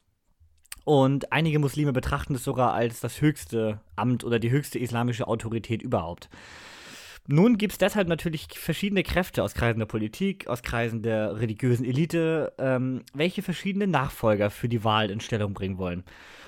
Und 0.85 1.33
einige 1.33 1.59
Muslime 1.59 1.93
betrachten 1.93 2.35
es 2.35 2.45
sogar 2.45 2.75
als 2.75 3.01
das 3.01 3.21
höchste 3.21 3.81
Amt 3.97 4.25
oder 4.25 4.39
die 4.39 4.51
höchste 4.51 4.79
islamische 4.79 5.27
Autorität 5.29 5.81
überhaupt. 5.81 6.29
Nun 7.27 7.57
gibt 7.57 7.73
es 7.73 7.79
deshalb 7.79 8.07
natürlich 8.07 8.49
verschiedene 8.51 9.03
Kräfte 9.03 9.43
aus 9.43 9.55
Kreisen 9.55 9.79
der 9.79 9.87
Politik, 9.87 10.47
aus 10.47 10.63
Kreisen 10.63 11.01
der 11.01 11.41
religiösen 11.41 11.87
Elite, 11.87 12.53
ähm, 12.59 13.03
welche 13.15 13.41
verschiedene 13.41 13.87
Nachfolger 13.87 14.51
für 14.51 14.69
die 14.69 14.85
Wahl 14.85 15.11
in 15.11 15.21
Stellung 15.21 15.55
bringen 15.55 15.79
wollen. 15.79 16.05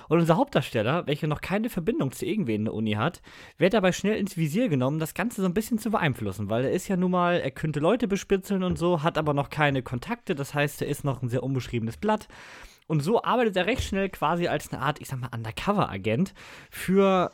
Und 0.09 0.19
unser 0.19 0.37
Hauptdarsteller, 0.37 1.07
welcher 1.07 1.27
noch 1.27 1.41
keine 1.41 1.69
Verbindung 1.69 2.11
zu 2.11 2.25
irgendwen 2.25 2.61
in 2.61 2.65
der 2.65 2.73
Uni 2.73 2.93
hat, 2.93 3.21
wird 3.57 3.73
dabei 3.73 3.91
schnell 3.91 4.17
ins 4.17 4.37
Visier 4.37 4.69
genommen, 4.69 4.99
das 4.99 5.13
Ganze 5.13 5.41
so 5.41 5.47
ein 5.47 5.53
bisschen 5.53 5.79
zu 5.79 5.91
beeinflussen, 5.91 6.49
weil 6.49 6.65
er 6.65 6.71
ist 6.71 6.87
ja 6.87 6.97
nun 6.97 7.11
mal, 7.11 7.39
er 7.39 7.51
könnte 7.51 7.79
Leute 7.79 8.07
bespitzeln 8.07 8.63
und 8.63 8.77
so, 8.77 9.03
hat 9.03 9.17
aber 9.17 9.33
noch 9.33 9.49
keine 9.49 9.83
Kontakte, 9.83 10.35
das 10.35 10.53
heißt, 10.53 10.81
er 10.81 10.87
ist 10.87 11.03
noch 11.03 11.21
ein 11.21 11.29
sehr 11.29 11.43
unbeschriebenes 11.43 11.97
Blatt. 11.97 12.27
Und 12.87 13.01
so 13.01 13.21
arbeitet 13.23 13.57
er 13.57 13.65
recht 13.65 13.83
schnell 13.83 14.09
quasi 14.09 14.47
als 14.47 14.71
eine 14.71 14.81
Art, 14.81 15.01
ich 15.01 15.09
sag 15.09 15.19
mal, 15.19 15.29
Undercover-Agent 15.33 16.33
für, 16.69 17.31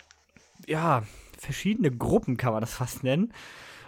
ja, 0.67 1.03
verschiedene 1.37 1.91
Gruppen, 1.91 2.37
kann 2.37 2.53
man 2.53 2.61
das 2.61 2.73
fast 2.73 3.03
nennen. 3.03 3.31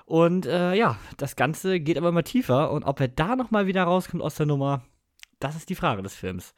Und 0.06 0.46
äh, 0.46 0.76
ja, 0.76 1.00
das 1.18 1.36
Ganze 1.36 1.80
geht 1.80 1.98
aber 1.98 2.10
immer 2.10 2.24
tiefer. 2.24 2.72
Und 2.72 2.84
ob 2.84 3.00
er 3.00 3.08
da 3.08 3.36
nochmal 3.36 3.66
wieder 3.66 3.84
rauskommt 3.84 4.22
aus 4.22 4.36
der 4.36 4.46
Nummer, 4.46 4.84
das 5.40 5.56
ist 5.56 5.70
die 5.70 5.76
Frage 5.76 6.04
des 6.04 6.16
Films. 6.16 6.54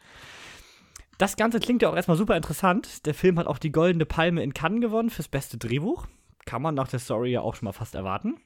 Das 1.17 1.35
Ganze 1.35 1.59
klingt 1.59 1.81
ja 1.81 1.89
auch 1.89 1.95
erstmal 1.95 2.17
super 2.17 2.37
interessant. 2.37 3.05
Der 3.07 3.13
Film 3.13 3.39
hat 3.39 3.47
auch 3.47 3.57
die 3.57 3.71
Goldene 3.71 4.05
Palme 4.05 4.43
in 4.43 4.53
Cannes 4.53 4.81
gewonnen 4.81 5.09
fürs 5.09 5.27
beste 5.27 5.57
Drehbuch. 5.57 6.05
Kann 6.45 6.61
man 6.61 6.75
nach 6.75 6.87
der 6.87 6.99
Story 6.99 7.31
ja 7.31 7.41
auch 7.41 7.55
schon 7.55 7.65
mal 7.65 7.73
fast 7.73 7.95
erwarten. 7.95 8.37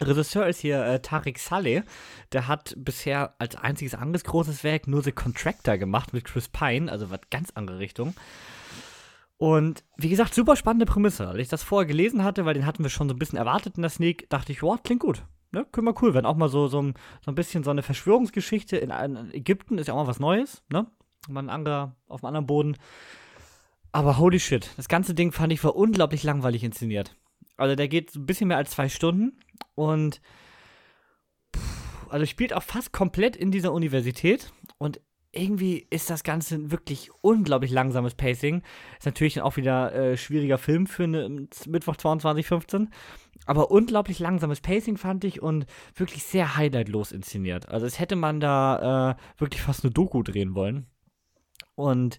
Regisseur 0.00 0.46
ist 0.46 0.60
hier 0.60 0.84
äh, 0.84 1.00
Tariq 1.00 1.38
Saleh. 1.38 1.82
Der 2.32 2.46
hat 2.46 2.74
bisher 2.78 3.34
als 3.40 3.56
einziges 3.56 3.94
anderes 3.94 4.22
großes 4.22 4.62
Werk 4.62 4.86
nur 4.86 5.02
The 5.02 5.10
Contractor 5.10 5.76
gemacht 5.76 6.12
mit 6.12 6.24
Chris 6.24 6.48
Pine, 6.48 6.90
also 6.90 7.10
was 7.10 7.20
ganz 7.30 7.50
andere 7.54 7.80
Richtung. 7.80 8.14
Und 9.36 9.84
wie 9.96 10.08
gesagt, 10.08 10.34
super 10.34 10.54
spannende 10.54 10.86
Prämisse. 10.86 11.28
Als 11.28 11.38
ich 11.38 11.48
das 11.48 11.64
vorher 11.64 11.86
gelesen 11.86 12.22
hatte, 12.22 12.44
weil 12.44 12.54
den 12.54 12.66
hatten 12.66 12.84
wir 12.84 12.90
schon 12.90 13.08
so 13.08 13.14
ein 13.14 13.18
bisschen 13.18 13.38
erwartet 13.38 13.76
in 13.76 13.82
der 13.82 13.90
Sneak, 13.90 14.28
dachte 14.30 14.52
ich, 14.52 14.62
wow, 14.62 14.80
klingt 14.82 15.00
gut. 15.00 15.24
Ne, 15.50 15.66
können 15.72 15.86
wir 15.86 16.02
cool 16.02 16.12
werden. 16.12 16.26
Auch 16.26 16.36
mal 16.36 16.48
so, 16.48 16.68
so, 16.68 16.82
ein, 16.82 16.94
so 17.24 17.30
ein 17.30 17.34
bisschen 17.34 17.64
so 17.64 17.70
eine 17.70 17.82
Verschwörungsgeschichte 17.82 18.76
in, 18.76 18.90
in 18.90 19.32
Ägypten 19.32 19.78
ist 19.78 19.88
ja 19.88 19.94
auch 19.94 19.98
mal 19.98 20.06
was 20.06 20.20
Neues, 20.20 20.62
ne? 20.68 20.86
Mal 21.28 21.42
ein 21.42 21.50
anderer, 21.50 21.96
auf 22.06 22.22
einem 22.22 22.28
anderen 22.28 22.46
Boden. 22.46 22.76
Aber 23.92 24.18
holy 24.18 24.38
shit, 24.38 24.70
das 24.76 24.88
ganze 24.88 25.14
Ding 25.14 25.32
fand 25.32 25.52
ich 25.52 25.64
war 25.64 25.74
unglaublich 25.74 26.22
langweilig 26.22 26.64
inszeniert. 26.64 27.16
Also 27.56 27.74
der 27.74 27.88
geht 27.88 28.14
ein 28.14 28.26
bisschen 28.26 28.48
mehr 28.48 28.56
als 28.56 28.70
zwei 28.70 28.88
Stunden 28.88 29.40
und 29.74 30.20
pff, 31.56 32.08
also 32.10 32.26
spielt 32.26 32.52
auch 32.52 32.62
fast 32.62 32.92
komplett 32.92 33.34
in 33.34 33.50
dieser 33.50 33.72
Universität 33.72 34.52
und 34.78 35.00
irgendwie 35.32 35.86
ist 35.90 36.10
das 36.10 36.22
Ganze 36.24 36.70
wirklich 36.70 37.10
unglaublich 37.20 37.70
langsames 37.70 38.14
Pacing. 38.14 38.62
Ist 38.98 39.06
natürlich 39.06 39.40
auch 39.42 39.56
wieder 39.56 39.94
äh, 39.94 40.16
schwieriger 40.16 40.58
Film 40.58 40.86
für 40.86 41.04
eine, 41.04 41.28
Mittwoch 41.66 41.96
2215. 41.96 42.90
Aber 43.46 43.70
unglaublich 43.70 44.18
langsames 44.18 44.60
Pacing 44.60 44.96
fand 44.96 45.24
ich 45.24 45.42
und 45.42 45.66
wirklich 45.94 46.24
sehr 46.24 46.56
highlightlos 46.56 47.12
inszeniert. 47.12 47.68
Also 47.68 47.86
es 47.86 47.98
hätte 47.98 48.16
man 48.16 48.40
da 48.40 49.10
äh, 49.10 49.40
wirklich 49.40 49.62
fast 49.62 49.84
eine 49.84 49.92
Doku 49.92 50.22
drehen 50.22 50.54
wollen. 50.54 50.86
Und 51.78 52.18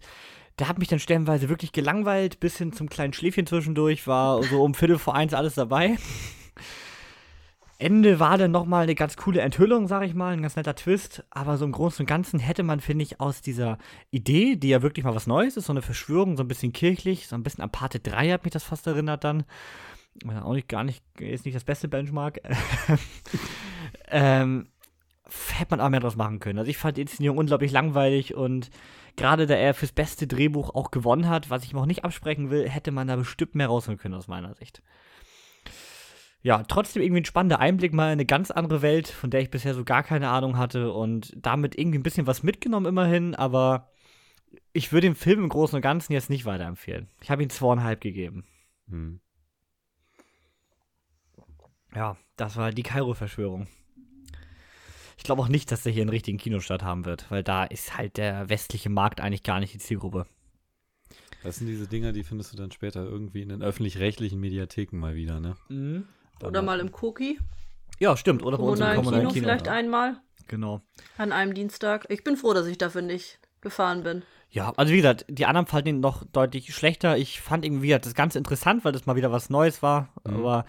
der 0.57 0.67
hat 0.67 0.79
mich 0.79 0.87
dann 0.87 0.99
stellenweise 0.99 1.49
wirklich 1.49 1.71
gelangweilt, 1.71 2.39
bis 2.39 2.57
hin 2.57 2.73
zum 2.73 2.89
kleinen 2.89 3.13
Schläfchen 3.13 3.45
zwischendurch, 3.45 4.07
war 4.07 4.41
so 4.43 4.63
um 4.63 4.73
Viertel 4.73 4.97
vor 4.97 5.15
eins 5.15 5.33
alles 5.33 5.55
dabei. 5.55 5.97
Ende 7.77 8.19
war 8.19 8.37
dann 8.37 8.51
nochmal 8.51 8.83
eine 8.83 8.95
ganz 8.95 9.15
coole 9.15 9.39
Enthüllung, 9.39 9.87
sag 9.87 10.03
ich 10.03 10.13
mal, 10.13 10.33
ein 10.33 10.41
ganz 10.41 10.57
netter 10.57 10.75
Twist. 10.75 11.23
Aber 11.29 11.57
so 11.57 11.63
im 11.63 11.71
Großen 11.71 12.03
und 12.03 12.07
Ganzen 12.07 12.37
hätte 12.37 12.61
man, 12.61 12.81
finde 12.81 13.03
ich, 13.03 13.21
aus 13.21 13.41
dieser 13.41 13.77
Idee, 14.11 14.57
die 14.57 14.67
ja 14.67 14.81
wirklich 14.81 15.05
mal 15.05 15.15
was 15.15 15.27
Neues 15.27 15.55
ist, 15.55 15.67
so 15.67 15.73
eine 15.73 15.81
Verschwörung, 15.81 16.35
so 16.35 16.43
ein 16.43 16.49
bisschen 16.49 16.73
kirchlich, 16.73 17.27
so 17.27 17.35
ein 17.35 17.43
bisschen 17.43 17.63
an 17.63 17.71
Parte 17.71 18.01
3 18.01 18.31
hat 18.31 18.43
mich 18.43 18.51
das 18.51 18.65
fast 18.65 18.85
erinnert 18.85 19.23
dann. 19.23 19.45
Auch 20.43 20.53
nicht, 20.53 20.67
gar 20.67 20.83
nicht, 20.83 21.01
ist 21.19 21.45
nicht 21.45 21.55
das 21.55 21.63
beste 21.63 21.87
Benchmark. 21.87 22.41
ähm, 24.09 24.67
hätte 25.53 25.71
man 25.71 25.79
auch 25.79 25.89
mehr 25.89 26.01
draus 26.01 26.17
machen 26.17 26.39
können. 26.39 26.59
Also 26.59 26.69
ich 26.69 26.77
fand 26.77 26.97
die 26.97 27.01
Inszenierung 27.01 27.37
unglaublich 27.37 27.71
langweilig 27.71 28.35
und 28.35 28.69
gerade 29.15 29.47
da 29.47 29.55
er 29.55 29.73
fürs 29.73 29.91
beste 29.91 30.27
Drehbuch 30.27 30.73
auch 30.75 30.91
gewonnen 30.91 31.27
hat, 31.27 31.49
was 31.49 31.63
ich 31.63 31.73
ihm 31.73 31.79
auch 31.79 31.85
nicht 31.85 32.03
absprechen 32.03 32.49
will, 32.49 32.69
hätte 32.69 32.91
man 32.91 33.07
da 33.07 33.15
bestimmt 33.15 33.55
mehr 33.55 33.67
rausholen 33.67 33.99
können 33.99 34.15
aus 34.15 34.27
meiner 34.27 34.53
Sicht. 34.53 34.81
Ja, 36.41 36.63
trotzdem 36.63 37.01
irgendwie 37.01 37.21
ein 37.21 37.25
spannender 37.25 37.59
Einblick 37.59 37.93
mal 37.93 38.07
in 38.07 38.13
eine 38.13 38.25
ganz 38.25 38.49
andere 38.49 38.81
Welt, 38.81 39.09
von 39.09 39.29
der 39.29 39.41
ich 39.41 39.51
bisher 39.51 39.73
so 39.73 39.83
gar 39.83 40.03
keine 40.03 40.29
Ahnung 40.29 40.57
hatte 40.57 40.93
und 40.93 41.33
damit 41.35 41.77
irgendwie 41.77 41.99
ein 41.99 42.03
bisschen 42.03 42.27
was 42.27 42.43
mitgenommen 42.43 42.85
immerhin, 42.85 43.35
aber 43.35 43.89
ich 44.71 44.91
würde 44.91 45.07
den 45.07 45.15
Film 45.15 45.43
im 45.43 45.49
Großen 45.49 45.75
und 45.75 45.81
Ganzen 45.81 46.13
jetzt 46.13 46.29
nicht 46.29 46.45
weiterempfehlen. 46.45 47.09
Ich 47.21 47.29
habe 47.29 47.43
ihm 47.43 47.49
zweieinhalb 47.49 47.99
gegeben. 47.99 48.45
Hm. 48.87 49.19
Ja, 51.93 52.17
das 52.37 52.55
war 52.55 52.71
die 52.71 52.83
Kairo-Verschwörung. 52.83 53.67
Ich 55.19 55.23
glaube 55.23 55.41
auch 55.41 55.49
nicht, 55.49 55.69
dass 55.69 55.83
der 55.83 55.91
hier 55.91 56.03
einen 56.03 56.09
richtigen 56.09 56.37
Kinostart 56.37 56.81
haben 56.81 57.03
wird, 57.03 57.29
weil 57.29 57.43
da 57.43 57.65
ist 57.65 57.97
halt 57.97 58.15
der 58.15 58.47
westliche 58.47 58.89
Markt 58.89 59.19
eigentlich 59.19 59.43
gar 59.43 59.59
nicht 59.59 59.73
die 59.73 59.77
Zielgruppe. 59.77 60.25
Das 61.43 61.57
sind 61.57 61.67
diese 61.67 61.87
Dinger, 61.87 62.13
die 62.13 62.23
findest 62.23 62.53
du 62.53 62.57
dann 62.57 62.71
später 62.71 63.03
irgendwie 63.03 63.41
in 63.41 63.49
den 63.49 63.61
öffentlich-rechtlichen 63.61 64.39
Mediatheken 64.39 64.97
mal 64.97 65.15
wieder, 65.15 65.41
ne? 65.41 65.57
Mhm. 65.67 66.05
Oder 66.41 66.61
mal 66.61 66.79
im 66.79 66.89
Cookie. 67.01 67.37
Ja, 67.99 68.15
stimmt. 68.15 68.43
Oder 68.43 68.57
bei 68.57 68.63
uns 68.63 68.79
im 68.79 68.95
kommunalen 68.95 69.27
Kino, 69.27 69.33
Kino 69.33 69.43
vielleicht 69.43 69.67
ja. 69.67 69.73
einmal. 69.73 70.21
Genau. 70.47 70.81
An 71.17 71.33
einem 71.33 71.53
Dienstag. 71.53 72.05
Ich 72.07 72.23
bin 72.23 72.37
froh, 72.37 72.53
dass 72.53 72.65
ich 72.65 72.77
dafür 72.77 73.01
nicht 73.01 73.39
gefahren 73.59 74.03
bin. 74.03 74.23
Ja, 74.49 74.71
also 74.77 74.93
wie 74.93 74.97
gesagt, 74.97 75.25
die 75.27 75.45
anderen 75.45 75.67
fanden 75.67 75.89
ihn 75.89 75.99
noch 75.99 76.23
deutlich 76.31 76.73
schlechter. 76.73 77.17
Ich 77.17 77.41
fand 77.41 77.65
irgendwie 77.65 77.89
das 77.89 78.15
ganz 78.15 78.35
interessant, 78.35 78.85
weil 78.85 78.93
das 78.93 79.05
mal 79.05 79.17
wieder 79.17 79.33
was 79.33 79.49
Neues 79.49 79.83
war. 79.83 80.13
Mhm. 80.25 80.33
Aber 80.33 80.65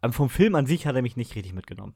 ähm, 0.00 0.12
vom 0.12 0.30
Film 0.30 0.54
an 0.54 0.66
sich 0.66 0.86
hat 0.86 0.94
er 0.94 1.02
mich 1.02 1.16
nicht 1.16 1.34
richtig 1.34 1.54
mitgenommen. 1.54 1.94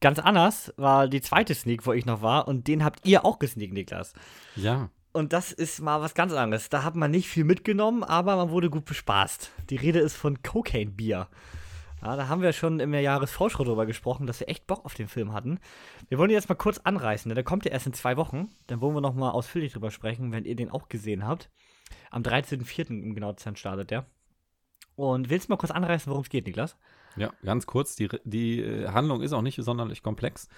Ganz 0.00 0.18
anders 0.18 0.72
war 0.76 1.08
die 1.08 1.20
zweite 1.20 1.54
Sneak, 1.54 1.86
wo 1.86 1.92
ich 1.92 2.06
noch 2.06 2.22
war, 2.22 2.48
und 2.48 2.68
den 2.68 2.84
habt 2.84 3.06
ihr 3.06 3.24
auch 3.24 3.38
gesneakt, 3.38 3.72
Niklas. 3.72 4.12
Ja. 4.56 4.90
Und 5.12 5.32
das 5.32 5.50
ist 5.52 5.80
mal 5.80 6.00
was 6.00 6.14
ganz 6.14 6.32
anderes. 6.32 6.68
Da 6.68 6.84
hat 6.84 6.94
man 6.94 7.10
nicht 7.10 7.28
viel 7.28 7.44
mitgenommen, 7.44 8.04
aber 8.04 8.36
man 8.36 8.50
wurde 8.50 8.70
gut 8.70 8.84
bespaßt. 8.84 9.50
Die 9.70 9.76
Rede 9.76 9.98
ist 9.98 10.16
von 10.16 10.42
Cocaine 10.42 10.90
Bier. 10.90 11.28
Ja, 12.02 12.16
da 12.16 12.28
haben 12.28 12.40
wir 12.40 12.52
schon 12.52 12.80
im 12.80 12.94
Jahresvorschau 12.94 13.64
drüber 13.64 13.84
gesprochen, 13.84 14.26
dass 14.26 14.40
wir 14.40 14.48
echt 14.48 14.66
Bock 14.66 14.84
auf 14.84 14.94
den 14.94 15.08
Film 15.08 15.32
hatten. 15.32 15.58
Wir 16.08 16.16
wollen 16.16 16.30
ihn 16.30 16.34
jetzt 16.34 16.48
mal 16.48 16.54
kurz 16.54 16.78
anreißen, 16.78 17.28
denn 17.28 17.34
der 17.34 17.44
kommt 17.44 17.66
ja 17.66 17.72
erst 17.72 17.86
in 17.86 17.92
zwei 17.92 18.16
Wochen. 18.16 18.48
Dann 18.68 18.80
wollen 18.80 18.94
wir 18.94 19.02
noch 19.02 19.14
mal 19.14 19.30
ausführlich 19.30 19.72
drüber 19.72 19.90
sprechen, 19.90 20.32
wenn 20.32 20.44
ihr 20.44 20.56
den 20.56 20.70
auch 20.70 20.88
gesehen 20.88 21.26
habt. 21.26 21.50
Am 22.10 22.22
13.04. 22.22 22.88
im 22.88 23.14
genau 23.14 23.32
Zeit 23.34 23.58
startet 23.58 23.90
der. 23.90 24.06
Und 24.96 25.28
willst 25.28 25.48
du 25.48 25.52
mal 25.52 25.58
kurz 25.58 25.72
anreißen, 25.72 26.08
worum 26.10 26.22
es 26.22 26.30
geht, 26.30 26.46
Niklas? 26.46 26.76
Ja, 27.16 27.32
ganz 27.44 27.66
kurz, 27.66 27.96
die, 27.96 28.08
die 28.24 28.60
äh, 28.60 28.88
Handlung 28.88 29.22
ist 29.22 29.32
auch 29.32 29.42
nicht 29.42 29.62
sonderlich 29.62 30.02
komplex. 30.02 30.48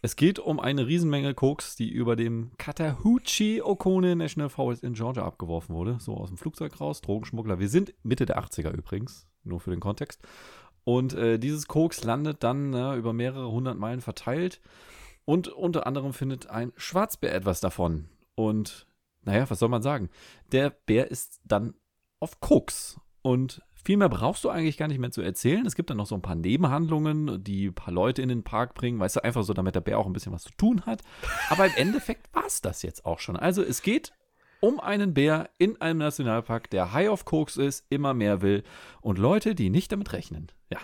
Es 0.00 0.16
geht 0.16 0.38
um 0.38 0.60
eine 0.60 0.86
Riesenmenge 0.86 1.34
Koks, 1.34 1.76
die 1.76 1.90
über 1.90 2.16
dem 2.16 2.52
Chattahoochee 2.58 3.62
Oconee 3.62 4.14
National 4.14 4.48
Forest 4.48 4.84
in 4.84 4.94
Georgia 4.94 5.24
abgeworfen 5.24 5.74
wurde. 5.74 5.98
So 6.00 6.16
aus 6.16 6.28
dem 6.28 6.38
Flugzeug 6.38 6.80
raus, 6.80 7.00
Drogenschmuggler. 7.00 7.58
Wir 7.58 7.68
sind 7.68 7.94
Mitte 8.02 8.24
der 8.24 8.38
80er 8.38 8.70
übrigens, 8.70 9.26
nur 9.44 9.60
für 9.60 9.70
den 9.70 9.80
Kontext. 9.80 10.22
Und 10.84 11.14
äh, 11.14 11.38
dieses 11.38 11.66
Koks 11.66 12.04
landet 12.04 12.42
dann 12.42 12.72
äh, 12.72 12.94
über 12.94 13.12
mehrere 13.12 13.50
hundert 13.50 13.76
Meilen 13.76 14.00
verteilt. 14.00 14.60
Und 15.24 15.48
unter 15.48 15.86
anderem 15.86 16.14
findet 16.14 16.48
ein 16.48 16.72
Schwarzbär 16.76 17.34
etwas 17.34 17.60
davon. 17.60 18.08
Und 18.34 18.86
naja, 19.24 19.50
was 19.50 19.58
soll 19.58 19.68
man 19.68 19.82
sagen? 19.82 20.08
Der 20.52 20.70
Bär 20.70 21.10
ist 21.10 21.40
dann 21.44 21.74
auf 22.20 22.40
Koks. 22.40 22.98
Und 23.20 23.60
viel 23.88 23.96
mehr 23.96 24.10
brauchst 24.10 24.44
du 24.44 24.50
eigentlich 24.50 24.76
gar 24.76 24.86
nicht 24.86 24.98
mehr 24.98 25.10
zu 25.10 25.22
erzählen. 25.22 25.64
Es 25.64 25.74
gibt 25.74 25.88
dann 25.88 25.96
noch 25.96 26.04
so 26.04 26.14
ein 26.14 26.20
paar 26.20 26.34
Nebenhandlungen, 26.34 27.42
die 27.42 27.68
ein 27.68 27.74
paar 27.74 27.94
Leute 27.94 28.20
in 28.20 28.28
den 28.28 28.42
Park 28.42 28.74
bringen, 28.74 29.00
weißt 29.00 29.16
du, 29.16 29.24
einfach 29.24 29.42
so, 29.44 29.54
damit 29.54 29.76
der 29.76 29.80
Bär 29.80 29.98
auch 29.98 30.04
ein 30.04 30.12
bisschen 30.12 30.30
was 30.30 30.42
zu 30.42 30.50
tun 30.58 30.84
hat. 30.84 31.00
Aber 31.48 31.64
im 31.64 31.72
Endeffekt 31.74 32.28
war 32.34 32.44
es 32.44 32.60
das 32.60 32.82
jetzt 32.82 33.06
auch 33.06 33.18
schon. 33.18 33.38
Also 33.38 33.62
es 33.62 33.80
geht 33.80 34.12
um 34.60 34.78
einen 34.78 35.14
Bär 35.14 35.48
in 35.56 35.80
einem 35.80 36.00
Nationalpark, 36.00 36.68
der 36.68 36.92
high 36.92 37.08
of 37.08 37.24
Koks 37.24 37.56
ist, 37.56 37.86
immer 37.88 38.12
mehr 38.12 38.42
will 38.42 38.62
und 39.00 39.16
Leute, 39.16 39.54
die 39.54 39.70
nicht 39.70 39.90
damit 39.90 40.12
rechnen. 40.12 40.52
Ja, 40.68 40.80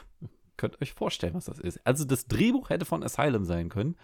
könnt 0.56 0.80
euch 0.80 0.94
vorstellen, 0.94 1.34
was 1.34 1.44
das 1.44 1.58
ist. 1.58 1.86
Also 1.86 2.06
das 2.06 2.26
Drehbuch 2.26 2.70
hätte 2.70 2.86
von 2.86 3.02
Asylum 3.02 3.44
sein 3.44 3.68
können. 3.68 3.96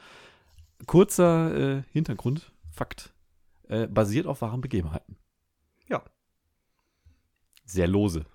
Kurzer 0.85 1.79
äh, 1.79 1.83
Hintergrundfakt. 1.91 3.15
Äh, 3.67 3.87
basiert 3.87 4.27
auf 4.27 4.43
wahren 4.43 4.61
Begebenheiten. 4.61 5.17
Ja. 5.89 6.03
Sehr 7.65 7.89
lose 7.89 8.27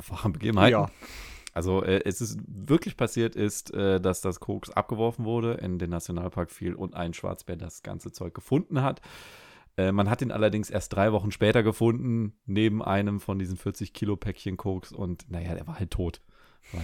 auf 0.00 0.10
wahren 0.10 0.32
Begebenheiten. 0.32 0.72
Ja. 0.72 0.90
Also 1.52 1.82
äh, 1.82 2.02
es 2.04 2.20
ist 2.20 2.38
wirklich 2.46 2.96
passiert 2.96 3.34
ist, 3.34 3.72
äh, 3.74 4.00
dass 4.00 4.20
das 4.20 4.40
Koks 4.40 4.70
abgeworfen 4.70 5.24
wurde, 5.24 5.54
in 5.54 5.78
den 5.78 5.90
Nationalpark 5.90 6.50
fiel 6.50 6.74
und 6.74 6.94
ein 6.94 7.14
Schwarzbär 7.14 7.56
das 7.56 7.82
ganze 7.82 8.12
Zeug 8.12 8.34
gefunden 8.34 8.82
hat. 8.82 9.00
Äh, 9.76 9.92
man 9.92 10.08
hat 10.08 10.22
ihn 10.22 10.30
allerdings 10.30 10.70
erst 10.70 10.92
drei 10.92 11.12
Wochen 11.12 11.32
später 11.32 11.62
gefunden, 11.62 12.34
neben 12.46 12.82
einem 12.82 13.20
von 13.20 13.38
diesen 13.38 13.56
40 13.56 13.92
Kilo 13.92 14.16
Päckchen 14.16 14.56
Koks 14.56 14.92
und 14.92 15.30
naja, 15.30 15.54
der 15.54 15.66
war 15.66 15.78
halt 15.78 15.90
tot. 15.90 16.20
Weil 16.72 16.82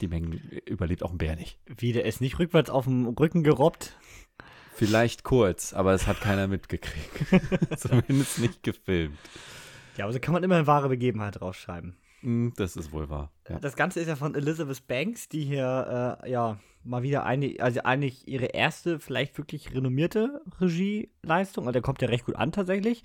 die 0.00 0.08
Mengen 0.08 0.32
überlebt 0.66 1.02
auch 1.02 1.12
ein 1.12 1.18
Bär 1.18 1.36
nicht. 1.36 1.58
Wie, 1.66 1.92
der 1.92 2.06
ist 2.06 2.20
nicht 2.20 2.38
rückwärts 2.38 2.70
auf 2.70 2.84
dem 2.84 3.06
Rücken 3.06 3.44
gerobbt? 3.44 3.98
Vielleicht 4.74 5.24
kurz, 5.24 5.74
aber 5.74 5.92
es 5.92 6.06
hat 6.06 6.20
keiner 6.20 6.48
mitgekriegt. 6.48 7.76
Zumindest 7.76 8.38
nicht 8.38 8.62
gefilmt. 8.62 9.18
Ja, 9.96 10.04
aber 10.04 10.12
so 10.14 10.20
kann 10.20 10.32
man 10.32 10.42
immer 10.42 10.56
eine 10.56 10.66
wahre 10.66 10.88
Begebenheit 10.88 11.38
draufschreiben. 11.38 11.96
Hm, 12.20 12.52
das 12.56 12.76
ist 12.76 12.92
wohl 12.92 13.08
wahr. 13.08 13.32
Ja. 13.48 13.58
Das 13.58 13.76
Ganze 13.76 14.00
ist 14.00 14.08
ja 14.08 14.16
von 14.16 14.34
Elizabeth 14.34 14.86
Banks, 14.86 15.28
die 15.28 15.44
hier 15.44 16.18
äh, 16.22 16.30
ja 16.30 16.58
mal 16.82 17.02
wieder 17.02 17.24
eine, 17.24 17.56
also 17.58 17.80
eigentlich 17.82 18.26
ihre 18.26 18.46
erste, 18.46 19.00
vielleicht 19.00 19.36
wirklich 19.38 19.74
renommierte 19.74 20.40
Regieleistung, 20.60 21.64
also 21.64 21.72
der 21.72 21.82
kommt 21.82 22.00
ja 22.02 22.08
recht 22.08 22.24
gut 22.24 22.36
an 22.36 22.52
tatsächlich, 22.52 23.02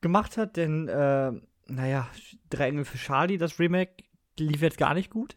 gemacht 0.00 0.36
hat, 0.36 0.56
denn 0.56 0.88
äh, 0.88 1.32
naja, 1.66 2.08
Drei 2.50 2.68
Engel 2.68 2.84
für 2.84 2.98
Charlie, 2.98 3.38
das 3.38 3.58
Remake, 3.58 4.04
lief 4.38 4.62
jetzt 4.62 4.78
gar 4.78 4.94
nicht 4.94 5.10
gut. 5.10 5.36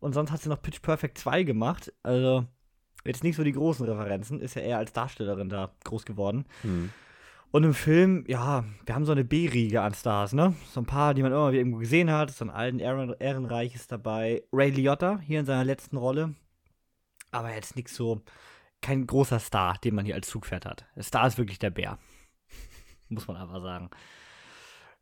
Und 0.00 0.12
sonst 0.12 0.30
hat 0.30 0.42
sie 0.42 0.48
noch 0.48 0.60
Pitch 0.60 0.82
Perfect 0.82 1.16
2 1.18 1.44
gemacht. 1.44 1.92
Also 2.02 2.44
jetzt 3.04 3.24
nicht 3.24 3.36
so 3.36 3.44
die 3.44 3.52
großen 3.52 3.86
Referenzen, 3.86 4.40
ist 4.40 4.54
ja 4.54 4.62
eher 4.62 4.78
als 4.78 4.92
Darstellerin 4.92 5.48
da 5.48 5.72
groß 5.84 6.04
geworden. 6.04 6.44
Hm. 6.62 6.90
Und 7.52 7.64
im 7.64 7.74
Film, 7.74 8.24
ja, 8.26 8.64
wir 8.84 8.94
haben 8.94 9.04
so 9.04 9.12
eine 9.12 9.24
B-Riege 9.24 9.80
an 9.80 9.94
Stars, 9.94 10.32
ne? 10.32 10.54
So 10.72 10.80
ein 10.80 10.86
paar, 10.86 11.14
die 11.14 11.22
man 11.22 11.32
immer 11.32 11.52
irgendwo 11.52 11.78
gesehen 11.78 12.10
hat. 12.10 12.30
So 12.30 12.44
ein 12.44 12.50
alten 12.50 12.80
Ehren 12.80 13.14
Ehrenreich 13.18 13.74
ist 13.74 13.92
dabei. 13.92 14.42
Ray 14.52 14.70
Liotta 14.70 15.20
hier 15.20 15.40
in 15.40 15.46
seiner 15.46 15.64
letzten 15.64 15.96
Rolle. 15.96 16.34
Aber 17.30 17.54
jetzt 17.54 17.76
nichts 17.76 17.94
so, 17.94 18.22
kein 18.82 19.06
großer 19.06 19.38
Star, 19.38 19.78
den 19.78 19.94
man 19.94 20.04
hier 20.04 20.16
als 20.16 20.28
Zugpferd 20.28 20.66
hat. 20.66 20.86
Der 20.96 21.02
Star 21.02 21.26
ist 21.26 21.38
wirklich 21.38 21.58
der 21.58 21.70
Bär. 21.70 21.98
Muss 23.08 23.28
man 23.28 23.36
einfach 23.36 23.62
sagen. 23.62 23.90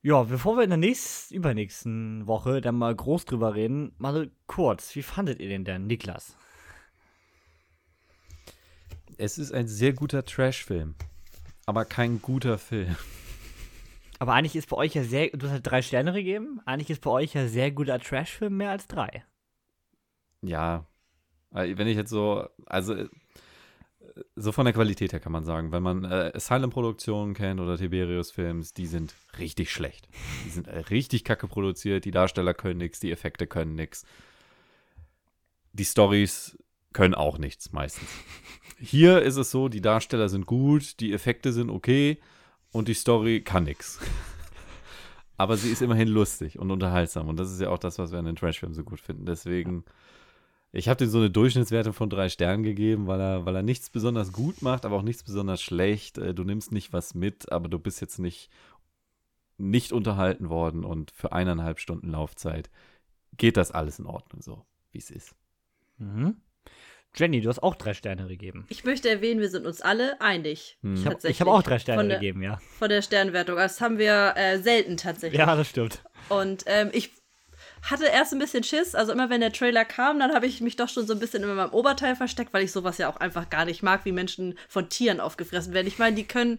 Ja, 0.03 0.23
bevor 0.25 0.57
wir 0.57 0.65
in 0.65 0.71
der 0.71 0.77
nächsten, 0.77 1.35
übernächsten 1.35 2.27
Woche 2.27 2.61
dann 2.61 2.77
mal 2.77 2.95
groß 2.95 3.25
drüber 3.25 3.55
reden, 3.55 3.95
mal 3.97 4.31
kurz, 4.47 4.95
wie 4.95 5.03
fandet 5.03 5.41
ihr 5.41 5.49
den 5.49 5.65
denn, 5.65 5.87
Niklas? 5.87 6.37
Es 9.17 9.39
ist 9.39 9.53
ein 9.53 9.67
sehr 9.67 9.95
guter 9.95 10.25
Trash-Film 10.25 10.95
aber 11.67 11.85
kein 11.85 12.21
guter 12.21 12.59
Film. 12.59 12.97
Aber 14.19 14.35
eigentlich 14.35 14.57
ist 14.57 14.69
bei 14.69 14.77
euch 14.77 14.95
ja 14.95 15.03
sehr, 15.03 15.31
du 15.31 15.47
hast 15.47 15.53
halt 15.53 15.67
drei 15.67 15.83
Sterne 15.83 16.13
gegeben, 16.13 16.61
eigentlich 16.65 16.91
ist 16.91 17.03
bei 17.03 17.11
euch 17.11 17.35
ja 17.35 17.47
sehr 17.49 17.71
guter 17.71 17.99
Trash-Film 17.99 18.57
mehr 18.57 18.71
als 18.71 18.87
drei. 18.87 19.25
Ja, 20.41 20.87
wenn 21.51 21.87
ich 21.87 21.97
jetzt 21.97 22.11
so, 22.11 22.47
also 22.67 23.07
so 24.37 24.53
von 24.53 24.65
der 24.65 24.75
Qualität 24.75 25.13
her 25.13 25.21
kann 25.21 25.33
man 25.33 25.45
sagen, 25.45 25.73
wenn 25.73 25.83
man 25.83 26.05
äh, 26.05 26.33
Asylum-Produktionen 26.35 27.35
kennt 27.35 27.61
oder 27.61 27.77
Tiberius-Films, 27.77 28.73
die 28.73 28.87
sind 28.87 29.15
richtig 29.39 29.73
schlecht. 29.73 30.09
Die 30.45 30.51
sind 30.51 30.69
äh, 30.69 30.79
richtig 30.79 31.25
kacke 31.25 31.49
produziert, 31.49 32.05
die 32.05 32.11
Darsteller 32.11 32.55
können 32.55 32.79
nichts, 32.79 33.01
die 33.01 33.11
Effekte 33.11 33.47
können 33.47 33.75
nichts. 33.75 34.05
Die 35.73 35.85
Stories 35.85 36.57
können 36.95 37.15
auch 37.15 37.37
nichts 37.37 37.73
meistens. 37.73 38.09
Hier 38.79 39.21
ist 39.21 39.37
es 39.37 39.51
so, 39.51 39.69
die 39.69 39.83
Darsteller 39.83 40.31
sind 40.31 40.47
gut, 40.47 41.01
die 41.01 41.13
Effekte 41.13 41.53
sind 41.53 41.69
okay 41.69 42.19
und 42.73 42.89
die 42.89 42.95
Story 42.95 43.43
kann 43.43 43.65
nichts. 43.65 44.01
Aber 45.37 45.57
sie 45.57 45.71
ist 45.71 45.83
immerhin 45.83 46.09
lustig 46.09 46.59
und 46.59 46.71
unterhaltsam. 46.71 47.29
Und 47.29 47.37
das 47.37 47.53
ist 47.53 47.61
ja 47.61 47.69
auch 47.69 47.79
das, 47.79 47.99
was 47.99 48.13
wir 48.13 48.21
an 48.21 48.25
den 48.25 48.37
Trashfilmen 48.37 48.75
so 48.75 48.85
gut 48.85 49.01
finden. 49.01 49.27
Deswegen, 49.27 49.85
ich 50.71 50.89
habe 50.89 51.05
dir 51.05 51.11
so 51.11 51.19
eine 51.19 51.31
Durchschnittswertung 51.31 51.93
von 51.93 52.09
drei 52.09 52.29
Sternen 52.29 52.63
gegeben, 52.63 53.09
weil 53.09 53.21
er, 53.21 53.45
weil 53.45 53.57
er 53.57 53.63
nichts 53.63 53.91
besonders 53.91 54.33
gut 54.33 54.63
macht, 54.63 54.85
aber 54.85 54.97
auch 54.97 55.03
nichts 55.03 55.25
besonders 55.25 55.61
schlecht. 55.61 56.19
Äh, 56.19 56.35
du 56.35 56.45
nimmst 56.45 56.71
nicht 56.71 56.93
was 56.93 57.15
mit, 57.15 57.51
aber 57.51 57.69
du 57.69 57.81
bist 57.81 58.01
jetzt 58.01 58.21
nicht, 58.21 58.49
nicht 59.59 59.93
unterhalten 59.93 60.49
worden. 60.49 60.85
Und 60.85 61.11
für 61.11 61.33
eineinhalb 61.33 61.81
Stunden 61.81 62.11
Laufzeit 62.11 62.71
geht 63.37 63.57
das 63.57 63.73
alles 63.73 63.99
in 63.99 64.07
Ordnung 64.07 64.41
so, 64.41 64.65
wie 64.93 64.99
es 64.99 65.11
ist. 65.11 65.35
Mhm. 65.99 66.37
Jenny, 67.17 67.41
du 67.41 67.49
hast 67.49 67.63
auch 67.63 67.77
drei 67.77 67.95
Sterne 67.95 68.27
gegeben. 68.27 68.67
Ich 68.69 68.85
möchte 68.85 69.09
erwähnen, 69.09 69.41
wir 69.41 69.49
sind 69.49 69.67
uns 69.67 69.81
alle 69.81 70.21
einig. 70.21 70.79
Hm. 70.83 70.95
Ich 70.97 71.07
habe 71.07 71.19
hab 71.29 71.47
auch 71.47 71.63
drei 71.63 71.79
Sterne 71.79 72.09
der, 72.09 72.19
gegeben, 72.19 72.43
ja. 72.43 72.61
Von 72.79 72.89
der 72.89 73.03
Sternwertung. 73.03 73.57
Das 73.57 73.81
haben 73.81 73.99
wir 73.99 74.35
äh, 74.37 74.59
selten 74.59 74.97
tatsächlich. 74.97 75.39
Ja, 75.39 75.55
das 75.55 75.69
stimmt. 75.69 76.03
Und 76.29 76.65
ähm, 76.67 76.91
ich 76.93 77.11
hatte 77.83 78.07
erst 78.07 78.33
ein 78.33 78.41
bisschen 78.41 78.65
Schiss. 78.65 78.97
Also 78.97 79.13
immer 79.13 79.31
wenn 79.31 79.41
der 79.41 79.53
Trailer 79.53 79.85
kam, 79.85 80.19
dann 80.19 80.35
habe 80.35 80.47
ich 80.47 80.61
mich 80.61 80.75
doch 80.75 80.89
schon 80.89 81.07
so 81.07 81.13
ein 81.13 81.21
bisschen 81.21 81.45
in 81.45 81.55
meinem 81.55 81.73
Oberteil 81.73 82.17
versteckt, 82.17 82.53
weil 82.53 82.65
ich 82.65 82.73
sowas 82.73 82.99
ja 82.99 83.09
auch 83.09 83.19
einfach 83.19 83.49
gar 83.49 83.65
nicht 83.65 83.83
mag, 83.83 84.05
wie 84.05 84.13
Menschen 84.13 84.59
von 84.69 84.89
Tieren 84.89 85.21
aufgefressen 85.21 85.73
werden. 85.73 85.87
Ich 85.87 85.99
meine, 85.99 86.17
die 86.17 86.25
können, 86.25 86.59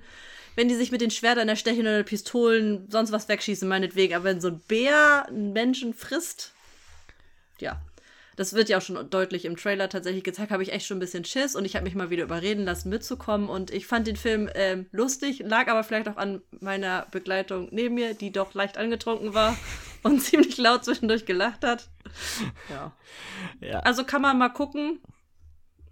wenn 0.55 0.69
die 0.69 0.75
sich 0.75 0.91
mit 0.91 1.01
den 1.01 1.11
Schwertern 1.11 1.49
erstechen 1.49 1.81
oder 1.81 2.03
Pistolen 2.03 2.87
sonst 2.89 3.11
was 3.11 3.27
wegschießen, 3.27 3.67
meinetwegen. 3.67 4.15
Aber 4.15 4.25
wenn 4.25 4.39
so 4.39 4.49
ein 4.49 4.61
Bär 4.67 5.25
einen 5.27 5.51
Menschen 5.51 5.93
frisst, 5.93 6.53
ja, 7.59 7.81
das 8.35 8.53
wird 8.53 8.69
ja 8.69 8.77
auch 8.77 8.81
schon 8.81 9.09
deutlich 9.09 9.45
im 9.45 9.55
Trailer 9.55 9.89
tatsächlich 9.89 10.23
gezeigt, 10.23 10.51
habe 10.51 10.63
ich 10.63 10.73
echt 10.73 10.85
schon 10.85 10.97
ein 10.97 10.99
bisschen 10.99 11.25
Schiss 11.25 11.55
und 11.55 11.65
ich 11.65 11.75
habe 11.75 11.85
mich 11.85 11.95
mal 11.95 12.09
wieder 12.09 12.23
überreden 12.23 12.65
lassen, 12.65 12.89
mitzukommen. 12.89 13.49
Und 13.49 13.71
ich 13.71 13.87
fand 13.87 14.07
den 14.07 14.15
Film 14.15 14.49
ähm, 14.55 14.87
lustig, 14.91 15.39
lag 15.39 15.67
aber 15.67 15.83
vielleicht 15.83 16.09
auch 16.09 16.17
an 16.17 16.41
meiner 16.59 17.07
Begleitung 17.11 17.69
neben 17.71 17.95
mir, 17.95 18.13
die 18.13 18.31
doch 18.31 18.53
leicht 18.53 18.77
angetrunken 18.77 19.33
war 19.33 19.57
und 20.03 20.21
ziemlich 20.21 20.57
laut 20.57 20.83
zwischendurch 20.83 21.25
gelacht 21.25 21.63
hat. 21.63 21.89
Ja. 22.69 22.91
ja. 23.61 23.79
Also 23.79 24.03
kann 24.03 24.21
man 24.21 24.37
mal 24.37 24.49
gucken. 24.49 24.99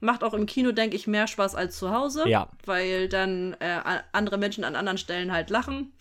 Macht 0.01 0.23
auch 0.25 0.33
im 0.33 0.47
Kino, 0.47 0.73
denke 0.73 0.97
ich, 0.97 1.07
mehr 1.07 1.27
Spaß 1.27 1.55
als 1.55 1.77
zu 1.77 1.91
Hause. 1.91 2.27
Ja. 2.27 2.49
Weil 2.65 3.07
dann 3.07 3.55
äh, 3.61 4.01
andere 4.11 4.37
Menschen 4.37 4.65
an 4.65 4.75
anderen 4.75 4.97
Stellen 4.97 5.31
halt 5.31 5.49
lachen. 5.49 5.92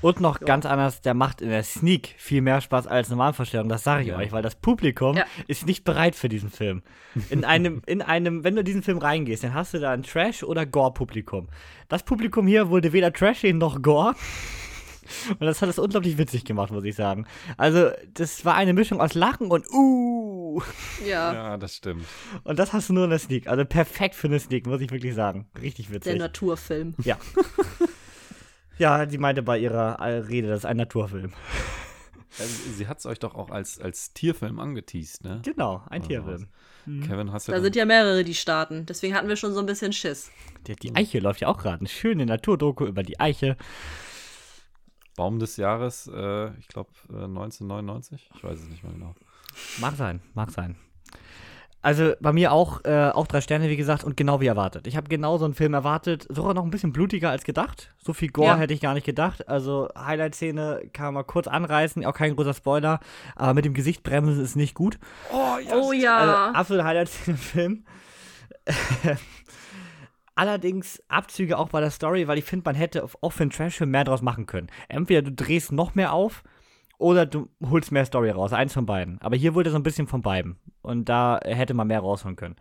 Und 0.00 0.20
noch 0.20 0.40
ja. 0.40 0.46
ganz 0.46 0.64
anders, 0.64 1.00
der 1.00 1.14
macht 1.14 1.40
in 1.40 1.48
der 1.48 1.64
Sneak 1.64 2.14
viel 2.18 2.40
mehr 2.40 2.60
Spaß 2.60 2.86
als 2.86 3.08
Normalvorstellung. 3.08 3.68
Das 3.68 3.82
sage 3.82 4.02
ich 4.02 4.08
ja. 4.08 4.16
euch, 4.16 4.30
weil 4.30 4.42
das 4.42 4.54
Publikum 4.54 5.16
ja. 5.16 5.24
ist 5.48 5.66
nicht 5.66 5.84
bereit 5.84 6.14
für 6.14 6.28
diesen 6.28 6.50
Film. 6.50 6.82
In 7.30 7.44
einem, 7.44 7.82
in 7.86 8.02
einem, 8.02 8.44
wenn 8.44 8.54
du 8.54 8.60
in 8.60 8.64
diesen 8.64 8.82
Film 8.82 8.98
reingehst, 8.98 9.42
dann 9.42 9.54
hast 9.54 9.74
du 9.74 9.78
da 9.78 9.90
ein 9.90 10.04
Trash- 10.04 10.44
oder 10.44 10.66
Gore-Publikum. 10.66 11.48
Das 11.88 12.04
Publikum 12.04 12.46
hier 12.46 12.68
wurde 12.68 12.92
weder 12.92 13.12
Trashy 13.12 13.52
noch 13.52 13.82
Gore. 13.82 14.14
Und 15.30 15.40
das 15.40 15.62
hat 15.62 15.70
es 15.70 15.78
unglaublich 15.78 16.18
witzig 16.18 16.44
gemacht, 16.44 16.70
muss 16.70 16.84
ich 16.84 16.94
sagen. 16.94 17.26
Also, 17.56 17.90
das 18.12 18.44
war 18.44 18.54
eine 18.54 18.74
Mischung 18.74 19.00
aus 19.00 19.14
Lachen 19.14 19.50
und 19.50 19.66
Uh. 19.72 20.60
Ja. 21.06 21.32
Ja, 21.32 21.56
das 21.56 21.76
stimmt. 21.76 22.04
Und 22.44 22.58
das 22.58 22.72
hast 22.72 22.88
du 22.88 22.92
nur 22.92 23.04
in 23.04 23.10
der 23.10 23.18
Sneak. 23.18 23.46
Also 23.46 23.64
perfekt 23.64 24.14
für 24.14 24.26
eine 24.26 24.38
Sneak, 24.38 24.66
muss 24.66 24.80
ich 24.80 24.90
wirklich 24.90 25.14
sagen. 25.14 25.46
Richtig 25.60 25.90
witzig. 25.90 26.12
Der 26.12 26.16
Naturfilm. 26.16 26.94
Ja. 27.02 27.16
Ja, 28.78 29.08
sie 29.08 29.18
meinte 29.18 29.42
bei 29.42 29.58
ihrer 29.58 29.98
Rede, 30.28 30.48
das 30.48 30.60
ist 30.60 30.64
ein 30.64 30.76
Naturfilm. 30.76 31.32
sie 32.76 32.86
hat 32.86 32.98
es 32.98 33.06
euch 33.06 33.18
doch 33.18 33.34
auch 33.34 33.50
als, 33.50 33.80
als 33.80 34.12
Tierfilm 34.12 34.58
angeteased, 34.58 35.24
ne? 35.24 35.40
Genau, 35.44 35.82
ein 35.88 36.00
also 36.00 36.08
Tierfilm. 36.08 36.48
Mhm. 36.86 37.02
Kevin, 37.02 37.32
hast 37.32 37.48
du. 37.48 37.52
Da 37.52 37.60
sind 37.60 37.76
ja 37.76 37.84
mehrere, 37.84 38.24
die 38.24 38.34
starten. 38.34 38.86
Deswegen 38.86 39.14
hatten 39.14 39.28
wir 39.28 39.36
schon 39.36 39.52
so 39.52 39.60
ein 39.60 39.66
bisschen 39.66 39.92
Schiss. 39.92 40.30
Die, 40.66 40.76
die 40.76 40.94
Eiche 40.94 41.18
läuft 41.18 41.40
ja 41.40 41.48
auch 41.48 41.58
gerade. 41.58 41.80
Eine 41.80 41.88
schöne 41.88 42.26
Naturdoku 42.26 42.86
über 42.86 43.02
die 43.02 43.20
Eiche. 43.20 43.56
Baum 45.16 45.40
des 45.40 45.56
Jahres, 45.56 46.08
äh, 46.12 46.56
ich 46.58 46.68
glaube 46.68 46.90
äh, 47.10 47.24
1999. 47.24 48.30
Ich 48.34 48.44
weiß 48.44 48.60
es 48.60 48.68
nicht 48.68 48.84
mehr 48.84 48.92
genau. 48.92 49.14
Mag 49.78 49.96
sein, 49.96 50.20
mag 50.34 50.50
sein. 50.50 50.76
Also 51.80 52.12
bei 52.20 52.32
mir 52.32 52.52
auch, 52.52 52.84
äh, 52.84 53.10
auch 53.10 53.28
drei 53.28 53.40
Sterne, 53.40 53.68
wie 53.68 53.76
gesagt, 53.76 54.02
und 54.02 54.16
genau 54.16 54.40
wie 54.40 54.46
erwartet. 54.46 54.88
Ich 54.88 54.96
habe 54.96 55.08
genau 55.08 55.38
so 55.38 55.44
einen 55.44 55.54
Film 55.54 55.74
erwartet, 55.74 56.26
sogar 56.28 56.52
noch 56.52 56.64
ein 56.64 56.70
bisschen 56.70 56.92
blutiger 56.92 57.30
als 57.30 57.44
gedacht. 57.44 57.94
So 57.98 58.12
viel 58.12 58.30
Gore 58.30 58.48
ja. 58.48 58.56
hätte 58.56 58.74
ich 58.74 58.80
gar 58.80 58.94
nicht 58.94 59.06
gedacht. 59.06 59.48
Also 59.48 59.88
Highlight-Szene 59.96 60.82
kann 60.92 61.06
man 61.06 61.14
mal 61.14 61.22
kurz 61.22 61.46
anreißen, 61.46 62.04
auch 62.04 62.14
kein 62.14 62.34
großer 62.34 62.54
Spoiler, 62.54 62.98
aber 63.36 63.54
mit 63.54 63.64
dem 63.64 63.74
Gesicht 63.74 64.02
bremsen 64.02 64.42
ist 64.42 64.56
nicht 64.56 64.74
gut. 64.74 64.98
Oh 65.32 65.58
ja. 65.64 65.76
Oh, 65.76 65.92
ja. 65.92 66.16
Also, 66.16 66.58
absolute 66.58 66.84
Highlight-Szene 66.84 67.36
im 67.36 67.42
Film. 67.42 67.84
Allerdings 70.34 71.02
Abzüge 71.08 71.58
auch 71.58 71.68
bei 71.68 71.80
der 71.80 71.90
Story, 71.90 72.26
weil 72.26 72.38
ich 72.38 72.44
finde, 72.44 72.64
man 72.64 72.74
hätte 72.74 73.08
auch 73.20 73.32
für 73.32 73.42
einen 73.42 73.50
Trash-Film 73.50 73.90
mehr 73.90 74.04
draus 74.04 74.22
machen 74.22 74.46
können. 74.46 74.68
Entweder 74.88 75.22
du 75.22 75.32
drehst 75.32 75.72
noch 75.72 75.94
mehr 75.94 76.12
auf 76.12 76.42
oder 76.98 77.26
du 77.26 77.48
holst 77.64 77.92
mehr 77.92 78.04
Story 78.04 78.30
raus. 78.30 78.52
Eins 78.52 78.74
von 78.74 78.86
beiden. 78.86 79.20
Aber 79.22 79.36
hier 79.36 79.54
wurde 79.54 79.70
so 79.70 79.76
ein 79.76 79.82
bisschen 79.82 80.06
von 80.06 80.22
beiden. 80.22 80.58
Und 80.82 81.08
da 81.08 81.40
hätte 81.44 81.74
man 81.74 81.86
mehr 81.86 82.00
rausholen 82.00 82.36
können. 82.36 82.56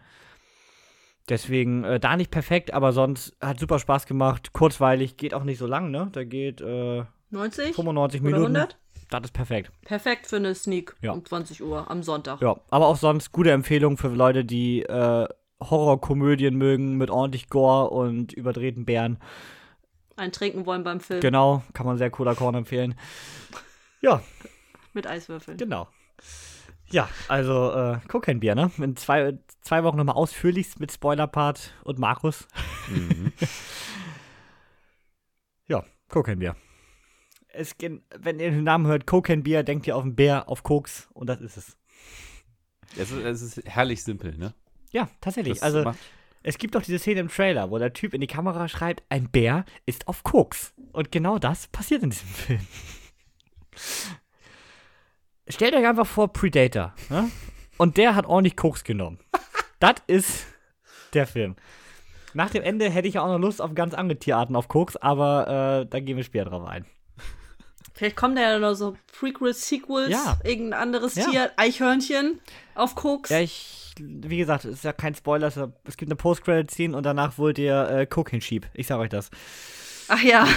Deswegen 1.30 1.84
äh, 1.84 2.00
da 2.00 2.16
nicht 2.16 2.32
perfekt, 2.32 2.74
aber 2.74 2.94
sonst 2.94 3.36
hat 3.42 3.60
super 3.60 3.80
Spaß 3.80 4.06
gemacht. 4.06 4.54
Kurzweilig, 4.54 5.18
geht 5.18 5.34
auch 5.34 5.44
nicht 5.44 5.58
so 5.58 5.68
lang, 5.68 5.92
ne? 5.92 6.10
Da 6.14 6.24
geht 6.24 6.62
äh, 6.62 7.04
90 7.32 7.76
95 7.76 8.22
Minuten. 8.22 8.56
100? 8.56 8.78
Das 9.10 9.22
ist 9.24 9.34
perfekt. 9.34 9.72
Perfekt 9.86 10.28
für 10.28 10.38
eine 10.38 10.54
Sneak 10.56 10.96
ja. 11.02 11.12
um 11.12 11.24
20 11.24 11.64
Uhr 11.64 11.90
am 11.90 12.04
Sonntag. 12.04 12.42
Ja, 12.42 12.58
aber 12.70 12.88
auch 12.88 12.98
sonst 12.98 13.32
gute 13.32 13.52
Empfehlung 13.52 13.98
für 13.98 14.10
Leute, 14.10 14.46
die 14.46 14.84
äh, 14.84 15.28
Horrorkomödien 15.60 16.56
mögen 16.56 16.98
mit 16.98 17.10
ordentlich 17.10 17.50
Gore 17.50 17.90
und 17.90 18.34
überdrehten 18.34 18.86
Bären. 18.86 19.18
Ein 20.16 20.32
Trinken 20.32 20.66
wollen 20.66 20.84
beim 20.84 21.00
Film. 21.00 21.22
Genau, 21.22 21.64
kann 21.74 21.86
man 21.86 21.98
sehr 21.98 22.10
cooler 22.10 22.36
Korn 22.36 22.56
empfehlen. 22.56 22.96
Ja. 24.02 24.22
Mit 24.94 25.08
Eiswürfeln. 25.08 25.58
Genau. 25.58 25.88
Ja, 26.90 27.10
also 27.28 27.74
äh, 27.74 28.00
Cocaine-Bier, 28.08 28.56
ne? 28.56 28.72
In 28.78 28.96
zwei, 28.96 29.38
zwei 29.62 29.84
Wochen 29.84 29.98
nochmal 29.98 30.16
ausführlichst 30.16 30.80
mit 30.80 30.92
Spoiler-Part 30.92 31.74
und 31.84 32.00
Markus. 32.00 32.48
Mhm. 32.90 33.34
ja, 35.68 35.84
Cocaine-Bier. 36.10 36.56
Es, 37.50 37.76
wenn 37.80 38.40
ihr 38.40 38.52
den 38.52 38.64
Namen 38.64 38.88
hört, 38.88 39.06
Cocaine-Bier, 39.06 39.64
denkt 39.64 39.88
ihr 39.88 39.98
auf 39.98 40.04
einen 40.04 40.16
Bär, 40.16 40.48
auf 40.48 40.64
Koks 40.64 41.10
und 41.14 41.28
das 41.28 41.42
ist 41.42 41.58
es. 41.58 41.78
Es 42.98 43.12
ist, 43.12 43.24
es 43.24 43.42
ist 43.42 43.68
herrlich 43.68 44.04
simpel, 44.04 44.38
ne? 44.38 44.54
Ja, 44.92 45.10
tatsächlich. 45.20 45.60
Das 45.60 45.64
also, 45.64 45.92
es 46.44 46.58
gibt 46.58 46.76
doch 46.76 46.82
diese 46.82 47.00
Szene 47.00 47.20
im 47.20 47.28
Trailer, 47.28 47.70
wo 47.70 47.78
der 47.78 47.92
Typ 47.92 48.14
in 48.14 48.22
die 48.22 48.28
Kamera 48.28 48.70
schreibt, 48.70 49.04
ein 49.10 49.30
Bär 49.30 49.66
ist 49.86 50.08
auf 50.08 50.24
Koks. 50.24 50.74
Und 50.94 51.12
genau 51.12 51.40
das 51.40 51.68
passiert 51.68 52.04
in 52.04 52.12
diesem 52.12 52.30
Film. 52.30 52.68
Stellt 55.48 55.74
euch 55.76 55.88
einfach 55.88 56.08
vor 56.08 56.34
Predator. 56.34 56.94
Ne? 57.10 57.32
Und 57.78 57.98
der 57.98 58.16
hat 58.16 58.26
ordentlich 58.26 58.56
Koks 58.56 58.84
genommen. 58.84 59.20
das 59.80 59.96
ist 60.08 60.46
der 61.14 61.28
Film. 61.28 61.56
Nach 62.34 62.50
dem 62.50 62.64
Ende 62.64 62.90
hätte 62.90 63.08
ich 63.08 63.18
auch 63.18 63.28
noch 63.28 63.40
Lust 63.40 63.62
auf 63.62 63.74
ganz 63.74 63.94
andere 63.94 64.20
Tierarten 64.20 64.56
auf 64.56 64.68
Koks, 64.68 64.96
aber 64.98 65.84
äh, 65.84 65.90
da 65.90 66.00
gehen 66.00 66.18
wir 66.18 66.24
später 66.24 66.50
drauf 66.50 66.68
ein. 66.68 66.86
Vielleicht 67.94 68.16
kommen 68.16 68.36
da 68.36 68.42
ja 68.44 68.60
noch 68.60 68.76
so 68.76 68.96
Prequels, 69.20 69.68
Sequels, 69.68 70.12
ja. 70.12 70.38
irgendein 70.44 70.80
anderes 70.80 71.16
ja. 71.16 71.26
Tier, 71.30 71.52
Eichhörnchen 71.56 72.40
auf 72.76 72.94
Koks. 72.94 73.32
Ja, 73.32 73.40
ich 73.40 73.88
wie 74.00 74.38
gesagt, 74.38 74.66
es 74.66 74.76
ist 74.76 74.84
ja 74.84 74.94
kein 74.94 75.16
Spoiler, 75.16 75.48
es 75.48 75.98
gibt 75.98 76.10
eine 76.10 76.16
Post-Credit-Scene 76.16 76.96
und 76.96 77.04
danach 77.04 77.38
wollt 77.38 77.58
ihr 77.58 77.90
äh, 77.90 78.06
Cocaine 78.06 78.42
Sheep. 78.42 78.68
Ich 78.74 78.88
sag 78.88 79.00
euch 79.00 79.10
das. 79.10 79.30
Ach 80.08 80.22
ja. 80.22 80.48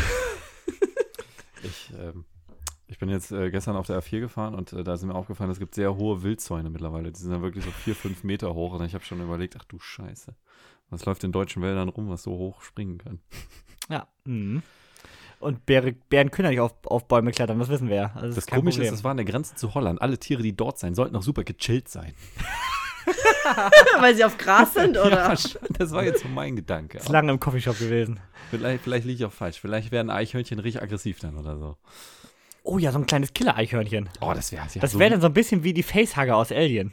ich, 1.62 1.90
ähm, 1.98 2.24
ich 2.90 2.98
bin 2.98 3.08
jetzt 3.08 3.30
äh, 3.30 3.50
gestern 3.50 3.76
auf 3.76 3.86
der 3.86 4.02
A4 4.02 4.18
gefahren 4.18 4.54
und 4.54 4.72
äh, 4.72 4.82
da 4.82 4.94
ist 4.94 5.04
mir 5.04 5.14
aufgefallen, 5.14 5.50
es 5.50 5.60
gibt 5.60 5.76
sehr 5.76 5.96
hohe 5.96 6.22
Wildzäune 6.22 6.70
mittlerweile. 6.70 7.12
Die 7.12 7.20
sind 7.20 7.30
dann 7.30 7.40
wirklich 7.40 7.64
so 7.64 7.70
vier, 7.70 7.94
fünf 7.94 8.24
Meter 8.24 8.52
hoch 8.52 8.72
und 8.72 8.84
ich 8.84 8.94
habe 8.94 9.04
schon 9.04 9.20
überlegt, 9.20 9.56
ach 9.58 9.64
du 9.64 9.78
Scheiße. 9.78 10.34
Was 10.90 11.04
läuft 11.04 11.22
in 11.22 11.30
deutschen 11.30 11.62
Wäldern 11.62 11.88
rum, 11.88 12.08
was 12.08 12.24
so 12.24 12.32
hoch 12.32 12.62
springen 12.62 12.98
kann? 12.98 13.20
Ja. 13.88 14.08
Mhm. 14.24 14.62
Und 15.38 15.64
Bäre, 15.66 15.92
Bären 15.92 16.32
können 16.32 16.46
ja 16.46 16.50
nicht 16.50 16.60
auf, 16.60 16.74
auf 16.84 17.06
Bäume 17.06 17.30
klettern, 17.30 17.60
das 17.60 17.68
wissen 17.68 17.88
wir 17.88 17.96
ja. 17.96 18.12
Also 18.14 18.34
das, 18.34 18.46
Komische 18.46 18.78
Problem. 18.78 18.82
ist, 18.82 18.98
das 18.98 19.04
war 19.04 19.12
an 19.12 19.16
der 19.18 19.26
Grenze 19.26 19.54
zu 19.54 19.72
Holland. 19.74 20.02
Alle 20.02 20.18
Tiere, 20.18 20.42
die 20.42 20.54
dort 20.54 20.78
sein, 20.78 20.94
sollten 20.94 21.14
auch 21.14 21.22
super 21.22 21.44
gechillt 21.44 21.88
sein. 21.88 22.12
Weil 24.00 24.14
sie 24.16 24.24
auf 24.24 24.36
Gras 24.36 24.74
sind, 24.74 24.98
oder? 24.98 25.32
Ja, 25.32 25.34
das 25.70 25.92
war 25.92 26.04
jetzt 26.04 26.22
so 26.22 26.28
mein 26.28 26.56
Gedanke. 26.56 26.98
Ist 26.98 27.08
lange 27.08 27.32
im 27.32 27.40
Coffeeshop 27.40 27.78
gewesen. 27.78 28.20
Vielleicht, 28.50 28.82
vielleicht 28.82 29.06
liege 29.06 29.16
ich 29.16 29.24
auch 29.24 29.32
falsch. 29.32 29.60
Vielleicht 29.60 29.92
werden 29.92 30.10
Eichhörnchen 30.10 30.58
richtig 30.58 30.82
aggressiv 30.82 31.20
dann 31.20 31.36
oder 31.36 31.56
so. 31.56 31.76
Oh 32.70 32.78
ja, 32.78 32.92
so 32.92 32.98
ein 32.98 33.06
kleines 33.06 33.34
Killer-Eichhörnchen. 33.34 34.08
Oh, 34.20 34.32
das 34.32 34.52
wäre 34.52 34.64
ja 34.72 34.80
Das 34.80 34.92
so 34.92 35.00
wäre 35.00 35.10
dann 35.10 35.20
so 35.20 35.26
ein 35.26 35.32
bisschen 35.32 35.64
wie 35.64 35.74
die 35.74 35.82
Facehugger 35.82 36.36
aus 36.36 36.52
Alien. 36.52 36.92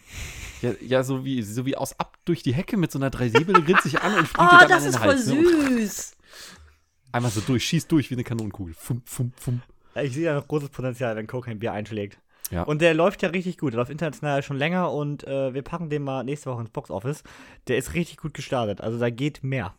Ja, 0.63 0.71
ja, 0.82 1.03
so 1.03 1.23
wie 1.23 1.43
so 1.43 1.67
wie 1.67 1.78
aus 1.78 1.99
ab 1.99 2.17
durch 2.25 2.41
die 2.41 2.51
Hecke 2.51 2.78
mit 2.78 2.91
so 2.91 2.97
einer 2.97 3.11
Dreisäbel 3.11 3.61
grinst 3.63 3.84
sich 3.84 4.01
an 4.01 4.15
und 4.15 4.28
springt 4.28 4.49
oh, 4.51 4.57
dann 4.59 4.69
das 4.69 4.78
an 4.78 4.82
den 4.82 4.89
ist 4.89 4.97
voll 4.97 5.07
Hals, 5.09 5.28
ne? 5.28 5.78
süß. 5.86 6.17
Einmal 7.11 7.30
so 7.30 7.41
durch, 7.41 7.63
schießt 7.63 7.91
durch 7.91 8.09
wie 8.09 8.15
eine 8.15 8.23
Kanonenkugel. 8.23 8.73
Fum, 8.75 9.03
fum, 9.05 9.34
fum. 9.36 9.61
Ich 10.01 10.13
sehe 10.13 10.25
da 10.25 10.34
noch 10.34 10.47
großes 10.47 10.69
Potenzial, 10.69 11.15
wenn 11.15 11.28
Cocaine 11.28 11.57
Bier 11.59 11.73
einschlägt. 11.73 12.17
Ja. 12.49 12.63
Und 12.63 12.82
der 12.82 12.95
läuft 12.95 13.21
ja 13.21 13.30
richtig 13.30 13.59
gut. 13.59 13.73
Der 13.73 13.78
läuft 13.78 13.91
international 13.91 14.41
schon 14.41 14.57
länger 14.57 14.91
und 14.91 15.28
äh, 15.28 15.53
wir 15.53 15.61
packen 15.61 15.91
den 15.91 16.01
mal 16.01 16.23
nächste 16.23 16.49
Woche 16.49 16.61
ins 16.61 16.71
Boxoffice. 16.71 17.23
Der 17.67 17.78
ist 17.78 17.93
richtig 17.93 18.17
gut 18.17 18.34
gestartet. 18.34 18.82
Also 18.82 18.97
da 18.97 19.11
geht 19.11 19.43
mehr. 19.43 19.75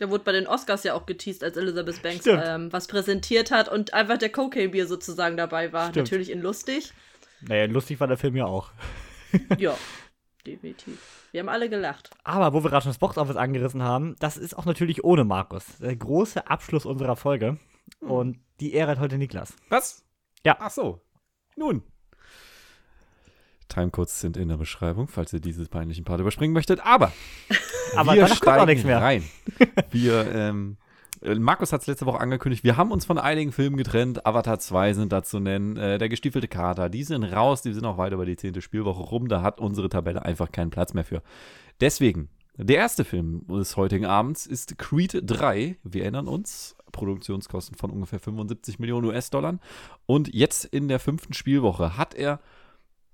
Der 0.00 0.10
wurde 0.10 0.24
bei 0.24 0.32
den 0.32 0.46
Oscars 0.46 0.84
ja 0.84 0.94
auch 0.94 1.06
geteased, 1.06 1.42
als 1.42 1.56
Elizabeth 1.56 2.02
Banks 2.02 2.26
ähm, 2.26 2.72
was 2.72 2.86
präsentiert 2.86 3.50
hat 3.50 3.68
und 3.68 3.94
einfach 3.94 4.18
der 4.18 4.30
Cocaine-Bier 4.30 4.86
sozusagen 4.86 5.36
dabei 5.36 5.72
war. 5.72 5.90
Stimmt. 5.90 6.06
Natürlich 6.06 6.30
in 6.30 6.40
lustig. 6.40 6.92
Naja, 7.40 7.66
lustig 7.66 7.98
war 8.00 8.06
der 8.06 8.16
Film 8.16 8.36
ja 8.36 8.46
auch. 8.46 8.70
ja, 9.58 9.76
definitiv. 10.46 10.98
Wir 11.32 11.40
haben 11.40 11.48
alle 11.48 11.68
gelacht. 11.68 12.10
Aber 12.24 12.52
wo 12.52 12.62
wir 12.62 12.70
gerade 12.70 12.84
schon 12.84 12.90
das 12.90 12.98
Boxoffice 12.98 13.36
angerissen 13.36 13.82
haben, 13.82 14.16
das 14.20 14.36
ist 14.36 14.56
auch 14.56 14.64
natürlich 14.64 15.04
ohne 15.04 15.24
Markus. 15.24 15.64
Der 15.78 15.94
große 15.94 16.46
Abschluss 16.46 16.86
unserer 16.86 17.16
Folge. 17.16 17.58
Hm. 18.00 18.10
Und 18.10 18.38
die 18.60 18.72
Ehre 18.72 18.92
hat 18.92 19.00
heute 19.00 19.18
Niklas. 19.18 19.54
Was? 19.68 20.04
Ja. 20.44 20.56
Ach 20.60 20.70
so. 20.70 21.02
Nun. 21.56 21.82
Timecodes 23.68 24.20
sind 24.20 24.36
in 24.36 24.48
der 24.48 24.56
Beschreibung, 24.56 25.08
falls 25.08 25.32
ihr 25.32 25.40
dieses 25.40 25.68
peinlichen 25.68 26.04
Part 26.04 26.20
überspringen 26.20 26.52
möchtet. 26.52 26.84
Aber, 26.84 27.12
Aber 27.96 28.14
wir 28.14 28.26
steigen 28.28 28.90
rein. 28.90 29.24
Wir, 29.90 30.30
ähm, 30.34 30.76
Markus 31.22 31.72
hat 31.72 31.80
es 31.80 31.86
letzte 31.86 32.06
Woche 32.06 32.20
angekündigt, 32.20 32.62
wir 32.62 32.76
haben 32.76 32.92
uns 32.92 33.04
von 33.04 33.18
einigen 33.18 33.50
Filmen 33.50 33.76
getrennt. 33.76 34.24
Avatar 34.24 34.60
2 34.60 34.92
sind 34.92 35.12
da 35.12 35.22
zu 35.22 35.40
nennen. 35.40 35.76
Äh, 35.76 35.98
der 35.98 36.08
gestiefelte 36.08 36.46
Kater, 36.46 36.88
die 36.88 37.02
sind 37.02 37.24
raus, 37.24 37.62
die 37.62 37.72
sind 37.72 37.84
auch 37.84 37.98
weit 37.98 38.12
über 38.12 38.24
die 38.24 38.36
zehnte 38.36 38.62
Spielwoche 38.62 39.02
rum. 39.02 39.28
Da 39.28 39.42
hat 39.42 39.60
unsere 39.60 39.88
Tabelle 39.88 40.24
einfach 40.24 40.52
keinen 40.52 40.70
Platz 40.70 40.94
mehr 40.94 41.04
für. 41.04 41.22
Deswegen, 41.80 42.28
der 42.56 42.76
erste 42.76 43.04
Film 43.04 43.46
des 43.48 43.76
heutigen 43.76 44.06
Abends 44.06 44.46
ist 44.46 44.78
Creed 44.78 45.22
3. 45.24 45.76
Wir 45.82 46.02
erinnern 46.02 46.28
uns, 46.28 46.76
Produktionskosten 46.92 47.76
von 47.76 47.90
ungefähr 47.90 48.20
75 48.20 48.78
Millionen 48.78 49.06
US-Dollar. 49.06 49.58
Und 50.06 50.32
jetzt 50.34 50.64
in 50.64 50.88
der 50.88 50.98
fünften 50.98 51.34
Spielwoche 51.34 51.96
hat 51.96 52.14
er 52.14 52.40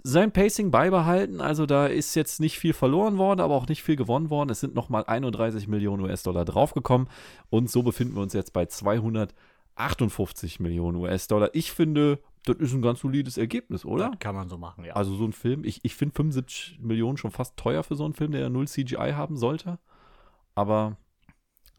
sein 0.06 0.32
Pacing 0.32 0.70
beibehalten. 0.70 1.40
Also 1.40 1.64
da 1.64 1.86
ist 1.86 2.14
jetzt 2.14 2.38
nicht 2.38 2.58
viel 2.58 2.74
verloren 2.74 3.16
worden, 3.16 3.40
aber 3.40 3.54
auch 3.54 3.66
nicht 3.66 3.82
viel 3.82 3.96
gewonnen 3.96 4.28
worden. 4.28 4.50
Es 4.50 4.60
sind 4.60 4.74
nochmal 4.74 5.04
31 5.06 5.66
Millionen 5.66 6.02
US-Dollar 6.02 6.44
draufgekommen. 6.44 7.08
Und 7.48 7.70
so 7.70 7.82
befinden 7.82 8.14
wir 8.14 8.22
uns 8.22 8.34
jetzt 8.34 8.52
bei 8.52 8.66
258 8.66 10.60
Millionen 10.60 10.98
US-Dollar. 10.98 11.48
Ich 11.54 11.72
finde, 11.72 12.20
das 12.44 12.56
ist 12.58 12.74
ein 12.74 12.82
ganz 12.82 13.00
solides 13.00 13.38
Ergebnis, 13.38 13.86
oder? 13.86 14.10
Das 14.10 14.18
kann 14.18 14.34
man 14.34 14.50
so 14.50 14.58
machen, 14.58 14.84
ja. 14.84 14.92
Also 14.92 15.16
so 15.16 15.24
ein 15.24 15.32
Film, 15.32 15.64
ich, 15.64 15.80
ich 15.82 15.94
finde 15.94 16.14
75 16.14 16.80
Millionen 16.82 17.16
schon 17.16 17.30
fast 17.30 17.56
teuer 17.56 17.82
für 17.82 17.96
so 17.96 18.04
einen 18.04 18.12
Film, 18.12 18.32
der 18.32 18.42
ja 18.42 18.50
null 18.50 18.68
CGI 18.68 19.12
haben 19.14 19.38
sollte. 19.38 19.78
Aber 20.54 20.98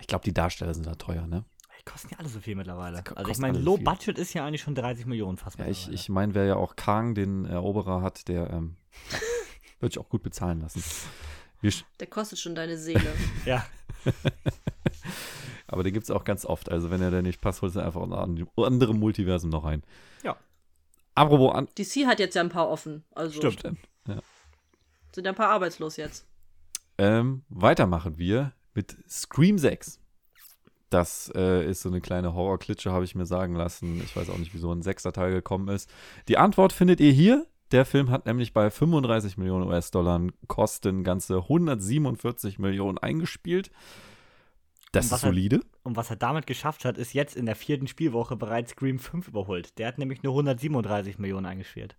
ich 0.01 0.07
glaube, 0.07 0.25
die 0.25 0.33
Darsteller 0.33 0.73
sind 0.73 0.87
da 0.87 0.95
teuer, 0.95 1.27
ne? 1.27 1.45
Kosten 1.85 2.09
ja 2.11 2.19
alle 2.19 2.27
so 2.27 2.39
viel 2.39 2.55
mittlerweile. 2.55 3.03
Also 3.15 3.31
ich 3.31 3.37
meine, 3.37 3.59
Low 3.59 3.77
Budget 3.77 4.17
ist 4.17 4.33
ja 4.33 4.45
eigentlich 4.45 4.61
schon 4.61 4.75
30 4.75 5.05
Millionen 5.05 5.37
fast. 5.37 5.59
Ja, 5.59 5.67
ich, 5.67 5.89
ich 5.91 6.09
meine, 6.09 6.33
wer 6.33 6.45
ja 6.45 6.55
auch 6.55 6.75
Kang, 6.75 7.15
den 7.15 7.45
Eroberer 7.45 8.01
hat, 8.01 8.27
der 8.27 8.49
ähm, 8.49 8.75
wird 9.79 9.93
sich 9.93 9.99
auch 9.99 10.09
gut 10.09 10.23
bezahlen 10.23 10.61
lassen. 10.61 10.83
der 11.99 12.07
kostet 12.07 12.39
schon 12.39 12.55
deine 12.55 12.77
Seele. 12.77 13.13
ja. 13.45 13.65
Aber 15.67 15.83
den 15.83 15.93
gibt 15.93 16.03
es 16.03 16.11
auch 16.11 16.23
ganz 16.23 16.45
oft. 16.45 16.69
Also 16.69 16.91
wenn 16.91 17.01
er 17.01 17.11
da 17.11 17.21
nicht 17.21 17.41
passt, 17.41 17.61
holst 17.61 17.75
du 17.75 17.79
einfach 17.79 18.01
ein 18.01 18.13
andere 18.57 18.93
Multiversum 18.93 19.49
noch 19.49 19.63
rein. 19.63 19.83
Ja. 20.23 20.35
Apropos 21.15 21.55
an. 21.55 21.67
DC 21.77 22.05
hat 22.05 22.19
jetzt 22.19 22.35
ja 22.35 22.41
ein 22.41 22.49
paar 22.49 22.69
offen. 22.69 23.03
Also 23.15 23.51
Stimmt. 23.51 23.63
Ja. 24.07 24.19
Sind 25.13 25.25
ja 25.25 25.31
ein 25.31 25.35
paar 25.35 25.49
arbeitslos 25.49 25.97
jetzt. 25.97 26.27
Ähm, 26.97 27.43
weitermachen 27.49 28.17
wir 28.17 28.53
mit 28.73 28.95
Scream 29.09 29.57
6. 29.57 29.99
Das 30.95 31.29
äh, 31.35 31.69
ist 31.69 31.81
so 31.81 31.89
eine 31.89 31.99
kleine 31.99 32.35
Horrorklitsche, 32.35 32.89
habe 32.93 33.03
ich 33.03 33.15
mir 33.15 33.25
sagen 33.25 33.53
lassen. 33.53 34.01
Ich 34.01 34.15
weiß 34.15 34.29
auch 34.29 34.37
nicht, 34.37 34.53
wieso 34.53 34.71
ein 34.71 34.81
sechster 34.81 35.11
Teil 35.11 35.33
gekommen 35.33 35.67
ist. 35.67 35.89
Die 36.29 36.37
Antwort 36.37 36.71
findet 36.71 37.01
ihr 37.01 37.11
hier. 37.11 37.45
Der 37.73 37.83
Film 37.83 38.11
hat 38.11 38.25
nämlich 38.25 38.53
bei 38.53 38.69
35 38.69 39.35
Millionen 39.37 39.67
US-Dollar 39.67 40.21
Kosten 40.47 41.03
ganze 41.03 41.35
147 41.35 42.59
Millionen 42.59 42.97
eingespielt. 42.97 43.71
Das 44.93 45.11
ist 45.11 45.19
solide. 45.19 45.57
Er, 45.57 45.85
und 45.85 45.97
was 45.97 46.11
er 46.11 46.15
damit 46.15 46.47
geschafft 46.47 46.85
hat, 46.85 46.97
ist 46.97 47.13
jetzt 47.13 47.35
in 47.35 47.45
der 47.45 47.57
vierten 47.57 47.87
Spielwoche 47.87 48.37
bereits 48.37 48.71
Scream 48.71 48.97
5 48.97 49.27
überholt. 49.27 49.77
Der 49.77 49.89
hat 49.89 49.97
nämlich 49.97 50.23
nur 50.23 50.31
137 50.31 51.19
Millionen 51.19 51.45
eingespielt. 51.45 51.97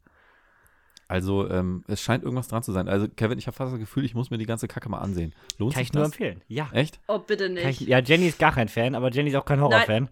Also, 1.08 1.48
ähm, 1.48 1.84
es 1.86 2.00
scheint 2.00 2.24
irgendwas 2.24 2.48
dran 2.48 2.62
zu 2.62 2.72
sein. 2.72 2.88
Also, 2.88 3.06
Kevin, 3.08 3.38
ich 3.38 3.46
habe 3.46 3.56
fast 3.56 3.72
das 3.72 3.78
Gefühl, 3.80 4.04
ich 4.04 4.14
muss 4.14 4.30
mir 4.30 4.38
die 4.38 4.46
ganze 4.46 4.66
Kacke 4.66 4.88
mal 4.88 4.98
ansehen. 4.98 5.34
Lohnt 5.58 5.74
Kann 5.74 5.80
sich 5.80 5.88
ich 5.90 5.94
nur 5.94 6.02
das? 6.04 6.12
empfehlen. 6.12 6.42
Ja. 6.48 6.68
Echt? 6.72 6.98
Oh, 7.06 7.18
bitte 7.20 7.48
nicht. 7.48 7.64
Ich, 7.64 7.80
ja, 7.80 8.00
Jenny 8.00 8.26
ist 8.26 8.38
gar 8.38 8.52
kein 8.52 8.68
Fan, 8.68 8.94
aber 8.94 9.10
Jenny 9.10 9.30
ist 9.30 9.36
auch 9.36 9.44
kein 9.44 9.60
Horrorfan. 9.60 10.08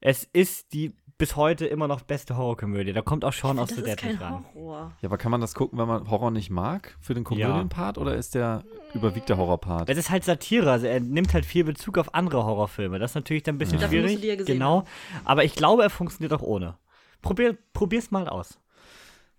Es 0.00 0.24
ist 0.32 0.72
die 0.72 0.92
bis 1.16 1.36
heute 1.36 1.66
immer 1.66 1.86
noch 1.88 2.00
beste 2.02 2.36
Horrorkomödie. 2.36 2.92
Da 2.92 3.00
kommt 3.02 3.24
auch 3.24 3.32
Sean 3.32 3.58
aus 3.58 3.68
das 3.68 3.76
der 3.78 3.84
ist 3.86 3.90
Dead 3.92 3.98
kein 4.00 4.10
nicht 4.12 4.20
ran. 4.20 4.44
Horror. 4.54 4.92
Ja, 5.00 5.08
aber 5.08 5.16
kann 5.18 5.30
man 5.30 5.40
das 5.40 5.54
gucken, 5.54 5.78
wenn 5.78 5.86
man 5.86 6.10
Horror 6.10 6.30
nicht 6.30 6.50
mag? 6.50 6.96
Für 7.00 7.14
den 7.14 7.22
Komödienpart? 7.24 7.98
Oder 7.98 8.16
ist 8.16 8.34
der 8.34 8.64
überwiegt 8.94 9.28
der 9.28 9.36
Horrorpart? 9.36 9.88
Es 9.88 9.96
ist 9.96 10.10
halt 10.10 10.24
Satire, 10.24 10.70
also 10.72 10.86
er 10.86 11.00
nimmt 11.00 11.32
halt 11.32 11.46
viel 11.46 11.64
Bezug 11.64 11.98
auf 11.98 12.14
andere 12.14 12.44
Horrorfilme. 12.44 12.98
Das 12.98 13.12
ist 13.12 13.14
natürlich 13.14 13.44
dann 13.44 13.54
ein 13.54 13.58
bisschen 13.58 13.78
Ja. 13.78 13.88
Schwierig. 13.88 14.16
du 14.16 14.20
die 14.22 14.26
ja 14.28 14.36
gesehen 14.36 14.54
genau. 14.58 14.78
haben. 14.78 14.86
Aber 15.24 15.44
ich 15.44 15.54
glaube, 15.54 15.82
er 15.84 15.90
funktioniert 15.90 16.32
auch 16.32 16.42
ohne. 16.42 16.76
Probier, 17.22 17.56
probier's 17.72 18.10
mal 18.10 18.28
aus. 18.28 18.58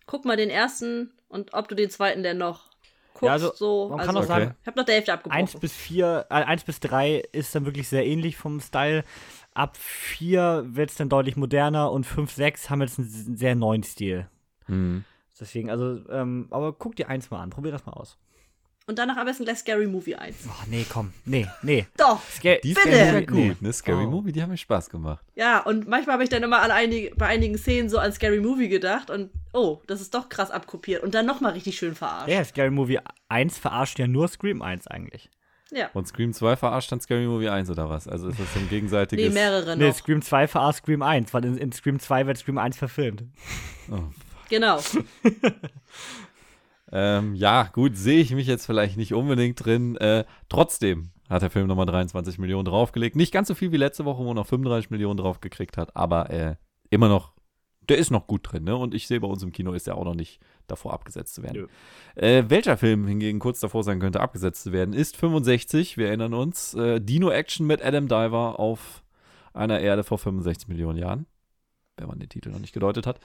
Guck 0.05 0.25
mal 0.25 0.37
den 0.37 0.49
ersten 0.49 1.11
und 1.27 1.53
ob 1.53 1.67
du 1.67 1.75
den 1.75 1.89
zweiten 1.89 2.23
denn 2.23 2.37
noch 2.37 2.69
guckst. 3.13 3.23
Ja, 3.23 3.31
also, 3.31 3.53
so. 3.53 3.89
man 3.89 3.99
also, 3.99 4.11
kann 4.11 4.23
auch 4.23 4.27
sagen, 4.27 4.45
Okay. 4.45 4.55
ich 4.61 4.67
habe 4.67 4.77
noch 4.77 4.85
der 4.85 4.95
Hälfte 4.95 5.13
abgebrochen. 5.13 5.39
Eins 5.41 5.59
bis 5.59 5.73
vier, 5.73 6.25
äh, 6.29 6.33
eins 6.33 6.63
bis 6.63 6.79
drei 6.79 7.23
ist 7.31 7.55
dann 7.55 7.65
wirklich 7.65 7.87
sehr 7.87 8.05
ähnlich 8.05 8.37
vom 8.37 8.59
Style. 8.59 9.03
Ab 9.53 9.77
vier 9.77 10.65
wird 10.67 10.91
es 10.91 10.97
dann 10.97 11.09
deutlich 11.09 11.37
moderner 11.37 11.91
und 11.91 12.05
fünf, 12.05 12.31
sechs 12.31 12.69
haben 12.69 12.81
jetzt 12.81 12.99
einen 12.99 13.37
sehr 13.37 13.55
neuen 13.55 13.83
Stil. 13.83 14.27
Hm. 14.65 15.05
Deswegen, 15.39 15.69
also, 15.69 16.07
ähm, 16.09 16.47
aber 16.51 16.73
guck 16.73 16.95
dir 16.95 17.09
eins 17.09 17.29
mal 17.31 17.41
an, 17.41 17.49
probier 17.49 17.71
das 17.71 17.85
mal 17.85 17.93
aus. 17.93 18.17
Und 18.87 18.99
danach 18.99 19.17
am 19.17 19.25
besten 19.25 19.45
gleich 19.45 19.57
Scary 19.59 19.87
Movie 19.87 20.15
1. 20.15 20.35
Oh, 20.47 20.51
nee, 20.69 20.85
komm, 20.87 21.11
nee, 21.25 21.47
nee. 21.63 21.85
Doch. 21.97 22.21
Sca 22.29 22.55
Die 22.63 22.73
Bitte! 22.73 22.89
Scary 22.89 23.11
Movie 23.27 23.31
Nee. 23.41 23.47
gut, 23.49 23.61
ne? 23.61 23.73
Scary 23.73 24.05
Oh. 24.05 24.09
Movie, 24.09 24.31
die 24.31 24.41
haben 24.41 24.49
mir 24.51 24.57
Spaß 24.57 24.89
gemacht. 24.89 25.23
Ja, 25.35 25.59
und 25.61 25.87
manchmal 25.87 26.13
habe 26.13 26.23
ich 26.23 26.29
dann 26.29 26.43
immer 26.43 26.61
an 26.61 26.71
einige, 26.71 27.15
bei 27.15 27.27
einigen 27.27 27.57
Szenen 27.57 27.89
so 27.89 27.97
an 27.97 28.11
Scary 28.13 28.39
Movie 28.39 28.69
gedacht 28.69 29.09
und 29.09 29.31
oh, 29.53 29.81
das 29.87 30.01
ist 30.01 30.13
doch 30.13 30.29
krass 30.29 30.51
abkopiert 30.51 31.03
und 31.03 31.13
dann 31.15 31.25
nochmal 31.25 31.53
richtig 31.53 31.77
schön 31.77 31.95
verarscht. 31.95 32.29
Ja, 32.29 32.43
Scary 32.43 32.69
Movie 32.71 32.99
1 33.29 33.57
verarscht 33.57 33.97
ja 33.99 34.07
nur 34.07 34.27
Scream 34.27 34.61
1 34.61 34.87
eigentlich. 34.87 35.29
Ja. 35.71 35.89
Und 35.93 36.07
Scream 36.07 36.31
2 36.31 36.55
verarscht 36.57 36.91
dann 36.91 37.01
Scary 37.01 37.25
Movie 37.25 37.49
1 37.49 37.71
oder 37.71 37.89
was? 37.89 38.07
Also 38.07 38.29
ist 38.29 38.39
das 38.39 38.53
so 38.53 38.59
ein 38.59 38.69
gegenseitiges. 38.69 39.25
Nee, 39.27 39.33
mehrere 39.33 39.75
Nee, 39.75 39.87
noch. 39.87 39.95
Scream 39.95 40.21
2 40.21 40.47
verarscht 40.47 40.83
Scream 40.83 41.01
1, 41.01 41.33
weil 41.33 41.43
in, 41.45 41.57
in 41.57 41.71
Scream 41.71 41.99
2 41.99 42.27
wird 42.27 42.37
Scream 42.37 42.59
1 42.59 42.77
verfilmt. 42.77 43.23
Oh. 43.91 43.99
Genau. 44.47 44.79
Ähm, 46.97 47.35
ja, 47.35 47.63
gut, 47.73 47.97
sehe 47.97 48.21
ich 48.21 48.33
mich 48.33 48.47
jetzt 48.47 48.65
vielleicht 48.65 48.95
nicht 48.95 49.13
unbedingt 49.13 49.65
drin. 49.65 49.97
Äh, 49.97 50.23
trotzdem 50.47 51.11
hat 51.29 51.41
der 51.41 51.49
Film 51.49 51.67
nochmal 51.67 51.87
23 51.87 52.37
Millionen 52.37 52.63
draufgelegt. 52.63 53.17
Nicht 53.17 53.33
ganz 53.33 53.49
so 53.49 53.53
viel 53.53 53.73
wie 53.73 53.77
letzte 53.77 54.05
Woche, 54.05 54.23
wo 54.23 54.31
er 54.31 54.35
noch 54.35 54.47
35 54.47 54.91
Millionen 54.91 55.17
draufgekriegt 55.17 55.75
hat, 55.75 55.93
aber 55.97 56.29
äh, 56.29 56.55
immer 56.89 57.09
noch, 57.09 57.33
der 57.89 57.97
ist 57.97 58.11
noch 58.11 58.27
gut 58.27 58.49
drin, 58.49 58.63
ne? 58.63 58.77
Und 58.77 58.93
ich 58.93 59.07
sehe 59.07 59.19
bei 59.19 59.27
uns 59.27 59.43
im 59.43 59.51
Kino 59.51 59.73
ist 59.73 59.87
der 59.87 59.97
auch 59.97 60.05
noch 60.05 60.15
nicht 60.15 60.39
davor 60.67 60.93
abgesetzt 60.93 61.35
zu 61.35 61.43
werden. 61.43 61.67
Äh, 62.15 62.45
welcher 62.47 62.77
Film 62.77 63.05
hingegen 63.07 63.39
kurz 63.39 63.59
davor 63.59 63.83
sein 63.83 63.99
könnte, 63.99 64.21
abgesetzt 64.21 64.63
zu 64.63 64.71
werden, 64.71 64.93
ist 64.93 65.17
65, 65.17 65.97
wir 65.97 66.07
erinnern 66.07 66.33
uns, 66.33 66.75
äh, 66.75 67.01
Dino 67.01 67.29
Action 67.29 67.67
mit 67.67 67.83
Adam 67.83 68.07
Diver 68.07 68.57
auf 68.57 69.03
einer 69.53 69.81
Erde 69.81 70.05
vor 70.05 70.17
65 70.17 70.69
Millionen 70.69 70.97
Jahren. 70.97 71.25
Wenn 71.97 72.07
man 72.07 72.19
den 72.19 72.29
Titel 72.29 72.51
noch 72.51 72.59
nicht 72.59 72.73
gedeutet 72.73 73.05
hat. 73.05 73.19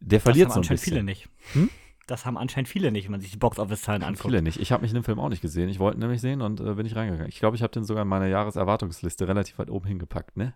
Der 0.00 0.20
verliert 0.20 0.48
das 0.48 0.54
so 0.54 0.56
haben 0.56 0.58
ein 0.58 0.70
anscheinend 0.70 0.80
bisschen. 0.80 0.92
viele 0.92 1.04
nicht. 1.04 1.28
Hm? 1.54 1.70
Das 2.06 2.24
haben 2.24 2.38
anscheinend 2.38 2.68
viele 2.68 2.92
nicht, 2.92 3.04
wenn 3.06 3.12
man 3.12 3.20
sich 3.20 3.32
die 3.32 3.36
Box-Office-Zahlen 3.36 4.02
anguckt. 4.02 4.22
Viele 4.22 4.42
nicht. 4.42 4.60
Ich 4.60 4.70
habe 4.70 4.82
mich 4.82 4.92
in 4.92 4.94
dem 4.94 5.04
Film 5.04 5.18
auch 5.18 5.28
nicht 5.28 5.42
gesehen. 5.42 5.68
Ich 5.68 5.80
wollte 5.80 5.98
ihn 5.98 6.00
nämlich 6.00 6.20
sehen 6.20 6.40
und 6.40 6.60
äh, 6.60 6.74
bin 6.74 6.84
nicht 6.84 6.94
reingegangen. 6.94 7.28
Ich 7.28 7.40
glaube, 7.40 7.56
ich 7.56 7.62
habe 7.62 7.72
den 7.72 7.84
sogar 7.84 8.02
in 8.02 8.08
meiner 8.08 8.26
Jahreserwartungsliste 8.26 9.26
relativ 9.26 9.58
weit 9.58 9.70
oben 9.70 9.86
hingepackt, 9.86 10.36
ne? 10.36 10.54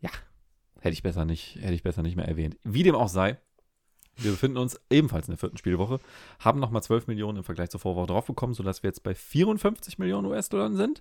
Ja. 0.00 0.10
Hätte 0.80 0.92
ich 0.92 1.02
besser 1.02 1.24
nicht, 1.24 1.56
hätte 1.56 1.72
ich 1.72 1.82
besser 1.82 2.02
nicht 2.02 2.16
mehr 2.16 2.28
erwähnt. 2.28 2.58
Wie 2.62 2.82
dem 2.82 2.94
auch 2.94 3.08
sei, 3.08 3.38
wir 4.16 4.30
befinden 4.30 4.58
uns 4.58 4.78
ebenfalls 4.90 5.28
in 5.28 5.32
der 5.32 5.38
vierten 5.38 5.56
Spielwoche, 5.56 5.98
haben 6.38 6.60
nochmal 6.60 6.82
12 6.82 7.06
Millionen 7.06 7.38
im 7.38 7.44
Vergleich 7.44 7.70
zur 7.70 7.80
Vorwoche 7.80 8.06
draufbekommen, 8.06 8.54
sodass 8.54 8.82
wir 8.82 8.88
jetzt 8.88 9.02
bei 9.02 9.14
54 9.14 9.98
Millionen 9.98 10.26
US-Dollar 10.26 10.72
sind. 10.72 11.00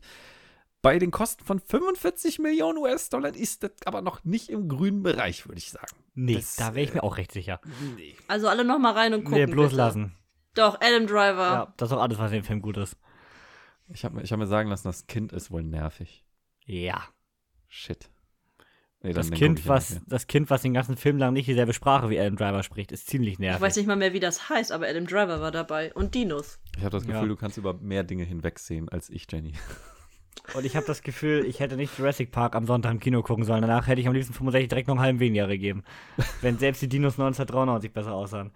Bei 0.84 1.00
den 1.00 1.10
Kosten 1.12 1.44
von 1.46 1.60
45 1.60 2.38
Millionen 2.40 2.78
US-Dollar 2.78 3.34
ist 3.36 3.64
das 3.64 3.72
aber 3.86 4.02
noch 4.02 4.24
nicht 4.26 4.50
im 4.50 4.68
grünen 4.68 5.02
Bereich, 5.02 5.48
würde 5.48 5.58
ich 5.58 5.72
sagen. 5.72 5.96
Nee, 6.14 6.36
Das, 6.36 6.58
da 6.58 6.76
wäre 6.76 6.84
ich 6.84 6.92
äh, 6.92 6.96
mir 6.96 7.04
auch 7.04 7.18
recht 7.18 7.32
sicher. 7.32 7.60
Nee. 7.96 8.16
Also 8.28 8.50
alle 8.50 8.64
nochmal 8.66 8.94
rein 8.94 9.14
und 9.14 9.24
gucken. 9.24 9.40
Nee, 9.40 9.46
bloß 9.48 9.68
bitte. 9.70 9.78
lassen. 9.78 10.14
Doch, 10.56 10.76
Adam 10.82 11.08
Driver. 11.08 11.42
Ja, 11.54 11.74
das 11.78 11.90
ist 11.90 11.98
auch 11.98 12.02
alles, 12.02 12.20
was 12.20 12.32
in 12.32 12.40
dem 12.40 12.44
Film 12.44 12.62
gut 12.62 12.78
ist. 12.78 12.98
Ich 13.88 14.06
habe 14.06 14.22
ich 14.22 14.32
hab 14.32 14.38
mir 14.40 14.46
sagen 14.46 14.70
lassen, 14.70 14.88
das 14.88 15.08
Kind 15.08 15.34
ist 15.34 15.50
wohl 15.52 15.64
nervig. 15.64 16.26
Ja. 16.66 17.02
Shit. 17.70 18.10
Nee, 19.02 19.14
Das 19.14 19.32
kind, 19.32 19.68
was, 19.68 20.02
das 20.06 20.28
kind, 20.28 20.50
was 20.50 20.62
den 20.62 20.74
ganzen 20.74 20.96
Film 20.96 21.18
lang 21.18 21.34
nicht 21.34 21.48
dieselbe 21.48 21.74
Sprache 21.74 22.10
wie 22.10 22.20
Adam 22.20 22.36
Driver 22.36 22.62
spricht, 22.64 22.92
ist 22.92 23.08
ziemlich 23.08 23.40
nervig. 23.40 23.56
Ich 23.58 23.62
weiß 23.62 23.76
nicht 23.78 23.88
mal 23.88 23.96
mehr, 23.98 24.14
wie 24.14 24.20
das 24.20 24.50
heißt, 24.50 24.72
aber 24.72 24.88
Adam 24.88 25.08
Driver 25.08 25.42
war 25.42 25.52
dabei. 25.52 25.94
Und 25.94 26.14
Dinos. 26.14 26.60
Ich 26.78 26.82
habe 26.84 26.92
das 26.92 27.04
Gefühl, 27.06 27.22
Ja. 27.24 27.28
du 27.28 27.36
kannst 27.36 27.58
über 27.58 27.74
mehr 27.74 28.04
Dinge 28.04 28.24
hinwegsehen 28.26 28.90
als 28.90 29.10
ich, 29.10 29.28
Jenny. 29.32 29.54
Und 30.56 30.66
ich 30.66 30.76
habe 30.76 30.86
das 30.86 31.02
Gefühl, 31.02 31.46
ich 31.46 31.60
hätte 31.60 31.78
nicht 31.78 31.98
Jurassic 31.98 32.32
Park 32.32 32.56
am 32.56 32.66
Sonntag 32.66 32.92
im 32.92 33.00
Kino 33.00 33.22
gucken 33.22 33.46
sollen. 33.46 33.62
Danach 33.62 33.88
hätte 33.88 34.02
ich 34.02 34.08
am 34.08 34.14
liebsten 34.14 34.34
65 34.34 34.70
direkt 34.70 34.88
noch 34.88 34.96
einen 34.96 35.04
halben 35.04 35.20
weniger 35.20 35.48
gegeben. 35.48 35.84
wenn 36.42 36.58
selbst 36.58 36.82
die 36.82 36.90
Dinos 36.90 37.14
1993 37.14 37.94
besser 37.94 38.14
aussahen. 38.14 38.52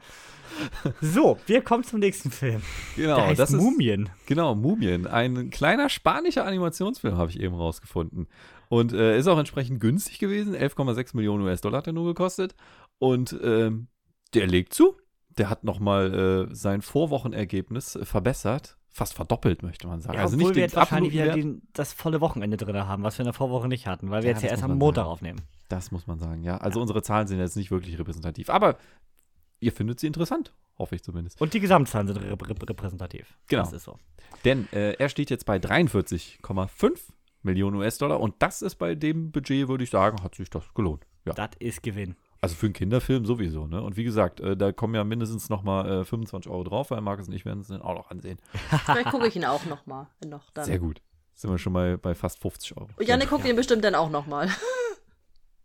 So, 1.01 1.37
wir 1.45 1.61
kommen 1.61 1.83
zum 1.83 1.99
nächsten 1.99 2.31
Film. 2.31 2.61
Genau, 2.95 3.17
heißt 3.21 3.39
das 3.39 3.51
ist 3.51 3.61
Mumien. 3.61 4.09
genau 4.25 4.55
Mumien, 4.55 5.05
ein 5.05 5.49
kleiner 5.49 5.89
spanischer 5.89 6.45
Animationsfilm 6.45 7.17
habe 7.17 7.29
ich 7.29 7.39
eben 7.39 7.53
rausgefunden 7.55 8.27
und 8.69 8.93
äh, 8.93 9.17
ist 9.17 9.27
auch 9.27 9.37
entsprechend 9.37 9.79
günstig 9.79 10.19
gewesen. 10.19 10.55
11,6 10.55 11.15
Millionen 11.15 11.43
US-Dollar 11.43 11.79
hat 11.79 11.87
er 11.87 11.93
nur 11.93 12.05
gekostet 12.05 12.55
und 12.99 13.37
ähm, 13.43 13.87
der 14.33 14.47
legt 14.47 14.73
zu. 14.73 14.95
Der 15.37 15.49
hat 15.49 15.63
nochmal 15.63 16.47
äh, 16.49 16.55
sein 16.55 16.81
Vorwochenergebnis 16.81 17.95
äh, 17.95 18.05
verbessert, 18.05 18.76
fast 18.97 19.13
verdoppelt 19.13 19.61
möchte 19.61 19.87
man 19.87 20.01
sagen. 20.01 20.15
Ja, 20.17 20.23
also 20.23 20.35
obwohl 20.35 20.49
nicht 20.49 20.55
wir 20.55 20.63
jetzt 20.63 20.75
wahrscheinlich 20.75 21.13
wieder 21.13 21.33
den, 21.33 21.61
das 21.73 21.93
volle 21.93 22.19
Wochenende 22.19 22.57
drin 22.57 22.75
haben, 22.75 23.03
was 23.03 23.17
wir 23.17 23.21
in 23.23 23.27
der 23.27 23.33
Vorwoche 23.33 23.67
nicht 23.67 23.85
hatten, 23.85 24.09
weil 24.09 24.23
wir 24.23 24.29
Ja, 24.31 24.35
jetzt 24.35 24.43
ja 24.43 24.49
erst 24.49 24.63
am 24.63 24.77
Montag 24.77 25.03
sagen. 25.03 25.11
aufnehmen. 25.11 25.41
Das 25.69 25.91
muss 25.91 26.07
man 26.07 26.17
sagen, 26.17 26.43
ja. 26.43 26.57
Also 26.57 26.81
unsere 26.81 27.03
Zahlen 27.03 27.27
sind 27.27 27.37
jetzt 27.39 27.55
nicht 27.55 27.69
wirklich 27.69 27.99
repräsentativ, 27.99 28.49
aber 28.49 28.77
ihr 29.59 29.71
findet 29.71 29.99
sie 29.99 30.07
interessant, 30.07 30.53
hoffe 30.79 30.95
ich 30.95 31.03
zumindest. 31.03 31.39
Und 31.39 31.53
die 31.53 31.59
Gesamtzahlen 31.59 32.07
sind 32.07 32.17
rep 32.17 32.49
rep 32.49 32.69
repräsentativ. 32.69 33.37
Genau. 33.47 33.63
Das 33.63 33.73
ist 33.73 33.83
so. 33.83 33.99
Denn 34.45 34.67
äh, 34.73 34.93
er 34.93 35.09
steht 35.09 35.29
jetzt 35.29 35.45
bei 35.45 35.57
43,5 35.57 36.99
Millionen 37.43 37.77
US-Dollar 37.77 38.19
und 38.19 38.35
das 38.39 38.61
ist 38.63 38.75
bei 38.75 38.95
dem 38.95 39.31
Budget, 39.31 39.67
würde 39.67 39.83
ich 39.83 39.91
sagen, 39.91 40.23
hat 40.23 40.35
sich 40.35 40.49
das 40.49 40.73
gelohnt. 40.73 41.05
Ja. 41.25 41.33
Das 41.33 41.51
ist 41.59 41.83
Gewinn. 41.83 42.15
Also 42.39 42.55
für 42.55 42.67
einen 42.67 42.73
Kinderfilm 42.73 43.25
sowieso, 43.25 43.65
ne? 43.65 43.81
Und 43.81 43.97
wie 43.97 44.03
gesagt, 44.03 44.39
äh, 44.39 44.55
da 44.55 44.71
kommen 44.71 44.93
ja 44.93 45.03
mindestens 45.03 45.49
nochmal 45.49 46.01
äh, 46.01 46.05
25 46.05 46.51
Euro 46.51 46.63
drauf, 46.63 46.91
weil 46.91 47.01
Markus 47.01 47.27
und 47.27 47.33
ich 47.33 47.45
werden 47.45 47.61
es 47.61 47.67
dann 47.67 47.81
auch 47.81 47.95
noch 47.95 48.11
ansehen. 48.11 48.37
Vielleicht 48.85 49.09
gucke 49.09 49.27
ich 49.27 49.35
ihn 49.35 49.45
auch 49.45 49.65
nochmal. 49.65 50.07
Noch 50.25 50.49
dann. 50.51 50.65
Sehr 50.65 50.79
gut. 50.79 51.01
Sind 51.33 51.51
wir 51.51 51.57
schon 51.57 51.73
mal 51.73 51.97
bei 51.97 52.15
fast 52.15 52.39
50 52.39 52.77
Euro. 52.77 52.89
Und 52.95 53.07
Janik 53.07 53.29
guckt 53.29 53.45
ihn 53.45 53.55
bestimmt 53.55 53.83
dann 53.83 53.95
auch 53.95 54.09
nochmal. 54.09 54.49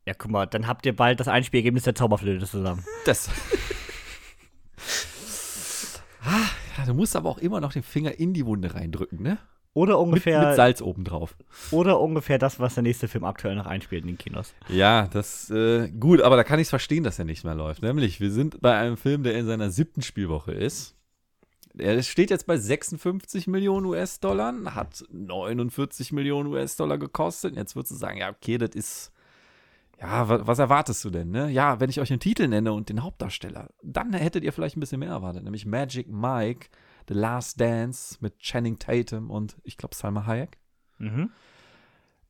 Ja, 0.04 0.14
guck 0.14 0.32
mal, 0.32 0.46
dann 0.46 0.66
habt 0.66 0.84
ihr 0.84 0.96
bald 0.96 1.20
das 1.20 1.28
Einspielergebnis 1.28 1.84
der 1.84 1.94
Zauberflöte 1.94 2.44
zusammen. 2.44 2.84
Das. 3.04 3.28
ah, 6.24 6.48
ja, 6.76 6.86
du 6.86 6.94
musst 6.94 7.14
aber 7.14 7.30
auch 7.30 7.38
immer 7.38 7.60
noch 7.60 7.72
den 7.72 7.84
Finger 7.84 8.18
in 8.18 8.34
die 8.34 8.44
Wunde 8.44 8.74
reindrücken, 8.74 9.22
ne? 9.22 9.38
Oder 9.74 9.94
Mit, 9.96 10.06
ungefähr, 10.06 10.48
mit 10.48 10.56
Salz 10.56 10.82
obendrauf. 10.82 11.34
oder 11.70 11.98
ungefähr 12.00 12.38
das, 12.38 12.60
was 12.60 12.74
der 12.74 12.82
nächste 12.82 13.08
Film 13.08 13.24
aktuell 13.24 13.54
noch 13.54 13.66
einspielt 13.66 14.02
in 14.02 14.08
den 14.08 14.18
Kinos. 14.18 14.52
Ja, 14.68 15.06
das, 15.06 15.48
äh, 15.50 15.88
gut, 15.88 16.20
aber 16.20 16.36
da 16.36 16.44
kann 16.44 16.58
ich 16.58 16.64
es 16.66 16.70
verstehen, 16.70 17.04
dass 17.04 17.18
er 17.18 17.24
nicht 17.24 17.42
mehr 17.44 17.54
läuft. 17.54 17.82
Nämlich, 17.82 18.20
wir 18.20 18.30
sind 18.30 18.60
bei 18.60 18.76
einem 18.76 18.96
Film, 18.98 19.22
der 19.22 19.34
in 19.34 19.46
seiner 19.46 19.70
siebten 19.70 20.02
Spielwoche 20.02 20.52
ist. 20.52 20.94
Er 21.78 22.02
steht 22.02 22.28
jetzt 22.28 22.46
bei 22.46 22.58
56 22.58 23.46
Millionen 23.46 23.86
US-Dollar, 23.86 24.52
hat 24.74 25.04
49 25.10 26.12
Millionen 26.12 26.52
US-Dollar 26.52 26.98
gekostet. 26.98 27.52
Und 27.52 27.58
jetzt 27.58 27.74
würdest 27.74 27.92
du 27.92 27.96
sagen, 27.96 28.18
ja, 28.18 28.28
okay, 28.28 28.58
das 28.58 28.74
ist, 28.74 29.10
ja, 29.98 30.28
was, 30.28 30.46
was 30.46 30.58
erwartest 30.58 31.02
du 31.02 31.08
denn, 31.08 31.30
ne? 31.30 31.48
Ja, 31.50 31.80
wenn 31.80 31.88
ich 31.88 31.98
euch 31.98 32.08
den 32.08 32.20
Titel 32.20 32.46
nenne 32.46 32.74
und 32.74 32.90
den 32.90 33.02
Hauptdarsteller, 33.02 33.70
dann 33.82 34.12
hättet 34.12 34.44
ihr 34.44 34.52
vielleicht 34.52 34.76
ein 34.76 34.80
bisschen 34.80 35.00
mehr 35.00 35.08
erwartet, 35.08 35.44
nämlich 35.44 35.64
Magic 35.64 36.08
Mike, 36.08 36.68
The 37.08 37.14
Last 37.14 37.60
Dance 37.60 38.16
mit 38.20 38.38
Channing 38.38 38.78
Tatum 38.78 39.30
und 39.30 39.56
ich 39.62 39.76
glaube 39.76 39.94
Salma 39.94 40.26
Hayek. 40.26 40.58
Mhm. 40.98 41.30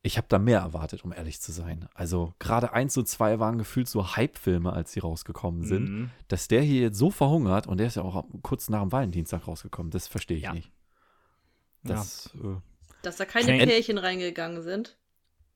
Ich 0.05 0.17
habe 0.17 0.27
da 0.29 0.37
mehr 0.37 0.59
erwartet, 0.59 1.05
um 1.05 1.13
ehrlich 1.13 1.39
zu 1.39 1.53
sein. 1.53 1.87
Also 1.93 2.33
gerade 2.37 2.73
1 2.73 2.97
und 2.97 3.07
2 3.07 3.39
waren 3.39 3.57
gefühlt 3.57 3.87
so 3.87 4.15
Hype-Filme, 4.17 4.73
als 4.73 4.91
sie 4.91 4.99
rausgekommen 4.99 5.63
sind. 5.63 5.89
Mhm. 5.89 6.09
Dass 6.27 6.49
der 6.49 6.61
hier 6.61 6.81
jetzt 6.81 6.97
so 6.97 7.09
verhungert 7.09 7.67
und 7.67 7.77
der 7.77 7.87
ist 7.87 7.95
ja 7.95 8.01
auch 8.03 8.25
kurz 8.41 8.67
nach 8.69 8.81
dem 8.81 8.91
Valentinstag 8.91 9.47
rausgekommen, 9.47 9.91
das 9.91 10.07
verstehe 10.07 10.37
ich 10.37 10.43
Ja. 10.43 10.53
nicht. 10.53 10.71
Das 11.83 12.31
äh, 12.35 12.55
Dass 13.01 13.17
da 13.17 13.25
keine 13.25 13.45
Channing- 13.45 13.67
Pärchen 13.69 13.97
reingegangen 13.97 14.61
sind. 14.61 14.97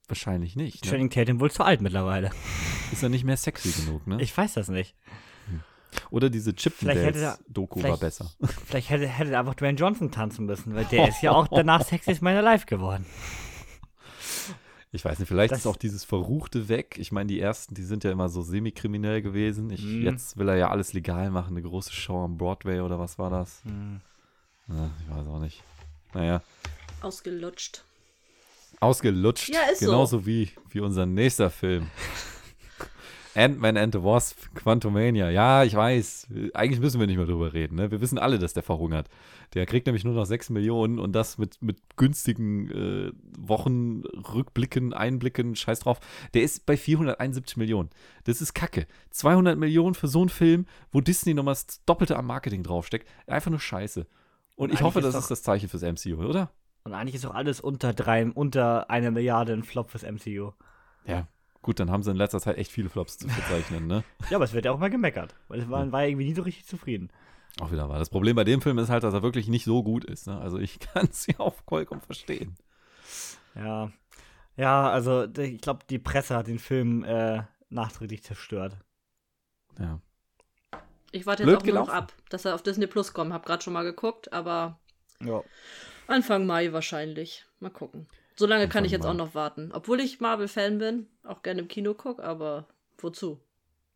wahrscheinlich 0.07 0.55
nicht. 0.55 0.83
Ne? 0.85 0.91
Channing 0.91 1.09
Tatum 1.09 1.39
wohl 1.41 1.51
zu 1.51 1.63
alt 1.63 1.81
mittlerweile. 1.81 2.31
Ist 2.93 3.03
er 3.03 3.09
nicht 3.09 3.25
mehr 3.25 3.35
sexy 3.37 3.71
genug, 3.83 4.07
ne? 4.07 4.21
Ich 4.21 4.35
weiß 4.37 4.53
das 4.53 4.69
nicht. 4.69 4.95
Oder 6.09 6.29
diese 6.29 6.53
Chippendales-Doku 6.53 7.83
war 7.83 7.97
besser. 7.97 8.31
Vielleicht 8.65 8.89
hätte, 8.89 9.07
hätte 9.07 9.37
einfach 9.37 9.55
Dwayne 9.55 9.77
Johnson 9.77 10.11
tanzen 10.11 10.45
müssen, 10.45 10.75
weil 10.75 10.85
der 10.85 11.09
ist 11.09 11.21
ja 11.21 11.31
auch 11.31 11.47
danach 11.47 11.81
Sexiest 11.85 12.21
Man 12.21 12.35
Alive 12.35 12.65
geworden. 12.65 13.05
Ich 14.91 15.03
weiß 15.03 15.19
nicht, 15.19 15.27
vielleicht 15.27 15.51
das 15.51 15.59
ist 15.59 15.67
auch 15.67 15.75
dieses 15.75 16.05
Verruchte 16.05 16.69
weg. 16.69 16.95
Ich 16.97 17.11
meine, 17.11 17.27
die 17.27 17.39
ersten, 17.39 17.75
die 17.75 17.83
sind 17.83 18.03
ja 18.03 18.11
immer 18.11 18.29
so 18.29 18.41
semi-kriminell 18.41 19.21
gewesen. 19.21 19.69
Ich, 19.69 19.83
mm. 19.83 20.03
Jetzt 20.03 20.37
will 20.37 20.47
er 20.47 20.55
ja 20.55 20.69
alles 20.69 20.93
legal 20.93 21.29
machen, 21.29 21.55
eine 21.55 21.61
große 21.61 21.91
Show 21.91 22.23
am 22.23 22.37
Broadway 22.37 22.79
oder 22.79 22.97
was 22.97 23.19
war 23.19 23.29
das? 23.29 23.61
Mm. 23.65 23.97
Ja, 24.69 24.89
ich 25.01 25.15
weiß 25.15 25.27
auch 25.27 25.39
nicht. 25.39 25.61
Naja. 26.13 26.41
Ausgelutscht. 27.01 27.83
Ausgelutscht. 28.79 29.49
Ja, 29.49 29.61
ist 29.71 29.79
Genauso 29.79 30.19
so. 30.19 30.25
wie, 30.25 30.51
wie 30.69 30.79
unser 30.79 31.05
nächster 31.05 31.49
Film. 31.49 31.87
Ant-Man 33.37 33.77
and 33.77 33.93
the 33.93 34.03
Wasp, 34.03 34.39
Quantumania. 34.55 35.29
Ja, 35.29 35.63
ich 35.63 35.75
weiß. 35.75 36.27
Eigentlich 36.55 36.79
müssen 36.79 36.99
wir 36.99 37.05
nicht 37.05 37.17
mehr 37.17 37.27
drüber 37.27 37.53
reden. 37.53 37.75
Ne? 37.75 37.91
Wir 37.91 38.01
wissen 38.01 38.17
alle, 38.17 38.39
dass 38.39 38.53
der 38.53 38.63
verhungert. 38.63 39.09
Der 39.53 39.67
kriegt 39.67 39.85
nämlich 39.85 40.03
nur 40.03 40.15
noch 40.15 40.25
6 40.25 40.49
Millionen 40.49 40.97
und 40.97 41.13
das 41.13 41.37
mit, 41.37 41.61
mit 41.61 41.77
günstigen 41.97 42.71
äh, 42.71 43.11
Wochen, 43.37 44.01
Rückblicken, 44.33 44.91
Einblicken, 44.91 45.55
scheiß 45.55 45.81
drauf. 45.81 45.99
Der 46.33 46.41
ist 46.41 46.65
bei 46.65 46.75
471 46.75 47.57
Millionen. 47.57 47.91
Das 48.23 48.41
ist 48.41 48.55
Kacke. 48.55 48.87
200 49.11 49.55
Millionen 49.55 49.93
für 49.93 50.07
so 50.07 50.21
einen 50.21 50.29
Film, 50.29 50.65
wo 50.91 50.99
Disney 50.99 51.35
nochmal 51.35 51.53
das 51.53 51.85
Doppelte 51.85 52.17
am 52.17 52.25
Marketing 52.25 52.63
draufsteckt. 52.63 53.07
Einfach 53.27 53.51
nur 53.51 53.59
Scheiße. 53.59 54.07
Und, 54.55 54.69
und 54.69 54.73
ich 54.73 54.81
hoffe, 54.81 54.99
das 54.99 55.13
ist 55.13 55.29
das 55.29 55.43
Zeichen 55.43 55.69
fürs 55.69 55.83
MCU, 55.83 56.23
oder? 56.23 56.49
Und 56.83 56.93
eigentlich 56.93 57.13
ist 57.13 57.25
auch 57.27 57.35
alles 57.35 57.61
unter 57.61 57.93
drei, 57.93 58.25
unter 58.25 58.89
einer 58.89 59.11
Milliarde 59.11 59.53
ein 59.53 59.63
Flop 59.63 59.91
fürs 59.91 60.03
MCU. 60.03 60.53
Ja, 61.05 61.27
Gut, 61.67 61.81
dann 61.81 61.91
haben 61.91 62.01
sie 62.01 62.11
in 62.11 62.15
letzter 62.15 62.39
Zeit 62.39 62.57
echt 62.57 62.71
viele 62.71 62.87
Flops 62.87 63.17
zu 63.17 63.27
verzeichnen, 63.27 63.87
ne? 63.87 64.05
ja, 64.29 64.37
aber 64.37 64.45
es 64.45 64.53
wird 64.53 64.63
ja 64.63 64.71
auch 64.71 64.79
mal 64.79 64.89
gemeckert. 64.89 65.35
Weil 65.49 65.59
es 65.59 65.69
war, 65.69 65.91
war 65.91 66.05
irgendwie 66.05 66.23
nie 66.23 66.33
so 66.33 66.43
richtig 66.43 66.65
zufrieden. 66.65 67.09
Auch 67.59 67.73
wieder 67.73 67.89
war. 67.89 67.99
Das 67.99 68.09
Problem 68.09 68.37
bei 68.37 68.45
dem 68.45 68.61
Film 68.61 68.77
ist 68.77 68.87
halt, 68.87 69.03
dass 69.03 69.13
er 69.13 69.21
wirklich 69.21 69.49
nicht 69.49 69.65
so 69.65 69.83
gut 69.83 70.05
ist. 70.05 70.27
Ne? 70.27 70.39
Also 70.39 70.59
ich 70.59 70.79
kann 70.93 71.09
es 71.11 71.27
ja 71.27 71.41
auch 71.41 71.55
vollkommen 71.67 71.99
verstehen. 71.99 72.55
Ja. 73.53 73.91
Ja, 74.55 74.89
also 74.89 75.25
ich 75.25 75.59
glaube, 75.59 75.81
die 75.89 75.99
Presse 75.99 76.37
hat 76.37 76.47
den 76.47 76.57
Film 76.57 77.03
äh, 77.03 77.43
nachträglich 77.69 78.23
zerstört. 78.23 78.77
Ja. 79.77 79.99
Ich 81.11 81.25
warte 81.25 81.43
jetzt 81.43 81.49
Blöd 81.49 81.57
auch 81.57 81.65
nur 81.65 81.85
noch 81.85 81.93
ab, 81.93 82.13
dass 82.29 82.45
er 82.45 82.55
auf 82.55 82.63
Disney 82.63 82.87
Plus 82.87 83.11
kommt. 83.11 83.33
Hab 83.33 83.45
gerade 83.45 83.61
schon 83.61 83.73
mal 83.73 83.83
geguckt, 83.83 84.31
aber 84.31 84.79
ja. 85.19 85.43
Anfang 86.07 86.45
Mai 86.45 86.71
wahrscheinlich. 86.71 87.45
Mal 87.59 87.71
gucken. 87.71 88.07
So 88.39 88.45
lange 88.45 88.69
kann 88.69 88.85
ich 88.85 88.91
jetzt 88.91 89.05
auch 89.05 89.15
noch 89.15 89.33
warten. 89.33 89.71
Obwohl 89.73 89.99
ich 89.99 90.19
Marvel-Fan 90.19 90.77
bin, 90.77 91.07
auch 91.23 91.41
gerne 91.41 91.61
im 91.61 91.67
Kino 91.67 91.93
gucke, 91.95 92.23
aber 92.23 92.67
wozu? 92.97 93.41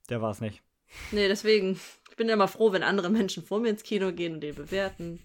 Der 0.09 0.21
war 0.21 0.31
es 0.31 0.41
nicht. 0.41 0.63
Nee, 1.11 1.27
deswegen. 1.27 1.79
Ich 2.09 2.17
bin 2.17 2.27
ja 2.27 2.33
immer 2.33 2.47
froh, 2.47 2.71
wenn 2.71 2.83
andere 2.83 3.09
Menschen 3.09 3.43
vor 3.43 3.59
mir 3.59 3.69
ins 3.69 3.83
Kino 3.83 4.11
gehen 4.11 4.33
und 4.33 4.41
den 4.41 4.55
bewerten. 4.55 5.19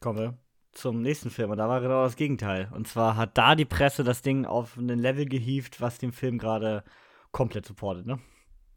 Kommen 0.00 0.18
wir 0.18 0.38
zum 0.72 1.02
nächsten 1.02 1.30
Film. 1.30 1.50
Und 1.50 1.58
da 1.58 1.68
war 1.68 1.80
genau 1.80 2.04
das 2.04 2.16
Gegenteil. 2.16 2.70
Und 2.72 2.86
zwar 2.86 3.16
hat 3.16 3.36
da 3.36 3.54
die 3.54 3.64
Presse 3.64 4.04
das 4.04 4.22
Ding 4.22 4.44
auf 4.44 4.76
ein 4.76 4.88
Level 4.88 5.26
gehievt, 5.26 5.80
was 5.80 5.98
den 5.98 6.12
Film 6.12 6.38
gerade 6.38 6.84
komplett 7.32 7.66
supportet, 7.66 8.06
ne? 8.06 8.20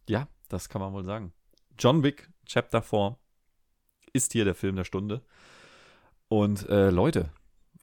Ja, 0.10 0.28
das 0.50 0.68
kann 0.68 0.82
man 0.82 0.94
wohl 0.94 1.04
sagen. 1.04 1.32
John 1.78 2.04
Wick, 2.04 2.30
Chapter 2.46 2.82
4, 2.82 3.18
ist 4.14 4.34
hier 4.34 4.46
der 4.46 4.56
Film 4.56 4.76
der 4.76 4.84
Stunde. 4.84 5.22
Und 6.32 6.70
äh, 6.70 6.92
Leute, 6.92 7.30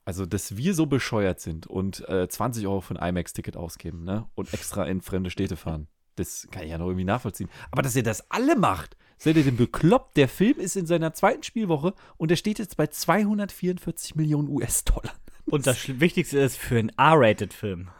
also 0.06 0.24
dass 0.24 0.56
wir 0.56 0.72
so 0.72 0.86
bescheuert 0.86 1.38
sind 1.38 1.66
und 1.66 2.08
äh, 2.08 2.26
20 2.26 2.66
Euro 2.66 2.80
für 2.80 2.98
ein 2.98 3.10
IMAX-Ticket 3.10 3.58
ausgeben, 3.58 4.04
ne? 4.04 4.26
Und 4.34 4.54
extra 4.54 4.86
in 4.86 5.02
fremde 5.02 5.28
Städte 5.28 5.54
fahren. 5.54 5.86
Das 6.16 6.48
kann 6.50 6.62
ich 6.62 6.70
ja 6.70 6.78
noch 6.78 6.86
irgendwie 6.86 7.04
nachvollziehen. 7.04 7.50
Aber 7.70 7.82
dass 7.82 7.94
ihr 7.94 8.02
das 8.02 8.30
alle 8.30 8.56
macht, 8.56 8.96
seid 9.18 9.36
ihr 9.36 9.44
denn 9.44 9.58
bekloppt? 9.58 10.16
Der 10.16 10.30
Film 10.30 10.58
ist 10.60 10.76
in 10.76 10.86
seiner 10.86 11.12
zweiten 11.12 11.42
Spielwoche 11.42 11.92
und 12.16 12.30
der 12.30 12.36
steht 12.36 12.58
jetzt 12.58 12.78
bei 12.78 12.86
244 12.86 14.14
Millionen 14.14 14.48
US-Dollar. 14.48 15.12
Und 15.44 15.66
das 15.66 16.00
Wichtigste 16.00 16.38
ist 16.38 16.56
für 16.56 16.78
einen 16.78 16.88
R-Rated-Film. 16.96 17.90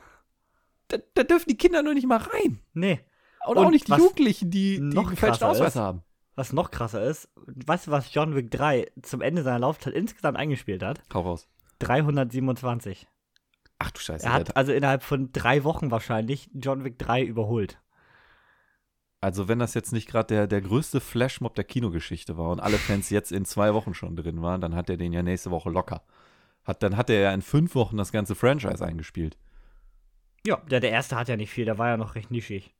Da, 0.89 0.97
da, 1.13 1.25
dürfen 1.25 1.51
die 1.51 1.59
Kinder 1.59 1.83
nur 1.83 1.93
nicht 1.93 2.07
mal 2.07 2.21
rein. 2.21 2.61
Nee. 2.73 3.01
Und, 3.47 3.59
und 3.59 3.67
auch 3.67 3.71
nicht 3.71 3.89
die 3.89 3.93
Jugendlichen, 3.93 4.51
die, 4.51 4.77
die 4.77 4.97
einen 4.97 5.15
falschen 5.15 5.45
Ausweis 5.45 5.75
ist, 5.75 5.77
haben 5.77 6.05
was 6.39 6.53
noch 6.53 6.71
krasser 6.71 7.03
ist, 7.03 7.29
weißt 7.47 7.89
du, 7.89 7.91
was 7.91 8.15
John 8.15 8.35
Wick 8.35 8.51
3 8.51 8.87
zum 9.03 9.21
Ende 9.21 9.43
seiner 9.43 9.59
Laufzeit 9.59 9.93
insgesamt 9.93 10.39
eingespielt 10.39 10.83
hat? 10.83 11.03
Hau 11.13 11.23
raus. 11.23 11.49
327. 11.81 13.07
Ach 13.79 13.91
du 13.91 14.01
Scheiße. 14.01 14.25
Er 14.25 14.33
hat 14.33 14.57
also 14.57 14.73
innerhalb 14.73 15.03
von 15.03 15.33
drei 15.33 15.65
Wochen 15.65 15.91
wahrscheinlich 15.91 16.49
John 16.55 16.85
Wick 16.85 16.99
3 16.99 17.23
überholt. 17.23 17.81
Also 19.21 19.49
wenn 19.49 19.59
das 19.59 19.75
jetzt 19.75 19.93
nicht 19.93 20.09
gerade 20.09 20.29
der, 20.29 20.47
der 20.47 20.61
größte 20.61 21.01
Flashmob 21.01 21.57
der 21.57 21.65
Kinogeschichte 21.65 22.39
war 22.39 22.51
und 22.51 22.61
alle 22.61 22.79
Fans 22.79 23.11
jetzt 23.11 23.33
in 23.33 23.45
zwei 23.45 23.75
Wochen 23.75 23.93
schon 23.93 24.15
drin 24.15 24.43
waren, 24.43 24.61
dann 24.61 24.77
hat 24.77 24.89
er 24.89 24.97
den 24.97 25.13
ja 25.13 25.23
nächste 25.23 25.51
Woche 25.51 25.71
locker. 25.71 26.03
Hat, 26.65 26.83
dann 26.83 26.97
hat 26.97 27.11
er 27.11 27.21
ja 27.21 27.33
in 27.33 27.43
fünf 27.43 27.75
Wochen 27.75 27.97
das 27.97 28.13
ganze 28.13 28.37
Franchise 28.37 28.85
eingespielt. 28.85 29.37
Ja, 30.47 30.59
der, 30.71 30.79
der 30.79 30.91
erste 30.91 31.17
hat 31.17 31.29
ja 31.29 31.37
nicht 31.37 31.51
viel, 31.51 31.65
der 31.65 31.79
war 31.79 31.89
ja 31.89 31.97
noch 31.97 32.15
recht 32.15 32.31
nischig. 32.31 32.77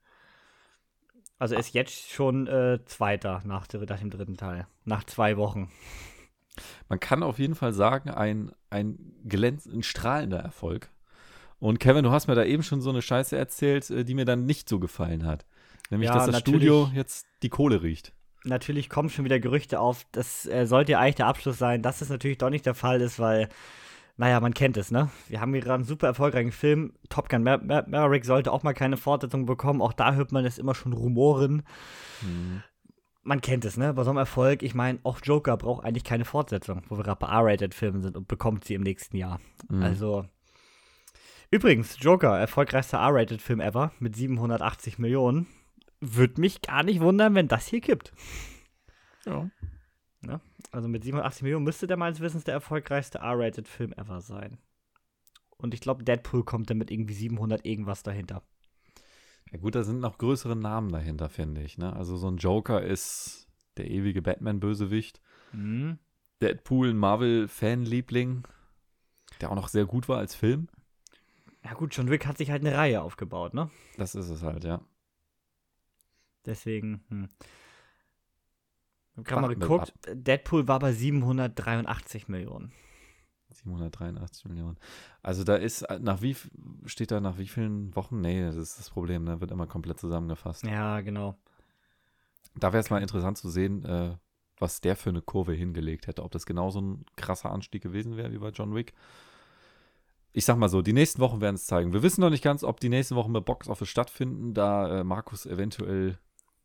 Also 1.39 1.55
er 1.55 1.61
ist 1.61 1.73
jetzt 1.73 2.11
schon 2.11 2.47
äh, 2.47 2.81
Zweiter 2.85 3.43
nach, 3.45 3.67
nach, 3.73 3.99
dem 3.99 4.11
dritten 4.11 4.37
Teil. 4.37 4.67
Nach 4.85 5.05
zwei 5.05 5.37
Wochen. 5.37 5.71
Man 6.89 6.99
kann 6.99 7.23
auf 7.23 7.39
jeden 7.39 7.55
Fall 7.55 7.73
sagen, 7.73 8.11
ein, 8.11 8.51
ein 8.71 8.99
glänzend, 9.25 9.85
strahlender 9.85 10.41
Erfolg. 10.41 10.91
Und 11.61 11.79
Kevin, 11.79 12.05
du 12.05 12.11
hast 12.11 12.27
mir 12.27 12.35
da 12.35 12.45
eben 12.45 12.63
schon 12.63 12.81
so 12.81 12.91
eine 12.91 13.03
Scheiße 13.03 13.37
erzählt, 13.37 13.89
äh, 13.91 14.05
die 14.05 14.15
mir 14.15 14.25
dann 14.25 14.47
nicht 14.47 14.69
so 14.69 14.79
gefallen 14.79 15.25
hat. 15.25 15.45
Nämlich, 15.91 16.09
ja, 16.09 16.15
dass 16.15 16.27
das 16.27 16.41
Studio 16.41 16.91
jetzt 16.95 17.27
die 17.43 17.49
Kohle 17.49 17.83
riecht. 17.83 18.13
Natürlich 18.45 18.89
kommen 18.89 19.11
schon 19.11 19.25
wieder 19.25 19.41
Gerüchte 19.41 19.81
auf, 19.81 20.07
das 20.13 20.47
äh, 20.47 20.67
sollte 20.67 20.93
ja 20.93 21.01
eigentlich 21.01 21.17
der 21.17 21.27
Abschluss 21.27 21.59
sein, 21.59 21.83
dass 21.83 22.01
es 22.01 22.09
natürlich 22.09 22.39
doch 22.39 22.51
nicht 22.51 22.67
der 22.67 22.75
Fall 22.75 23.01
ist, 23.01 23.19
weil 23.19 23.49
naja, 24.19 24.41
man 24.41 24.53
kennt 24.53 24.77
es, 24.77 24.91
ne? 24.91 25.11
Wir 25.29 25.41
haben 25.41 25.53
hier 25.53 25.63
gerade 25.63 25.77
einen 25.77 25.85
super 25.85 26.09
erfolgreichen 26.09 26.51
Film. 26.51 26.93
Top 27.09 27.29
Gun 27.29 27.45
Mar 27.45 27.63
Mar 27.63 27.89
Maverick 27.89 28.25
sollte 28.25 28.53
auch 28.53 28.65
mal 28.65 28.75
keine 28.75 28.97
Fortsetzung 28.97 29.47
bekommen. 29.47 29.81
Auch 29.81 29.93
da 29.93 30.15
hört 30.15 30.33
man 30.33 30.45
es 30.45 30.59
immer 30.59 30.75
schon 30.75 30.93
Rumoren. 30.93 31.63
Mhm. 32.23 32.65
Man 33.23 33.41
kennt 33.41 33.65
es, 33.65 33.77
ne? 33.77 33.95
Bei 33.95 34.03
so 34.03 34.11
einem 34.11 34.19
Erfolg, 34.19 34.65
ich 34.65 34.75
meine, 34.75 34.99
auch 35.05 35.21
Joker 35.23 35.57
braucht 35.57 35.85
eigentlich 35.85 36.03
keine 36.03 36.25
Fortsetzung, 36.25 36.83
wo 36.89 36.97
wir 36.97 37.05
gerade 37.05 37.21
bei 37.21 37.29
R-Rated-Filmen 37.29 38.03
sind 38.03 38.17
und 38.17 38.27
bekommt 38.27 38.65
sie 38.65 38.75
im 38.75 38.83
nächsten 38.83 39.17
Jahr. 39.17 39.39
Mhm. 39.69 39.83
Also. 39.85 40.25
Übrigens, 41.53 41.97
Joker, 42.01 42.37
erfolgreichster 42.37 42.99
R-Rated-Film 42.99 43.61
ever 43.61 43.93
mit 44.01 44.17
780 44.17 44.99
Millionen. 44.99 45.47
Würde 46.01 46.41
mich 46.41 46.61
gar 46.61 46.83
nicht 46.83 47.01
wundern, 47.01 47.37
wenn 47.37 47.47
das 47.47 47.69
hier 47.69 47.81
kippt. 47.81 48.13
Ja. 49.27 49.49
Also 50.71 50.89
mit 50.89 51.05
87 51.05 51.43
Millionen 51.43 51.65
müsste 51.65 51.87
der 51.87 51.97
meines 51.97 52.21
Wissens 52.21 52.45
der 52.45 52.55
erfolgreichste 52.55 53.19
R-Rated-Film 53.19 53.93
ever 53.95 54.21
sein. 54.21 54.59
Und 55.57 55.75
ich 55.75 55.81
glaube, 55.81 56.05
Deadpool 56.05 56.45
kommt 56.45 56.71
dann 56.71 56.79
mit 56.79 56.91
irgendwie 56.91 57.15
700 57.15 57.65
irgendwas 57.65 58.03
dahinter. 58.03 58.43
Ja 59.51 59.59
gut, 59.59 59.75
da 59.75 59.83
sind 59.83 60.01
noch 60.01 60.19
größere 60.19 60.57
Namen 60.57 60.93
dahinter, 60.93 61.29
finde 61.29 61.63
ich. 61.63 61.79
Ne? 61.79 61.95
Also 61.95 62.17
so 62.17 62.31
ein 62.31 62.37
Joker 62.37 62.83
ist 62.83 63.49
der 63.77 63.91
ewige 63.91 64.23
Batman-Bösewicht. 64.23 65.21
Mhm. 65.53 65.99
Deadpool, 66.43 66.91
ein 66.91 66.99
Marvel-Fanliebling, 66.99 68.47
der 69.41 69.51
auch 69.51 69.57
noch 69.57 69.69
sehr 69.69 69.87
gut 69.87 70.09
war 70.09 70.19
als 70.19 70.35
Film. 70.35 70.69
Ja 71.65 71.75
gut, 71.75 71.97
John 71.97 72.11
Wick 72.11 72.27
hat 72.27 72.39
sich 72.39 72.51
halt 72.51 72.65
eine 72.65 72.77
Reihe 72.77 73.03
aufgebaut, 73.03 73.55
ne? 73.55 73.71
Das 73.97 74.15
ist 74.15 74.29
es 74.29 74.43
halt, 74.43 74.65
ja. 74.65 74.81
Deswegen, 76.47 77.05
hm. 77.09 77.29
Ich 79.25 79.33
habe 79.33 79.43
mal 79.43 79.55
geguckt, 79.55 79.93
Deadpool 80.13 80.69
war 80.69 80.79
bei 80.79 80.93
783 80.93 82.29
Millionen. 82.29 82.73
783 83.51 84.45
Millionen. 84.47 84.77
Also 85.23 85.45
da 85.45 85.57
ist, 85.57 85.85
nach 86.01 86.23
wie, 86.23 86.37
steht 86.85 87.11
da 87.11 87.21
nach 87.21 87.39
wie 87.39 87.49
vielen 87.49 87.95
Wochen? 87.97 88.21
Nee, 88.21 88.43
das 88.43 88.57
ist 88.57 88.79
das 88.79 88.91
Problem, 88.91 89.25
da 89.25 89.35
ne? 89.35 89.41
wird 89.41 89.51
immer 89.51 89.67
komplett 89.67 89.99
zusammengefasst. 89.99 90.65
Ja, 90.65 91.01
genau. 91.01 91.37
Da 92.55 92.73
wäre 92.73 92.81
es 92.81 92.91
mal 92.91 93.03
interessant 93.03 93.39
zu 93.39 93.49
sehen, 93.49 93.85
äh, 93.85 94.17
was 94.59 94.81
der 94.81 94.97
für 94.97 95.11
eine 95.11 95.23
Kurve 95.23 95.53
hingelegt 95.53 96.07
hätte. 96.07 96.23
Ob 96.23 96.31
das 96.33 96.47
genauso 96.47 96.81
ein 96.81 97.07
krasser 97.17 97.51
Anstieg 97.51 97.83
gewesen 97.83 98.17
wäre 98.17 98.33
wie 98.33 98.39
bei 98.39 98.51
John 98.51 98.75
Wick. 98.75 98.93
Ich 100.33 100.45
sag 100.45 100.57
mal 100.59 100.69
so, 100.69 100.83
die 100.83 100.93
nächsten 100.93 101.21
Wochen 101.21 101.41
werden 101.41 101.57
es 101.57 101.67
zeigen. 101.67 101.93
Wir 101.93 102.03
wissen 102.03 102.21
noch 102.21 102.31
nicht 102.31 102.45
ganz, 102.45 102.63
ob 102.63 102.81
die 102.81 102.91
nächsten 102.91 103.17
Wochen 103.17 103.33
mit 103.33 103.45
Box 103.45 103.69
Office 103.69 103.89
stattfinden, 103.89 104.55
da 104.55 105.01
äh, 105.01 105.05
Markus 105.05 105.47
eventuell 105.47 106.19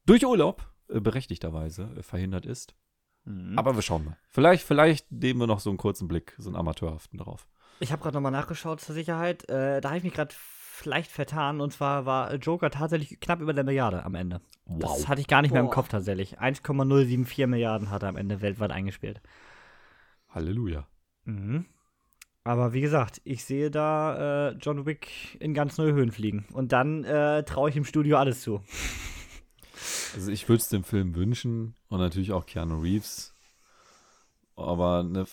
durch 0.06 0.26
Urlaub 0.26 0.62
äh, 0.62 0.73
berechtigterweise 0.88 1.90
äh, 1.98 2.04
verhindert 2.04 2.46
ist. 2.46 2.76
Mhm. 3.26 3.58
Aber 3.58 3.76
wir 3.76 3.82
schauen 3.82 4.06
mal. 4.06 4.18
Vielleicht, 4.28 4.64
vielleicht 4.64 5.12
nehmen 5.12 5.40
wir 5.40 5.48
noch 5.48 5.60
so 5.60 5.70
einen 5.70 5.78
kurzen 5.78 6.08
Blick, 6.08 6.36
so 6.38 6.50
einen 6.50 6.56
amateurhaften 6.56 7.18
drauf. 7.18 7.48
Ich 7.80 7.92
habe 7.92 8.02
gerade 8.02 8.16
nochmal 8.16 8.32
nachgeschaut 8.32 8.82
zur 8.82 8.96
Sicherheit. 8.96 9.50
Äh, 9.50 9.82
da 9.82 9.90
habe 9.90 9.98
ich 9.98 10.04
mich 10.04 10.14
gerade 10.14 10.34
vielleicht 10.36 11.12
vertan. 11.12 11.62
Und 11.62 11.72
zwar 11.74 12.06
war 12.06 12.34
Joker 12.36 12.70
tatsächlich 12.70 13.20
knapp 13.20 13.42
über 13.42 13.54
der 13.54 13.64
Milliarde 13.64 14.04
am 14.04 14.16
Ende. 14.16 14.42
Wow. 14.66 14.80
Das 14.80 15.08
hatte 15.08 15.22
ich 15.22 15.28
gar 15.28 15.42
nicht 15.42 15.52
Boah. 15.52 15.56
mehr 15.56 15.64
im 15.64 15.70
Kopf 15.70 15.90
tatsächlich. 15.90 16.40
1,074 16.40 17.48
Milliarden 17.48 17.90
hat 17.90 18.04
er 18.04 18.10
am 18.10 18.18
Ende 18.18 18.42
weltweit 18.42 18.72
eingespielt. 18.72 19.22
Halleluja. 20.30 20.88
Mhm. 21.26 21.66
Aber 22.44 22.74
wie 22.74 22.82
gesagt, 22.82 23.22
ich 23.24 23.46
sehe 23.46 23.72
da 23.72 24.50
äh, 24.50 24.56
John 24.56 24.86
Wick 24.86 25.38
in 25.40 25.54
ganz 25.54 25.78
neue 25.78 25.94
Höhen 25.94 26.12
fliegen. 26.12 26.46
Und 26.52 26.74
dann 26.74 27.06
äh, 27.06 27.44
traue 27.44 27.70
ich 27.70 27.78
im 27.78 27.86
Studio 27.86 28.18
alles 28.18 28.42
zu. 28.42 28.62
Also 30.16 30.32
ich 30.32 30.48
würde 30.48 30.62
es 30.62 30.70
dem 30.70 30.84
Film 30.84 31.16
wünschen 31.16 31.76
und 31.90 32.00
natürlich 32.00 32.32
auch 32.32 32.46
Keanu 32.46 32.82
Reeves. 32.82 33.34
Aber 34.56 35.00
eine. 35.00 35.26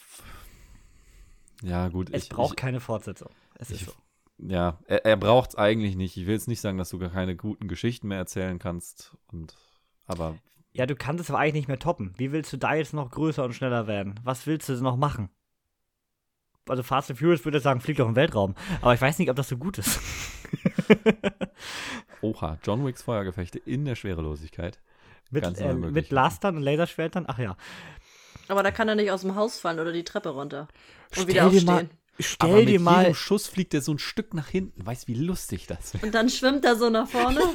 Ja, 1.63 1.89
gut. 1.89 2.09
Es 2.13 2.25
ich, 2.25 2.29
braucht 2.31 2.53
ich, 2.53 2.57
keine 2.57 2.81
Fortsetzung. 2.81 3.31
Es 3.55 3.71
ich, 3.71 3.83
ist 3.83 3.87
so. 3.87 3.93
Ja, 4.39 4.79
er, 4.87 5.05
er 5.05 5.17
braucht 5.17 5.51
es 5.51 5.57
eigentlich 5.57 5.97
nicht. 5.97 6.17
Ich 6.17 6.27
will 6.27 6.35
jetzt 6.35 6.49
nicht 6.49 6.61
sagen, 6.61 6.79
dass 6.79 6.91
du 6.91 6.99
gar 6.99 7.11
keine 7.11 7.37
guten 7.37 7.69
Geschichten 7.69 8.09
mehr 8.09 8.19
erzählen 8.19 8.59
kannst. 8.59 9.17
Und, 9.31 9.55
aber. 10.07 10.39
Ja, 10.73 10.87
du 10.87 10.95
kannst 10.95 11.23
es 11.23 11.31
aber 11.31 11.39
eigentlich 11.39 11.63
nicht 11.63 11.69
mehr 11.69 11.79
toppen. 11.79 12.15
Wie 12.17 12.33
willst 12.33 12.53
du 12.53 12.57
da 12.57 12.75
jetzt 12.75 12.95
noch 12.95 13.11
größer 13.11 13.45
und 13.45 13.53
schneller 13.53 13.87
werden? 13.87 14.19
Was 14.23 14.47
willst 14.47 14.69
du 14.69 14.75
noch 14.77 14.97
machen? 14.97 15.29
Also 16.69 16.83
Fast 16.83 17.11
and 17.11 17.19
Furious 17.19 17.45
würde 17.45 17.59
sagen, 17.59 17.81
fliegt 17.81 17.99
doch 17.99 18.09
im 18.09 18.17
Weltraum. 18.17 18.55
Aber 18.81 18.95
ich 18.95 19.01
weiß 19.01 19.19
nicht, 19.19 19.29
ob 19.29 19.37
das 19.37 19.49
so 19.49 19.57
gut 19.57 19.79
ist. 19.79 20.01
Oha, 22.23 22.59
John 22.65 22.85
Wicks 22.87 23.03
Feuergefechte 23.03 23.59
in 23.59 23.85
der 23.85 23.95
Schwerelosigkeit. 23.97 24.79
mit, 25.31 25.45
äh, 25.61 25.75
mit. 25.75 26.09
Blastern 26.09 26.57
und 26.57 26.63
Laserschwertern? 26.63 27.25
Ach 27.29 27.39
ja. 27.39 27.57
Aber 28.49 28.63
da 28.63 28.71
kann 28.73 28.89
er 28.89 28.95
nicht 28.97 29.11
aus 29.13 29.21
dem 29.23 29.37
Haus 29.37 29.61
fallen 29.61 29.79
oder 29.79 29.93
die 29.93 30.03
Treppe 30.05 30.31
runter. 30.31 30.63
Und 30.63 30.69
Stell 31.13 31.29
wieder 31.29 31.51
dir 31.51 31.63
mal- 31.65 31.73
aufstehen. 31.75 31.91
Stell 32.19 32.51
aber 32.51 32.59
mit 32.59 32.69
dir 32.69 32.81
mal. 32.81 33.03
jedem 33.03 33.15
Schuss 33.15 33.47
fliegt 33.47 33.73
er 33.73 33.81
so 33.81 33.93
ein 33.95 33.99
Stück 33.99 34.35
nach 34.35 34.49
hinten. 34.49 34.85
Weißt 34.85 35.09
wie 35.09 35.15
lustig 35.15 35.67
das 35.67 35.95
wäre? 35.95 36.05
Und 36.05 36.15
dann 36.15 36.29
schwimmt 36.29 36.65
er 36.65 36.77
so 36.77 36.91
nach 36.91 37.09
vorne. 37.09 37.41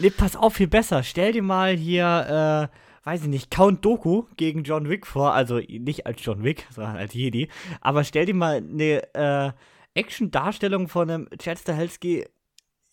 Nee, 0.00 0.10
pass 0.10 0.36
auf, 0.36 0.54
viel 0.54 0.68
besser. 0.68 1.02
Stell 1.02 1.32
dir 1.32 1.42
mal 1.42 1.74
hier, 1.74 2.70
äh, 2.70 3.06
weiß 3.08 3.22
ich 3.22 3.28
nicht, 3.28 3.50
Count 3.50 3.84
Doku 3.84 4.24
gegen 4.36 4.62
John 4.62 4.88
Wick 4.88 5.06
vor. 5.06 5.32
Also 5.32 5.58
nicht 5.58 6.06
als 6.06 6.22
John 6.24 6.44
Wick, 6.44 6.66
sondern 6.70 6.96
als 6.96 7.14
Jedi. 7.14 7.48
Aber 7.80 8.04
stell 8.04 8.26
dir 8.26 8.34
mal 8.34 8.58
eine 8.58 9.02
äh, 9.14 9.50
Action-Darstellung 9.94 10.88
von 10.88 11.10
einem 11.10 11.28
Chad 11.38 11.58
Stahelski 11.58 12.26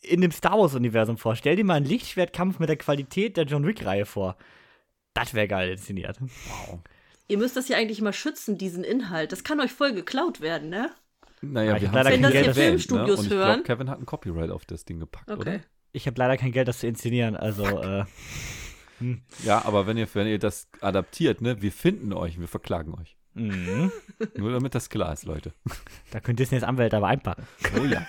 in 0.08 0.22
dem 0.22 0.32
Star 0.32 0.58
Wars-Universum 0.60 1.18
vor. 1.18 1.36
Stell 1.36 1.56
dir 1.56 1.64
mal 1.66 1.76
einen 1.76 1.86
Lichtschwertkampf 1.86 2.60
mit 2.60 2.70
der 2.70 2.78
Qualität 2.78 3.38
der 3.38 3.46
John 3.46 3.66
Wick-Reihe 3.66 4.06
vor. 4.06 4.38
Das 5.14 5.34
wäre 5.34 5.48
geil 5.48 5.70
inszeniert. 5.72 6.18
Wow. 6.22 6.80
Ihr 7.28 7.38
müsst 7.38 7.56
das 7.58 7.68
ja 7.70 7.78
eigentlich 7.78 8.02
mal 8.02 8.14
schützen, 8.14 8.58
diesen 8.58 8.84
Inhalt. 8.84 9.32
Das 9.32 9.44
kann 9.44 9.60
euch 9.60 9.72
voll 9.72 9.94
geklaut 9.94 10.42
werden, 10.42 10.70
ne? 10.70 10.92
Naja, 11.42 11.80
wir 11.82 11.88
hab 11.88 11.88
haben 11.88 11.94
leider 11.96 12.10
Wenn 12.12 12.22
kein 12.22 12.22
das 12.24 12.32
Geld 12.32 12.44
hier 12.46 12.54
dafür. 12.54 12.64
Filmstudios 12.64 13.20
und 13.20 13.26
ich 13.26 13.32
hören. 13.32 13.48
glaube, 13.48 13.64
Kevin 13.64 13.90
hat 13.90 14.00
ein 14.00 14.06
Copyright 14.06 14.50
auf 14.52 14.66
das 14.66 14.86
Ding 14.86 15.00
gepackt, 15.00 15.30
Okay. 15.32 15.42
oder? 15.42 15.60
Ich 15.92 16.08
habe 16.08 16.20
leider 16.20 16.38
kein 16.38 16.52
Geld, 16.52 16.68
das 16.68 16.80
zu 16.80 16.88
inszenieren. 16.88 17.36
Also, 17.36 17.66
äh, 17.66 18.04
Ja, 19.44 19.64
aber 19.66 19.88
wenn 19.88 19.98
ihr, 19.98 20.08
wenn 20.14 20.28
ihr 20.28 20.40
das 20.40 20.68
adaptiert, 20.82 21.42
ne, 21.42 21.62
wir 21.62 21.72
finden 21.72 22.14
euch, 22.14 22.40
wir 22.40 22.48
verklagen 22.48 22.94
euch. 22.94 23.15
Mh, 23.36 23.92
Nur 24.38 24.52
damit 24.52 24.74
das 24.76 24.90
klar 24.90 25.14
ist, 25.14 25.26
Leute. 25.26 25.54
da 26.12 26.20
können 26.20 26.36
Disney's 26.38 26.64
Anwälte 26.64 26.98
aber 26.98 27.08
einpacken. 27.08 27.46
Oh 27.80 27.84
ja. 27.86 28.06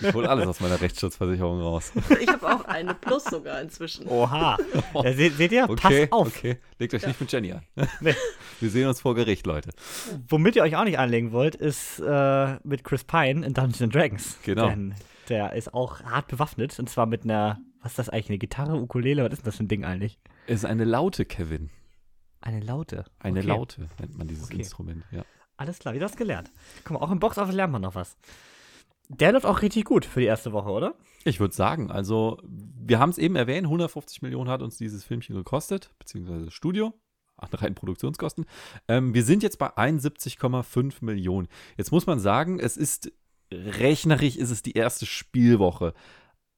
Ich 0.00 0.12
hole 0.14 0.28
alles 0.28 0.46
aus 0.46 0.60
meiner 0.60 0.80
Rechtsschutzversicherung 0.80 1.60
raus. 1.60 1.92
Ich 2.20 2.28
habe 2.28 2.46
auch 2.46 2.64
eine 2.66 2.94
Plus 2.94 3.24
sogar 3.24 3.60
inzwischen. 3.60 4.06
Oha. 4.06 4.56
Ja, 4.94 5.12
seht, 5.12 5.36
seht 5.36 5.52
ihr? 5.52 5.64
Okay, 5.68 6.06
Passt 6.06 6.12
auf. 6.12 6.26
okay. 6.28 6.58
Legt 6.78 6.94
euch 6.94 7.06
nicht 7.06 7.20
mit 7.20 7.32
Jenny 7.32 7.52
an. 7.52 7.62
Nee. 8.00 8.14
Wir 8.60 8.70
sehen 8.70 8.86
uns 8.88 9.00
vor 9.00 9.14
Gericht, 9.14 9.46
Leute. 9.46 9.70
Womit 10.28 10.56
ihr 10.56 10.62
euch 10.62 10.76
auch 10.76 10.84
nicht 10.84 10.98
anlegen 10.98 11.32
wollt, 11.32 11.54
ist 11.54 11.98
äh, 12.00 12.56
mit 12.64 12.84
Chris 12.84 13.04
Pine 13.04 13.46
in 13.46 13.54
Dungeons 13.54 13.82
and 13.82 13.94
Dragons. 13.94 14.38
Genau. 14.44 14.68
Denn 14.68 14.94
der 15.28 15.52
ist 15.54 15.72
auch 15.74 16.02
hart 16.02 16.28
bewaffnet 16.28 16.78
und 16.78 16.88
zwar 16.88 17.06
mit 17.06 17.24
einer, 17.24 17.58
was 17.82 17.92
ist 17.92 17.98
das 17.98 18.08
eigentlich, 18.08 18.28
eine 18.30 18.38
Gitarre, 18.38 18.76
Ukulele, 18.76 19.24
was 19.24 19.32
ist 19.32 19.38
denn 19.38 19.44
das 19.46 19.56
für 19.56 19.64
ein 19.64 19.68
Ding 19.68 19.84
eigentlich? 19.84 20.18
Es 20.46 20.60
ist 20.60 20.64
eine 20.64 20.84
Laute, 20.84 21.24
Kevin. 21.24 21.70
Eine 22.40 22.60
Laute. 22.60 23.04
Eine 23.18 23.40
okay. 23.40 23.48
Laute 23.48 23.88
nennt 24.00 24.16
man 24.16 24.28
dieses 24.28 24.44
Okay. 24.44 24.58
Instrument, 24.58 25.04
ja. 25.10 25.24
Alles 25.56 25.78
klar, 25.80 25.94
wieder 25.94 26.06
was 26.06 26.16
gelernt. 26.16 26.52
Guck 26.84 26.98
mal, 26.98 27.04
auch 27.04 27.10
im 27.10 27.18
Boxoffice 27.18 27.54
lernt 27.54 27.72
man 27.72 27.82
noch 27.82 27.94
was. 27.94 28.16
Der 29.08 29.32
läuft 29.32 29.46
auch 29.46 29.62
richtig 29.62 29.84
gut 29.84 30.04
für 30.04 30.20
die 30.20 30.26
erste 30.26 30.52
Woche, 30.52 30.70
oder? 30.70 30.94
Ich 31.24 31.40
würde 31.40 31.54
sagen, 31.54 31.90
also, 31.90 32.38
wir 32.44 32.98
haben 32.98 33.10
es 33.10 33.18
eben 33.18 33.36
erwähnt, 33.36 33.66
150 33.66 34.22
Millionen 34.22 34.50
hat 34.50 34.62
uns 34.62 34.76
dieses 34.76 35.02
Filmchen 35.02 35.34
gekostet, 35.34 35.90
beziehungsweise 35.98 36.44
das 36.44 36.54
Studio, 36.54 36.94
an 37.36 37.48
reinen 37.52 37.74
Produktionskosten. 37.74 38.44
Ähm, 38.86 39.14
wir 39.14 39.24
sind 39.24 39.42
jetzt 39.42 39.58
bei 39.58 39.68
71,5 39.76 41.04
Millionen. 41.04 41.48
Jetzt 41.76 41.90
muss 41.90 42.06
man 42.06 42.20
sagen, 42.20 42.60
es 42.60 42.76
ist, 42.76 43.10
rechnerisch 43.50 44.36
ist 44.36 44.50
es 44.50 44.62
die 44.62 44.72
erste 44.72 45.06
Spielwoche. 45.06 45.94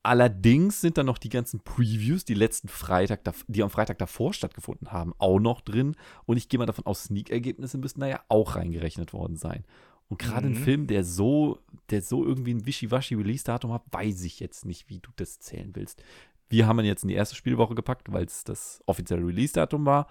Allerdings 0.02 0.80
sind 0.80 0.96
dann 0.96 1.06
noch 1.06 1.18
die 1.18 1.28
ganzen 1.28 1.60
Previews, 1.60 2.24
die 2.24 2.34
letzten 2.34 2.68
Freitag, 2.68 3.20
die 3.48 3.62
am 3.62 3.68
Freitag 3.68 3.98
davor 3.98 4.32
stattgefunden 4.32 4.92
haben, 4.92 5.12
auch 5.18 5.38
noch 5.38 5.60
drin. 5.60 5.94
Und 6.24 6.38
ich 6.38 6.48
gehe 6.48 6.58
mal 6.58 6.64
davon 6.66 6.86
aus, 6.86 7.04
Sneak-Ergebnisse 7.04 7.76
müssten 7.76 8.00
da 8.00 8.06
ja 8.06 8.20
auch 8.28 8.56
reingerechnet 8.56 9.12
worden 9.12 9.36
sein. 9.36 9.64
Und 10.08 10.18
gerade 10.18 10.46
ein 10.46 10.52
Mhm. 10.54 10.56
Film, 10.64 10.86
der 10.86 11.04
so, 11.04 11.58
der 11.90 12.00
so 12.02 12.24
irgendwie 12.24 12.54
ein 12.54 12.64
Wischiwaschi-Release-Datum 12.66 13.72
hat, 13.72 13.82
weiß 13.92 14.24
ich 14.24 14.40
jetzt 14.40 14.64
nicht, 14.64 14.88
wie 14.88 15.00
du 15.00 15.10
das 15.16 15.38
zählen 15.38 15.70
willst. 15.74 16.02
Wir 16.48 16.66
haben 16.66 16.80
ihn 16.80 16.86
jetzt 16.86 17.04
in 17.04 17.08
die 17.08 17.14
erste 17.14 17.36
Spielwoche 17.36 17.74
gepackt, 17.74 18.10
weil 18.10 18.24
es 18.24 18.42
das 18.42 18.82
offizielle 18.86 19.24
Release-Datum 19.26 19.84
war. 19.86 20.06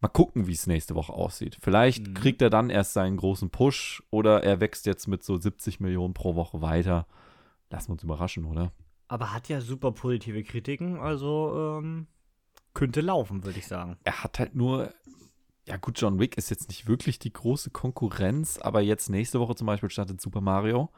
Mal 0.00 0.08
gucken, 0.08 0.46
wie 0.46 0.52
es 0.52 0.68
nächste 0.68 0.94
Woche 0.94 1.12
aussieht. 1.14 1.56
Vielleicht 1.60 2.06
Mhm. 2.06 2.14
kriegt 2.14 2.42
er 2.42 2.50
dann 2.50 2.70
erst 2.70 2.92
seinen 2.92 3.16
großen 3.16 3.50
Push 3.50 4.02
oder 4.10 4.44
er 4.44 4.60
wächst 4.60 4.86
jetzt 4.86 5.08
mit 5.08 5.24
so 5.24 5.36
70 5.38 5.80
Millionen 5.80 6.14
pro 6.14 6.36
Woche 6.36 6.60
weiter. 6.60 7.06
Lassen 7.70 7.88
wir 7.88 7.92
uns 7.94 8.04
überraschen, 8.04 8.44
oder? 8.44 8.70
Aber 9.08 9.32
hat 9.32 9.48
ja 9.48 9.60
super 9.60 9.92
positive 9.92 10.42
Kritiken, 10.42 10.98
also 10.98 11.78
ähm, 11.80 12.06
könnte 12.74 13.00
laufen, 13.00 13.44
würde 13.44 13.58
ich 13.58 13.66
sagen. 13.66 13.96
Er 14.04 14.22
hat 14.22 14.38
halt 14.38 14.54
nur, 14.54 14.92
ja 15.66 15.76
gut, 15.78 15.98
John 16.00 16.18
Wick 16.18 16.36
ist 16.36 16.50
jetzt 16.50 16.68
nicht 16.68 16.86
wirklich 16.86 17.18
die 17.18 17.32
große 17.32 17.70
Konkurrenz, 17.70 18.58
aber 18.58 18.80
jetzt 18.82 19.08
nächste 19.08 19.40
Woche 19.40 19.54
zum 19.54 19.66
Beispiel 19.66 19.88
startet 19.90 20.20
Super 20.20 20.40
Mario, 20.42 20.90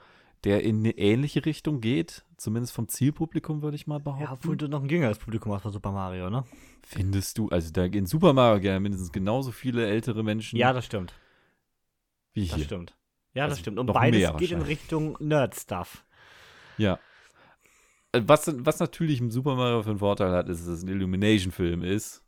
der 0.45 0.65
in 0.65 0.79
eine 0.81 0.97
ähnliche 0.99 1.45
Richtung 1.47 1.81
geht, 1.81 2.25
zumindest 2.37 2.73
vom 2.73 2.89
Zielpublikum, 2.89 3.63
würde 3.63 3.77
ich 3.77 3.87
mal 3.87 4.01
behaupten. 4.01 4.25
Ja, 4.25 4.33
obwohl 4.33 4.57
du 4.57 4.69
noch 4.69 4.83
ein 4.83 4.89
jüngeres 4.89 5.19
Publikum 5.19 5.53
hast 5.53 5.63
von 5.63 5.73
Super 5.73 5.93
Mario, 5.93 6.31
ne? 6.31 6.45
Findest 6.83 7.39
du, 7.39 7.49
also 7.51 7.71
da 7.71 7.85
in 7.85 8.07
Super 8.07 8.33
Mario 8.33 8.61
gerne 8.61 8.81
mindestens 8.81 9.13
genauso 9.13 9.53
viele 9.53 9.87
ältere 9.87 10.25
Menschen 10.25 10.59
Ja, 10.59 10.73
das 10.73 10.87
stimmt. 10.87 11.13
wie 12.33 12.47
Das 12.47 12.57
hier. 12.57 12.65
stimmt. 12.65 12.97
Ja, 13.35 13.45
das 13.45 13.53
Also 13.53 13.61
stimmt. 13.61 13.79
Und 13.79 13.87
beides 13.93 14.37
geht 14.39 14.51
in. 14.51 14.63
Richtung 14.63 15.17
Nerd-Stuff. 15.21 16.05
Ja. 16.79 16.99
Was, 18.13 18.51
was 18.65 18.81
natürlich 18.81 19.21
im 19.21 19.31
Super 19.31 19.55
Mario 19.55 19.83
für 19.83 19.91
einen 19.91 19.99
Vorteil 19.99 20.33
hat, 20.33 20.49
ist, 20.49 20.61
dass 20.63 20.69
es 20.69 20.83
ein 20.83 20.89
Illumination-Film 20.89 21.83
ist. 21.83 22.25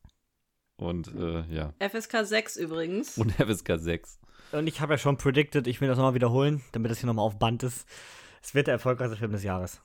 Und 0.77 1.13
äh, 1.15 1.43
ja. 1.53 1.75
FSK 1.81 2.25
6 2.25 2.57
übrigens. 2.57 3.19
Und 3.19 3.33
FSK 3.33 3.79
6. 3.79 4.21
Und 4.53 4.67
ich 4.67 4.81
habe 4.81 4.95
ja 4.95 4.99
schon 4.99 5.17
predicted, 5.17 5.67
ich 5.67 5.81
will 5.81 5.89
das 5.89 5.97
nochmal 5.97 6.15
wiederholen, 6.15 6.63
damit 6.73 6.91
das 6.91 6.99
hier 6.99 7.07
nochmal 7.07 7.25
auf 7.25 7.39
Band 7.39 7.63
ist. 7.63 7.89
Es 8.43 8.55
wird 8.55 8.67
der 8.67 8.75
erfolgreichste 8.75 9.17
Film 9.17 9.33
des 9.33 9.43
Jahres. 9.43 9.81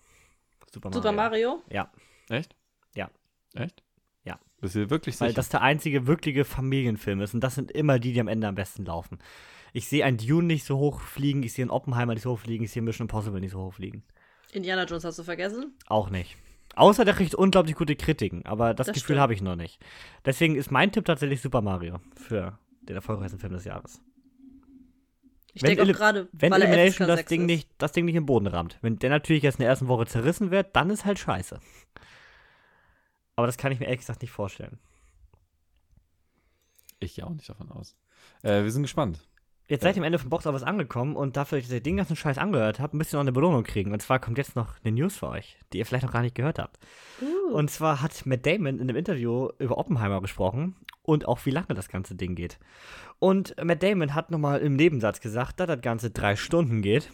Super 0.71 0.89
Mario. 0.89 1.01
Super 1.01 1.11
Mario. 1.13 1.61
Ja, 1.69 1.91
Echt? 2.29 2.55
Ja. 2.95 3.09
Echt? 3.53 3.83
Ja. 4.23 4.39
Bist 4.59 4.75
du 4.75 4.89
wirklich 4.89 5.19
weil 5.21 5.29
sicher? 5.29 5.35
das 5.35 5.49
der 5.49 5.61
einzige 5.61 6.07
wirkliche 6.07 6.45
Familienfilm 6.45 7.21
ist. 7.21 7.33
Und 7.33 7.41
das 7.41 7.55
sind 7.55 7.71
immer 7.71 7.99
die, 7.99 8.13
die 8.13 8.19
am 8.19 8.27
Ende 8.27 8.47
am 8.47 8.55
besten 8.55 8.85
laufen. 8.85 9.19
Ich 9.73 9.87
sehe 9.87 10.03
einen 10.03 10.17
Dune 10.17 10.47
nicht 10.47 10.65
so 10.65 10.77
hoch 10.77 11.01
fliegen, 11.01 11.43
ich 11.43 11.53
sehe 11.53 11.63
einen 11.63 11.71
Oppenheimer 11.71 12.13
nicht 12.13 12.23
so 12.23 12.31
hoch 12.31 12.39
fliegen, 12.39 12.63
ich 12.63 12.71
sehe 12.71 12.81
Mission 12.81 13.05
Impossible 13.05 13.39
nicht 13.39 13.51
so 13.51 13.59
hoch 13.59 13.73
fliegen. 13.73 14.03
Indiana 14.57 14.83
Jones 14.85 15.05
hast 15.05 15.19
du 15.19 15.23
vergessen? 15.23 15.73
Auch 15.87 16.09
nicht. 16.09 16.35
Außer 16.75 17.05
der 17.05 17.13
kriegt 17.15 17.33
unglaublich 17.33 17.75
gute 17.75 17.95
Kritiken, 17.95 18.45
aber 18.45 18.73
das, 18.73 18.87
Das 18.87 18.95
Gefühl 18.95 19.19
habe 19.19 19.33
ich 19.33 19.41
noch 19.41 19.55
nicht. 19.55 19.79
Deswegen 20.25 20.55
ist 20.55 20.69
mein 20.71 20.91
Tipp 20.91 21.05
tatsächlich 21.05 21.41
Super 21.41 21.61
Mario 21.61 21.99
für 22.15 22.59
den 22.81 22.95
erfolgreichsten 22.95 23.39
Film 23.39 23.53
des 23.53 23.65
Jahres. 23.65 24.01
Ich 25.53 25.63
denke 25.63 25.81
auch 25.81 25.87
gerade, 25.87 26.27
Wenn 26.33 26.51
weil 26.51 26.61
Elimination 26.61 27.07
das 27.07 27.17
6 27.21 27.29
Ding, 27.29 27.41
ist. 27.41 27.47
nicht, 27.47 27.69
das 27.79 27.91
Ding 27.91 28.05
nicht 28.05 28.13
im 28.15 28.27
Boden 28.27 28.45
rammt. 28.45 28.77
Wenn 28.81 28.99
der 28.99 29.09
natürlich 29.09 29.41
jetzt 29.41 29.55
in 29.55 29.61
der 29.61 29.69
ersten 29.69 29.87
Woche 29.87 30.05
zerrissen 30.05 30.51
wird, 30.51 30.75
dann 30.75 30.91
ist 30.91 31.03
halt 31.03 31.17
scheiße. 31.17 31.59
Aber 33.35 33.47
das 33.47 33.57
kann 33.57 33.71
ich 33.71 33.79
mir 33.79 33.85
ehrlich 33.85 34.01
gesagt 34.01 34.21
nicht 34.21 34.31
vorstellen. 34.31 34.77
Ich 36.99 37.15
gehe 37.15 37.25
auch 37.25 37.33
nicht 37.33 37.49
davon 37.49 37.71
aus. 37.71 37.95
Äh, 38.43 38.63
wir 38.63 38.71
sind 38.71 38.83
gespannt. 38.83 39.27
Jetzt 39.69 39.83
seid 39.83 39.97
ihr 39.97 40.01
am 40.01 40.05
Ende 40.05 40.17
vom 40.17 40.29
Box 40.29 40.47
Office 40.47 40.63
angekommen 40.63 41.17
und 41.17 41.35
dafür, 41.35 41.59
dass 41.59 41.69
ihr 41.69 41.81
den 41.81 41.97
ganzen 41.97 42.15
Scheiß 42.15 42.37
angehört 42.37 42.79
habt, 42.79 42.93
müsst 42.93 43.13
ihr 43.13 43.17
noch 43.17 43.23
eine 43.23 43.33
Belohnung 43.33 43.63
kriegen. 43.63 43.91
Und 43.91 44.01
zwar 44.01 44.17
kommt 44.19 44.37
jetzt 44.37 44.55
noch 44.55 44.75
eine 44.81 44.93
News 44.93 45.17
für 45.17 45.27
euch, 45.27 45.57
die 45.73 45.79
ihr 45.79 45.85
vielleicht 45.85 46.05
noch 46.05 46.13
gar 46.13 46.21
nicht 46.21 46.35
gehört 46.35 46.57
habt. 46.57 46.79
Uh, 47.21 47.53
Und 47.53 47.69
zwar 47.69 48.01
hat 48.01 48.25
Matt 48.25 48.45
Damon 48.45 48.75
in 48.75 48.81
einem 48.81 48.95
Interview 48.95 49.49
über 49.59 49.77
Oppenheimer 49.77 50.21
gesprochen 50.21 50.77
und 51.01 51.27
auch 51.27 51.45
wie 51.45 51.51
lange 51.51 51.73
das 51.75 51.89
ganze 51.89 52.15
Ding 52.15 52.35
geht. 52.35 52.59
Und 53.19 53.55
Matt 53.61 53.83
Damon 53.83 54.15
hat 54.15 54.31
nochmal 54.31 54.61
im 54.61 54.77
Nebensatz 54.77 55.19
gesagt, 55.19 55.59
dass 55.59 55.67
das 55.67 55.81
Ganze 55.81 56.11
drei 56.11 56.37
Stunden 56.37 56.81
geht. 56.81 57.09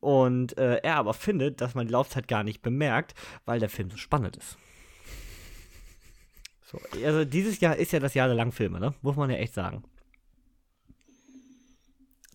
Und 0.00 0.56
äh, 0.56 0.76
er 0.76 0.96
aber 0.96 1.12
findet, 1.12 1.60
dass 1.60 1.74
man 1.74 1.86
die 1.86 1.92
Laufzeit 1.92 2.28
gar 2.28 2.44
nicht 2.44 2.62
bemerkt, 2.62 3.14
weil 3.44 3.60
der 3.60 3.68
Film 3.68 3.90
so 3.90 3.98
spannend 3.98 4.38
ist. 4.38 4.56
So, 6.64 6.78
also 7.04 7.24
dieses 7.26 7.60
Jahr 7.60 7.76
ist 7.76 7.92
ja 7.92 8.00
das 8.00 8.14
Jahr 8.14 8.26
der 8.26 8.36
Langfilme, 8.36 8.80
ne? 8.80 8.94
Muss 9.02 9.16
man 9.16 9.28
ja 9.28 9.36
echt 9.36 9.54
sagen. 9.54 9.82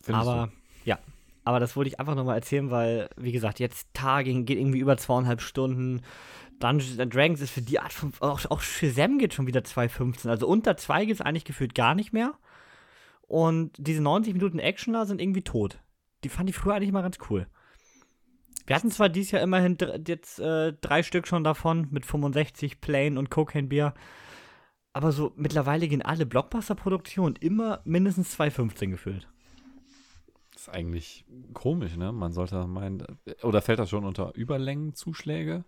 Findest 0.06 0.27
aber 0.27 0.52
ja, 0.84 0.99
aber 1.44 1.60
das 1.60 1.76
wollte 1.76 1.90
ich 1.90 1.99
einfach 1.99 2.15
nochmal 2.15 2.36
erzählen, 2.36 2.72
weil, 2.72 3.10
wie 3.18 3.32
gesagt, 3.32 3.60
jetzt 3.60 3.94
Tagging 3.94 4.45
geht 4.45 4.57
irgendwie 4.57 4.80
über 4.80 4.98
zweieinhalb 4.98 5.41
Stunden. 5.41 6.02
Dungeons 6.60 6.99
and 6.99 7.14
Dragons 7.14 7.41
ist 7.41 7.52
für 7.52 7.61
die 7.61 7.80
Art 7.80 7.94
von. 7.94 8.14
Auch, 8.19 8.44
auch 8.49 8.61
Shazam 8.61 9.19
geht 9.19 9.34
schon 9.34 9.48
wieder 9.48 9.61
2,15. 9.61 10.30
Also 10.30 10.48
unter 10.48 10.77
2 10.77 11.06
geht 11.06 11.15
es 11.15 11.22
eigentlich 11.22 11.45
gefühlt 11.45 11.76
gar 11.76 11.95
nicht 11.95 12.14
mehr. 12.14 12.34
Und 13.22 13.73
diese 13.77 14.02
90 14.02 14.34
Minuten 14.34 14.60
Action 14.60 14.94
da 14.94 15.06
sind 15.06 15.22
irgendwie 15.22 15.44
tot. 15.44 15.80
Die 16.23 16.30
fand 16.30 16.49
ich 16.49 16.56
früher 16.56 16.76
eigentlich 16.76 16.91
mal 16.91 17.02
ganz 17.02 17.18
cool. 17.30 17.48
Wir 18.65 18.76
hatten 18.76 18.90
zwar 18.90 19.10
dieses 19.10 19.32
Jahr 19.32 19.44
immerhin 19.44 19.77
jetzt 20.07 20.40
äh, 20.40 20.73
drei 20.73 21.03
Stück 21.03 21.27
schon 21.27 21.44
davon 21.44 21.88
mit 21.91 22.06
65 22.06 22.82
Plain 22.82 23.18
und 23.18 23.30
Cocaine 23.30 23.68
Bier. 23.68 23.94
Aber 24.94 25.11
so 25.11 25.34
mittlerweile 25.36 25.88
gehen 25.88 26.02
alle 26.02 26.26
Blockbuster-Produktionen 26.26 27.36
immer 27.36 27.82
mindestens 27.84 28.40
2,15 28.40 28.90
gefüllt. 28.91 29.27
Ist 30.66 30.74
eigentlich 30.74 31.26
komisch, 31.54 31.96
ne? 31.96 32.12
Man 32.12 32.32
sollte 32.32 32.66
meinen. 32.66 33.06
Oder 33.44 33.62
fällt 33.62 33.78
das 33.78 33.92
schon 33.92 34.04
unter 34.04 34.34
Überlängenzuschläge? 34.34 35.64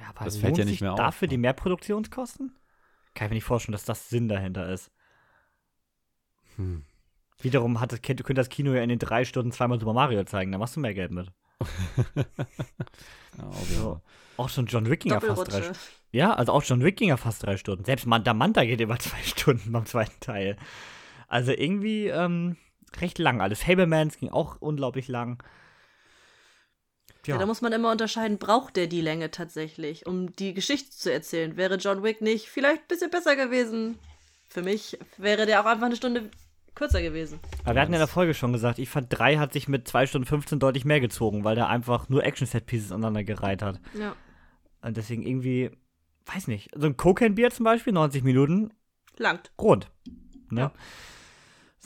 Ja, 0.00 0.08
aber 0.10 0.24
das 0.24 0.36
fällt 0.36 0.56
ja 0.56 0.64
nicht 0.64 0.80
mehr 0.80 0.92
auf. 0.92 0.98
Dafür 0.98 1.26
die 1.26 1.36
ne? 1.36 1.42
Mehrproduktionskosten? 1.42 2.52
Kann 3.14 3.26
ich 3.26 3.30
mir 3.30 3.34
nicht 3.34 3.44
vorstellen, 3.44 3.72
dass 3.72 3.84
das 3.84 4.08
Sinn 4.08 4.28
dahinter 4.28 4.72
ist. 4.72 4.92
Hm. 6.54 6.84
Wiederum 7.40 7.80
hat 7.80 7.90
das, 7.90 8.02
könnte 8.02 8.34
das 8.34 8.48
Kino 8.48 8.72
ja 8.72 8.82
in 8.82 8.88
den 8.88 9.00
drei 9.00 9.24
Stunden 9.24 9.50
zweimal 9.50 9.80
Super 9.80 9.94
Mario 9.94 10.22
zeigen, 10.22 10.52
da 10.52 10.58
machst 10.58 10.76
du 10.76 10.80
mehr 10.80 10.94
Geld 10.94 11.10
mit. 11.10 11.32
ja, 12.16 13.50
so. 13.80 14.00
Auch 14.36 14.48
schon 14.48 14.66
John 14.66 14.88
Wick 14.88 15.00
ging 15.00 15.10
ja 15.10 15.18
fast 15.18 15.50
drei 15.50 15.62
Stunden. 15.62 15.78
Ja, 16.12 16.34
also 16.34 16.52
auch 16.52 16.62
John 16.62 16.84
Wick 16.84 16.98
ging 16.98 17.08
ja 17.08 17.16
fast 17.16 17.42
drei 17.42 17.56
Stunden. 17.56 17.84
Selbst 17.84 18.06
Manta 18.06 18.32
Manta 18.32 18.64
geht 18.64 18.80
über 18.80 18.96
zwei 19.00 19.20
Stunden 19.24 19.72
beim 19.72 19.86
zweiten 19.86 20.20
Teil. 20.20 20.56
Also 21.26 21.50
irgendwie 21.50 22.06
ähm, 22.06 22.56
recht 23.00 23.18
lang 23.18 23.40
alles. 23.40 23.62
Fablemans 23.62 24.18
ging 24.18 24.30
auch 24.30 24.56
unglaublich 24.60 25.08
lang. 25.08 25.42
Ja. 27.26 27.34
ja. 27.34 27.40
da 27.40 27.46
muss 27.46 27.60
man 27.60 27.72
immer 27.72 27.90
unterscheiden, 27.90 28.38
braucht 28.38 28.76
der 28.76 28.86
die 28.86 29.00
Länge 29.00 29.30
tatsächlich, 29.30 30.06
um 30.06 30.32
die 30.34 30.54
Geschichte 30.54 30.90
zu 30.90 31.12
erzählen? 31.12 31.56
Wäre 31.56 31.76
John 31.76 32.02
Wick 32.02 32.20
nicht 32.20 32.48
vielleicht 32.48 32.82
ein 32.82 32.88
bisschen 32.88 33.10
besser 33.10 33.36
gewesen? 33.36 33.98
Für 34.48 34.62
mich 34.62 34.98
wäre 35.16 35.46
der 35.46 35.60
auch 35.60 35.66
einfach 35.66 35.86
eine 35.86 35.96
Stunde 35.96 36.30
kürzer 36.74 37.02
gewesen. 37.02 37.40
Aber 37.64 37.74
wir 37.74 37.82
hatten 37.82 37.92
ja 37.92 37.98
in 37.98 38.00
der 38.00 38.06
Folge 38.06 38.34
schon 38.34 38.52
gesagt, 38.52 38.78
ich 38.78 38.88
fand 38.88 39.06
3 39.10 39.38
hat 39.38 39.52
sich 39.52 39.66
mit 39.66 39.88
2 39.88 40.06
Stunden 40.06 40.26
15 40.26 40.60
deutlich 40.60 40.84
mehr 40.84 41.00
gezogen, 41.00 41.42
weil 41.42 41.56
der 41.56 41.68
einfach 41.68 42.08
nur 42.08 42.22
Action-Set-Pieces 42.22 42.92
aneinander 42.92 43.24
gereiht 43.24 43.62
hat. 43.62 43.80
Ja. 43.98 44.14
Und 44.82 44.96
deswegen 44.96 45.22
irgendwie, 45.22 45.70
weiß 46.26 46.46
nicht, 46.46 46.70
so 46.76 46.86
ein 46.86 46.96
Cocaine-Bier 46.96 47.50
zum 47.50 47.64
Beispiel, 47.64 47.92
90 47.92 48.22
Minuten. 48.22 48.72
Langt. 49.16 49.50
Rund. 49.58 49.90
Ne? 50.50 50.60
Ja. 50.60 50.72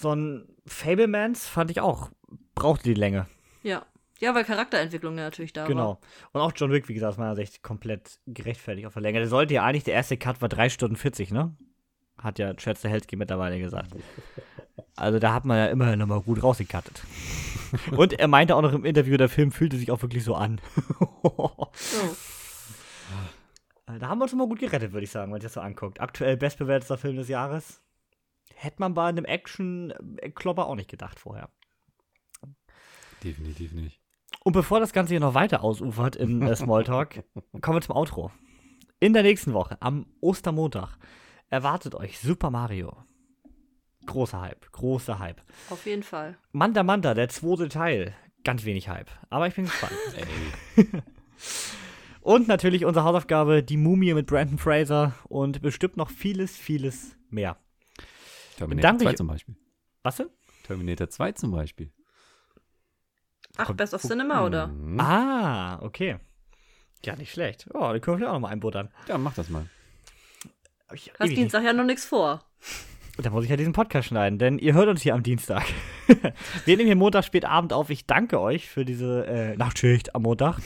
So 0.01 0.15
ein 0.15 0.49
Fablemans 0.67 1.47
fand 1.47 1.71
ich 1.71 1.81
auch, 1.81 2.11
brauchte 2.55 2.85
die 2.85 2.95
Länge. 2.95 3.27
Ja. 3.63 3.85
Ja, 4.19 4.35
weil 4.35 4.45
Charakterentwicklung 4.45 5.17
ja 5.17 5.25
natürlich 5.25 5.53
da 5.53 5.67
genau. 5.67 5.81
war. 5.81 5.95
Genau. 5.95 6.31
Und 6.33 6.41
auch 6.41 6.53
John 6.55 6.71
Wick, 6.73 6.89
wie 6.89 6.95
gesagt, 6.95 7.13
aus 7.13 7.19
meiner 7.19 7.37
Sicht 7.37 7.63
komplett 7.63 8.19
gerechtfertigt 8.27 8.87
auf 8.87 8.93
der 8.95 9.03
Länge. 9.03 9.19
Der 9.19 9.29
sollte 9.29 9.55
ja 9.55 9.65
eigentlich, 9.65 9.85
der 9.85 9.95
erste 9.95 10.17
Cut 10.17 10.41
war 10.41 10.49
3 10.49 10.69
Stunden 10.69 10.97
40, 10.97 11.33
ne? 11.33 11.55
Hat 12.19 12.39
ja 12.39 12.55
Chad 12.55 12.79
Stahelski 12.79 13.17
mittlerweile 13.17 13.59
gesagt. 13.59 13.93
Also 14.97 15.19
da 15.19 15.35
hat 15.35 15.45
man 15.45 15.59
ja 15.59 15.67
immerhin 15.67 15.99
nochmal 15.99 16.21
gut 16.21 16.43
rausgekattet. 16.43 17.03
Und 17.97 18.15
er 18.15 18.29
meinte 18.29 18.57
auch 18.57 18.63
noch 18.63 18.73
im 18.73 18.85
Interview, 18.85 19.17
der 19.17 19.29
Film 19.29 19.53
fühlte 19.53 19.77
sich 19.77 19.91
auch 19.91 20.03
wirklich 20.03 20.25
so 20.25 20.35
an. 20.35 20.61
oh. 21.23 21.67
Da 23.87 24.09
haben 24.09 24.19
wir 24.19 24.23
uns 24.23 24.31
schon 24.31 24.39
mal 24.39 24.49
gut 24.49 24.61
gerettet, 24.61 24.93
würde 24.93 25.05
ich 25.05 25.11
sagen, 25.11 25.25
wenn 25.25 25.31
man 25.31 25.41
sich 25.41 25.47
das 25.47 25.55
so 25.55 25.61
anguckt. 25.61 26.01
Aktuell 26.01 26.37
bestbewerteter 26.37 26.97
Film 26.97 27.17
des 27.17 27.29
Jahres. 27.29 27.83
Hätte 28.55 28.77
man 28.79 28.95
bei 28.95 29.07
einem 29.07 29.25
Action-Klopper 29.25 30.67
auch 30.67 30.75
nicht 30.75 30.91
gedacht 30.91 31.19
vorher. 31.19 31.51
Definitiv 33.23 33.73
nicht. 33.73 34.01
Und 34.43 34.53
bevor 34.53 34.81
das 34.81 34.93
Ganze 34.93 35.13
hier 35.13 35.21
noch 35.21 35.35
weiter 35.35 35.63
ausufert 35.63 36.17
in 36.17 36.43
äh, 36.43 36.57
Smalltalk, 36.57 37.25
kommen 37.61 37.77
wir 37.77 37.83
zum 37.83 37.97
Outro. 37.97 38.31
In 38.99 39.13
der 39.13 39.23
nächsten 39.23 39.53
Woche, 39.53 39.77
am 39.81 40.07
Ostermontag, 40.21 40.97
erwartet 41.49 41.95
euch 41.95 42.19
Super 42.19 42.51
Mario. 42.51 42.97
Großer 44.07 44.41
Hype, 44.41 44.73
großer 44.73 45.19
Hype. 45.19 45.43
Auf 45.69 45.87
jeden 45.87 46.03
Fall. 46.03 46.39
Manta 46.53 46.83
Manta, 46.83 47.15
der 47.15 47.29
zweite 47.29 47.69
Teil. 47.69 48.15
Ganz 48.45 48.65
wenig 48.65 48.89
Hype. 48.89 49.11
Aber 49.29 49.47
ich 49.47 49.55
bin 49.55 49.67
gespannt. 49.67 49.93
und 52.23 52.49
natürlich 52.49 52.87
unsere 52.87 53.05
Hausaufgabe, 53.05 53.63
die 53.63 53.77
Mumie 53.77 54.15
mit 54.15 54.27
Brandon 54.27 54.59
Fraser 54.59 55.15
und 55.29 55.61
bestimmt 55.61 55.99
noch 55.99 56.11
vieles, 56.11 56.57
vieles 56.57 57.17
mehr. 57.29 57.59
Terminator 58.61 58.99
2 58.99 59.13
zum 59.15 59.27
Beispiel. 59.27 59.57
Was 60.03 60.17
denn? 60.17 60.29
Terminator 60.65 61.09
2 61.09 61.33
zum 61.33 61.51
Beispiel. 61.51 61.93
Ach, 63.57 63.73
Best 63.73 63.95
of 63.95 64.03
Cinema, 64.03 64.45
oder? 64.45 64.69
Mhm. 64.69 65.01
Ah, 65.01 65.81
okay. 65.83 66.19
Ja, 67.05 67.17
nicht 67.17 67.33
schlecht. 67.33 67.67
Oh, 67.75 67.93
die 67.93 68.01
können 68.01 68.21
wir 68.21 68.29
auch 68.29 68.35
noch 68.35 68.41
mal 68.41 68.49
einbuttern. 68.49 68.91
Ja, 69.09 69.19
mach 69.19 69.35
das 69.35 69.49
mal. 69.49 69.67
Ich, 70.93 71.13
Hast 71.19 71.31
Dienstag 71.31 71.65
ja 71.65 71.73
noch 71.73 71.85
nichts 71.85 72.05
vor. 72.05 72.45
Da 73.17 73.31
muss 73.31 73.45
ich 73.45 73.51
ja 73.51 73.57
diesen 73.57 73.73
Podcast 73.73 74.09
schneiden, 74.09 74.39
denn 74.39 74.59
ihr 74.59 74.75
hört 74.75 74.89
uns 74.89 75.03
hier 75.03 75.15
am 75.15 75.23
Dienstag. 75.23 75.65
Wir 76.65 76.77
nehmen 76.77 76.87
hier 76.87 76.97
Montag 76.97 77.25
spät 77.25 77.45
Abend 77.45 77.73
auf. 77.73 77.91
Ich 77.91 78.07
danke 78.07 78.41
euch 78.41 78.69
für 78.69 78.85
diese 78.85 79.27
äh, 79.27 79.57
Nachtschicht 79.57 80.15
am 80.15 80.23
Montag. 80.23 80.59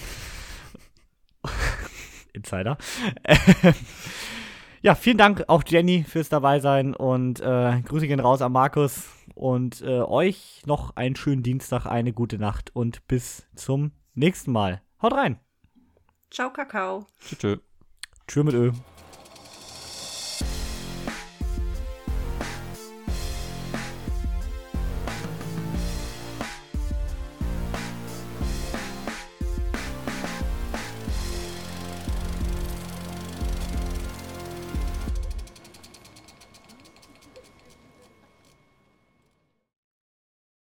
Insider. 2.32 2.78
ja, 4.84 4.94
vielen 4.94 5.16
Dank 5.16 5.44
auch 5.48 5.62
Jenny 5.66 6.04
fürs 6.06 6.28
Dabeisein 6.28 6.94
und 6.94 7.40
äh, 7.40 7.80
Grüße 7.80 8.06
gehen 8.06 8.20
raus 8.20 8.42
an 8.42 8.52
Markus 8.52 9.04
und 9.34 9.80
äh, 9.80 10.00
euch 10.02 10.60
noch 10.66 10.94
einen 10.94 11.16
schönen 11.16 11.42
Dienstag, 11.42 11.86
eine 11.86 12.12
gute 12.12 12.36
Nacht 12.38 12.70
und 12.76 13.08
bis 13.08 13.46
zum 13.54 13.92
nächsten 14.12 14.52
Mal. 14.52 14.82
Haut 15.00 15.14
rein. 15.14 15.40
Ciao, 16.30 16.52
Kakao. 16.52 17.06
Tschüss. 17.24 17.60
Tschüss 18.28 18.44
mit 18.44 18.54
Ö. 18.54 18.72